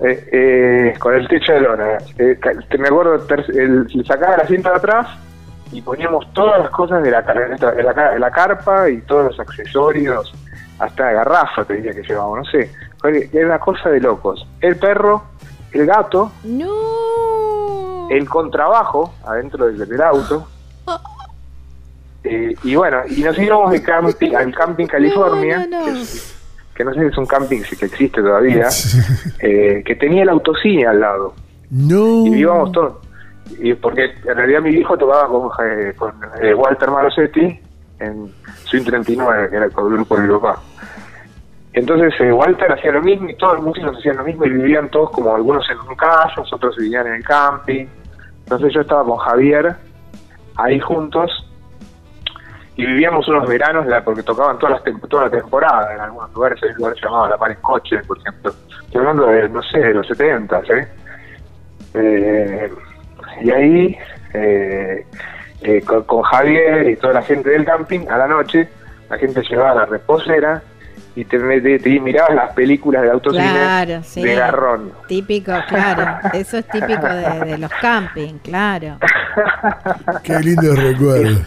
Eh, 0.00 0.28
eh, 0.32 0.98
con 0.98 1.14
el 1.14 1.28
techo 1.28 1.52
de 1.52 1.60
lona. 1.60 1.98
Eh, 2.18 2.38
me 2.78 2.88
acuerdo, 2.88 3.20
ter- 3.20 3.44
el- 3.56 3.86
le 3.86 4.04
sacaba 4.04 4.38
la 4.38 4.46
cinta 4.46 4.70
de 4.70 4.76
atrás 4.76 5.06
y 5.70 5.80
poníamos 5.80 6.30
todas 6.32 6.58
las 6.60 6.70
cosas 6.70 7.02
de 7.04 7.10
la, 7.10 7.22
de 7.22 7.82
la, 7.84 8.10
de 8.12 8.18
la 8.18 8.30
carpa 8.30 8.90
y 8.90 9.00
todos 9.02 9.26
los 9.26 9.40
accesorios, 9.40 10.32
hasta 10.82 11.04
la 11.04 11.12
garrafa 11.12 11.64
te 11.64 11.74
diría 11.74 11.92
que 11.92 12.02
llevábamos, 12.02 12.38
no 12.38 12.44
sé. 12.44 12.70
Era 13.32 13.46
una 13.46 13.58
cosa 13.60 13.88
de 13.88 14.00
locos. 14.00 14.46
El 14.60 14.76
perro, 14.76 15.24
el 15.70 15.86
gato, 15.86 16.32
el 18.10 18.28
contrabajo 18.28 19.14
adentro 19.24 19.66
del, 19.66 19.88
del 19.88 20.02
auto. 20.02 20.46
Eh, 22.24 22.54
y 22.62 22.76
bueno, 22.76 22.98
y 23.08 23.20
nos 23.24 23.36
íbamos 23.36 23.72
de 23.72 23.82
camping, 23.82 24.32
al 24.36 24.54
Camping 24.54 24.86
California, 24.86 25.68
Que, 25.68 26.04
que 26.72 26.84
no 26.84 26.94
sé 26.94 27.00
si 27.00 27.06
es 27.06 27.18
un 27.18 27.26
camping 27.26 27.62
si 27.62 27.76
que 27.76 27.86
existe 27.86 28.22
todavía, 28.22 28.68
eh, 29.40 29.82
que 29.84 29.96
tenía 29.96 30.22
el 30.22 30.28
autocine 30.28 30.86
al 30.86 31.00
lado. 31.00 31.34
No. 31.70 32.24
Y 32.24 32.38
íbamos 32.38 32.70
todos. 32.70 32.98
Y 33.58 33.74
porque 33.74 34.04
en 34.24 34.36
realidad 34.36 34.60
mi 34.60 34.70
hijo 34.70 34.96
tocaba 34.96 35.26
con, 35.26 35.50
eh, 35.66 35.94
con 35.96 36.12
eh, 36.40 36.54
Walter 36.54 36.92
Marosetti 36.92 37.60
en 37.98 38.32
Swing 38.66 38.84
39, 38.84 39.50
que 39.50 39.56
era 39.56 39.64
el 39.64 39.72
grupo 39.72 40.16
de 40.16 40.22
mi 40.22 40.32
papá. 40.34 40.62
Entonces 41.74 42.12
eh, 42.20 42.32
Walter 42.32 42.70
hacía 42.70 42.92
lo 42.92 43.02
mismo 43.02 43.30
y 43.30 43.36
todos 43.36 43.54
los 43.54 43.64
músicos 43.64 43.96
hacían 43.96 44.18
lo 44.18 44.24
mismo 44.24 44.44
y 44.44 44.50
vivían 44.50 44.90
todos 44.90 45.10
como 45.10 45.34
algunos 45.34 45.68
en 45.70 45.78
un 45.78 45.94
caso, 45.96 46.44
otros 46.52 46.76
vivían 46.76 47.06
en 47.06 47.14
el 47.14 47.24
camping. 47.24 47.86
Entonces 48.44 48.74
yo 48.74 48.82
estaba 48.82 49.04
con 49.04 49.16
Javier 49.16 49.74
ahí 50.56 50.78
juntos 50.80 51.30
y 52.76 52.84
vivíamos 52.84 53.26
unos 53.28 53.48
veranos 53.48 53.86
porque 54.04 54.22
tocaban 54.22 54.58
todas 54.58 54.82
las 54.84 55.00
toda 55.08 55.24
la 55.24 55.30
temporada 55.30 55.94
en 55.94 56.00
algunos 56.00 56.32
lugares, 56.34 56.62
hay 56.62 56.70
un 56.70 56.76
lugar 56.76 56.94
llamado 57.02 57.28
La 57.28 57.38
Par 57.38 57.50
en 57.50 57.60
Coche, 57.60 57.98
por 58.06 58.18
ejemplo. 58.18 58.52
Estoy 58.84 59.00
hablando 59.00 59.26
de, 59.26 59.48
no 59.48 59.62
sé, 59.62 59.78
de 59.78 59.94
los 59.94 60.06
70, 60.06 60.60
¿eh? 60.60 60.88
Eh, 61.94 62.72
y 63.42 63.50
ahí, 63.50 63.98
eh, 64.34 65.06
eh, 65.62 65.82
con, 65.82 66.02
con 66.04 66.22
Javier 66.22 66.88
y 66.88 66.96
toda 66.96 67.14
la 67.14 67.22
gente 67.22 67.50
del 67.50 67.64
camping, 67.64 68.08
a 68.08 68.18
la 68.18 68.26
noche, 68.26 68.68
la 69.10 69.18
gente 69.18 69.42
llevaba 69.42 69.74
la 69.74 69.86
reposera 69.86 70.62
y 71.14 71.24
te, 71.24 71.38
te, 71.38 71.78
te 71.78 72.00
mirabas 72.00 72.34
las 72.34 72.52
películas 72.54 73.02
de 73.02 73.10
autocine 73.10 73.44
Claro, 73.50 74.02
sí. 74.02 74.22
de 74.22 74.34
garrón. 74.34 74.92
Típico, 75.08 75.52
claro. 75.68 76.18
Eso 76.32 76.58
es 76.58 76.66
típico 76.68 77.06
de, 77.06 77.40
de 77.46 77.58
los 77.58 77.70
camping, 77.80 78.38
claro. 78.38 78.98
Qué 80.22 80.38
lindo 80.40 80.74
recuerdo. 80.74 81.40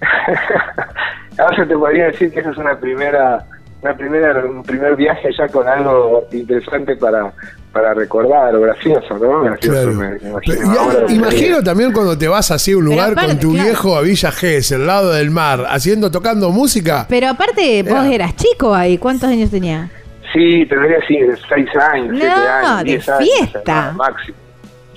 Ahora 1.38 1.66
te 1.66 1.76
podría 1.76 2.06
decir 2.06 2.32
que 2.32 2.40
esa 2.40 2.50
es 2.50 2.56
una 2.58 2.78
primera, 2.78 3.44
una 3.82 3.96
primera, 3.96 4.44
un 4.44 4.62
primer 4.62 4.96
viaje 4.96 5.28
ya 5.36 5.46
con 5.48 5.68
algo 5.68 6.26
interesante 6.32 6.96
para, 6.96 7.32
para 7.72 7.94
recordar 7.94 8.54
o 8.56 8.60
gracioso, 8.60 9.18
¿no? 9.18 9.42
Gracioso, 9.42 9.72
Claro. 9.82 9.92
me, 9.92 10.08
me 10.10 10.18
Pero, 10.18 10.30
imagino. 10.30 10.74
y- 10.74 10.76
Ahora, 10.78 11.12
imagino 11.12 11.62
también 11.62 11.92
cuando 11.92 12.16
te 12.18 12.26
vas 12.28 12.50
así 12.50 12.72
a 12.72 12.78
un 12.78 12.84
lugar 12.86 13.12
aparte, 13.12 13.30
con 13.32 13.40
tu 13.40 13.52
claro. 13.52 13.64
viejo 13.68 13.96
a 13.96 14.00
Villa 14.02 14.32
Gesell, 14.32 14.80
al 14.82 14.86
lado 14.86 15.12
del 15.12 15.30
mar, 15.30 15.64
haciendo, 15.68 16.10
tocando 16.10 16.50
música. 16.50 17.06
Pero 17.08 17.28
aparte, 17.28 17.82
vos 17.82 18.04
Era. 18.04 18.14
eras 18.14 18.36
chico 18.36 18.74
ahí. 18.74 18.98
¿Cuántos 18.98 19.28
años 19.30 19.50
tenías? 19.50 19.90
Sí, 20.32 20.66
tendría 20.66 20.98
así, 20.98 21.16
de 21.18 21.36
6 21.48 21.68
años, 21.92 22.08
No, 22.12 22.18
7 22.18 22.28
años, 22.30 22.78
de 22.78 22.84
10 22.84 23.08
años. 23.08 23.28
fiesta. 23.38 23.90
no, 23.92 23.98
máximo. 23.98 24.36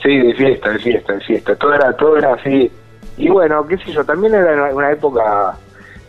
Sí, 0.04 0.18
de 0.18 0.34
fiesta, 0.34 0.70
de 0.72 0.80
fiesta, 0.80 1.14
de 1.14 1.20
fiesta. 1.22 1.56
Todo 1.56 1.74
era, 1.74 1.94
todo 1.96 2.18
era 2.18 2.34
así. 2.34 2.72
Y 3.18 3.30
bueno, 3.30 3.66
qué 3.68 3.78
sé 3.78 3.92
yo, 3.92 4.04
también 4.04 4.34
era 4.34 4.74
una, 4.74 4.92
época 4.92 5.54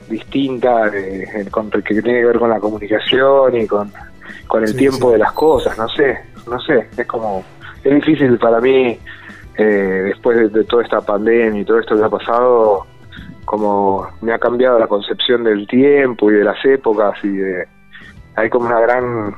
distinta 0.08 0.90
de, 0.90 1.24
en- 1.24 1.50
con- 1.50 1.70
que 1.70 1.82
tiene 2.02 2.20
que 2.20 2.24
ver 2.26 2.38
con 2.38 2.50
la 2.50 2.58
comunicación 2.58 3.56
y 3.56 3.66
con, 3.66 3.92
con 4.48 4.62
el 4.62 4.68
Sí, 4.68 4.76
tiempo 4.78 5.08
sí. 5.08 5.12
de 5.12 5.18
las 5.18 5.32
cosas, 5.32 5.76
no 5.78 5.88
sé, 5.88 6.18
no 6.48 6.60
sé, 6.60 6.88
es 6.96 7.06
como, 7.06 7.44
es 7.84 7.94
difícil 7.94 8.38
para 8.38 8.60
mí, 8.60 8.98
eh, 9.56 10.02
después 10.06 10.36
de, 10.38 10.48
de 10.48 10.64
toda 10.64 10.82
esta 10.82 11.00
pandemia 11.00 11.60
y 11.60 11.64
todo 11.64 11.78
esto 11.78 11.96
que 11.96 12.04
ha 12.04 12.08
pasado, 12.08 12.86
como 13.44 14.06
me 14.20 14.32
ha 14.32 14.38
cambiado 14.38 14.78
la 14.78 14.86
concepción 14.86 15.44
del 15.44 15.66
tiempo 15.66 16.30
y 16.30 16.34
de 16.34 16.44
las 16.44 16.64
épocas 16.64 17.14
y 17.22 17.28
de, 17.36 17.66
hay 18.36 18.48
como 18.48 18.66
una 18.66 18.80
gran, 18.80 19.34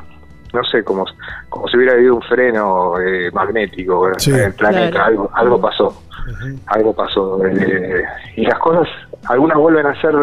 no 0.52 0.64
sé, 0.70 0.84
como, 0.84 1.04
como 1.48 1.66
si 1.68 1.76
hubiera 1.76 1.94
habido 1.94 2.14
un 2.14 2.22
freno 2.22 3.00
eh, 3.00 3.30
magnético 3.32 4.08
Sí. 4.18 4.30
en 4.30 4.36
el 4.40 4.54
planeta, 4.54 4.90
Claro. 4.90 5.04
algo, 5.06 5.30
algo 5.34 5.60
pasó, 5.60 6.02
algo 6.66 6.92
pasó. 6.94 7.44
eh, 7.46 8.04
y 8.36 8.46
las 8.46 8.58
cosas, 8.60 8.86
algunas 9.28 9.58
vuelven 9.58 9.86
a 9.86 10.00
ser 10.00 10.14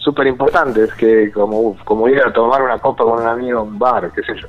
súper 0.00 0.26
importantes, 0.26 0.92
que 0.94 1.30
como, 1.30 1.76
como 1.84 2.08
ir 2.08 2.20
a 2.20 2.32
tomar 2.32 2.62
una 2.62 2.78
copa 2.78 3.04
con 3.04 3.22
un 3.22 3.28
amigo 3.28 3.62
en 3.62 3.68
un 3.68 3.78
bar, 3.78 4.10
qué 4.14 4.22
sé 4.22 4.32
yo, 4.40 4.48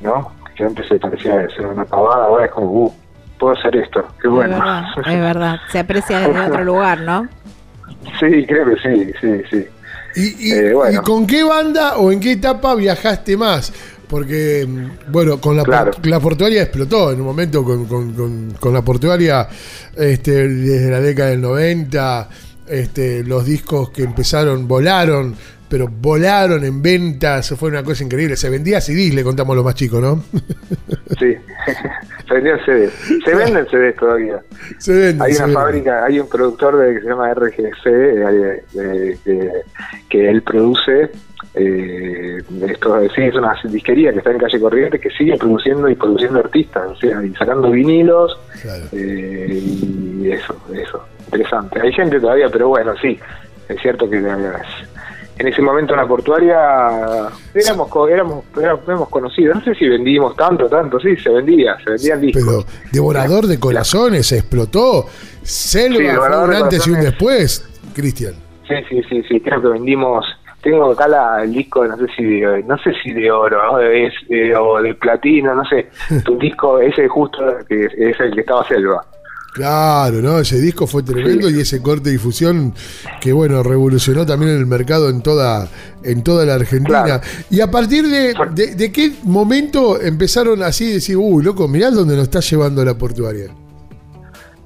¿no? 0.00 0.32
Que 0.54 0.64
antes 0.64 0.86
se 0.86 0.96
parecía 0.98 1.48
ser 1.50 1.66
una 1.66 1.84
pavada, 1.84 2.26
ahora 2.26 2.44
es 2.46 2.50
como, 2.52 2.66
uh, 2.84 2.94
puedo 3.38 3.54
hacer 3.56 3.74
esto, 3.76 4.04
qué 4.20 4.28
bueno. 4.28 4.54
Es 4.56 4.60
verdad, 4.60 4.84
es 5.14 5.20
verdad. 5.20 5.56
Se 5.70 5.78
aprecia 5.80 6.20
desde 6.20 6.40
otro 6.46 6.64
lugar, 6.64 7.00
¿no? 7.00 7.26
sí, 8.20 8.46
creo 8.46 8.66
que 8.66 8.76
sí, 8.76 9.12
sí, 9.20 9.42
sí. 9.50 9.66
¿Y, 10.16 10.48
y- 10.48 10.52
Eh, 10.52 10.72
bueno. 10.74 11.00
y 11.00 11.04
con 11.04 11.26
qué 11.26 11.42
banda 11.44 11.96
o 11.98 12.10
en 12.12 12.20
qué 12.20 12.32
etapa 12.32 12.74
viajaste 12.74 13.36
más? 13.36 13.72
Porque, 14.08 14.66
mm, 14.66 15.12
bueno, 15.12 15.38
con 15.40 15.56
la, 15.56 15.62
Claro. 15.64 15.90
por- 15.92 16.06
la 16.06 16.18
portuaria 16.18 16.62
explotó 16.62 17.12
en 17.12 17.20
un 17.20 17.26
momento 17.26 17.62
con, 17.62 17.84
con- 17.86 18.12
con- 18.14 18.50
con 18.58 18.72
la 18.72 18.80
portuaria 18.82 19.46
este, 19.96 20.48
desde 20.48 20.90
la 20.90 21.00
década 21.00 21.30
del 21.30 21.40
90. 21.42 22.28
Este, 22.70 23.24
los 23.24 23.44
discos 23.44 23.90
que 23.90 24.02
empezaron 24.02 24.68
volaron, 24.68 25.34
pero 25.68 25.88
volaron 25.88 26.64
en 26.64 26.82
ventas. 26.82 27.54
Fue 27.56 27.68
una 27.70 27.82
cosa 27.82 28.04
increíble. 28.04 28.36
Se 28.36 28.50
vendía 28.50 28.80
CDs, 28.80 29.14
le 29.14 29.22
contamos 29.22 29.52
a 29.54 29.56
los 29.56 29.64
más 29.64 29.74
chicos, 29.74 30.00
¿no? 30.00 30.22
Sí, 31.18 31.34
se 32.28 32.34
vendían 32.34 32.58
CDs. 32.64 32.92
Se 33.24 33.34
venden 33.34 33.66
CDs 33.68 33.96
todavía. 33.96 34.40
Se 34.78 34.92
venden, 34.92 35.22
Hay 35.22 35.32
se 35.32 35.38
una 35.38 35.46
venden. 35.46 35.62
fábrica, 35.62 36.04
hay 36.04 36.20
un 36.20 36.28
productor 36.28 36.78
de, 36.78 36.94
que 36.94 37.00
se 37.00 37.08
llama 37.08 37.32
RGC, 37.34 37.86
eh, 37.86 39.18
que, 39.24 39.50
que 40.08 40.30
él 40.30 40.42
produce. 40.42 41.10
Eh, 41.54 42.38
esto, 42.68 43.00
sí, 43.14 43.22
es 43.22 43.34
una 43.34 43.54
disquería 43.64 44.12
que 44.12 44.18
está 44.18 44.30
en 44.30 44.38
calle 44.38 44.60
Corrientes 44.60 45.00
que 45.00 45.10
sigue 45.10 45.36
produciendo 45.36 45.88
y 45.88 45.94
produciendo 45.96 46.38
artistas, 46.38 46.88
o 46.88 46.96
sea, 46.96 47.24
y 47.24 47.34
sacando 47.34 47.70
vinilos 47.70 48.38
eh, 48.92 49.60
y 49.60 50.30
eso, 50.30 50.54
eso, 50.72 51.04
interesante. 51.28 51.80
Hay 51.80 51.92
gente 51.92 52.18
todavía, 52.20 52.48
pero 52.50 52.68
bueno, 52.68 52.94
sí, 53.00 53.18
es 53.68 53.80
cierto 53.80 54.08
que 54.08 54.16
en 54.16 55.46
ese 55.46 55.62
momento 55.62 55.92
en 55.94 56.00
la 56.00 56.06
portuaria 56.08 56.56
éramos, 57.54 57.88
éramos, 58.10 58.44
éramos, 58.56 59.08
conocidos, 59.08 59.56
no 59.56 59.62
sé 59.64 59.74
si 59.74 59.88
vendimos 59.88 60.34
tanto, 60.36 60.66
tanto, 60.68 60.98
sí, 60.98 61.16
se 61.16 61.30
vendía, 61.30 61.76
se 61.84 61.90
vendían 61.90 62.20
discos. 62.20 62.42
Pero 62.44 62.64
Devorador 62.92 63.46
de 63.46 63.60
Corazones 63.60 64.32
explotó. 64.32 65.06
Selva 65.42 65.98
Sí, 65.98 66.06
fue 66.16 66.44
un 66.44 66.54
antes 66.54 66.86
y 66.86 66.90
un 66.90 67.00
después, 67.00 67.64
Cristian. 67.94 68.34
Sí, 68.66 68.74
sí, 68.88 69.02
sí, 69.08 69.22
sí, 69.28 69.40
creo 69.40 69.62
que 69.62 69.68
vendimos. 69.68 70.26
Tengo 70.60 70.90
acá 70.90 71.06
la- 71.06 71.44
el 71.44 71.52
disco, 71.52 71.86
no 71.86 71.96
sé 71.96 72.06
si 72.16 72.24
de, 72.40 72.62
no 72.64 72.76
sé 72.78 72.90
si 73.02 73.12
de 73.12 73.30
oro 73.30 73.62
¿no? 73.72 73.78
es, 73.80 74.12
eh, 74.28 74.54
o 74.56 74.82
de 74.82 74.92
platino, 74.94 75.54
no 75.54 75.64
sé. 75.66 75.88
Tu 76.24 76.36
disco, 76.36 76.80
ese 76.80 77.06
justo 77.08 77.38
que 77.68 77.84
es 77.84 78.18
el 78.20 78.34
que 78.34 78.40
estaba 78.40 78.66
Selva. 78.66 79.04
Claro, 79.58 80.22
¿no? 80.22 80.38
Ese 80.38 80.60
disco 80.60 80.86
fue 80.86 81.02
tremendo 81.02 81.50
y 81.50 81.58
ese 81.60 81.82
corte 81.82 82.04
de 82.04 82.10
difusión 82.12 82.72
que, 83.20 83.32
bueno, 83.32 83.64
revolucionó 83.64 84.24
también 84.24 84.52
el 84.52 84.66
mercado 84.66 85.08
en 85.08 85.20
toda, 85.20 85.66
en 86.04 86.22
toda 86.22 86.44
la 86.46 86.54
Argentina. 86.54 87.20
Y 87.50 87.60
a 87.60 87.68
partir 87.68 88.06
de, 88.06 88.34
de, 88.52 88.76
de 88.76 88.92
qué 88.92 89.14
momento 89.24 90.00
empezaron 90.00 90.62
así 90.62 90.92
a 90.92 90.94
decir, 90.94 91.16
uy, 91.16 91.42
loco, 91.42 91.66
mirá 91.66 91.90
dónde 91.90 92.14
nos 92.14 92.22
está 92.24 92.38
llevando 92.38 92.84
la 92.84 92.94
portuaria? 92.94 93.46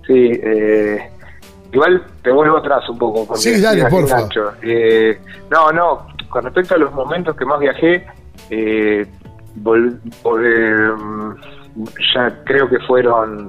Sí, 0.07 0.12
eh, 0.43 0.99
igual 1.72 2.05
te 2.22 2.30
vuelvo 2.30 2.59
atrás 2.59 2.86
un 2.90 2.99
poco. 2.99 3.34
Sí, 3.34 3.62
dale, 3.62 3.86
porfa. 3.86 4.16
engancho. 4.16 4.53
Eh, 4.62 5.18
no, 5.51 5.72
no, 5.72 6.07
con 6.28 6.45
respecto 6.45 6.74
a 6.74 6.78
los 6.78 6.93
momentos 6.93 7.34
que 7.34 7.47
más 7.47 7.59
viajé, 7.61 8.05
eh, 8.51 9.07
vol- 9.62 9.99
vol- 10.22 10.43
eh, 10.45 11.40
ya 12.14 12.43
creo 12.45 12.68
que 12.68 12.78
fueron 12.80 13.49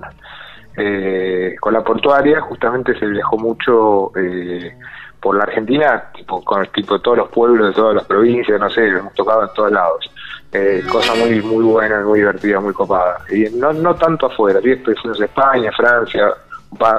eh, 0.77 1.55
con 1.59 1.73
la 1.73 1.83
portuaria, 1.83 2.41
justamente 2.41 2.97
se 2.97 3.05
viajó 3.05 3.37
mucho 3.37 4.11
eh, 4.17 4.75
por 5.19 5.35
la 5.37 5.43
Argentina, 5.43 6.11
tipo 6.15 6.43
con 6.43 6.65
tipo 6.67 6.99
todos 6.99 7.17
los 7.17 7.29
pueblos 7.29 7.67
de 7.67 7.73
todas 7.73 7.95
las 7.95 8.05
provincias, 8.05 8.59
no 8.59 8.69
sé, 8.69 8.87
hemos 8.87 9.13
tocado 9.13 9.43
en 9.43 9.53
todos 9.53 9.71
lados. 9.71 10.11
Eh, 10.51 10.83
cosa 10.91 11.15
muy 11.15 11.41
muy 11.41 11.63
buena, 11.63 12.01
muy 12.01 12.19
divertida, 12.19 12.59
muy 12.59 12.73
copada. 12.73 13.19
Y 13.29 13.45
no, 13.55 13.73
no 13.73 13.95
tanto 13.95 14.27
afuera, 14.27 14.61
sí, 14.61 14.69
después 14.69 14.99
fuimos 14.99 15.19
a 15.21 15.25
España, 15.25 15.71
Francia, 15.71 16.33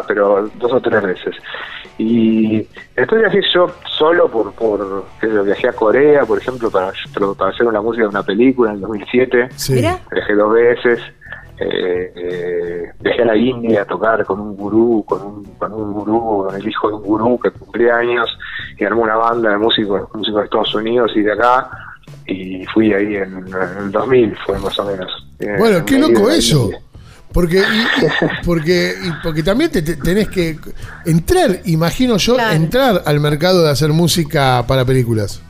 pero 0.06 0.48
dos 0.56 0.72
o 0.72 0.80
tres 0.80 1.02
veces. 1.02 1.36
Y 1.98 2.66
después 2.96 3.20
viajé 3.20 3.40
yo 3.54 3.70
solo 3.86 4.28
por, 4.28 4.52
por 4.54 5.04
viajé 5.44 5.68
a 5.68 5.72
Corea, 5.72 6.24
por 6.24 6.38
ejemplo, 6.38 6.70
para, 6.70 6.92
para 7.38 7.50
hacer 7.50 7.66
una 7.66 7.80
música 7.80 8.04
de 8.04 8.08
una 8.08 8.22
película 8.22 8.70
en 8.70 8.76
el 8.76 8.82
2007. 8.82 9.48
Sí. 9.54 9.74
Viajé 9.74 10.34
dos 10.34 10.52
veces. 10.52 11.00
Eh, 11.58 12.12
eh, 12.16 12.82
viajé 13.00 13.22
a 13.22 13.26
la 13.26 13.36
India 13.36 13.82
a 13.82 13.84
tocar 13.84 14.24
con 14.24 14.40
un 14.40 14.56
gurú, 14.56 15.04
con 15.06 15.22
un, 15.22 15.44
con 15.56 15.72
un 15.72 15.92
gurú, 15.92 16.46
con 16.48 16.54
el 16.56 16.68
hijo 16.68 16.88
de 16.88 16.94
un 16.94 17.02
gurú 17.02 17.38
que 17.40 17.50
cumplía 17.52 17.96
años 17.96 18.28
y 18.78 18.84
armó 18.84 19.02
una 19.02 19.16
banda 19.16 19.50
de 19.50 19.58
músicos, 19.58 20.02
músicos 20.14 20.40
de 20.40 20.44
Estados 20.46 20.74
Unidos 20.74 21.12
y 21.14 21.20
de 21.22 21.32
acá 21.32 21.70
y 22.26 22.64
fui 22.66 22.92
ahí 22.92 23.16
en, 23.16 23.34
en 23.46 23.78
el 23.84 23.92
2000 23.92 24.36
fue 24.44 24.58
más 24.58 24.76
o 24.80 24.84
menos. 24.84 25.26
Eh, 25.38 25.54
Bueno, 25.58 25.84
qué 25.84 25.98
loco 25.98 26.28
eso. 26.30 26.70
Porque, 27.32 27.58
y- 27.58 28.44
porque, 28.46 28.94
y 29.02 29.10
porque 29.22 29.42
también 29.42 29.70
te, 29.70 29.82
te- 29.82 29.96
tenés 29.96 30.28
que 30.28 30.56
entrar, 31.04 31.60
imagino 31.66 32.16
yo, 32.16 32.34
Claro. 32.34 32.54
entrar 32.54 33.02
al 33.06 33.20
mercado 33.20 33.62
de 33.64 33.70
hacer 33.70 33.90
música 33.92 34.64
para 34.66 34.84
películas. 34.84 35.40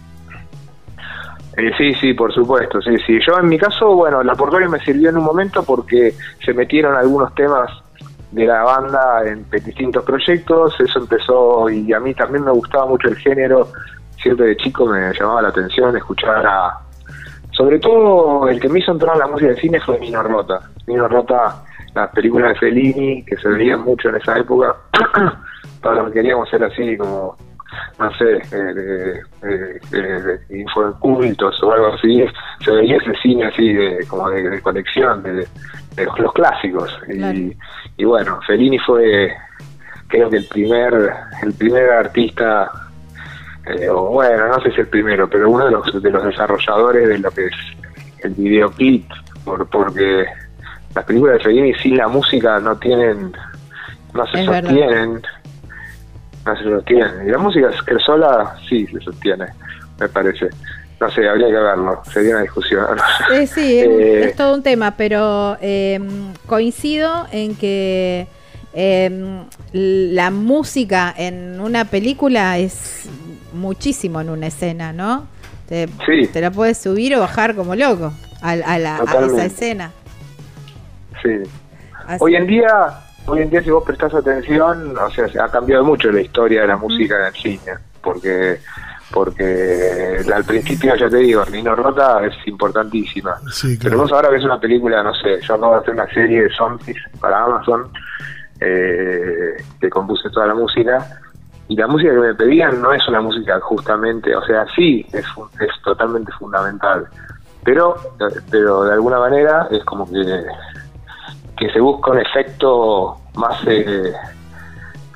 Eh, 1.56 1.70
sí, 1.78 1.94
sí, 1.94 2.14
por 2.14 2.32
supuesto, 2.32 2.80
sí, 2.82 2.96
sí. 3.06 3.18
Yo 3.24 3.38
en 3.38 3.48
mi 3.48 3.58
caso, 3.58 3.94
bueno, 3.94 4.22
la 4.22 4.34
portuaria 4.34 4.68
me 4.68 4.80
sirvió 4.80 5.10
en 5.10 5.18
un 5.18 5.24
momento 5.24 5.62
porque 5.62 6.14
se 6.44 6.52
metieron 6.52 6.96
algunos 6.96 7.32
temas 7.34 7.70
de 8.32 8.46
la 8.46 8.64
banda 8.64 9.22
en 9.24 9.46
distintos 9.64 10.04
proyectos, 10.04 10.74
eso 10.80 10.98
empezó 10.98 11.70
y 11.70 11.92
a 11.92 12.00
mí 12.00 12.12
también 12.14 12.44
me 12.44 12.50
gustaba 12.50 12.86
mucho 12.86 13.06
el 13.06 13.16
género, 13.16 13.68
siempre 14.20 14.46
de 14.46 14.56
chico 14.56 14.86
me 14.86 15.12
llamaba 15.12 15.42
la 15.42 15.48
atención 15.48 15.96
escuchar 15.96 16.44
a... 16.44 16.80
Sobre 17.52 17.78
todo 17.78 18.48
el 18.48 18.58
que 18.58 18.68
me 18.68 18.80
hizo 18.80 18.90
entrar 18.90 19.14
a 19.14 19.18
la 19.18 19.26
música 19.28 19.52
de 19.52 19.60
cine 19.60 19.78
fue 19.78 20.00
Nino 20.00 20.24
Rota. 20.24 20.58
Nino 20.88 21.06
Rota, 21.06 21.62
las 21.94 22.10
películas 22.10 22.54
de 22.54 22.58
Fellini, 22.58 23.24
que 23.24 23.36
se 23.36 23.48
veían 23.48 23.82
mucho 23.82 24.08
en 24.08 24.16
esa 24.16 24.36
época, 24.36 24.74
todos 25.80 25.96
los 25.96 26.08
que 26.08 26.14
queríamos 26.14 26.48
ser 26.48 26.64
así 26.64 26.96
como 26.96 27.36
no 27.98 28.12
sé, 28.14 28.36
eh, 28.52 28.74
de- 28.74 30.20
de 30.22 30.58
infocultos 30.58 31.62
o 31.62 31.72
algo 31.72 31.94
así, 31.94 32.24
se 32.64 32.70
veía 32.70 32.96
ese 32.96 33.14
cine 33.22 33.46
así 33.46 33.72
de, 33.72 34.04
como 34.08 34.30
de, 34.30 34.48
de 34.50 34.60
colección, 34.60 35.22
de, 35.22 35.32
de 35.96 36.04
los, 36.04 36.18
los 36.18 36.32
clásicos. 36.32 36.98
Y, 37.08 37.56
y 37.96 38.04
bueno, 38.04 38.40
Fellini 38.46 38.78
fue 38.78 39.32
creo 40.08 40.30
que 40.30 40.36
el 40.38 40.46
primer, 40.46 40.92
el 41.42 41.52
primer 41.54 41.90
artista, 41.90 42.70
eh, 43.66 43.88
o 43.88 44.10
bueno, 44.10 44.48
no 44.48 44.60
sé 44.60 44.70
si 44.72 44.80
el 44.80 44.86
primero, 44.88 45.28
pero 45.28 45.50
uno 45.50 45.64
de 45.66 45.70
los, 45.72 46.02
de 46.02 46.10
los 46.10 46.24
desarrolladores 46.24 47.08
de 47.08 47.18
lo 47.18 47.30
que 47.30 47.46
es 47.46 47.54
el 48.22 48.32
videoclip, 48.34 49.08
por, 49.44 49.68
porque 49.68 50.24
las 50.94 51.04
películas 51.04 51.38
de 51.38 51.44
Fellini 51.44 51.74
sin 51.74 51.96
la 51.96 52.06
música 52.08 52.60
no 52.60 52.76
tienen, 52.76 53.32
no 54.12 54.26
se 54.28 54.40
Es 54.42 54.46
verdad. 54.48 54.70
No 56.46 56.56
se 56.56 56.64
sostiene. 56.64 57.26
Y 57.26 57.30
la 57.30 57.38
música 57.38 57.70
es 57.70 57.82
que 57.82 57.98
sola 58.00 58.56
sí 58.68 58.86
se 58.86 59.00
sostiene, 59.00 59.46
me 59.98 60.08
parece. 60.08 60.48
No 61.00 61.10
sé, 61.10 61.28
habría 61.28 61.48
que 61.48 61.52
verlo, 61.54 62.02
sería 62.12 62.32
una 62.34 62.42
discusión. 62.42 62.84
Eh, 63.32 63.46
sí, 63.46 63.78
es, 63.80 63.86
Eh, 63.88 64.24
es 64.26 64.36
todo 64.36 64.54
un 64.54 64.62
tema, 64.62 64.94
pero 64.96 65.56
eh, 65.60 65.98
coincido 66.46 67.26
en 67.32 67.56
que 67.56 68.26
eh, 68.74 69.42
la 69.72 70.30
música 70.30 71.12
en 71.16 71.60
una 71.60 71.84
película 71.86 72.58
es 72.58 73.08
muchísimo 73.52 74.20
en 74.20 74.30
una 74.30 74.46
escena, 74.48 74.92
¿no? 74.92 75.26
Te, 75.68 75.88
Sí. 76.06 76.26
te 76.32 76.40
la 76.40 76.50
puedes 76.50 76.78
subir 76.78 77.16
o 77.16 77.20
bajar 77.20 77.54
como 77.54 77.74
loco 77.74 78.12
a, 78.42 78.50
a 78.50 78.78
la- 78.78 78.96
a 78.98 79.26
esa 79.26 79.44
escena. 79.46 79.92
Sí. 81.22 81.30
Así- 82.06 82.18
Hoy 82.22 82.36
en 82.36 82.46
día, 82.46 82.66
hoy 83.26 83.42
en 83.42 83.50
día 83.50 83.62
si 83.62 83.70
vos 83.70 83.84
prestás 83.84 84.14
atención, 84.14 84.96
o 84.96 85.10
sea, 85.10 85.28
se 85.28 85.40
ha 85.40 85.48
cambiado 85.48 85.84
mucho 85.84 86.10
la 86.10 86.20
historia 86.20 86.62
de 86.62 86.68
la 86.68 86.76
música 86.76 87.16
en 87.18 87.26
el 87.26 87.34
cine, 87.34 87.72
porque 88.02 88.58
porque 89.12 90.22
al 90.34 90.44
principio 90.44 90.96
ya 90.96 91.08
te 91.08 91.18
digo, 91.18 91.44
Nino 91.52 91.76
Rota 91.76 92.24
es 92.26 92.34
importantísima. 92.46 93.36
Sí, 93.52 93.78
Pero 93.80 93.98
vos 93.98 94.10
ahora 94.10 94.28
ves 94.28 94.44
una 94.44 94.58
película, 94.58 95.04
no 95.04 95.14
sé, 95.14 95.40
yo 95.40 95.54
acabo 95.54 95.74
de 95.74 95.80
hacer 95.80 95.94
una 95.94 96.08
serie 96.08 96.42
de 96.42 96.50
zombies 96.50 96.96
para 97.20 97.44
Amazon, 97.44 97.88
eh, 98.60 99.56
que 99.80 99.88
compuse 99.88 100.28
toda 100.30 100.48
la 100.48 100.54
música, 100.54 101.06
y 101.68 101.76
la 101.76 101.86
música 101.86 102.12
que 102.12 102.18
me 102.18 102.34
pedían 102.34 102.82
no 102.82 102.92
es 102.92 103.06
una 103.06 103.20
música 103.20 103.60
justamente, 103.60 104.34
o 104.34 104.44
sea, 104.44 104.66
sí, 104.74 105.06
es, 105.12 105.24
es 105.60 105.82
totalmente 105.84 106.32
fundamental, 106.32 107.06
pero, 107.62 107.96
pero 108.50 108.84
de 108.84 108.94
alguna 108.94 109.20
manera 109.20 109.68
es 109.70 109.84
como 109.84 110.10
que, 110.10 110.44
que 111.56 111.70
se 111.70 111.80
busca 111.80 112.12
un 112.12 112.20
efecto 112.20 113.18
más... 113.34 113.58
Eh, 113.66 114.12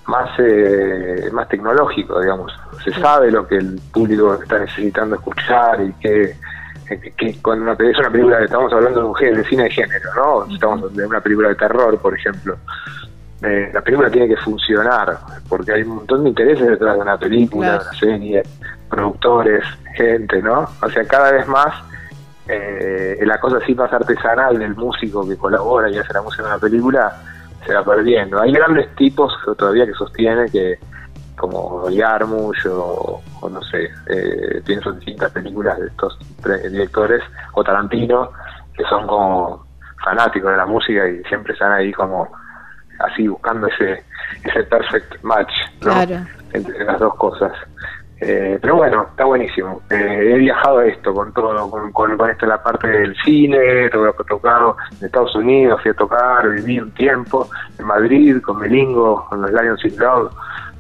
más 0.09 0.31
eh, 0.39 1.29
más 1.33 1.47
tecnológico, 1.49 2.21
digamos. 2.21 2.51
Se 2.83 2.93
sabe 2.95 3.31
lo 3.31 3.47
que 3.47 3.57
el 3.57 3.79
público 3.93 4.35
está 4.43 4.59
necesitando 4.59 5.17
escuchar 5.17 5.83
y 5.83 5.93
que, 6.01 6.35
que, 6.89 7.13
que 7.13 7.37
cuando 7.43 7.65
una, 7.65 7.73
es 7.75 7.99
una 7.99 8.11
película, 8.11 8.43
estamos 8.43 8.73
hablando 8.73 9.01
de 9.01 9.07
un 9.07 9.15
género, 9.15 9.37
de 9.37 9.45
cine 9.45 9.65
de 9.65 9.71
género, 9.71 10.15
¿no? 10.17 10.55
Estamos 10.55 10.97
de 10.97 11.07
una 11.07 11.21
película 11.21 11.51
de 11.51 11.57
terror, 11.57 11.99
por 11.99 12.15
ejemplo. 12.15 12.57
Eh, 13.43 13.71
la 13.73 13.83
película 13.83 14.11
tiene 14.11 14.29
que 14.29 14.37
funcionar, 14.39 15.19
porque 15.49 15.73
hay 15.73 15.83
un 15.83 15.97
montón 15.97 16.25
de 16.25 16.31
intereses 16.31 16.67
detrás 16.67 16.97
de 16.97 17.03
una 17.03 17.19
película, 17.19 17.73
de 17.73 17.77
una 17.77 17.93
serie, 17.93 18.43
productores, 18.89 19.63
gente, 19.95 20.43
¿no? 20.43 20.69
O 20.83 20.89
sea, 20.89 21.05
cada 21.05 21.33
vez 21.33 21.47
más 21.47 21.75
eh, 22.49 23.19
la 23.25 23.39
cosa 23.39 23.59
así 23.59 23.75
más 23.75 23.93
artesanal 23.93 24.59
del 24.59 24.75
músico 24.75 25.27
que 25.29 25.37
colabora 25.37 25.91
y 25.91 25.99
hace 25.99 26.13
la 26.13 26.23
música 26.23 26.45
de 26.45 26.49
una 26.49 26.59
película 26.59 27.17
se 27.67 27.75
va 27.75 27.85
perdiendo. 27.85 28.41
Hay 28.41 28.53
grandes 28.53 28.95
tipos 28.97 29.33
que 29.45 29.55
todavía 29.55 29.87
que 29.87 29.93
sostienen 29.93 30.51
que, 30.51 30.79
como 31.37 31.91
Yarmush 31.91 32.67
o, 32.69 33.21
o 33.41 33.49
no 33.49 33.63
sé, 33.63 33.91
eh, 34.09 34.63
pienso 34.65 34.91
en 34.91 34.97
distintas 34.97 35.31
películas 35.33 35.79
de 35.79 35.89
estos 35.89 36.19
directores, 36.71 37.23
o 37.53 37.63
Tarantino, 37.63 38.31
que 38.75 38.85
son 38.85 39.07
como 39.07 39.67
fanáticos 40.03 40.51
de 40.51 40.57
la 40.57 40.67
música 40.67 41.09
y 41.09 41.23
siempre 41.25 41.53
están 41.53 41.73
ahí 41.73 41.93
como 41.93 42.29
así 43.01 43.29
buscando 43.29 43.67
ese 43.67 44.03
ese 44.45 44.63
perfect 44.65 45.23
match 45.23 45.53
¿no? 45.83 45.93
Claro. 45.93 46.27
entre 46.53 46.85
las 46.85 46.99
dos 46.99 47.15
cosas. 47.17 47.53
Eh, 48.21 48.59
pero 48.61 48.75
bueno, 48.77 49.07
está 49.11 49.25
buenísimo. 49.25 49.81
Eh, 49.91 50.33
he 50.35 50.39
viajado 50.39 50.81
esto, 50.81 51.15
con 51.15 51.33
todo, 51.33 51.71
con, 51.71 51.93
esto 52.31 52.47
la 52.47 52.61
parte 52.63 52.89
del 52.89 53.15
cine, 53.25 53.85
he 53.85 53.91
to- 53.91 54.13
tocado 54.29 54.77
en 54.99 55.07
Estados 55.07 55.35
Unidos, 55.37 55.81
fui 55.83 55.93
a 55.93 55.95
tocar, 55.95 56.49
viví 56.51 56.81
un 56.81 56.91
tiempo 56.93 57.49
en 57.79 57.87
Madrid 57.87 58.41
con 58.43 58.59
Melingo, 58.59 59.25
con 59.29 59.43
los 59.43 59.53
Lions 59.53 59.85
in 59.85 59.97
Love, 59.99 60.33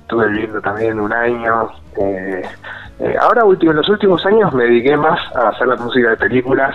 estuve 0.02 0.28
viviendo 0.30 0.60
también 0.60 0.98
un 0.98 1.12
año. 1.12 1.70
Eh, 1.96 2.42
eh, 2.98 3.16
ahora, 3.20 3.44
último, 3.44 3.70
en 3.70 3.76
los 3.78 3.88
últimos 3.88 4.24
años 4.26 4.52
me 4.52 4.64
dediqué 4.64 4.96
más 4.96 5.20
a 5.36 5.50
hacer 5.50 5.68
la 5.68 5.76
música 5.76 6.10
de 6.10 6.16
películas 6.16 6.74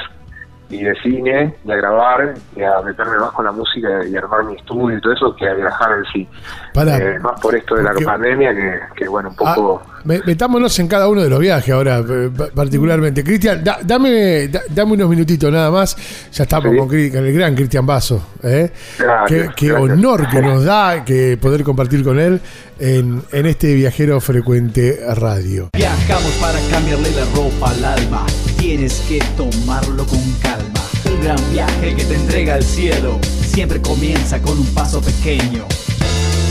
y 0.70 0.84
de 0.84 0.94
cine, 1.04 1.56
y 1.66 1.72
a 1.72 1.76
grabar, 1.76 2.34
y 2.56 2.62
a 2.64 2.82
meterme 2.84 3.18
más 3.20 3.32
con 3.32 3.46
la 3.46 3.52
música 3.52 3.88
y 4.10 4.16
armar 4.16 4.44
mi 4.46 4.56
estudio 4.56 4.98
y 4.98 5.02
todo 5.02 5.14
eso, 5.14 5.36
que 5.36 5.48
a 5.48 5.54
viajar 5.54 5.92
en 6.00 6.06
sí. 6.12 6.28
Eh, 6.76 7.20
más 7.22 7.40
por 7.40 7.56
esto 7.56 7.76
de 7.76 7.84
la 7.84 7.92
Porque- 7.92 8.06
pandemia 8.06 8.54
que, 8.56 8.80
que, 8.96 9.08
bueno, 9.08 9.30
un 9.30 9.36
poco... 9.36 9.84
Me- 10.06 10.20
Metámonos 10.26 10.78
en 10.80 10.88
cada 10.88 11.08
uno 11.08 11.22
de 11.22 11.30
los 11.30 11.40
viajes 11.40 11.74
ahora, 11.74 12.00
eh, 12.00 12.30
pa- 12.36 12.48
particularmente. 12.54 13.24
Cristian, 13.24 13.64
da- 13.64 13.80
dame, 13.84 14.48
da- 14.50 14.62
dame 14.70 14.94
unos 14.94 15.10
minutitos 15.10 15.50
nada 15.52 15.70
más. 15.72 15.96
Ya 16.32 16.44
estamos 16.44 16.76
con, 16.76 16.94
el 16.94 17.34
gran 17.34 17.56
Cristian 17.56 17.86
Basso. 17.86 18.22
¿eh? 18.44 18.70
Gracias, 19.00 19.54
qué 19.56 19.68
qué 19.68 19.72
honor 19.74 20.28
que 20.28 20.42
nos 20.42 20.66
da 20.66 21.06
que 21.06 21.38
poder 21.40 21.64
compartir 21.64 22.04
con 22.04 22.20
él 22.20 22.42
en, 22.84 23.24
en 23.32 23.46
este 23.46 23.74
viajero 23.76 24.20
frecuente 24.20 25.00
radio. 25.16 25.70
Viajamos 25.74 26.32
para 26.34 26.60
cambiarle 26.70 27.12
la 27.12 27.24
ropa 27.34 27.72
al 27.72 27.86
alma. 27.86 28.26
Tienes 28.58 29.00
que 29.08 29.20
tomarlo 29.38 30.06
con 30.06 30.20
calma. 30.42 30.82
Un 31.06 31.24
gran 31.24 31.52
viaje 31.54 31.96
que 31.96 32.04
te 32.04 32.16
entrega 32.16 32.56
al 32.56 32.64
cielo. 32.64 33.20
Siempre 33.54 33.82
comienza 33.82 34.42
con 34.42 34.60
un 34.60 34.66
paso 34.74 35.00
pequeño. 35.02 35.66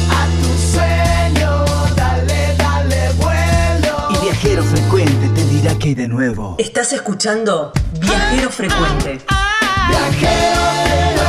A 0.08 0.26
tu 0.40 0.72
sueño, 0.72 1.64
dale, 1.94 2.56
dale 2.56 3.12
vuelo. 3.18 4.08
Y 4.16 4.24
viajero 4.24 4.62
frecuente 4.62 5.28
te 5.34 5.44
dirá 5.48 5.74
que 5.78 5.88
hay 5.88 5.94
de 5.94 6.08
nuevo. 6.08 6.56
Estás 6.58 6.94
escuchando 6.94 7.72
Viajero 8.00 8.50
Frecuente. 8.50 9.18
Viajero 9.88 10.60
frecuente, 10.62 11.21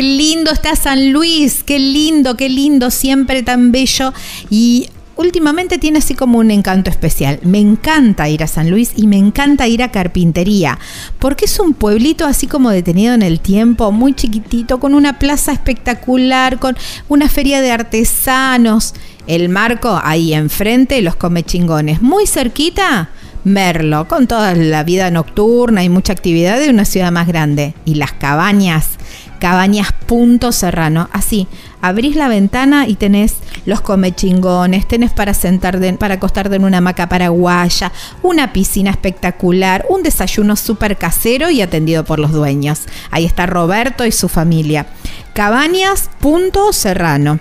Qué 0.00 0.06
lindo 0.06 0.50
está 0.50 0.76
San 0.76 1.12
Luis, 1.12 1.62
qué 1.62 1.78
lindo, 1.78 2.34
qué 2.34 2.48
lindo, 2.48 2.90
siempre 2.90 3.42
tan 3.42 3.70
bello. 3.70 4.14
Y 4.48 4.88
últimamente 5.16 5.76
tiene 5.76 5.98
así 5.98 6.14
como 6.14 6.38
un 6.38 6.50
encanto 6.50 6.88
especial. 6.88 7.38
Me 7.42 7.58
encanta 7.58 8.26
ir 8.26 8.42
a 8.42 8.46
San 8.46 8.70
Luis 8.70 8.92
y 8.96 9.06
me 9.06 9.18
encanta 9.18 9.68
ir 9.68 9.82
a 9.82 9.90
Carpintería, 9.90 10.78
porque 11.18 11.44
es 11.44 11.60
un 11.60 11.74
pueblito 11.74 12.24
así 12.24 12.46
como 12.46 12.70
detenido 12.70 13.12
en 13.12 13.20
el 13.20 13.40
tiempo, 13.40 13.92
muy 13.92 14.14
chiquitito, 14.14 14.80
con 14.80 14.94
una 14.94 15.18
plaza 15.18 15.52
espectacular, 15.52 16.58
con 16.58 16.78
una 17.10 17.28
feria 17.28 17.60
de 17.60 17.70
artesanos. 17.70 18.94
El 19.26 19.50
marco 19.50 20.00
ahí 20.02 20.32
enfrente, 20.32 21.02
los 21.02 21.16
comechingones. 21.16 22.00
Muy 22.00 22.26
cerquita, 22.26 23.10
Merlo, 23.44 24.06
con 24.06 24.26
toda 24.26 24.54
la 24.54 24.82
vida 24.82 25.10
nocturna 25.10 25.82
y 25.82 25.88
mucha 25.88 26.12
actividad 26.12 26.58
de 26.58 26.68
una 26.68 26.84
ciudad 26.84 27.10
más 27.10 27.26
grande. 27.26 27.74
Y 27.86 27.94
las 27.94 28.12
cabañas, 28.12 28.98
cabañas 29.40 29.92
Punto 30.06 30.52
Serrano. 30.52 31.08
Así, 31.12 31.48
abrís 31.82 32.14
la 32.14 32.28
ventana 32.28 32.86
y 32.86 32.94
tenés 32.94 33.36
los 33.66 33.80
comechingones, 33.80 34.86
tenés 34.86 35.10
para 35.10 35.34
sentar, 35.34 35.80
para 35.98 36.14
acostarte 36.14 36.54
en 36.54 36.64
una 36.64 36.78
hamaca 36.78 37.08
paraguaya, 37.08 37.90
una 38.22 38.52
piscina 38.52 38.92
espectacular, 38.92 39.84
un 39.88 40.04
desayuno 40.04 40.54
súper 40.54 40.96
casero 40.96 41.50
y 41.50 41.60
atendido 41.60 42.04
por 42.04 42.20
los 42.20 42.30
dueños. 42.30 42.82
Ahí 43.10 43.24
está 43.24 43.46
Roberto 43.46 44.06
y 44.06 44.12
su 44.12 44.28
familia. 44.28 44.86
Cabañas 45.34 46.10
Punto 46.20 46.72
Serrano. 46.72 47.40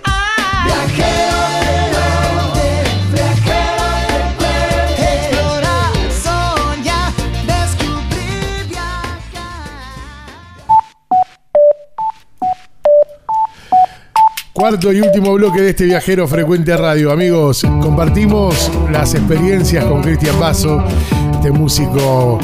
Cuarto 14.59 14.91
y 14.91 14.99
último 14.99 15.35
bloque 15.35 15.61
de 15.61 15.69
este 15.69 15.85
viajero 15.85 16.27
frecuente 16.27 16.75
radio. 16.75 17.13
Amigos, 17.13 17.65
compartimos 17.81 18.69
las 18.91 19.13
experiencias 19.13 19.85
con 19.85 20.01
Cristian 20.01 20.37
Basso, 20.37 20.83
este 21.31 21.49
músico 21.49 22.37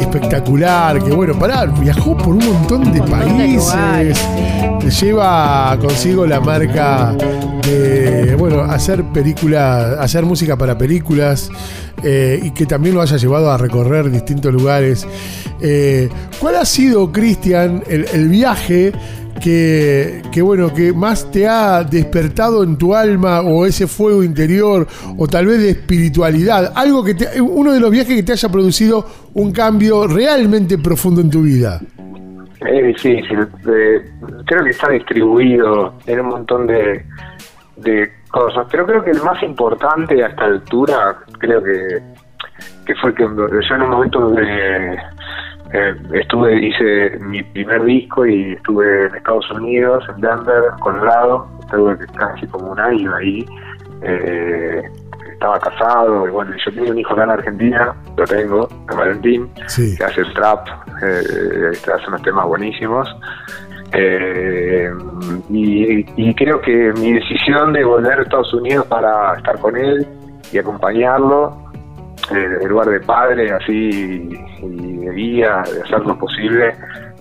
espectacular 0.00 1.00
que, 1.00 1.12
bueno, 1.12 1.38
pará, 1.38 1.66
viajó 1.66 2.16
por 2.16 2.34
un 2.34 2.44
montón 2.44 2.92
de 2.92 3.00
países. 3.02 4.20
Lleva 5.00 5.78
consigo 5.80 6.26
la 6.26 6.40
marca 6.40 7.14
de, 7.62 8.34
bueno, 8.36 8.62
hacer 8.62 9.04
películas, 9.12 9.96
hacer 10.00 10.24
música 10.24 10.56
para 10.58 10.76
películas 10.76 11.50
eh, 12.02 12.40
y 12.42 12.50
que 12.50 12.66
también 12.66 12.96
lo 12.96 13.00
haya 13.00 13.16
llevado 13.16 13.52
a 13.52 13.56
recorrer 13.56 14.10
distintos 14.10 14.52
lugares. 14.52 15.06
Eh, 15.60 16.08
¿Cuál 16.40 16.56
ha 16.56 16.64
sido, 16.64 17.12
Cristian, 17.12 17.84
el, 17.86 18.06
el 18.12 18.28
viaje? 18.28 18.92
Que, 19.42 20.22
que, 20.32 20.42
bueno, 20.42 20.72
que 20.72 20.92
más 20.92 21.30
te 21.30 21.46
ha 21.46 21.84
despertado 21.84 22.62
en 22.62 22.76
tu 22.78 22.94
alma 22.94 23.40
o 23.40 23.66
ese 23.66 23.86
fuego 23.86 24.22
interior 24.22 24.86
o 25.18 25.26
tal 25.26 25.46
vez 25.46 25.58
de 25.58 25.70
espiritualidad, 25.70 26.72
algo 26.74 27.04
que 27.04 27.14
te, 27.14 27.40
uno 27.40 27.72
de 27.72 27.80
los 27.80 27.90
viajes 27.90 28.16
que 28.16 28.22
te 28.22 28.32
haya 28.32 28.48
producido 28.48 29.06
un 29.34 29.52
cambio 29.52 30.06
realmente 30.06 30.78
profundo 30.78 31.20
en 31.20 31.30
tu 31.30 31.42
vida. 31.42 31.80
Es 32.60 32.86
difícil, 32.86 33.46
creo 34.46 34.64
que 34.64 34.70
está 34.70 34.90
distribuido 34.90 35.94
en 36.06 36.20
un 36.20 36.28
montón 36.28 36.66
de, 36.66 37.04
de 37.76 38.10
cosas, 38.30 38.66
pero 38.70 38.86
creo 38.86 39.04
que 39.04 39.10
el 39.10 39.22
más 39.22 39.42
importante 39.42 40.22
a 40.24 40.28
esta 40.28 40.44
altura, 40.44 41.16
creo 41.38 41.62
que, 41.62 42.02
que 42.86 42.94
fue 42.96 43.14
que 43.14 43.24
yo 43.24 43.74
en 43.74 43.82
un 43.82 43.90
momento 43.90 44.20
donde 44.20 44.98
eh, 45.74 45.92
estuve, 46.12 46.68
hice 46.68 47.18
mi 47.18 47.42
primer 47.42 47.82
disco 47.82 48.24
y 48.24 48.52
estuve 48.52 49.06
en 49.06 49.14
Estados 49.16 49.50
Unidos, 49.50 50.04
en 50.08 50.20
Denver, 50.20 50.62
Colorado, 50.78 51.48
estuve 51.62 51.96
casi 52.16 52.46
como 52.46 52.70
un 52.70 52.78
año 52.78 53.12
ahí. 53.16 53.44
Eh, 54.02 54.82
estaba 55.32 55.58
casado 55.58 56.28
y 56.28 56.30
bueno, 56.30 56.52
yo 56.64 56.72
tenía 56.72 56.92
un 56.92 56.98
hijo 56.98 57.12
acá 57.14 57.24
en 57.24 57.30
Argentina, 57.30 57.92
lo 58.16 58.24
tengo, 58.24 58.68
en 58.88 58.96
Valentín, 58.96 59.50
que 59.98 60.04
hace 60.04 60.22
trap, 60.32 60.68
eh, 61.02 61.72
hace 61.72 62.06
unos 62.06 62.22
temas 62.22 62.46
buenísimos. 62.46 63.08
Eh, 63.92 64.90
y, 65.50 66.06
y, 66.16 66.34
creo 66.34 66.60
que 66.60 66.92
mi 67.00 67.14
decisión 67.14 67.72
de 67.72 67.84
volver 67.84 68.20
a 68.20 68.22
Estados 68.22 68.54
Unidos 68.54 68.86
para 68.86 69.34
estar 69.36 69.58
con 69.58 69.76
él 69.76 70.06
y 70.52 70.58
acompañarlo 70.58 71.63
eh, 72.30 72.58
en 72.62 72.68
lugar 72.68 72.88
de 72.88 73.00
padre 73.00 73.52
así 73.52 74.30
y 74.62 74.96
de 75.04 75.12
guía, 75.12 75.62
de 75.72 75.82
hacer 75.82 76.00
lo 76.00 76.18
posible, 76.18 76.74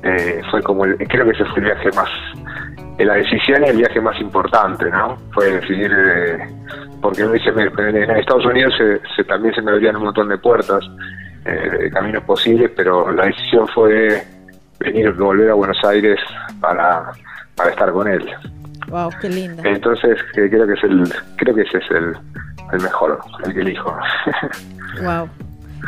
eh, 0.03 0.41
fue 0.49 0.61
como, 0.61 0.85
el, 0.85 0.97
creo 0.97 1.25
que 1.25 1.31
ese 1.31 1.45
fue 1.45 1.59
el 1.59 1.65
viaje 1.65 1.89
más, 1.95 2.09
la 2.99 3.15
decisión 3.15 3.63
y 3.65 3.69
el 3.69 3.77
viaje 3.77 3.99
más 3.99 4.19
importante, 4.21 4.89
¿no? 4.89 5.17
Fue 5.33 5.51
decidir, 5.51 5.91
eh, 5.91 6.47
porque 7.01 7.23
en 7.23 8.11
Estados 8.11 8.45
Unidos 8.45 8.73
se, 9.15 9.23
también 9.25 9.53
se 9.53 9.61
me 9.61 9.71
abrían 9.71 9.97
un 9.97 10.05
montón 10.05 10.29
de 10.29 10.37
puertas, 10.37 10.83
de 11.43 11.91
caminos 11.91 12.23
posibles, 12.23 12.71
pero 12.73 13.11
la 13.11 13.25
decisión 13.25 13.67
fue 13.67 14.23
venir, 14.79 15.11
volver 15.11 15.49
a 15.49 15.55
Buenos 15.55 15.77
Aires 15.83 16.17
para, 16.61 17.11
para 17.55 17.71
estar 17.71 17.91
con 17.91 18.07
él. 18.07 18.25
Wow, 18.87 19.09
qué 19.19 19.27
lindo. 19.27 19.61
Entonces 19.65 20.17
creo 20.33 20.67
que 20.67 20.73
es 20.73 20.83
el, 20.83 21.03
creo 21.35 21.55
que 21.55 21.61
ese 21.63 21.79
es 21.79 21.91
el, 21.91 22.15
el 22.73 22.81
mejor, 22.81 23.19
el 23.45 23.53
que 23.53 23.61
elijo. 23.61 23.95
Wow. 25.01 25.29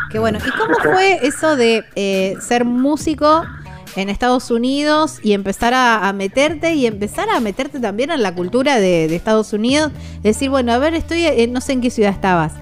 Qué 0.09 0.19
bueno. 0.19 0.39
¿Y 0.45 0.51
cómo 0.51 0.75
fue 0.81 1.19
eso 1.25 1.55
de 1.55 1.83
eh, 1.95 2.35
ser 2.39 2.65
músico 2.65 3.43
en 3.95 4.09
Estados 4.09 4.51
Unidos 4.51 5.19
y 5.23 5.33
empezar 5.33 5.73
a, 5.73 6.11
meterte 6.13 6.73
y 6.73 6.85
empezar 6.85 7.29
a 7.29 7.39
meterte 7.39 7.79
también 7.79 8.11
en 8.11 8.21
la 8.21 8.33
cultura 8.33 8.77
de, 8.79 9.13
Estados 9.15 9.53
Unidos? 9.53 9.91
Decir, 10.21 10.49
bueno, 10.49 10.73
a 10.73 10.77
ver, 10.77 10.93
estoy, 10.93 11.25
en, 11.25 11.53
no 11.53 11.61
sé 11.61 11.73
en 11.73 11.81
qué 11.81 11.89
ciudad 11.89 12.11
estabas. 12.11 12.53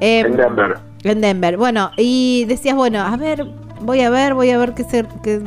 Em, 0.00 0.26
en 0.26 0.36
Denver. 0.36 0.78
En 1.04 1.20
Denver. 1.20 1.56
Bueno, 1.56 1.90
y 1.96 2.44
decías, 2.46 2.76
bueno, 2.76 3.00
a 3.00 3.16
ver, 3.16 3.44
voy 3.80 4.00
a 4.00 4.10
ver, 4.10 4.34
voy 4.34 4.50
a 4.50 4.58
ver 4.58 4.74
qué, 4.74 4.84
ser, 4.84 5.06
qué, 5.22 5.42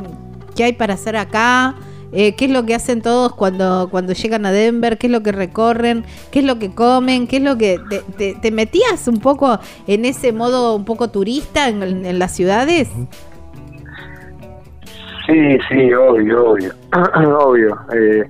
qué 0.56 0.64
hay 0.64 0.72
para 0.72 0.94
hacer 0.94 1.16
acá. 1.16 1.74
Eh, 2.12 2.34
qué 2.36 2.46
es 2.46 2.50
lo 2.50 2.64
que 2.64 2.74
hacen 2.74 3.02
todos 3.02 3.34
cuando, 3.34 3.88
cuando 3.90 4.12
llegan 4.12 4.46
a 4.46 4.52
Denver, 4.52 4.96
qué 4.96 5.08
es 5.08 5.12
lo 5.12 5.22
que 5.22 5.32
recorren, 5.32 6.04
qué 6.30 6.38
es 6.40 6.44
lo 6.44 6.58
que 6.58 6.74
comen, 6.74 7.26
qué 7.26 7.36
es 7.36 7.42
lo 7.42 7.58
que... 7.58 7.78
¿Te, 8.16 8.50
metías 8.50 9.06
un 9.08 9.20
poco 9.20 9.58
en 9.86 10.04
ese 10.04 10.32
modo 10.32 10.74
un 10.74 10.84
poco 10.84 11.08
turista 11.08 11.68
en, 11.68 12.18
las 12.18 12.32
ciudades? 12.32 12.88
Sí, 15.26 15.58
sí, 15.68 15.92
obvio, 15.92 16.52
obvio. 16.52 16.72
obvio. 17.38 17.78
Eh, 17.92 18.28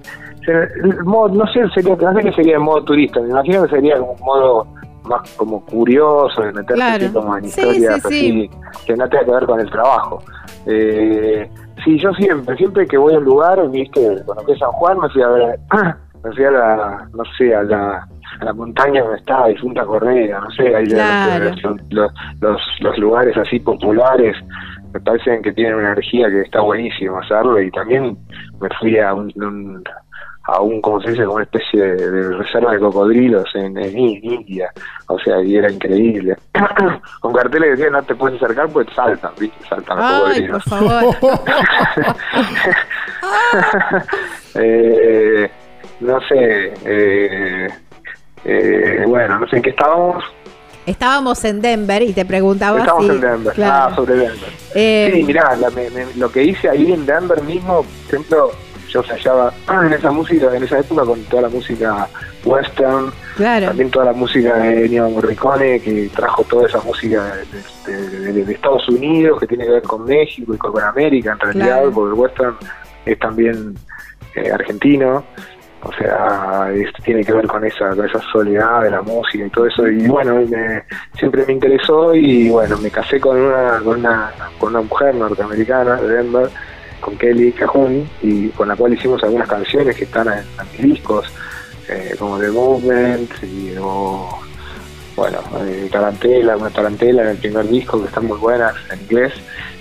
no 1.04 1.46
sé, 1.52 1.68
sería, 1.74 1.94
no 1.94 2.14
sé 2.14 2.22
qué 2.22 2.32
sería 2.32 2.56
en 2.56 2.62
modo 2.62 2.82
turista, 2.84 3.20
me 3.20 3.28
imagino 3.28 3.62
que 3.64 3.70
sería 3.70 3.98
como 3.98 4.12
un 4.12 4.24
modo 4.24 4.66
más 5.04 5.34
como 5.36 5.64
curioso, 5.64 6.42
de 6.42 6.52
meterse 6.52 7.12
como 7.12 7.36
en 7.36 7.44
historias 7.44 8.04
así, 8.04 8.50
que 8.86 8.96
no 8.96 9.08
tenga 9.08 9.24
que 9.24 9.30
ver 9.30 9.46
con 9.46 9.60
el 9.60 9.70
trabajo. 9.70 10.22
Eh, 10.66 11.48
Sí, 11.84 11.98
yo 11.98 12.12
siempre, 12.14 12.56
siempre 12.56 12.86
que 12.86 12.96
voy 12.96 13.14
a 13.14 13.18
un 13.18 13.24
lugar, 13.24 13.68
viste, 13.70 14.22
cuando 14.24 14.44
fui 14.44 14.54
a 14.54 14.58
San 14.58 14.72
Juan 14.72 14.98
me 14.98 15.08
fui 15.10 15.22
a 15.22 15.28
ver, 15.28 15.58
me 16.24 16.32
fui 16.32 16.44
a 16.44 16.50
la, 16.50 17.08
no 17.14 17.24
sé, 17.36 17.54
a 17.54 17.62
la, 17.62 18.08
a 18.40 18.44
la 18.44 18.52
montaña 18.52 19.02
donde 19.02 19.18
estaba 19.18 19.48
Difunta 19.48 19.84
Correa, 19.84 20.40
no 20.40 20.50
sé, 20.50 20.74
ahí 20.74 20.86
los, 20.86 22.12
los, 22.40 22.60
los, 22.80 22.98
lugares 22.98 23.36
así 23.36 23.60
populares 23.60 24.36
me 24.92 25.00
parecen 25.00 25.42
que 25.42 25.52
tienen 25.52 25.74
una 25.74 25.92
energía 25.92 26.28
que 26.28 26.42
está 26.42 26.60
buenísimo 26.60 27.18
hacerlo 27.18 27.60
y 27.60 27.70
también 27.70 28.16
me 28.60 28.68
fui 28.80 28.98
a 28.98 29.14
un 29.14 29.30
a 30.48 30.62
un, 30.62 30.80
como 30.80 30.98
se 31.02 31.10
dice, 31.10 31.24
como 31.24 31.36
una 31.36 31.44
especie 31.44 31.78
de, 31.78 32.36
reserva 32.38 32.72
de 32.72 32.78
cocodrilos 32.78 33.44
en, 33.54 33.76
en, 33.76 33.98
India. 33.98 34.72
O 35.06 35.18
sea, 35.18 35.42
y 35.42 35.56
era 35.56 35.70
increíble. 35.70 36.36
Con 37.20 37.34
carteles 37.34 37.66
que 37.66 37.76
decían 37.76 37.92
no 37.92 38.02
te 38.02 38.14
puedes 38.14 38.42
acercar, 38.42 38.66
pues 38.70 38.86
saltan, 38.94 39.32
¿viste? 39.38 39.68
Saltan 39.68 39.98
los 39.98 40.10
cocodrilos. 40.10 40.64
por 40.64 40.88
favor. 40.88 41.16
eh, 44.54 45.50
no 46.00 46.18
sé, 46.22 46.72
eh, 46.86 47.68
eh, 48.44 49.04
bueno, 49.06 49.38
no 49.40 49.48
sé 49.48 49.56
en 49.56 49.62
qué 49.62 49.70
estábamos. 49.70 50.24
Estábamos 50.86 51.44
en 51.44 51.60
Denver 51.60 52.00
y 52.00 52.14
te 52.14 52.24
preguntaba 52.24 52.78
Estábamos 52.78 53.10
en 53.10 53.20
Denver, 53.20 53.64
ah, 53.64 53.92
sobre 53.94 54.14
Denver. 54.14 54.50
Eh, 54.74 55.10
sí, 55.12 55.22
mirá, 55.24 55.54
lo 56.16 56.32
que 56.32 56.44
hice 56.44 56.70
ahí 56.70 56.90
en 56.90 57.04
Denver 57.04 57.42
mismo, 57.42 57.82
por 57.82 58.14
ejemplo, 58.14 58.50
yo 58.88 59.02
flasheaba 59.02 59.52
en 59.84 59.92
esa 59.92 60.10
música, 60.10 60.54
en 60.56 60.62
esa 60.64 60.78
época 60.80 61.04
con 61.04 61.22
toda 61.24 61.42
la 61.42 61.48
música 61.48 62.08
western, 62.44 63.10
Claro. 63.36 63.66
también 63.68 63.90
toda 63.90 64.06
la 64.06 64.12
música 64.12 64.54
de 64.56 64.86
Ennio 64.86 65.08
Morricone 65.10 65.80
que 65.80 66.10
trajo 66.14 66.42
toda 66.44 66.66
esa 66.66 66.80
música 66.80 67.22
de, 67.86 67.92
de- 67.92 68.32
de- 68.32 68.44
de 68.44 68.52
Estados 68.52 68.88
Unidos 68.88 69.38
que 69.40 69.46
tiene 69.46 69.64
que 69.64 69.70
ver 69.72 69.82
con 69.82 70.04
México 70.04 70.54
y 70.54 70.58
con, 70.58 70.80
América 70.82 71.32
en 71.32 71.38
realidad, 71.40 71.66
Claro. 71.78 71.90
porque 71.92 72.14
el 72.14 72.20
western 72.20 72.56
es 73.06 73.18
también 73.18 73.74
eh, 74.34 74.50
argentino, 74.52 75.24
o 75.82 75.92
sea, 75.92 76.70
es- 76.74 76.92
tiene 77.04 77.24
que 77.24 77.32
ver 77.32 77.46
con 77.46 77.64
esa, 77.64 77.90
con 77.90 78.06
esa 78.06 78.20
soledad 78.32 78.82
de 78.82 78.90
la 78.90 79.02
música 79.02 79.44
y 79.44 79.50
todo 79.50 79.66
eso, 79.66 79.86
y 79.88 80.06
bueno, 80.08 80.36
me- 80.48 80.82
siempre 81.16 81.44
me 81.46 81.52
interesó 81.54 82.14
y 82.14 82.48
bueno, 82.50 82.76
me 82.78 82.90
casé 82.90 83.20
con 83.20 83.36
una, 83.38 83.78
con 83.84 83.98
una, 84.00 84.30
con 84.58 84.70
una 84.70 84.80
mujer 84.82 85.14
norteamericana 85.14 85.96
de 85.96 86.08
Denver, 86.08 86.48
con 87.00 87.16
Kelly 87.16 87.52
Cajun, 87.52 88.08
y 88.22 88.48
con 88.48 88.68
la 88.68 88.76
cual 88.76 88.94
hicimos 88.94 89.22
algunas 89.22 89.48
canciones 89.48 89.96
que 89.96 90.04
están 90.04 90.28
en, 90.28 90.38
en 90.38 90.72
mis 90.72 90.94
discos, 90.94 91.26
eh, 91.88 92.14
como 92.18 92.38
The 92.38 92.50
Movement, 92.50 93.30
y 93.42 93.74
o, 93.80 94.28
bueno, 95.16 95.38
eh, 95.62 95.88
Tarantela, 95.90 96.56
una 96.56 96.70
Tarantela 96.70 97.22
en 97.22 97.28
el 97.28 97.36
primer 97.38 97.68
disco 97.68 98.00
que 98.00 98.06
están 98.08 98.26
muy 98.26 98.38
buenas 98.38 98.74
en 98.92 99.00
inglés, 99.00 99.32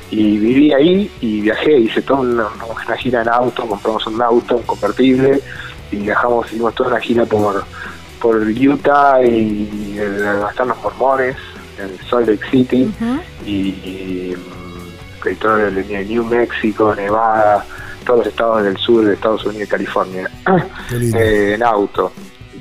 y 0.10 0.38
viví 0.38 0.72
ahí 0.74 1.12
y 1.20 1.42
viajé, 1.42 1.80
hice 1.80 2.02
toda 2.02 2.22
una, 2.22 2.48
una 2.48 2.98
gira 2.98 3.22
en 3.22 3.30
auto, 3.30 3.68
compramos 3.68 4.08
un 4.08 4.22
auto, 4.22 4.58
un 4.58 4.64
convertible, 4.64 5.42
y 5.92 5.98
viajamos, 5.98 6.48
hicimos 6.48 6.74
toda 6.76 6.92
una 6.92 7.00
gira 7.00 7.26
por, 7.26 7.64
por 8.22 8.38
Utah 8.38 9.22
y 9.24 9.98
el, 9.98 10.26
están 10.50 10.70
los 10.70 10.82
mormones, 10.82 11.36
en 11.78 12.10
Salt 12.10 12.28
Lake 12.28 12.50
City, 12.50 12.92
y, 13.46 13.52
y, 13.52 14.34
y 14.34 14.38
todo 15.36 15.68
el 15.68 15.88
de 15.88 16.06
New 16.06 16.24
Mexico, 16.26 16.94
Nevada, 16.96 17.64
todos 18.06 18.20
los 18.20 18.28
estados 18.28 18.64
del 18.64 18.78
sur 18.78 19.06
de 19.06 19.14
Estados 19.14 19.46
Unidos 19.46 19.68
y 19.68 19.72
California, 19.72 20.30
eh, 21.16 21.54
en 21.56 21.64
auto. 21.64 22.12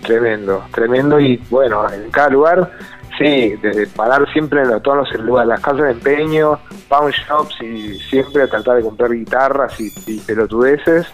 Tremendo, 0.02 0.64
tremendo 0.72 1.18
y 1.18 1.36
bueno, 1.51 1.90
en 1.90 2.10
cada 2.10 2.28
lugar, 2.28 2.70
sí, 3.18 3.55
desde 3.62 3.86
parar 3.88 4.30
siempre 4.32 4.62
en 4.62 4.80
todos 4.82 5.09
los 5.09 5.24
lugares, 5.24 5.48
las 5.48 5.60
casas 5.60 5.82
de 5.82 5.90
empeño, 5.93 6.60
pawn 6.88 7.10
shops 7.10 7.60
y 7.62 7.98
siempre 8.01 8.47
tratar 8.47 8.76
de 8.76 8.82
comprar 8.82 9.10
guitarras 9.10 9.80
y, 9.80 9.90
y 10.06 10.20
pelotudeces 10.20 11.06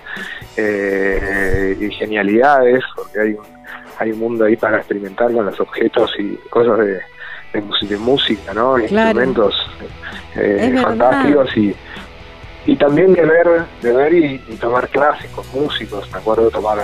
eh, 0.57 1.77
y 1.81 1.91
genialidades, 1.93 2.83
porque 2.97 3.21
hay 3.21 3.33
un, 3.35 3.45
hay 3.99 4.11
un 4.11 4.19
mundo 4.19 4.45
ahí 4.45 4.57
para 4.57 4.79
experimentar 4.79 5.33
con 5.33 5.47
los 5.47 5.59
objetos 5.61 6.13
y 6.19 6.37
cosas 6.51 6.79
de, 6.79 7.01
de, 7.53 7.97
música, 7.97 8.55
¿no? 8.55 8.75
Claro. 8.75 9.21
Instrumentos 9.21 9.55
eh, 10.37 10.79
fantásticos 10.83 11.57
y 11.57 11.75
y 12.67 12.77
también 12.77 13.13
de 13.13 13.23
ver, 13.23 13.65
de 13.81 13.93
ver 13.93 14.15
y, 14.15 14.43
y 14.49 14.57
tomar 14.57 14.89
clases 14.89 15.31
con 15.33 15.45
músicos. 15.53 16.11
Me 16.13 16.19
acuerdo 16.19 16.45
de 16.45 16.51
tomar 16.53 16.79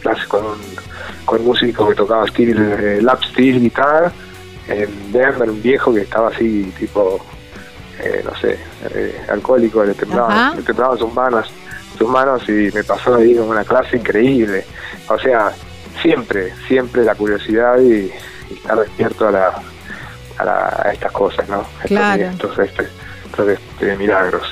clases 0.00 0.26
con 0.26 0.44
un, 0.44 0.58
con 1.24 1.40
un 1.40 1.46
músico 1.46 1.88
que 1.88 1.94
tocaba 1.94 2.26
steel, 2.26 2.58
eh, 2.58 3.02
lap 3.02 3.22
steel 3.24 3.60
guitar 3.60 4.12
en 4.68 5.12
Denver, 5.12 5.50
un 5.50 5.62
viejo 5.62 5.94
que 5.94 6.02
estaba 6.02 6.28
así, 6.28 6.72
tipo, 6.78 7.24
eh, 8.02 8.22
no 8.24 8.34
sé, 8.36 8.58
eh, 8.94 9.20
alcohólico, 9.28 9.84
le 9.84 9.94
temblaban, 9.94 10.56
le 10.56 10.62
temblaban 10.62 10.98
sus 10.98 11.12
manos, 11.12 11.50
sus 11.96 12.08
manos 12.08 12.48
y 12.48 12.70
me 12.74 12.82
pasó 12.84 13.16
ahí 13.16 13.34
como 13.34 13.50
una 13.50 13.64
clase 13.64 13.96
increíble. 13.96 14.64
O 15.08 15.18
sea, 15.18 15.52
siempre, 16.02 16.52
siempre 16.66 17.04
la 17.04 17.14
curiosidad 17.14 17.78
y, 17.80 18.10
y 18.50 18.54
estar 18.54 18.78
despierto 18.78 19.28
a 19.28 19.30
la, 19.30 19.62
a, 20.40 20.44
la- 20.44 20.82
a 20.84 20.92
estas 20.92 21.12
cosas, 21.12 21.48
¿no? 21.48 21.60
Estos- 21.62 21.88
Claro. 21.88 22.22
Estos, 22.24 22.58
este, 22.58 22.86
estos, 23.26 23.48
este, 23.48 23.96
milagros. 23.96 24.42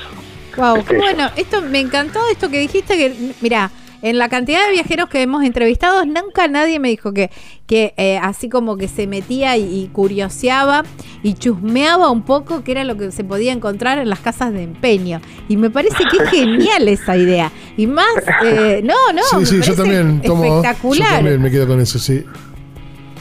Wow, 0.57 0.73
qué 0.75 0.79
Destellos. 0.79 1.03
bueno. 1.03 1.29
Esto 1.35 1.61
me 1.61 1.79
encantó 1.79 2.19
esto 2.31 2.49
que 2.49 2.59
dijiste 2.59 2.97
que 2.97 3.33
mira, 3.41 3.71
en 4.01 4.17
la 4.17 4.29
cantidad 4.29 4.65
de 4.65 4.71
viajeros 4.71 5.09
que 5.09 5.21
hemos 5.21 5.43
entrevistado 5.43 6.05
nunca 6.05 6.47
nadie 6.47 6.79
me 6.79 6.87
dijo 6.89 7.13
que 7.13 7.29
que 7.67 7.93
eh, 7.97 8.17
así 8.21 8.47
como 8.49 8.77
que 8.77 8.87
se 8.87 9.07
metía 9.07 9.57
y, 9.57 9.63
y 9.83 9.87
curioseaba 9.89 10.83
y 11.21 11.33
chusmeaba 11.33 12.09
un 12.09 12.23
poco 12.23 12.63
qué 12.63 12.71
era 12.71 12.83
lo 12.85 12.95
que 12.97 13.11
se 13.11 13.23
podía 13.25 13.51
encontrar 13.51 13.99
en 13.99 14.09
las 14.09 14.19
casas 14.19 14.53
de 14.53 14.63
empeño 14.63 15.19
y 15.49 15.57
me 15.57 15.69
parece 15.69 15.97
que 16.09 16.23
es 16.23 16.29
genial 16.31 16.87
esa 16.87 17.15
idea 17.17 17.51
y 17.77 17.87
más 17.87 18.07
eh, 18.43 18.81
no 18.83 18.95
no 19.13 19.21
sí, 19.29 19.35
me 19.37 19.45
sí, 19.45 19.61
yo 19.61 19.75
también 19.75 20.21
tomo. 20.21 20.45
Yo 20.45 20.55
espectacular 20.61 21.15
también 21.17 21.41
me 21.41 21.51
quedo 21.51 21.67
con 21.67 21.79
eso, 21.81 21.99
sí. 21.99 22.23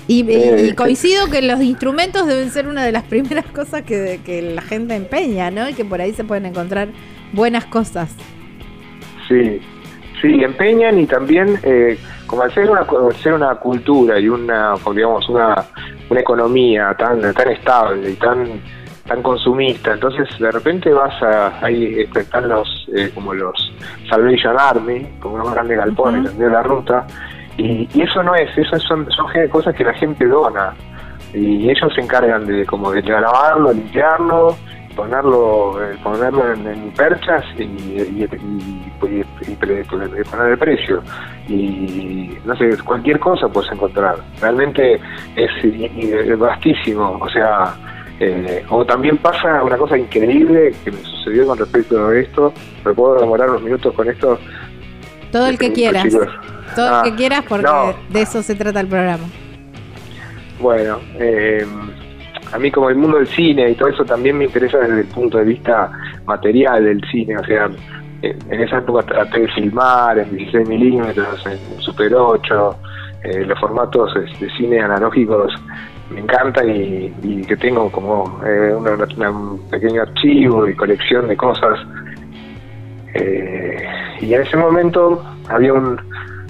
Y, 0.08 0.22
y- 0.24 0.34
Eh, 0.70 0.74
coincido 0.74 1.28
que 1.28 1.40
los 1.42 1.60
instrumentos 1.62 2.26
deben 2.26 2.50
ser 2.50 2.66
una 2.66 2.84
de 2.84 2.90
las 2.92 3.04
primeras 3.12 3.44
cosas 3.46 3.82
que, 3.82 4.20
que 4.24 4.42
la 4.42 4.62
gente 4.62 4.96
empeña, 4.96 5.50
¿no? 5.52 5.68
Y 5.68 5.74
que 5.74 5.84
por 5.84 6.00
ahí 6.00 6.12
se 6.12 6.24
pueden 6.24 6.46
encontrar 6.46 6.88
buenas 7.32 7.66
cosas. 7.66 8.14
Sí, 9.28 9.60
sí, 10.20 10.42
empeñan 10.42 10.98
y 10.98 11.06
también, 11.06 11.58
eh, 11.62 11.98
como 12.26 12.42
al 12.42 12.52
ser 12.54 12.70
una, 12.70 12.86
ser 13.22 13.34
una 13.34 13.54
cultura 13.56 14.18
y 14.18 14.28
una, 14.28 14.74
digamos, 14.94 15.28
una, 15.28 15.64
una 16.08 16.20
economía 16.20 16.94
tan, 16.98 17.20
tan 17.34 17.50
estable 17.50 18.10
y 18.10 18.14
tan 18.14 18.60
tan 19.06 19.22
consumista, 19.22 19.94
entonces 19.94 20.28
de 20.38 20.50
repente 20.52 20.90
vas 20.92 21.22
a, 21.22 21.64
ahí 21.64 22.06
están 22.14 22.46
los, 22.46 22.68
eh, 22.94 23.10
como 23.14 23.32
los 23.32 23.54
Salvation 24.10 24.54
Army, 24.58 25.06
como 25.18 25.36
unos 25.36 25.50
grandes 25.54 25.78
galpones 25.78 26.30
en 26.30 26.36
medio 26.36 26.48
de 26.48 26.52
la 26.52 26.62
ruta, 26.62 27.06
y, 27.58 27.88
y 27.92 28.02
eso 28.02 28.22
no 28.22 28.34
es, 28.34 28.48
eso 28.56 28.78
son, 28.78 29.06
son 29.12 29.26
cosas 29.50 29.74
que 29.74 29.84
la 29.84 29.92
gente 29.94 30.26
dona, 30.26 30.72
y 31.34 31.68
ellos 31.68 31.92
se 31.94 32.00
encargan 32.00 32.46
de 32.46 32.64
como 32.64 32.90
de 32.90 33.02
lavarlo, 33.02 33.72
limpiarlo, 33.74 34.56
ponerlo 34.96 35.82
eh, 35.84 35.96
ponerlo 36.02 36.52
en, 36.54 36.66
en 36.66 36.90
perchas 36.92 37.44
y, 37.58 37.62
y, 37.62 38.28
y- 38.32 38.88
poner 39.00 40.50
el 40.50 40.58
precio. 40.58 41.02
Y 41.46 42.36
no 42.44 42.56
sé 42.56 42.76
cualquier 42.84 43.18
cosa 43.20 43.48
puedes 43.48 43.70
encontrar. 43.70 44.16
Realmente 44.40 45.00
es, 45.36 46.38
vastísimo. 46.38 47.18
O 47.20 47.28
sea 47.28 47.74
eh, 48.20 48.64
o 48.70 48.84
también 48.84 49.16
pasa 49.18 49.62
una 49.62 49.76
cosa 49.76 49.96
increíble 49.96 50.72
que 50.84 50.90
me 50.90 50.98
sucedió 50.98 51.46
con 51.46 51.58
respecto 51.58 52.06
a 52.08 52.16
esto. 52.16 52.52
Me 52.84 52.92
puedo 52.92 53.20
demorar 53.20 53.50
unos 53.50 53.62
minutos 53.62 53.94
con 53.94 54.08
esto. 54.08 54.38
Todo 55.30 55.46
el 55.46 55.58
que 55.58 55.72
quieras. 55.72 56.04
chicos. 56.04 56.26
Todo 56.74 56.88
Ah, 56.88 57.02
el 57.04 57.10
que 57.10 57.16
quieras 57.16 57.44
porque 57.48 57.66
no. 57.66 57.94
de 58.10 58.22
eso 58.22 58.42
se 58.42 58.54
trata 58.54 58.80
el 58.80 58.86
programa. 58.88 59.24
Bueno, 60.60 60.98
eh, 61.18 61.64
a 62.52 62.58
mí 62.58 62.70
como 62.70 62.88
el 62.90 62.96
mundo 62.96 63.18
del 63.18 63.26
cine 63.28 63.70
y 63.70 63.74
todo 63.74 63.88
eso 63.88 64.04
también 64.04 64.36
me 64.38 64.44
interesa 64.46 64.78
desde 64.78 65.00
el 65.02 65.06
punto 65.06 65.38
de 65.38 65.44
vista 65.44 65.90
material 66.26 66.84
del 66.84 67.00
cine, 67.10 67.36
o 67.36 67.44
sea, 67.44 67.68
en, 68.22 68.60
esa 68.60 68.78
época 68.78 69.06
traté 69.06 69.40
de 69.42 69.48
filmar 69.48 70.18
en 70.18 70.36
16 70.36 70.68
milímetros, 70.68 71.46
en 71.46 71.80
Super 71.80 72.12
8, 72.14 72.76
eh, 73.22 73.44
los 73.46 73.58
formatos 73.60 74.12
de 74.14 74.50
cine 74.56 74.80
analógicos 74.80 75.52
me 76.10 76.20
encantan 76.20 76.68
y, 76.70 77.12
y 77.22 77.42
que 77.46 77.56
tengo 77.56 77.90
como 77.92 78.40
eh, 78.44 78.72
una- 78.74 78.94
una- 79.16 79.30
un 79.30 79.68
pequeño 79.70 80.02
archivo 80.02 80.66
y 80.66 80.74
colección 80.74 81.28
de 81.28 81.36
cosas. 81.36 81.78
Eh, 83.14 83.86
y 84.20 84.34
en 84.34 84.42
ese 84.42 84.56
momento 84.56 85.24
había 85.48 85.72
un 85.72 85.98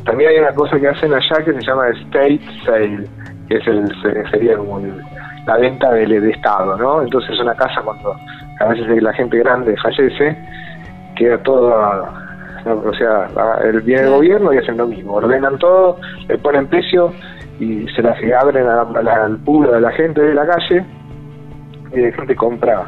también 0.08 0.30
hay 0.30 0.38
una 0.38 0.54
cosa 0.54 0.80
que 0.80 0.88
hacen 0.88 1.12
allá 1.12 1.44
que 1.44 1.52
se 1.52 1.60
llama 1.60 1.88
estate 1.90 2.40
sale, 2.64 3.04
que 3.48 3.56
es 3.56 3.66
el 3.66 3.86
se- 4.02 4.30
sería 4.30 4.56
como 4.56 4.78
el- 4.80 5.02
la 5.46 5.56
venta 5.58 5.92
de 5.92 6.30
estado, 6.30 6.76
¿no? 6.78 7.02
Entonces 7.02 7.38
una 7.40 7.54
casa 7.54 7.82
cuando 7.82 8.14
a 8.60 8.64
veces 8.68 9.02
la 9.02 9.12
gente 9.12 9.38
grande 9.38 9.76
fallece 9.82 10.36
queda 11.16 11.38
todo 11.42 12.08
no, 12.64 12.74
o 12.84 12.94
sea, 12.94 13.28
el- 13.64 13.80
viene 13.82 14.02
el 14.02 14.10
gobierno 14.10 14.52
y 14.52 14.58
hacen 14.58 14.76
lo 14.78 14.86
mismo, 14.86 15.14
ordenan 15.14 15.58
todo, 15.58 15.96
le 16.26 16.38
ponen 16.38 16.66
precio 16.68 17.12
y 17.60 17.86
se 17.94 18.02
las 18.02 18.16
abren 18.40 18.66
a 18.66 18.76
la- 18.76 18.98
a 18.98 19.02
la- 19.02 19.24
al 19.26 19.36
público 19.38 19.74
de 19.74 19.80
la 19.82 19.90
gente 19.92 20.20
de 20.22 20.34
la 20.34 20.46
calle 20.46 20.84
y 21.94 22.00
la 22.00 22.12
gente 22.12 22.34
compra 22.34 22.86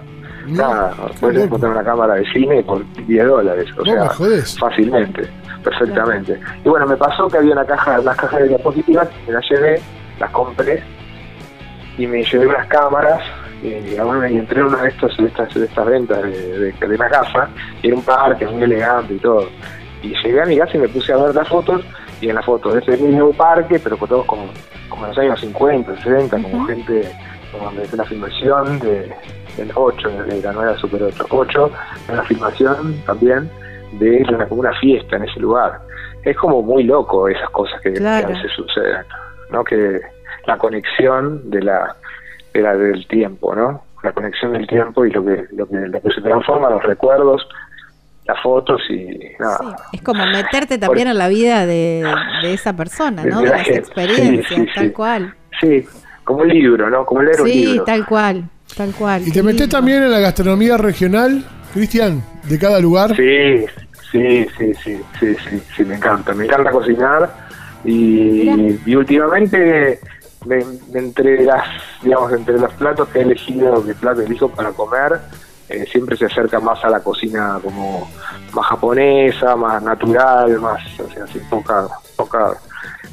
nada, 0.53 0.95
puedes 1.21 1.45
encontrar 1.45 1.73
una 1.73 1.85
cámara 1.85 2.15
de 2.15 2.25
cine 2.33 2.63
por 2.63 2.85
10 3.07 3.27
dólares, 3.27 3.67
o 3.77 3.85
No 3.85 3.93
sea, 3.93 4.05
fácilmente, 4.59 5.23
perfectamente. 5.63 6.41
Y 6.65 6.69
bueno, 6.69 6.87
me 6.87 6.97
pasó 6.97 7.29
que 7.29 7.39
había 7.39 7.53
una 7.53 7.65
caja, 7.65 8.01
unas 8.01 8.17
cajas 8.17 8.41
de 8.41 8.49
diapositivas, 8.49 9.09
me 9.27 9.33
las 9.35 9.45
llevé, 9.51 9.81
las 10.19 10.31
compré 10.31 10.83
y 11.99 12.07
me 12.07 12.23
llevé 12.25 12.47
unas 12.47 12.67
cámaras 12.67 13.21
y, 13.63 13.99
una- 13.99 14.31
y 14.31 14.37
entré 14.39 14.61
en 14.61 14.67
una 14.67 14.83
de, 14.83 14.89
estos, 14.89 15.17
de, 15.19 15.27
estas, 15.27 15.53
de 15.55 15.65
estas 15.67 15.87
ventas 15.87 16.23
de, 16.23 16.59
de, 16.59 16.73
de 16.73 16.95
una 16.95 17.09
casa 17.09 17.49
y 17.83 17.89
era 17.89 17.97
un 17.97 18.03
parque 18.03 18.47
muy 18.47 18.63
elegante 18.63 19.15
y 19.15 19.19
todo. 19.19 19.47
Y 20.03 20.15
llegué 20.23 20.41
a 20.41 20.47
mi 20.47 20.57
casa 20.59 20.77
y 20.77 20.81
me 20.81 20.89
puse 20.89 21.13
a 21.13 21.17
ver 21.19 21.35
las 21.35 21.47
fotos 21.49 21.83
y 22.23 22.29
en 22.31 22.35
las 22.37 22.45
fotos 22.45 22.73
de 22.75 22.81
ese 22.81 23.03
mismo 23.03 23.33
parque, 23.33 23.79
pero 23.79 23.99
con 23.99 24.09
todos 24.09 24.25
como, 24.27 24.47
como 24.89 25.03
en 25.05 25.09
los 25.11 25.19
años 25.19 25.41
50, 25.41 25.95
60, 26.03 26.43
como 26.43 26.67
gente, 26.67 27.11
como 27.53 27.65
donde 27.67 27.83
es 27.83 27.93
una 27.93 28.05
filmación 28.05 28.79
de, 28.79 29.13
del 29.61 29.73
8, 29.75 30.09
de 30.27 30.43
la 30.43 30.53
nueva 30.53 30.77
Super 30.79 31.03
8, 31.05 31.27
8, 31.29 31.73
una 32.13 32.23
filmación 32.25 32.97
también 33.07 33.51
de 33.93 34.25
una, 34.29 34.47
como 34.47 34.61
una 34.63 34.73
fiesta 34.81 35.17
en 35.17 35.25
ese 35.25 35.39
lugar. 35.41 35.81
Es 36.25 36.37
como 36.37 36.63
muy 36.63 36.83
loco 36.85 37.29
esas 37.29 37.49
cosas 37.51 37.81
que, 37.83 37.93
que 37.93 37.99
Claro. 37.99 38.27
a 38.27 38.31
veces 38.31 38.51
suceden, 38.57 39.05
¿no? 39.51 39.63
Que 39.65 40.01
la 40.47 40.57
conexión 40.59 41.51
de 41.51 41.63
la, 41.63 41.97
de 42.55 42.61
la 42.63 42.77
del 42.77 43.07
tiempo, 43.07 43.55
¿no? 43.55 43.85
La 44.03 44.13
conexión 44.13 44.53
del 44.53 44.67
tiempo 44.67 45.05
y 45.05 45.11
lo 45.11 45.25
que, 45.25 45.45
lo 45.53 45.67
que, 45.69 45.77
lo 45.77 46.01
que 46.01 46.11
se 46.11 46.21
transforma, 46.23 46.71
los 46.71 46.83
recuerdos, 46.83 47.47
las 48.27 48.41
fotos 48.43 48.81
y 48.89 49.19
nada. 49.39 49.77
Es 49.93 50.01
como 50.03 50.25
meterte 50.27 50.79
también 50.79 51.09
en 51.09 51.19
la 51.19 51.29
vida 51.29 51.67
de, 51.67 52.07
de 52.43 52.55
esa 52.55 52.75
persona, 52.75 53.25
¿no? 53.25 53.41
De 53.43 53.49
las 53.51 53.67
Sí, 53.67 53.73
experiencias, 53.75 54.47
sí, 54.49 54.67
tal 54.75 54.87
sí. 54.87 54.93
cual. 54.93 55.35
Sí, 55.61 55.87
como 56.25 56.41
un 56.43 56.49
libro, 56.49 56.89
¿no? 56.89 57.05
Como 57.05 57.23
leer 57.23 57.41
un 57.43 57.49
Sí, 57.49 57.65
libro. 57.67 57.85
tal 57.85 58.07
cual, 58.07 58.45
tal 58.77 58.93
cual. 58.95 59.27
¿Y 59.27 59.31
te 59.33 59.43
metés 59.43 59.69
también 59.69 60.03
en 60.03 60.11
la 60.11 60.21
gastronomía 60.21 60.77
regional, 60.77 61.45
Cristian, 61.75 62.23
de 62.45 62.59
cada 62.59 62.81
lugar? 62.81 63.15
Sí, 63.17 63.65
sí, 64.11 64.47
sí, 64.59 64.73
sí, 64.83 65.01
sí, 65.19 65.37
sí, 65.49 65.63
sí, 65.77 65.85
me 65.85 65.97
encanta. 65.97 66.33
Me 66.35 66.45
encanta 66.45 66.71
cocinar 66.71 67.31
y, 67.85 68.49
y 68.87 68.95
últimamente 68.95 70.01
me- 70.47 70.65
entre 70.95 71.43
las, 71.45 71.65
digamos, 72.03 72.33
entre 72.33 72.59
los 72.59 72.73
platos 72.75 73.09
que 73.09 73.21
he 73.21 73.23
elegido, 73.23 73.85
que 73.85 73.95
plato 73.95 74.23
elijo 74.23 74.49
para 74.49 74.71
comer, 74.71 75.21
eh, 75.69 75.87
siempre 75.91 76.17
se 76.17 76.27
acerca 76.27 76.59
más 76.61 76.85
a 76.85 76.91
la 76.91 77.01
cocina 77.01 77.59
como 77.63 78.11
más 78.53 78.67
japonesa, 78.67 79.55
más 79.57 79.83
natural, 79.83 80.59
más, 80.61 80.81
o 80.99 81.09
sea, 81.13 81.27
sin 81.29 81.43
poca, 81.49 81.87
poca, 82.17 82.53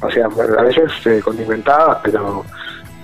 o 0.02 0.10
sea, 0.10 0.26
a 0.26 0.62
veces 0.62 0.90
eh, 1.06 1.20
condimentadas, 1.24 1.98
pero 2.02 2.44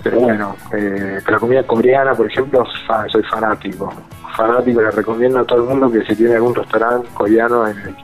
pero 0.05 0.19
bueno, 0.19 0.55
eh, 0.71 1.19
la 1.27 1.39
comida 1.39 1.63
coreana, 1.63 2.13
por 2.13 2.27
ejemplo, 2.27 2.63
soy 3.11 3.23
fanático. 3.23 3.91
Fanático, 4.37 4.81
le 4.81 4.91
recomiendo 4.91 5.39
a 5.39 5.43
todo 5.45 5.63
el 5.63 5.69
mundo 5.69 5.91
que 5.91 6.05
si 6.05 6.15
tiene 6.15 6.35
algún 6.35 6.53
restaurante 6.53 7.07
coreano 7.15 7.67
en, 7.67 7.95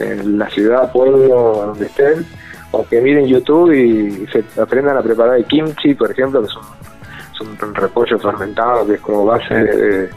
en 0.00 0.38
la 0.38 0.48
ciudad, 0.50 0.92
pueblo, 0.92 1.64
donde 1.66 1.86
estén, 1.86 2.24
o 2.70 2.86
que 2.86 3.00
miren 3.00 3.26
YouTube 3.26 3.72
y 3.72 4.24
se 4.28 4.44
aprendan 4.60 4.96
a 4.96 5.02
preparar 5.02 5.36
el 5.36 5.44
kimchi, 5.46 5.94
por 5.94 6.12
ejemplo, 6.12 6.40
que 6.42 6.46
es 6.46 6.54
un, 6.54 7.56
es 7.56 7.62
un 7.62 7.74
repollo 7.74 8.18
fermentado 8.20 8.86
que 8.86 8.94
es 8.94 9.00
como 9.00 9.24
base 9.24 9.52
de, 9.52 10.10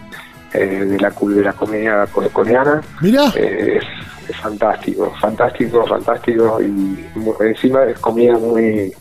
eh, 0.53 0.85
de 0.85 0.99
la, 0.99 1.09
de 1.09 1.41
la 1.41 1.53
comida 1.53 2.05
co- 2.07 2.29
coreana. 2.31 2.81
Mira. 3.01 3.23
Eh, 3.35 3.79
es, 3.81 4.29
es 4.29 4.37
fantástico, 4.37 5.11
fantástico, 5.19 5.85
fantástico 5.87 6.59
y 6.61 7.03
encima 7.41 7.83
es 7.85 7.97
comida 7.99 8.37
muy 8.37 8.93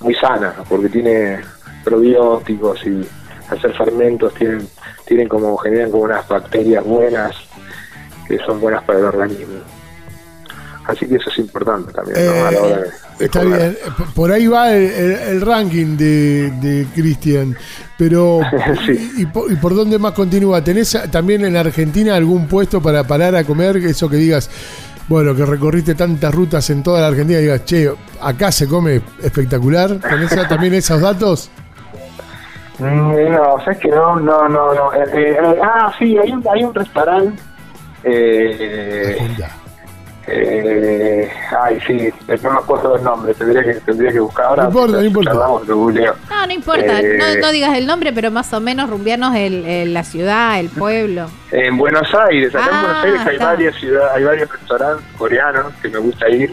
muy 0.00 0.14
sana 0.14 0.54
porque 0.68 0.88
tiene 0.88 1.38
probióticos 1.84 2.84
y 2.86 3.06
ser 3.60 3.72
fermentos 3.76 4.34
tienen 4.34 4.66
tienen 5.06 5.28
como 5.28 5.56
generan 5.56 5.90
como 5.90 6.04
unas 6.04 6.26
bacterias 6.28 6.84
buenas 6.84 7.34
que 8.28 8.38
son 8.38 8.60
buenas 8.60 8.82
para 8.84 8.98
el 8.98 9.04
organismo 9.06 9.54
así 10.86 11.06
que 11.06 11.16
eso 11.16 11.30
es 11.30 11.38
importante 11.38 11.92
también 11.92 12.26
¿no? 12.26 12.44
a 12.46 12.50
la 12.50 12.62
hora 12.62 12.76
de, 12.76 12.82
de 12.82 12.88
Eh, 12.88 13.24
Está 13.24 13.40
comer. 13.42 13.58
bien, 13.58 13.76
P- 13.96 14.04
por 14.14 14.30
ahí 14.30 14.46
va 14.46 14.72
el, 14.76 14.84
el- 14.84 15.12
el 15.30 15.40
ranking 15.40 15.96
de, 15.96 16.50
de 16.62 16.86
Cristian, 16.94 17.56
pero 17.98 18.40
¿y, 19.16 19.26
por, 19.26 19.50
y 19.50 19.56
por 19.56 19.74
dónde 19.74 19.98
más 19.98 20.12
continúa? 20.12 20.62
¿Tenés 20.62 20.96
también 21.10 21.44
en 21.44 21.56
Argentina 21.56 22.14
algún 22.14 22.46
puesto 22.46 22.80
para 22.80 23.02
parar 23.04 23.34
a 23.34 23.42
comer? 23.44 23.78
Eso 23.78 24.08
que 24.08 24.16
digas, 24.16 24.48
bueno, 25.08 25.34
que 25.34 25.44
recorriste 25.46 25.94
tantas 25.94 26.34
rutas 26.34 26.68
en 26.70 26.82
toda 26.82 27.00
la 27.00 27.08
Argentina 27.08 27.38
y 27.38 27.42
digas, 27.42 27.64
che, 27.64 27.90
acá 28.20 28.52
se 28.52 28.68
come 28.68 29.00
espectacular. 29.22 29.96
¿Tenés 29.98 30.48
también 30.48 30.74
esos 30.74 31.00
datos? 31.00 31.50
Mm, 32.78 33.32
No, 33.32 33.58
sabes 33.64 33.78
que 33.78 33.88
no, 33.88 34.20
no, 34.20 34.48
no, 34.48 34.74
no. 34.74 34.92
Eh, 34.94 35.04
eh, 35.14 35.36
ah, 35.62 35.92
sí, 35.98 36.16
hay 36.18 36.30
un, 36.30 36.44
hay 36.52 36.62
un 36.62 36.74
restaurante. 36.74 37.42
Eh, 38.04 39.16
eh, 40.30 41.30
ay, 41.60 41.78
sí, 41.86 42.08
no 42.42 42.50
me 42.52 42.58
acuerdo 42.58 42.96
el 42.96 43.04
nombre, 43.04 43.34
tendría 43.34 43.62
que, 43.62 43.74
tendría 43.80 44.12
que 44.12 44.20
buscar 44.20 44.46
ahora. 44.46 44.62
No 44.64 44.68
importa, 44.68 44.96
no 44.98 45.04
importa. 45.04 45.32
No, 45.34 46.46
no 46.46 46.52
importa, 46.52 47.00
Eh, 47.00 47.16
no, 47.18 47.40
no 47.40 47.50
digas 47.52 47.76
el 47.76 47.86
nombre, 47.86 48.12
pero 48.12 48.30
más 48.30 48.52
o 48.52 48.60
menos 48.60 48.88
rumbiarnos 48.90 49.34
el, 49.36 49.64
el- 49.64 49.94
la 49.94 50.04
ciudad, 50.04 50.58
el 50.60 50.68
pueblo. 50.68 51.28
En 51.50 51.76
Buenos 51.76 52.08
Aires, 52.14 52.54
acá 52.54 52.64
en 52.68 52.74
Ah, 52.74 52.80
Buenos 52.82 53.04
Aires 53.04 53.20
hay 53.26 53.34
está. 53.34 53.44
varias 53.46 53.74
ciudades, 53.76 54.10
hay 54.14 54.24
varios 54.24 54.50
restaurantes 54.52 55.06
coreanos 55.16 55.66
que 55.82 55.88
me 55.88 55.98
gusta 55.98 56.28
ir 56.28 56.52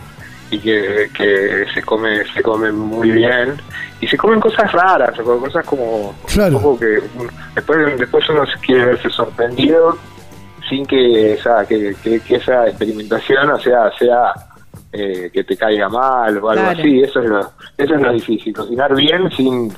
y 0.52 0.60
que, 0.60 1.10
que 1.18 1.66
se 1.74 1.82
come 1.82 2.24
se 2.34 2.42
comen 2.44 2.76
muy 2.78 3.10
bien 3.12 3.56
y 4.00 4.08
se 4.08 4.16
comen 4.16 4.40
cosas 4.40 4.72
raras, 4.72 5.18
cosas 5.20 5.66
como 5.66 6.16
Claro. 6.32 6.58
un 6.58 6.62
poco 6.64 6.80
que 6.80 7.00
después 7.56 7.98
después 7.98 8.30
uno 8.30 8.46
se 8.46 8.60
quiere 8.60 8.86
verse 8.86 9.10
sorprendido 9.10 9.98
sin 10.70 10.86
que 10.86 11.34
esa 11.34 11.66
que, 11.66 11.96
que- 12.04 12.20
que 12.22 12.36
esa 12.36 12.68
experimentación 12.68 13.50
o 13.52 13.60
sea 13.60 13.92
sea 14.00 14.34
eh, 14.92 15.30
que 15.34 15.44
te 15.44 15.58
caiga 15.58 15.90
mal 15.90 16.38
o 16.38 16.50
algo 16.50 16.64
Claro. 16.64 16.80
así, 16.80 17.02
eso 17.02 17.22
es 17.22 17.30
lo 17.30 17.40
eso 17.78 17.96
es 17.96 18.02
lo 18.02 18.14
difícil, 18.14 18.54
cocinar 18.56 18.96
bien 18.96 19.30
sin 19.32 19.72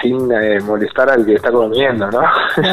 sin 0.00 0.32
eh, 0.32 0.60
molestar 0.60 1.10
al 1.10 1.26
que 1.26 1.34
está 1.34 1.50
comiendo, 1.52 2.10
¿no? 2.10 2.22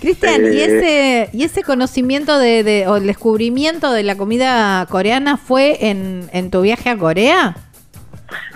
Cristian, 0.00 0.42
¿y 0.44 0.58
Eh, 0.60 0.64
ese, 0.64 1.30
¿y 1.36 1.42
ese 1.44 1.62
conocimiento 1.62 2.38
de, 2.38 2.62
de- 2.62 2.86
o 2.86 2.96
el 2.96 3.06
descubrimiento 3.06 3.90
de 3.92 4.02
la 4.02 4.16
comida 4.16 4.86
coreana 4.90 5.36
fue 5.36 5.88
en, 5.90 6.28
en 6.32 6.50
tu 6.50 6.60
viaje 6.62 6.88
a 6.90 6.96
Corea? 6.96 7.56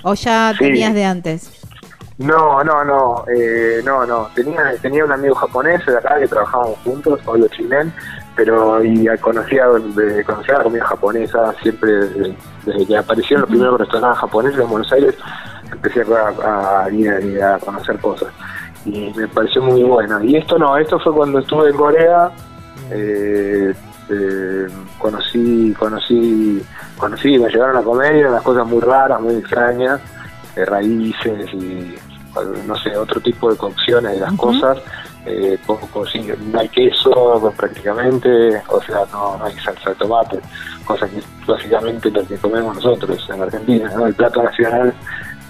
¿O 0.05 0.15
ya 0.15 0.53
Sí. 0.53 0.59
tenías 0.65 0.95
de 0.95 1.05
antes? 1.05 1.51
No, 2.19 2.63
no, 2.63 2.85
no, 2.85 3.25
eh, 3.35 3.81
no, 3.85 4.07
no. 4.07 4.29
Tenía, 4.35 4.73
tenía 4.81 5.05
un 5.05 5.11
amigo 5.11 5.35
japonés 5.35 5.85
de 5.85 5.99
acá 5.99 6.19
que 6.19 6.29
trabajábamos 6.29 6.79
juntos, 6.85 7.21
Pablo 7.25 7.49
Chinen, 7.49 7.93
pero 8.37 8.85
y 8.85 9.07
conocía, 9.19 9.65
conocía 10.25 10.59
la 10.59 10.63
comida 10.63 10.85
japonesa 10.85 11.53
siempre 11.61 11.91
desde, 11.93 12.37
desde 12.65 12.87
que 12.87 12.97
aparecieron 12.97 13.41
los 13.43 13.51
primeros 13.51 13.81
restaurantes 13.81 14.21
japoneses 14.21 14.61
en 14.61 14.69
Buenos 14.69 14.93
Aires, 14.93 15.17
empecé 15.73 16.03
a, 16.03 16.85
a 16.85 16.91
ir 16.91 17.43
a, 17.43 17.59
conocer 17.59 17.99
cosas 17.99 18.33
y 18.85 19.13
me 19.17 19.27
pareció 19.29 19.63
muy 19.63 19.83
bueno. 19.83 20.23
Y 20.23 20.37
esto 20.37 20.59
no, 20.59 20.77
esto 20.77 20.99
fue 21.01 21.13
cuando 21.13 21.39
estuve 21.39 21.71
en 21.71 21.77
Corea, 21.77 22.31
eh, 22.91 23.75
eh, 24.11 24.67
conocí, 24.99 25.75
conocí, 25.79 26.63
conocí, 26.99 27.39
me 27.39 27.49
llegaron 27.49 27.77
a 27.77 27.83
comer 27.83 28.17
y 28.17 28.21
eran 28.21 28.35
las 28.35 28.43
cosas 28.43 28.67
muy 28.67 28.81
raras, 28.81 29.21
muy 29.21 29.37
extrañas, 29.37 30.01
eh, 30.57 30.65
raíces 30.65 31.53
y 31.53 31.95
no 32.67 32.77
sé, 32.77 32.97
otro 32.97 33.21
tipo 33.21 33.51
de 33.51 33.57
cocciones 33.57 34.13
de 34.13 34.21
las 34.21 34.33
cosas. 34.35 34.79
Eh, 35.27 35.59
poco, 35.67 36.05
sí, 36.07 36.21
no 36.53 36.61
hay 36.61 36.69
queso 36.69 37.53
prácticamente, 37.57 38.29
o 38.69 38.83
sea, 38.83 39.07
no, 39.11 39.39
no 39.39 39.45
hay 39.47 39.55
salsa 39.57 39.91
de 39.91 39.97
tomate, 39.97 40.39
cosa 40.85 41.09
que 41.09 41.19
es 41.19 41.25
básicamente 41.47 42.11
lo 42.11 42.27
que 42.27 42.37
comemos 42.37 42.75
nosotros 42.75 43.27
en 43.33 43.41
Argentina, 43.41 43.91
¿no? 43.97 44.07
El 44.07 44.15
plato 44.15 44.43
nacional 44.43 44.93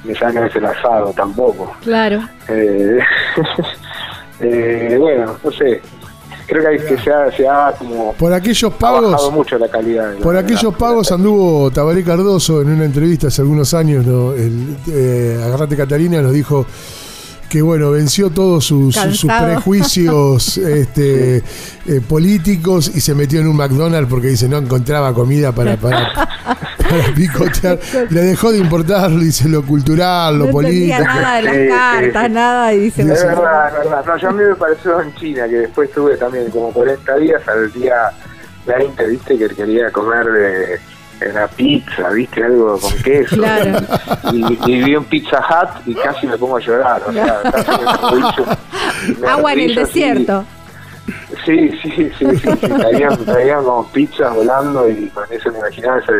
de 0.05 0.14
sangre 0.14 0.47
es 0.47 0.55
el 0.55 0.66
asado, 0.66 1.12
tampoco. 1.16 1.74
Claro. 1.82 2.20
Eh, 2.48 3.01
eh, 4.40 4.97
bueno, 4.97 5.36
no 5.43 5.51
sé, 5.51 5.82
creo 6.47 6.62
que 6.62 6.69
hay 6.69 6.79
que 6.79 6.99
se 7.03 7.11
ha, 7.11 7.31
se 7.37 7.49
ha 7.49 7.73
como 7.79 8.12
Por 8.15 8.33
aquellos 8.33 8.65
ha 8.73 8.77
bajado 8.77 9.11
pagos, 9.11 9.33
mucho 9.33 9.59
la 9.59 9.69
calidad. 9.69 10.11
de 10.11 10.15
la- 10.19 10.21
por 10.23 10.35
la- 10.35 10.41
aquellos 10.41 10.75
pagos 10.77 11.11
anduvo 11.12 11.71
Tabaré 11.71 12.03
Cardoso 12.05 12.61
en 12.62 12.69
una 12.69 12.85
entrevista 12.85 13.29
hace 13.29 13.43
algunos 13.43 13.73
años, 13.75 14.05
¿no? 14.07 14.33
El, 14.33 14.77
eh, 14.89 15.41
Agarrate 15.45 15.77
Catalina 15.77 16.21
nos 16.23 16.33
dijo 16.33 16.66
que 17.49 17.62
bueno, 17.62 17.93
venció 17.93 18.31
todos 18.31 18.65
sus, 18.65 18.97
prejuicios 19.39 20.59
este, 20.59 21.37
eh, 21.87 22.01
políticos 22.09 22.91
y 22.95 23.01
se 23.01 23.15
metió 23.15 23.41
en 23.41 23.47
un 23.47 23.57
McDonald's 23.57 24.09
porque 24.11 24.29
dice 24.29 24.49
no 24.49 24.59
encontraba 24.59 25.15
comida 25.15 25.53
para, 25.53 25.77
para, 25.77 26.12
para 27.03 27.15
picotear. 27.15 27.79
Le 28.11 28.21
dejó 28.23 28.53
de 28.53 28.59
importar, 28.59 29.11
dice, 29.11 29.49
lo 29.49 29.62
cultural, 29.62 30.39
lo 30.39 30.47
no 30.47 30.51
político. 30.53 30.95
entendía 30.97 31.01
nada 31.01 31.37
de 31.37 31.43
las 31.43 31.55
Sí, 31.55 31.61
sí, 31.62 31.69
cartas, 31.69 32.27
sí. 32.27 32.33
nada, 32.33 32.73
y 32.75 32.79
dice... 32.79 33.03
Es 33.03 33.09
verdad, 33.09 33.69
es 33.69 33.75
verdad. 33.91 34.05
No, 34.07 34.16
yo 34.16 34.29
a 34.29 34.33
mí 34.33 34.45
me 34.45 34.55
pareció 34.55 35.01
en 35.01 35.15
China, 35.15 35.49
que 35.49 35.57
después 35.57 35.91
tuve 35.93 36.16
también 36.16 36.51
como 36.51 36.73
40 36.73 37.16
días 37.16 37.49
al 37.49 37.73
día 37.73 37.95
20, 38.66 39.07
viste, 39.09 39.39
que 39.39 39.49
quería 39.49 39.91
comer 39.91 40.27
de, 40.27 40.81
una 41.31 41.47
pizza, 41.49 42.11
viste, 42.11 42.43
algo 42.45 42.79
con 42.79 42.93
queso. 43.03 43.37
Claro. 43.37 43.79
Y, 44.33 44.59
y 44.66 44.83
vi 44.83 44.97
un 44.97 45.05
Pizza 45.05 45.39
Hut 45.39 45.87
y 45.87 45.95
casi 45.95 46.27
me 46.27 46.37
pongo 46.37 46.57
a 46.57 46.61
llorar. 46.61 47.03
O 47.07 47.12
sea, 47.12 47.41
casi 47.43 47.71
me 49.21 49.29
Agua 49.29 49.53
en 49.53 49.61
el 49.61 49.75
desierto. 49.75 50.45
Sí, 51.45 51.71
sí, 51.83 51.91
sí, 51.97 52.11
sí, 52.19 52.27
sí. 52.37 52.69
Traían, 52.69 53.25
traían 53.25 53.62
como 53.65 53.87
pizzas 53.93 54.35
volando 54.35 54.89
y 54.89 55.09
con 55.09 55.25
eso 55.31 55.53
me 55.53 55.59
imaginaba 55.59 55.99
esa, 55.99 56.12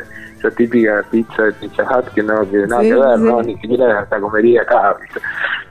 esa 0.47 0.55
típica 0.57 1.03
pizza 1.11 1.43
de 1.45 1.53
Pizza 1.53 1.83
Hut 1.85 2.09
que 2.15 2.23
no 2.23 2.49
que 2.51 2.59
nada 2.66 2.83
Sí, 2.83 2.89
que 2.89 2.95
ver, 2.95 3.16
sí. 3.19 3.23
¿no? 3.25 3.43
Ni 3.43 3.57
siquiera 3.59 4.01
hasta 4.01 4.21
comería 4.21 4.62
acá. 4.62 4.97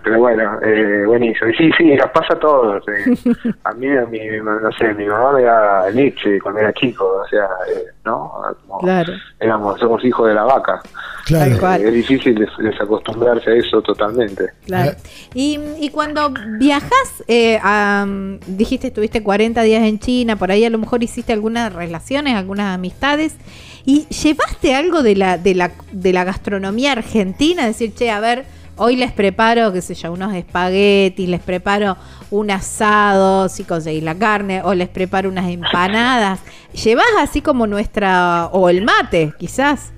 Pero 0.03 0.19
bueno, 0.19 0.59
eh, 0.61 1.03
buenísimo. 1.07 1.49
Y 1.49 1.53
sí, 1.55 1.71
sí, 1.77 1.95
nos 1.95 2.09
pasa 2.11 2.33
a 2.33 2.39
todos. 2.39 2.83
eh. 2.89 3.15
A 3.63 3.71
mí, 3.73 3.87
a 3.89 4.05
mi, 4.05 4.19
no 4.43 4.71
sé, 4.77 4.93
mi 4.93 5.05
mamá 5.05 5.31
me 5.31 5.43
daba 5.43 5.89
leche 5.91 6.39
cuando 6.41 6.59
era 6.59 6.73
chico, 6.73 7.05
o 7.23 7.27
sea, 7.29 7.45
eh, 7.73 7.85
¿no? 8.03 8.33
Como 8.67 8.79
Claro. 8.79 9.13
éramos, 9.39 9.79
somos 9.79 10.03
hijos 10.03 10.27
de 10.27 10.33
la 10.33 10.43
vaca. 10.43 10.81
Claro. 11.25 11.55
Eh, 11.81 11.87
es 11.87 11.93
difícil 11.93 12.35
des- 12.35 12.49
desacostumbrarse 12.57 13.49
a 13.51 13.53
eso 13.53 13.81
totalmente. 13.81 14.49
Claro. 14.65 14.91
Y, 15.33 15.57
y 15.79 15.89
cuando 15.89 16.31
viajas, 16.59 17.23
eh, 17.29 17.57
a, 17.63 18.05
dijiste 18.45 18.87
estuviste 18.87 19.23
40 19.23 19.61
días 19.61 19.83
en 19.83 19.99
China, 19.99 20.35
por 20.35 20.51
ahí 20.51 20.65
a 20.65 20.69
lo 20.69 20.77
mejor 20.79 21.01
hiciste 21.01 21.31
algunas 21.31 21.73
relaciones, 21.73 22.35
algunas 22.35 22.75
amistades, 22.75 23.37
y 23.85 24.05
llevaste 24.07 24.75
algo 24.75 25.03
de 25.03 25.15
la, 25.15 25.37
de 25.37 25.55
la, 25.55 25.71
de 25.91 26.13
la 26.13 26.23
gastronomía 26.23 26.93
argentina, 26.93 27.65
decir, 27.65 27.93
che, 27.93 28.09
a 28.11 28.19
ver, 28.19 28.45
hoy 28.77 28.95
les 28.95 29.11
preparo, 29.11 29.71
qué 29.73 29.81
sé 29.81 29.93
yo, 29.95 30.11
unos 30.13 30.33
espaguetis, 30.33 31.27
les 31.27 31.41
preparo 31.41 31.97
un 32.31 32.49
asado, 32.49 33.49
si 33.49 33.63
conseguís 33.63 34.03
la 34.03 34.15
carne, 34.15 34.61
o 34.63 34.73
les 34.73 34.87
preparo 34.89 35.29
unas 35.29 35.49
empanadas. 35.49 36.39
¿Llevas 36.83 37.05
así 37.19 37.41
como 37.41 37.67
nuestra, 37.67 38.47
o 38.51 38.69
el 38.69 38.83
mate, 38.83 39.33
quizás? 39.37 39.91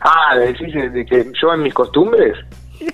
Ah, 0.00 0.36
decís 0.38 0.72
de, 0.72 0.88
de 0.90 1.04
que 1.04 1.26
yo 1.40 1.52
en 1.52 1.62
mis 1.62 1.74
costumbres. 1.74 2.34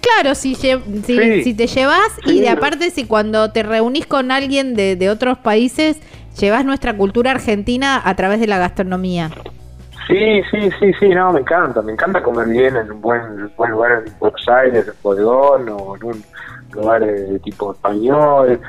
Claro, 0.00 0.34
si, 0.34 0.56
lle- 0.56 0.82
si, 1.04 1.16
Sí. 1.16 1.44
si 1.44 1.54
te 1.54 1.68
llevas 1.68 2.08
y 2.24 2.40
de 2.40 2.48
aparte 2.48 2.90
si 2.90 3.04
cuando 3.04 3.52
te 3.52 3.62
reunís 3.62 4.06
con 4.06 4.32
alguien 4.32 4.74
de, 4.74 4.96
de 4.96 5.10
otros 5.10 5.38
países, 5.38 5.98
llevas 6.40 6.64
nuestra 6.64 6.96
cultura 6.96 7.30
argentina 7.30 8.02
a 8.04 8.16
través 8.16 8.40
de 8.40 8.48
la 8.48 8.58
gastronomía. 8.58 9.30
Sí, 10.06 10.40
sí, 10.50 10.70
sí, 10.78 10.92
sí, 11.00 11.08
no, 11.08 11.32
me 11.32 11.40
encanta, 11.40 11.82
me 11.82 11.92
encanta 11.92 12.22
comer 12.22 12.48
bien 12.48 12.76
en 12.76 12.92
un 12.92 13.00
buen, 13.00 13.50
buen 13.56 13.70
lugar 13.72 14.04
en 14.06 14.18
Buenos 14.18 14.48
Aires, 14.48 14.86
en 14.86 14.94
Bodegón, 15.02 15.68
o 15.68 15.96
en 15.96 16.04
un 16.04 16.24
lugar 16.72 17.04
de 17.04 17.38
tipo 17.40 17.72
español, 17.72 18.60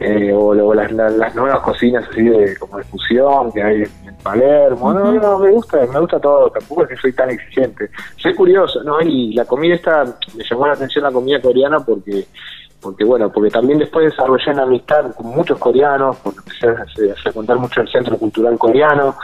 eh, 0.00 0.32
o, 0.32 0.46
o 0.48 0.74
las, 0.74 0.90
las, 0.92 1.12
las 1.14 1.34
nuevas 1.34 1.60
cocinas 1.60 2.06
así 2.08 2.22
de 2.22 2.56
como 2.56 2.78
de 2.78 2.84
fusión 2.84 3.52
que 3.52 3.62
hay 3.62 3.82
en, 3.82 4.16
Palermo, 4.22 4.92
no, 4.92 5.10
Ujú. 5.10 5.20
no, 5.20 5.38
me 5.38 5.50
gusta, 5.50 5.78
me 5.86 6.00
gusta 6.00 6.18
todo, 6.18 6.50
tampoco 6.50 6.82
es 6.82 6.88
que 6.88 6.96
soy 6.96 7.12
tan 7.12 7.30
exigente, 7.30 7.88
soy 8.16 8.34
curioso, 8.34 8.82
¿no? 8.82 9.00
Y 9.00 9.32
la 9.32 9.44
comida 9.44 9.76
esta, 9.76 10.04
me 10.34 10.42
llamó 10.42 10.66
la 10.66 10.72
atención 10.72 11.04
la 11.04 11.12
comida 11.12 11.40
coreana 11.40 11.80
porque 11.80 12.26
porque 12.80 13.04
bueno, 13.04 13.30
porque 13.30 13.50
también 13.50 13.78
después 13.78 14.10
desarrollé 14.10 14.52
una 14.52 14.62
amistad 14.62 15.12
con 15.14 15.26
muchos 15.26 15.58
coreanos, 15.58 16.16
porque 16.18 16.40
empecé 16.40 16.68
a, 16.68 17.12
a 17.12 17.16
frecuentar 17.16 17.58
mucho 17.58 17.80
el 17.80 17.88
Centro 17.88 18.16
Cultural 18.16 18.56
Coreano, 18.58 19.16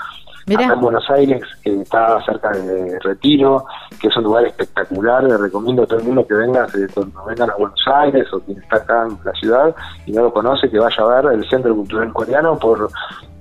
Mirá. 0.46 0.66
acá 0.66 0.74
en 0.74 0.80
Buenos 0.80 1.10
Aires, 1.10 1.42
que 1.62 1.80
está 1.80 2.22
cerca 2.24 2.50
de 2.50 2.98
Retiro, 3.00 3.64
que 4.00 4.08
es 4.08 4.16
un 4.16 4.24
lugar 4.24 4.44
espectacular, 4.44 5.24
le 5.24 5.38
recomiendo 5.38 5.84
a 5.84 5.86
todo 5.86 6.00
el 6.00 6.04
mundo 6.04 6.26
que 6.26 6.34
venga, 6.34 6.66
cuando 6.92 7.24
vengan 7.24 7.50
a 7.50 7.56
Buenos 7.56 7.82
Aires 7.86 8.26
o 8.32 8.40
quien 8.40 8.58
está 8.58 8.76
acá 8.76 9.06
en 9.08 9.18
la 9.24 9.32
ciudad 9.32 9.74
y 10.06 10.12
no 10.12 10.22
lo 10.22 10.32
conoce, 10.32 10.68
que 10.68 10.78
vaya 10.78 11.02
a 11.02 11.22
ver 11.22 11.34
el 11.34 11.48
Centro 11.48 11.74
Cultural 11.74 12.12
Coreano 12.12 12.58
por 12.58 12.90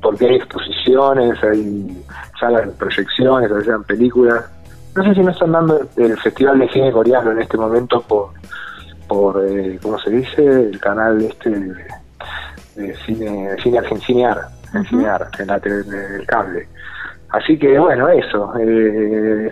porque 0.04 0.28
hay 0.28 0.36
exposiciones, 0.36 1.42
hay 1.44 2.06
salas 2.40 2.68
de 2.68 2.72
proyecciones, 2.74 3.66
dan 3.66 3.84
películas. 3.86 4.46
No 4.96 5.04
sé 5.04 5.16
si 5.16 5.22
no 5.22 5.32
están 5.32 5.54
dando 5.54 5.82
el 5.96 6.18
Festival 6.20 6.60
de 6.60 6.70
Cine 6.70 6.92
Coreano 6.92 7.32
en 7.32 7.42
este 7.42 7.58
momento 7.58 8.02
por, 8.02 8.30
por 9.08 9.44
eh, 9.44 9.80
¿cómo 9.82 9.98
se 10.00 10.12
dice? 10.12 10.46
El 10.46 10.80
canal 10.80 11.22
este 11.22 11.50
de, 11.50 11.74
de 12.76 12.96
cine, 13.06 13.50
de 13.50 13.62
cine 13.62 13.80
Argentinear, 14.74 15.28
en 15.40 15.48
la 15.48 15.60
tele- 15.60 15.86
en 15.88 16.16
el 16.22 16.26
cable. 16.28 16.68
Así 17.30 17.58
que 17.58 17.78
bueno, 17.80 18.10
eso, 18.10 18.54
eh, 18.60 19.52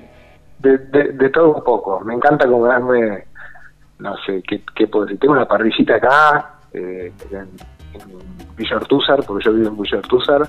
de, 0.59 0.77
de, 0.77 1.03
de 1.13 1.29
todo 1.29 1.55
un 1.55 1.63
poco. 1.63 1.99
Me 2.01 2.13
encanta 2.13 2.47
comerme, 2.47 3.23
no 3.99 4.15
sé, 4.25 4.41
¿qué, 4.47 4.61
qué 4.75 4.87
puedo 4.87 5.05
decir? 5.05 5.19
Tengo 5.19 5.33
una 5.33 5.47
parrillita 5.47 5.95
acá, 5.95 6.51
eh, 6.73 7.11
en, 7.31 7.37
en 7.39 8.55
Villa 8.55 8.75
Ortúzar, 8.77 9.23
porque 9.25 9.45
yo 9.45 9.53
vivo 9.53 9.69
en 9.69 9.81
Villa 9.81 9.97
Ortúzar, 9.97 10.47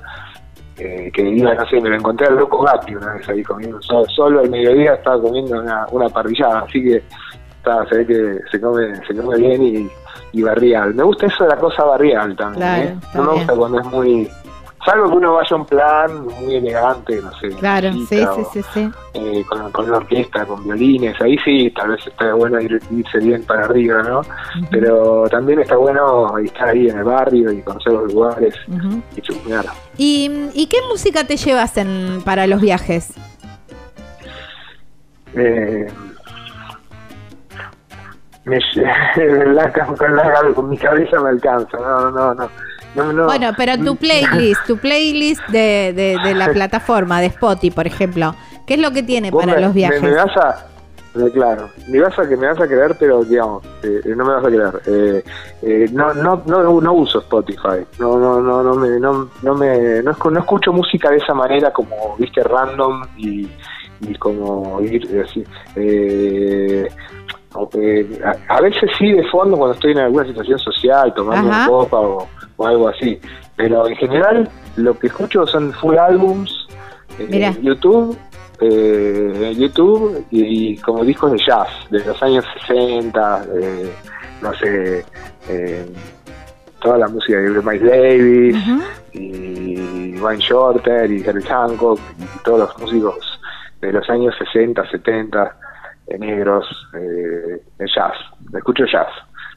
eh, 0.78 1.10
que 1.12 1.22
iba, 1.22 1.54
no 1.54 1.66
sé, 1.66 1.80
me 1.80 1.88
lo 1.90 1.96
encontré 1.96 2.26
al 2.26 2.36
loco 2.36 2.62
Gatti 2.62 2.94
una 2.94 3.14
vez 3.14 3.28
ahí 3.28 3.42
comiendo, 3.42 3.80
solo, 3.82 4.04
solo 4.08 4.40
al 4.40 4.50
mediodía 4.50 4.94
estaba 4.94 5.20
comiendo 5.20 5.60
una, 5.60 5.86
una 5.90 6.08
parrillada, 6.08 6.60
así 6.60 6.82
que 6.82 7.02
está, 7.56 7.86
se 7.88 7.96
ve 7.98 8.06
que 8.06 8.38
se 8.50 8.60
come, 8.60 8.94
se 9.06 9.14
come 9.14 9.36
bien 9.36 9.62
y, 9.62 9.90
y 10.32 10.42
barrial. 10.42 10.94
Me 10.94 11.02
gusta 11.02 11.26
eso 11.26 11.44
de 11.44 11.50
la 11.50 11.56
cosa 11.56 11.84
barrial 11.84 12.36
también, 12.36 12.60
Claro, 12.60 12.82
¿eh? 12.88 12.96
No 13.14 13.22
me 13.22 13.32
gusta 13.32 13.54
cuando 13.54 13.80
es 13.80 13.86
muy... 13.86 14.28
Salvo 14.84 15.10
que 15.10 15.16
uno 15.16 15.34
vaya 15.34 15.48
a 15.52 15.54
un 15.56 15.66
plan 15.66 16.24
muy 16.26 16.56
elegante, 16.56 17.20
no 17.22 17.30
sé, 17.38 17.50
Claro, 17.50 17.92
sí, 17.92 18.06
sí, 18.06 18.20
o, 18.24 18.50
sí, 18.52 18.62
sí. 18.74 18.90
eh, 19.14 19.44
con, 19.48 19.70
con 19.70 19.84
una 19.84 19.98
orquesta, 19.98 20.44
con 20.44 20.64
violines, 20.64 21.20
ahí 21.20 21.36
sí, 21.44 21.70
tal 21.70 21.90
vez 21.90 22.04
está 22.04 22.34
bueno 22.34 22.60
ir, 22.60 22.80
irse 22.90 23.18
bien 23.18 23.44
para 23.44 23.66
arriba, 23.66 24.02
¿no? 24.02 24.22
Pero 24.72 25.28
también 25.30 25.60
está 25.60 25.76
bueno 25.76 26.36
estar 26.38 26.70
ahí 26.70 26.88
en 26.88 26.98
el 26.98 27.04
barrio 27.04 27.52
y 27.52 27.62
conocer 27.62 27.92
los 27.92 28.12
lugares 28.12 28.56
y 29.16 29.20
chusmear. 29.20 29.66
¿Y, 29.96 30.48
y 30.52 30.66
qué 30.66 30.78
música 30.90 31.24
te 31.24 31.36
llevas 31.36 31.76
en, 31.76 32.20
para 32.24 32.48
los 32.48 32.60
viajes? 32.60 33.12
Eh, 35.34 35.86
me, 38.44 38.58
la, 39.54 39.72
con, 39.72 40.16
la- 40.16 40.52
con 40.54 40.68
mi 40.68 40.76
cabeza 40.76 41.20
me 41.20 41.28
alcanza, 41.30 41.78
no, 41.78 42.10
no, 42.10 42.34
no. 42.34 42.48
No, 42.94 43.12
no. 43.12 43.24
Bueno, 43.26 43.50
pero 43.56 43.76
tu 43.78 43.96
playlist, 43.96 44.64
tu 44.66 44.76
playlist 44.78 45.40
de, 45.48 45.92
de, 45.94 46.18
de 46.22 46.34
la 46.34 46.52
plataforma, 46.52 47.20
de 47.20 47.26
Spotify, 47.26 47.70
por 47.74 47.86
ejemplo, 47.86 48.34
¿qué 48.66 48.74
es 48.74 48.80
lo 48.80 48.90
que 48.90 49.02
tiene 49.02 49.30
para 49.32 49.54
me- 49.54 49.60
los 49.60 49.72
viajes? 49.74 50.02
Me, 50.02 50.10
me 50.10 50.16
vas 50.16 50.36
a, 50.36 50.66
me- 51.14 51.30
claro, 51.30 51.68
me 51.88 52.00
vas 52.00 52.18
a 52.18 52.28
que 52.28 52.36
me 52.36 52.46
vas 52.46 52.60
a 52.60 52.66
creer, 52.66 52.96
pero 52.98 53.24
digamos, 53.24 53.62
eh, 53.82 54.00
no 54.16 54.24
me 54.24 54.32
vas 54.34 54.44
a 54.44 54.48
creer. 54.48 54.82
Eh, 54.86 55.24
eh, 55.62 55.86
no, 55.92 56.12
no, 56.14 56.42
no, 56.46 56.80
no 56.80 56.92
uso 56.92 57.20
Spotify. 57.20 57.84
No, 57.98 58.18
no, 58.18 58.40
no, 58.40 58.62
no 58.62 58.74
me, 58.74 58.98
no, 59.00 59.28
no 59.42 59.54
me, 59.54 60.02
no, 60.02 60.12
no 60.30 60.38
escucho 60.40 60.72
música 60.72 61.10
de 61.10 61.16
esa 61.18 61.34
manera 61.34 61.72
como 61.72 62.16
viste 62.18 62.42
random 62.42 63.02
y, 63.16 63.48
y 64.00 64.14
como 64.16 64.80
ir 64.82 65.06
eh, 65.14 65.24
así. 65.26 65.44
Eh, 65.76 66.88
a, 67.54 68.54
a 68.56 68.60
veces 68.62 68.90
sí 68.98 69.12
de 69.12 69.24
fondo 69.28 69.56
cuando 69.58 69.74
estoy 69.74 69.92
en 69.92 69.98
alguna 69.98 70.24
situación 70.26 70.58
social, 70.58 71.12
tomando 71.14 71.48
una 71.48 71.66
copa 71.66 72.00
o, 72.00 72.28
o 72.62 72.66
algo 72.66 72.88
así. 72.88 73.20
Pero 73.56 73.86
en 73.88 73.96
general 73.96 74.48
lo 74.76 74.98
que 74.98 75.08
escucho 75.08 75.46
son 75.46 75.72
full 75.72 75.96
albums, 75.96 76.68
eh. 77.18 77.54
YouTube, 77.60 78.16
eh, 78.60 79.54
YouTube 79.56 80.24
y, 80.30 80.72
y 80.72 80.76
como 80.78 81.04
discos 81.04 81.32
de 81.32 81.38
jazz 81.38 81.68
de 81.90 82.04
los 82.04 82.22
años 82.22 82.44
60, 82.66 83.44
eh, 83.60 83.92
no 84.40 84.54
sé, 84.54 85.04
eh, 85.48 85.86
toda 86.80 86.98
la 86.98 87.08
música 87.08 87.38
de 87.38 87.50
Miles 87.50 87.82
Davis 87.82 88.56
y 89.12 90.18
Wayne 90.18 90.42
Shorter 90.42 91.10
y 91.10 91.22
Herbie 91.22 91.42
Hancock 91.44 92.00
y 92.18 92.42
todos 92.44 92.60
los 92.60 92.78
músicos 92.78 93.40
de 93.80 93.92
los 93.92 94.08
años 94.08 94.34
60, 94.38 94.90
70, 94.90 95.56
eh, 96.08 96.18
negros, 96.18 96.66
eh, 96.94 97.62
de 97.78 97.86
jazz, 97.94 98.14
escucho 98.54 98.84
jazz. 98.86 99.08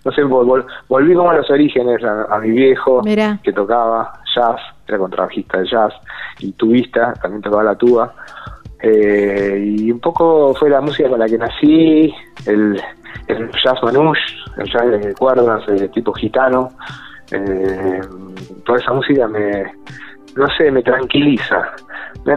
No 0.06 0.12
sé, 0.12 0.24
vol- 0.24 0.46
vol- 0.46 0.66
volví 0.88 1.16
como 1.16 1.32
a 1.32 1.34
los 1.34 1.50
orígenes, 1.50 2.04
a, 2.04 2.26
a 2.36 2.40
mi 2.40 2.52
viejo 2.52 3.02
Mirá. 3.04 3.40
que 3.44 3.52
tocaba 3.52 4.14
jazz, 4.36 4.62
era 4.88 5.00
contrabajista 5.00 5.58
de 5.58 5.68
jazz, 5.68 5.94
y 6.40 6.52
tubista, 6.54 7.12
también 7.22 7.42
tocaba 7.42 7.64
la 7.64 7.76
tuba. 7.76 8.14
Eh, 8.82 9.76
y 9.80 9.92
un 9.92 10.00
poco 10.00 10.54
fue 10.54 10.70
la 10.70 10.80
música 10.80 11.10
con 11.10 11.18
la 11.20 11.26
que 11.26 11.40
nací, 11.40 12.14
el, 12.46 12.80
el 13.28 13.50
jazz 13.64 13.82
manouche, 13.82 14.22
el 14.60 14.72
jazz 14.72 14.86
de 14.92 15.14
cuerdas, 15.16 15.66
de 15.66 15.90
tipo 15.90 16.14
gitano. 16.14 16.70
Eh, 17.32 18.00
toda 18.64 18.78
esa 18.78 18.94
música 18.94 19.28
me, 19.28 19.64
no 20.36 20.48
sé, 20.56 20.70
me 20.70 20.84
tranquiliza. 20.84 21.72
Me- 22.26 22.34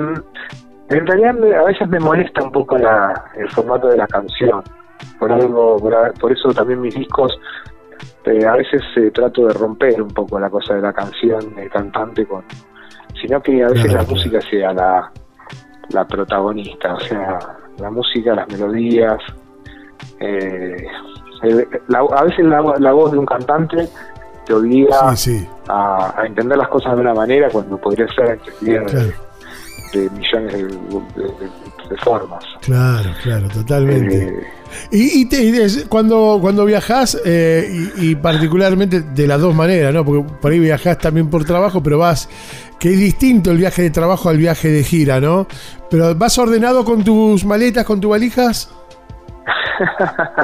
en 0.88 1.06
realidad 1.06 1.34
me- 1.34 1.54
a 1.54 1.64
veces 1.64 1.86
me 1.86 2.00
molesta 2.00 2.42
un 2.42 2.50
poco 2.50 2.78
la, 2.78 3.12
el 3.36 3.46
formato 3.50 3.88
de 3.88 3.98
la 3.98 4.06
canción. 4.06 4.62
Por 5.18 5.32
algo, 5.32 5.76
por, 6.20 6.32
eso 6.32 6.48
también 6.52 6.80
mis 6.80 6.94
discos 6.94 7.32
eh, 8.24 8.44
a 8.46 8.52
veces 8.56 8.82
eh, 8.96 9.10
trato 9.12 9.46
de 9.46 9.52
romper 9.54 10.00
un 10.02 10.10
poco 10.10 10.38
la 10.38 10.48
cosa 10.50 10.74
de 10.74 10.82
la 10.82 10.92
canción 10.92 11.54
del 11.54 11.68
cantante 11.70 12.24
con 12.26 12.44
sino 13.20 13.42
que 13.42 13.62
a 13.64 13.68
veces 13.68 13.92
la 13.92 14.02
música 14.02 14.40
sea 14.42 14.72
la, 14.72 15.10
la 15.90 16.06
protagonista 16.06 16.94
o 16.94 17.00
sea 17.00 17.38
la 17.78 17.90
música 17.90 18.34
las 18.34 18.48
melodías 18.48 19.18
eh, 20.20 20.86
el- 21.42 21.68
la- 21.88 22.00
a 22.00 22.24
veces 22.24 22.44
la, 22.44 22.60
la 22.78 22.92
voz 22.92 23.12
de 23.12 23.18
un 23.18 23.26
cantante 23.26 23.88
te 24.44 24.52
obliga 24.54 24.96
A, 25.68 26.14
a 26.20 26.26
entender 26.26 26.56
las 26.58 26.68
cosas 26.68 26.94
de 26.94 27.00
una 27.02 27.14
manera 27.14 27.48
cuando 27.50 27.76
podría 27.78 28.06
ser 28.08 28.30
entendida 28.30 28.80
de, 29.92 30.00
de 30.00 30.10
millones 30.10 30.52
de, 30.52 30.62
de- 30.62 31.28
de- 31.28 31.50
de 31.90 31.96
formas. 31.98 32.44
Claro, 32.60 33.10
claro, 33.22 33.48
totalmente. 33.48 34.24
Eh, 34.24 34.46
Y, 34.90 35.20
y 35.22 35.28
te- 35.28 35.42
y 35.42 35.56
es- 35.56 35.86
cuando, 35.88 36.38
cuando 36.40 36.64
viajás, 36.64 37.20
eh, 37.24 37.90
y, 37.98 38.10
y 38.10 38.14
particularmente 38.14 39.00
de 39.02 39.26
las 39.26 39.40
dos 39.40 39.54
maneras, 39.54 39.92
¿no? 39.94 40.04
Porque 40.04 40.24
por 40.40 40.52
ahí 40.52 40.58
viajás 40.58 40.98
también 40.98 41.28
por 41.30 41.44
trabajo, 41.44 41.82
pero 41.82 41.98
vas, 41.98 42.28
que 42.78 42.90
es 42.92 42.98
distinto 42.98 43.50
el 43.50 43.58
viaje 43.58 43.82
de 43.82 43.90
trabajo 43.90 44.28
al 44.28 44.38
viaje 44.38 44.68
de 44.68 44.82
gira, 44.84 45.20
¿no? 45.20 45.46
Pero 45.90 46.14
vas 46.14 46.38
ordenado 46.38 46.84
con 46.84 47.02
tus 47.04 47.44
maletas, 47.44 47.84
con 47.84 48.00
tus 48.00 48.10
valijas. 48.10 48.70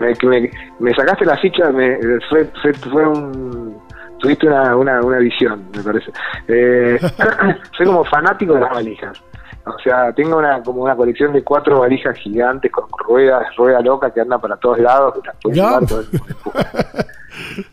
me, 0.00 0.14
me, 0.28 0.50
me 0.80 0.94
sacaste 0.94 1.24
la 1.24 1.36
ficha, 1.38 1.70
me, 1.70 1.96
fue, 2.28 2.50
fue, 2.60 2.72
fue 2.74 3.06
un, 3.08 3.76
tuviste 4.18 4.46
una, 4.46 4.76
una, 4.76 5.00
una 5.00 5.18
visión, 5.18 5.64
me 5.74 5.82
parece. 5.82 6.10
Eh, 6.48 6.98
soy 7.76 7.86
como 7.86 8.04
fanático 8.04 8.54
de 8.54 8.60
las 8.60 8.70
valijas. 8.70 9.22
O 9.64 9.78
sea, 9.78 10.12
tengo 10.12 10.38
una 10.38 10.62
como 10.62 10.82
una 10.82 10.96
colección 10.96 11.32
de 11.32 11.44
cuatro 11.44 11.80
valijas 11.80 12.16
gigantes 12.18 12.70
con 12.72 12.84
ruedas, 13.06 13.44
rueda 13.56 13.80
loca 13.80 14.10
que 14.10 14.20
anda 14.20 14.38
para 14.38 14.56
todos 14.56 14.78
lados, 14.78 15.14
que 15.14 15.20
las 15.26 15.86
todo. 15.86 16.02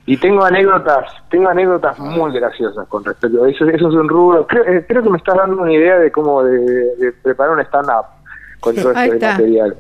Y 0.06 0.18
tengo 0.18 0.44
anécdotas, 0.44 1.12
tengo 1.30 1.50
anécdotas 1.50 1.98
muy 2.00 2.32
graciosas 2.32 2.88
con 2.88 3.04
respecto 3.04 3.44
a 3.44 3.50
eso. 3.50 3.66
Eso 3.66 3.90
es 3.90 3.96
un 3.96 4.08
rubro. 4.08 4.48
Creo, 4.48 4.64
eh, 4.66 4.86
creo 4.88 5.04
que 5.04 5.10
me 5.10 5.18
estás 5.18 5.36
dando 5.36 5.62
una 5.62 5.74
idea 5.74 5.98
de 6.00 6.12
cómo 6.12 6.44
de, 6.44 6.96
de 6.96 7.12
preparar 7.12 7.54
un 7.54 7.62
stand-up 7.62 8.06
con 8.60 8.76
todo 8.76 8.92
este 8.92 9.20
material. 9.20 9.76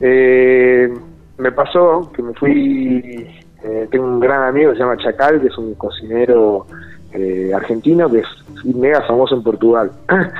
Eh, 0.00 0.94
me 1.38 1.52
pasó 1.52 2.10
que 2.14 2.22
me 2.22 2.32
fui, 2.34 3.26
eh, 3.62 3.88
tengo 3.90 4.04
un 4.04 4.20
gran 4.20 4.42
amigo 4.44 4.70
que 4.70 4.76
se 4.76 4.82
llama 4.82 4.96
Chacal, 4.96 5.40
que 5.40 5.48
es 5.48 5.58
un 5.58 5.74
cocinero 5.74 6.66
eh, 7.12 7.52
argentino 7.54 8.10
que 8.10 8.20
es 8.20 8.64
mega 8.64 9.02
famoso 9.02 9.34
en 9.34 9.42
Portugal. 9.42 9.90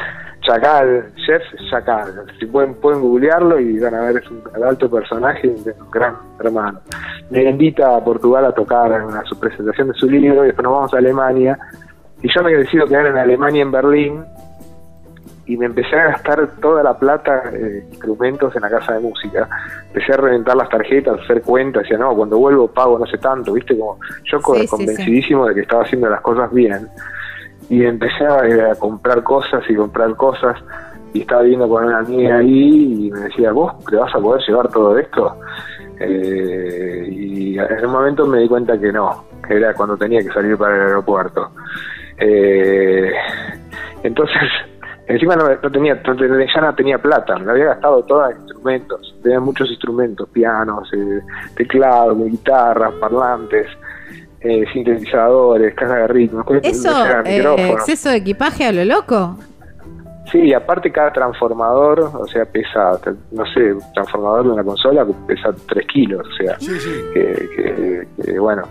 Chacal, 0.40 1.12
chef 1.26 1.42
Chacal, 1.70 2.26
si 2.38 2.46
pueden, 2.46 2.74
pueden 2.74 3.00
googlearlo 3.00 3.60
y 3.60 3.78
van 3.78 3.94
a 3.94 4.00
ver, 4.02 4.16
es 4.16 4.30
un 4.30 4.42
alto 4.64 4.90
personaje, 4.90 5.48
un 5.48 5.90
gran 5.90 6.16
hermano. 6.38 6.80
Me 7.30 7.44
invita 7.44 7.96
a 7.96 8.04
Portugal 8.04 8.44
a 8.46 8.52
tocar 8.52 8.92
en 8.92 9.02
una 9.02 9.22
su 9.24 9.38
presentación 9.38 9.88
de 9.88 9.94
su 9.94 10.08
libro 10.08 10.44
y 10.44 10.48
después 10.48 10.64
nos 10.64 10.72
vamos 10.72 10.94
a 10.94 10.98
Alemania. 10.98 11.58
Y 12.22 12.28
yo 12.34 12.42
me 12.42 12.54
decido 12.54 12.86
quedar 12.86 13.06
en 13.06 13.16
Alemania, 13.16 13.62
en 13.62 13.70
Berlín, 13.70 14.24
y 15.50 15.56
me 15.56 15.66
empecé 15.66 15.96
a 15.96 16.10
gastar 16.10 16.48
toda 16.60 16.82
la 16.82 16.96
plata 16.96 17.42
eh, 17.52 17.84
instrumentos 17.90 18.54
en 18.54 18.62
la 18.62 18.70
casa 18.70 18.94
de 18.94 19.00
música. 19.00 19.48
Empecé 19.88 20.12
a 20.12 20.16
reventar 20.16 20.56
las 20.56 20.68
tarjetas, 20.68 21.18
a 21.18 21.22
hacer 21.22 21.42
cuentas, 21.42 21.82
decía, 21.82 21.98
no, 21.98 22.14
cuando 22.14 22.38
vuelvo 22.38 22.68
pago 22.68 22.98
no 22.98 23.06
sé 23.06 23.18
tanto, 23.18 23.52
¿viste? 23.52 23.76
Como 23.76 23.98
yo 24.24 24.38
sí, 24.38 24.66
convencidísimo 24.68 25.46
de 25.46 25.54
que 25.54 25.60
estaba 25.62 25.82
haciendo 25.82 26.08
las 26.08 26.20
cosas 26.20 26.52
bien. 26.52 26.88
Y 27.70 27.84
empecé 27.84 28.26
a, 28.26 28.72
a 28.72 28.74
comprar 28.74 29.22
cosas 29.22 29.62
y 29.68 29.74
comprar 29.74 30.14
cosas. 30.16 30.56
Y 31.14 31.22
estaba 31.22 31.42
viendo 31.42 31.68
con 31.68 31.84
una 31.84 32.00
amiga 32.00 32.36
ahí 32.36 33.06
y 33.06 33.10
me 33.10 33.20
decía, 33.20 33.52
¿vos 33.52 33.72
te 33.86 33.96
vas 33.96 34.14
a 34.14 34.18
poder 34.18 34.42
llevar 34.46 34.68
todo 34.68 34.98
esto? 34.98 35.36
Eh, 36.00 37.08
y 37.10 37.58
en 37.58 37.84
un 37.84 37.92
momento 37.92 38.26
me 38.26 38.38
di 38.38 38.48
cuenta 38.48 38.78
que 38.78 38.90
no, 38.90 39.26
que 39.46 39.56
era 39.56 39.74
cuando 39.74 39.98
tenía 39.98 40.20
que 40.20 40.30
salir 40.30 40.56
para 40.56 40.74
el 40.74 40.82
aeropuerto. 40.82 41.50
Eh, 42.16 43.12
entonces, 44.02 44.48
encima 45.06 45.36
no, 45.36 45.44
no 45.62 45.70
tenía, 45.70 46.00
ya 46.02 46.60
no 46.62 46.74
tenía 46.74 46.98
plata, 46.98 47.38
me 47.38 47.50
había 47.50 47.66
gastado 47.66 48.02
toda 48.04 48.30
en 48.30 48.38
instrumentos, 48.38 49.14
tenía 49.22 49.40
muchos 49.40 49.68
instrumentos, 49.68 50.26
pianos, 50.30 50.90
eh, 50.94 51.20
teclados, 51.54 52.16
guitarras, 52.16 52.94
parlantes, 52.94 53.66
eh, 54.40 54.64
sintetizadores, 54.72 55.74
caja 55.74 55.96
de 55.96 56.06
ritmo, 56.08 56.44
cosas 56.44 56.62
que 56.62 56.68
Eso, 56.68 56.88
eh, 57.26 57.70
exceso 57.72 58.08
de 58.10 58.16
equipaje 58.16 58.64
a 58.64 58.72
lo 58.72 58.84
loco. 58.84 59.36
Sí, 60.30 60.54
aparte 60.54 60.92
cada 60.92 61.12
transformador, 61.12 62.00
o 62.14 62.26
sea, 62.26 62.44
pesa, 62.44 62.98
no 63.32 63.44
sé, 63.52 63.74
transformador 63.94 64.44
de 64.44 64.50
una 64.50 64.62
consola 64.64 65.04
pesa 65.26 65.52
3 65.68 65.86
kilos, 65.88 66.24
o 66.26 66.32
sea, 66.36 66.56
que, 67.12 67.48
que- 67.56 68.06
que, 68.24 68.38
bueno. 68.38 68.62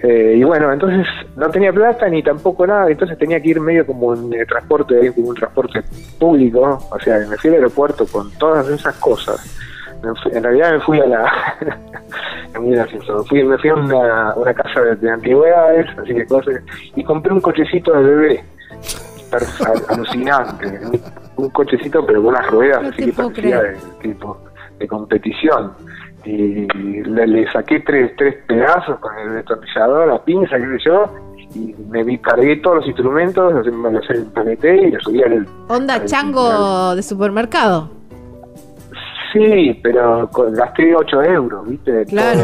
Eh, 0.00 0.34
y 0.36 0.44
bueno, 0.44 0.70
entonces 0.70 1.06
no 1.34 1.48
tenía 1.48 1.72
plata 1.72 2.06
ni 2.10 2.22
tampoco 2.22 2.66
nada, 2.66 2.90
entonces 2.90 3.16
tenía 3.18 3.40
que 3.40 3.48
ir 3.48 3.60
medio 3.60 3.86
como 3.86 4.14
en 4.14 4.32
eh, 4.34 4.44
transporte, 4.46 5.10
como 5.14 5.28
un 5.30 5.34
transporte 5.34 5.82
público, 6.18 6.78
o 6.90 7.00
sea, 7.00 7.20
me 7.28 7.36
fui 7.38 7.48
al 7.50 7.56
aeropuerto 7.56 8.06
con 8.06 8.30
todas 8.32 8.68
esas 8.68 8.94
cosas. 8.96 9.40
Me 10.02 10.14
fui- 10.22 10.32
en 10.36 10.42
realidad 10.42 10.72
me 10.72 10.80
fui 10.80 11.00
a 11.00 11.06
la... 11.06 11.32
es 12.54 12.60
muy 12.60 12.72
gracioso, 12.72 13.24
fui, 13.24 13.42
me 13.42 13.56
fui 13.58 13.70
a 13.70 13.74
una, 13.74 14.34
una 14.34 14.54
casa 14.54 14.80
de, 14.80 14.96
de 14.96 15.10
antigüedades, 15.10 15.86
así 15.98 16.14
que 16.14 16.26
cosas, 16.26 16.54
y 16.94 17.02
compré 17.04 17.32
un 17.32 17.40
cochecito 17.40 17.92
de 17.92 18.02
bebé 18.02 18.44
alucinante. 19.88 20.66
Un, 20.84 21.00
un 21.36 21.50
cochecito, 21.50 22.04
pero 22.06 22.20
con 22.22 22.28
unas 22.34 22.46
ruedas 22.50 22.82
No 22.82 22.88
así 22.90 23.04
que 23.06 23.12
parecía 23.12 23.60
de, 23.62 23.76
tipo 24.02 24.38
de 24.78 24.86
competición. 24.86 25.72
Y 26.24 26.66
le, 27.02 27.26
le 27.26 27.50
saqué 27.52 27.80
tres, 27.80 28.12
tres 28.16 28.36
pedazos 28.46 28.98
con 29.00 29.12
el 29.18 29.34
destornillador, 29.34 30.08
la 30.08 30.22
pinza, 30.24 30.56
qué 30.56 30.64
sé 30.78 30.84
yo, 30.86 31.12
y 31.54 31.74
me 31.90 32.02
vi- 32.02 32.18
cargué 32.18 32.56
todos 32.56 32.76
los 32.78 32.86
instrumentos, 32.86 33.52
los- 33.52 33.66
los 33.66 34.10
empaqueté 34.10 34.88
y 34.88 34.90
los 34.92 35.02
subí 35.02 35.22
al. 35.22 35.46
Onda 35.68 35.94
al- 35.96 36.04
chango 36.06 36.94
de 36.94 37.02
supermercado. 37.02 37.90
Sí, 39.34 39.78
pero 39.82 40.30
gasté 40.52 40.94
8 40.96 41.22
euros, 41.24 41.68
¿viste? 41.68 42.06
Claro. 42.06 42.40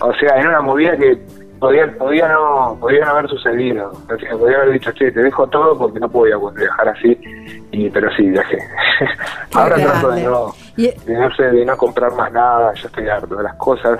O 0.00 0.12
sea, 0.14 0.36
era 0.36 0.48
una 0.50 0.60
movida 0.60 0.96
que 0.96 1.18
podía, 1.58 1.90
podía, 1.98 2.28
no, 2.28 2.76
podía 2.80 3.04
no 3.04 3.10
haber 3.12 3.28
sucedido. 3.28 3.90
O 3.90 4.18
sea, 4.18 4.30
podía 4.36 4.58
haber 4.58 4.72
dicho, 4.74 4.92
che, 4.92 5.10
te 5.10 5.20
dejo 5.22 5.46
todo 5.48 5.76
porque 5.78 5.98
no 6.00 6.08
podía 6.08 6.36
viajar 6.56 6.88
así. 6.90 7.18
Y, 7.72 7.88
pero 7.90 8.10
sí, 8.14 8.28
viajé. 8.28 8.58
Ahora 9.54 9.76
trato 9.76 10.10
de 10.10 10.22
no, 10.24 10.46
Y- 10.76 10.90
de 11.06 11.14
no, 11.18 11.34
sé, 11.34 11.44
de 11.44 11.64
no 11.64 11.76
comprar 11.76 12.12
más 12.14 12.30
nada, 12.32 12.72
yo 12.74 12.86
estoy 12.86 13.08
harto 13.08 13.36
de 13.36 13.42
las 13.42 13.54
cosas. 13.56 13.98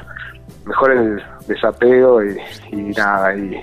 Mejor 0.67 0.93
el 0.93 1.23
desapego 1.49 2.23
y, 2.23 2.37
y 2.73 2.77
nada, 2.97 3.35
y, 3.35 3.59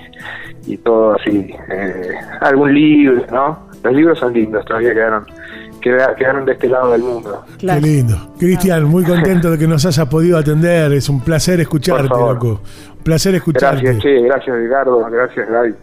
y 0.66 0.78
todo 0.78 1.14
así. 1.14 1.56
Eh, 1.70 2.14
algún 2.42 2.74
libro, 2.74 3.24
¿no? 3.32 3.68
Los 3.84 3.94
libros 3.94 4.18
son 4.20 4.34
lindos, 4.34 4.66
todavía 4.66 4.94
quedaron, 4.94 5.26
queda- 5.26 5.36
quedaron 5.80 6.46
de 6.46 6.54
este 6.54 6.68
lado 6.68 6.92
del 6.92 7.02
mundo. 7.02 7.46
Qué 7.58 7.82
lindo. 7.82 8.16
Cristian, 8.38 8.86
muy 8.86 9.04
contento 9.04 9.52
de 9.52 9.58
que 9.58 9.68
nos 9.68 9.86
hayas 9.86 10.08
podido 10.08 10.38
atender. 10.38 10.94
Es 10.94 11.10
un 11.10 11.22
placer 11.22 11.60
escucharte, 11.60 12.10
loco. 12.10 12.62
Un 12.98 13.04
placer 13.04 13.36
escucharte. 13.36 13.82
Gracias, 13.82 14.04
Che, 14.04 14.22
gracias, 14.22 14.56
Ricardo, 14.56 15.06
gracias, 15.10 15.50
Gaby. 15.50 15.74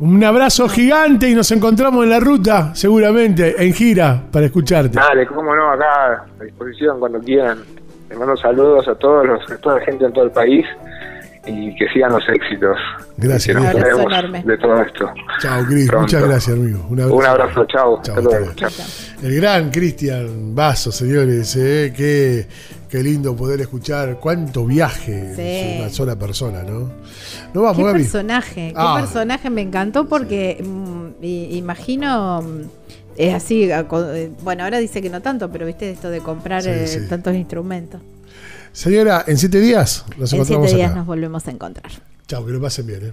Un 0.00 0.24
abrazo 0.24 0.68
gigante 0.68 1.30
y 1.30 1.34
nos 1.34 1.50
encontramos 1.52 2.02
en 2.04 2.10
la 2.10 2.18
ruta, 2.18 2.74
seguramente, 2.74 3.64
en 3.64 3.72
gira, 3.72 4.22
para 4.30 4.46
escucharte. 4.46 4.96
Dale, 4.98 5.26
cómo 5.26 5.54
no, 5.54 5.70
acá 5.70 6.24
a 6.40 6.44
disposición 6.44 6.98
cuando 6.98 7.20
quieran. 7.20 7.58
Les 8.08 8.18
mando 8.18 8.36
saludos 8.36 8.86
a 8.88 8.94
todos 8.96 9.24
los, 9.24 9.50
a 9.50 9.56
toda 9.58 9.78
la 9.78 9.84
gente 9.84 10.04
en 10.04 10.12
todo 10.12 10.24
el 10.24 10.30
país 10.32 10.66
y 11.46 11.74
que 11.76 11.88
sigan 11.92 12.12
los 12.12 12.22
éxitos. 12.28 12.76
Gracias, 13.16 13.56
Que 13.56 13.62
nos 13.62 13.74
enorme. 13.74 14.42
de 14.44 14.58
todo 14.58 14.80
esto. 14.82 15.12
Chao, 15.40 15.64
Cris. 15.66 15.86
Pronto. 15.88 16.02
Muchas 16.02 16.22
gracias, 16.28 16.56
amigo. 16.56 16.86
Un 16.90 17.00
abrazo. 17.00 17.16
Un 17.16 17.26
abrazo, 17.26 17.64
chao. 17.66 17.96
Hasta 17.98 18.20
luego. 18.20 18.52
Chao. 18.54 18.70
El 19.22 19.34
gran 19.36 19.70
Cristian 19.70 20.54
Vaso, 20.54 20.90
señores. 20.92 21.54
¿eh? 21.56 21.92
Qué, 21.96 22.46
qué 22.88 23.02
lindo 23.02 23.34
poder 23.36 23.60
escuchar 23.60 24.18
cuánto 24.20 24.64
viaje 24.66 25.34
Sí. 25.34 25.42
es 25.42 25.80
una 25.80 25.88
sola 25.90 26.16
persona, 26.18 26.62
¿no? 26.62 26.90
No 27.52 27.62
vamos, 27.62 27.76
Qué 27.78 27.82
Gaby. 27.84 27.98
personaje, 28.02 28.68
qué 28.68 28.74
Ah. 28.76 28.96
personaje 29.00 29.48
me 29.50 29.60
encantó 29.62 30.06
porque 30.08 30.62
mm, 30.62 31.22
imagino 31.22 32.42
mm, 32.42 32.60
es 33.16 33.34
así, 33.34 33.70
co- 33.88 34.12
eh, 34.12 34.30
bueno, 34.42 34.64
ahora 34.64 34.78
dice 34.78 35.00
que 35.00 35.08
no 35.10 35.20
tanto, 35.22 35.50
pero 35.50 35.66
viste 35.66 35.90
esto 35.90 36.10
de 36.10 36.18
comprar 36.20 36.62
Sí, 36.62 36.70
eh, 36.70 36.86
sí. 36.86 36.98
tantos 37.08 37.34
instrumentos. 37.34 38.00
Señora, 38.74 39.24
en 39.28 39.38
siete 39.38 39.60
días 39.60 40.04
nos 40.18 40.32
En 40.32 40.38
encontramos 40.40 40.66
siete 40.68 40.76
días 40.78 40.90
acá. 40.90 40.98
nos 40.98 41.06
volvemos 41.06 41.46
a 41.46 41.50
encontrar. 41.52 41.92
Chao, 42.26 42.44
que 42.44 42.52
lo 42.52 42.60
pasen 42.60 42.86
bien. 42.88 43.00
¿eh? 43.06 43.12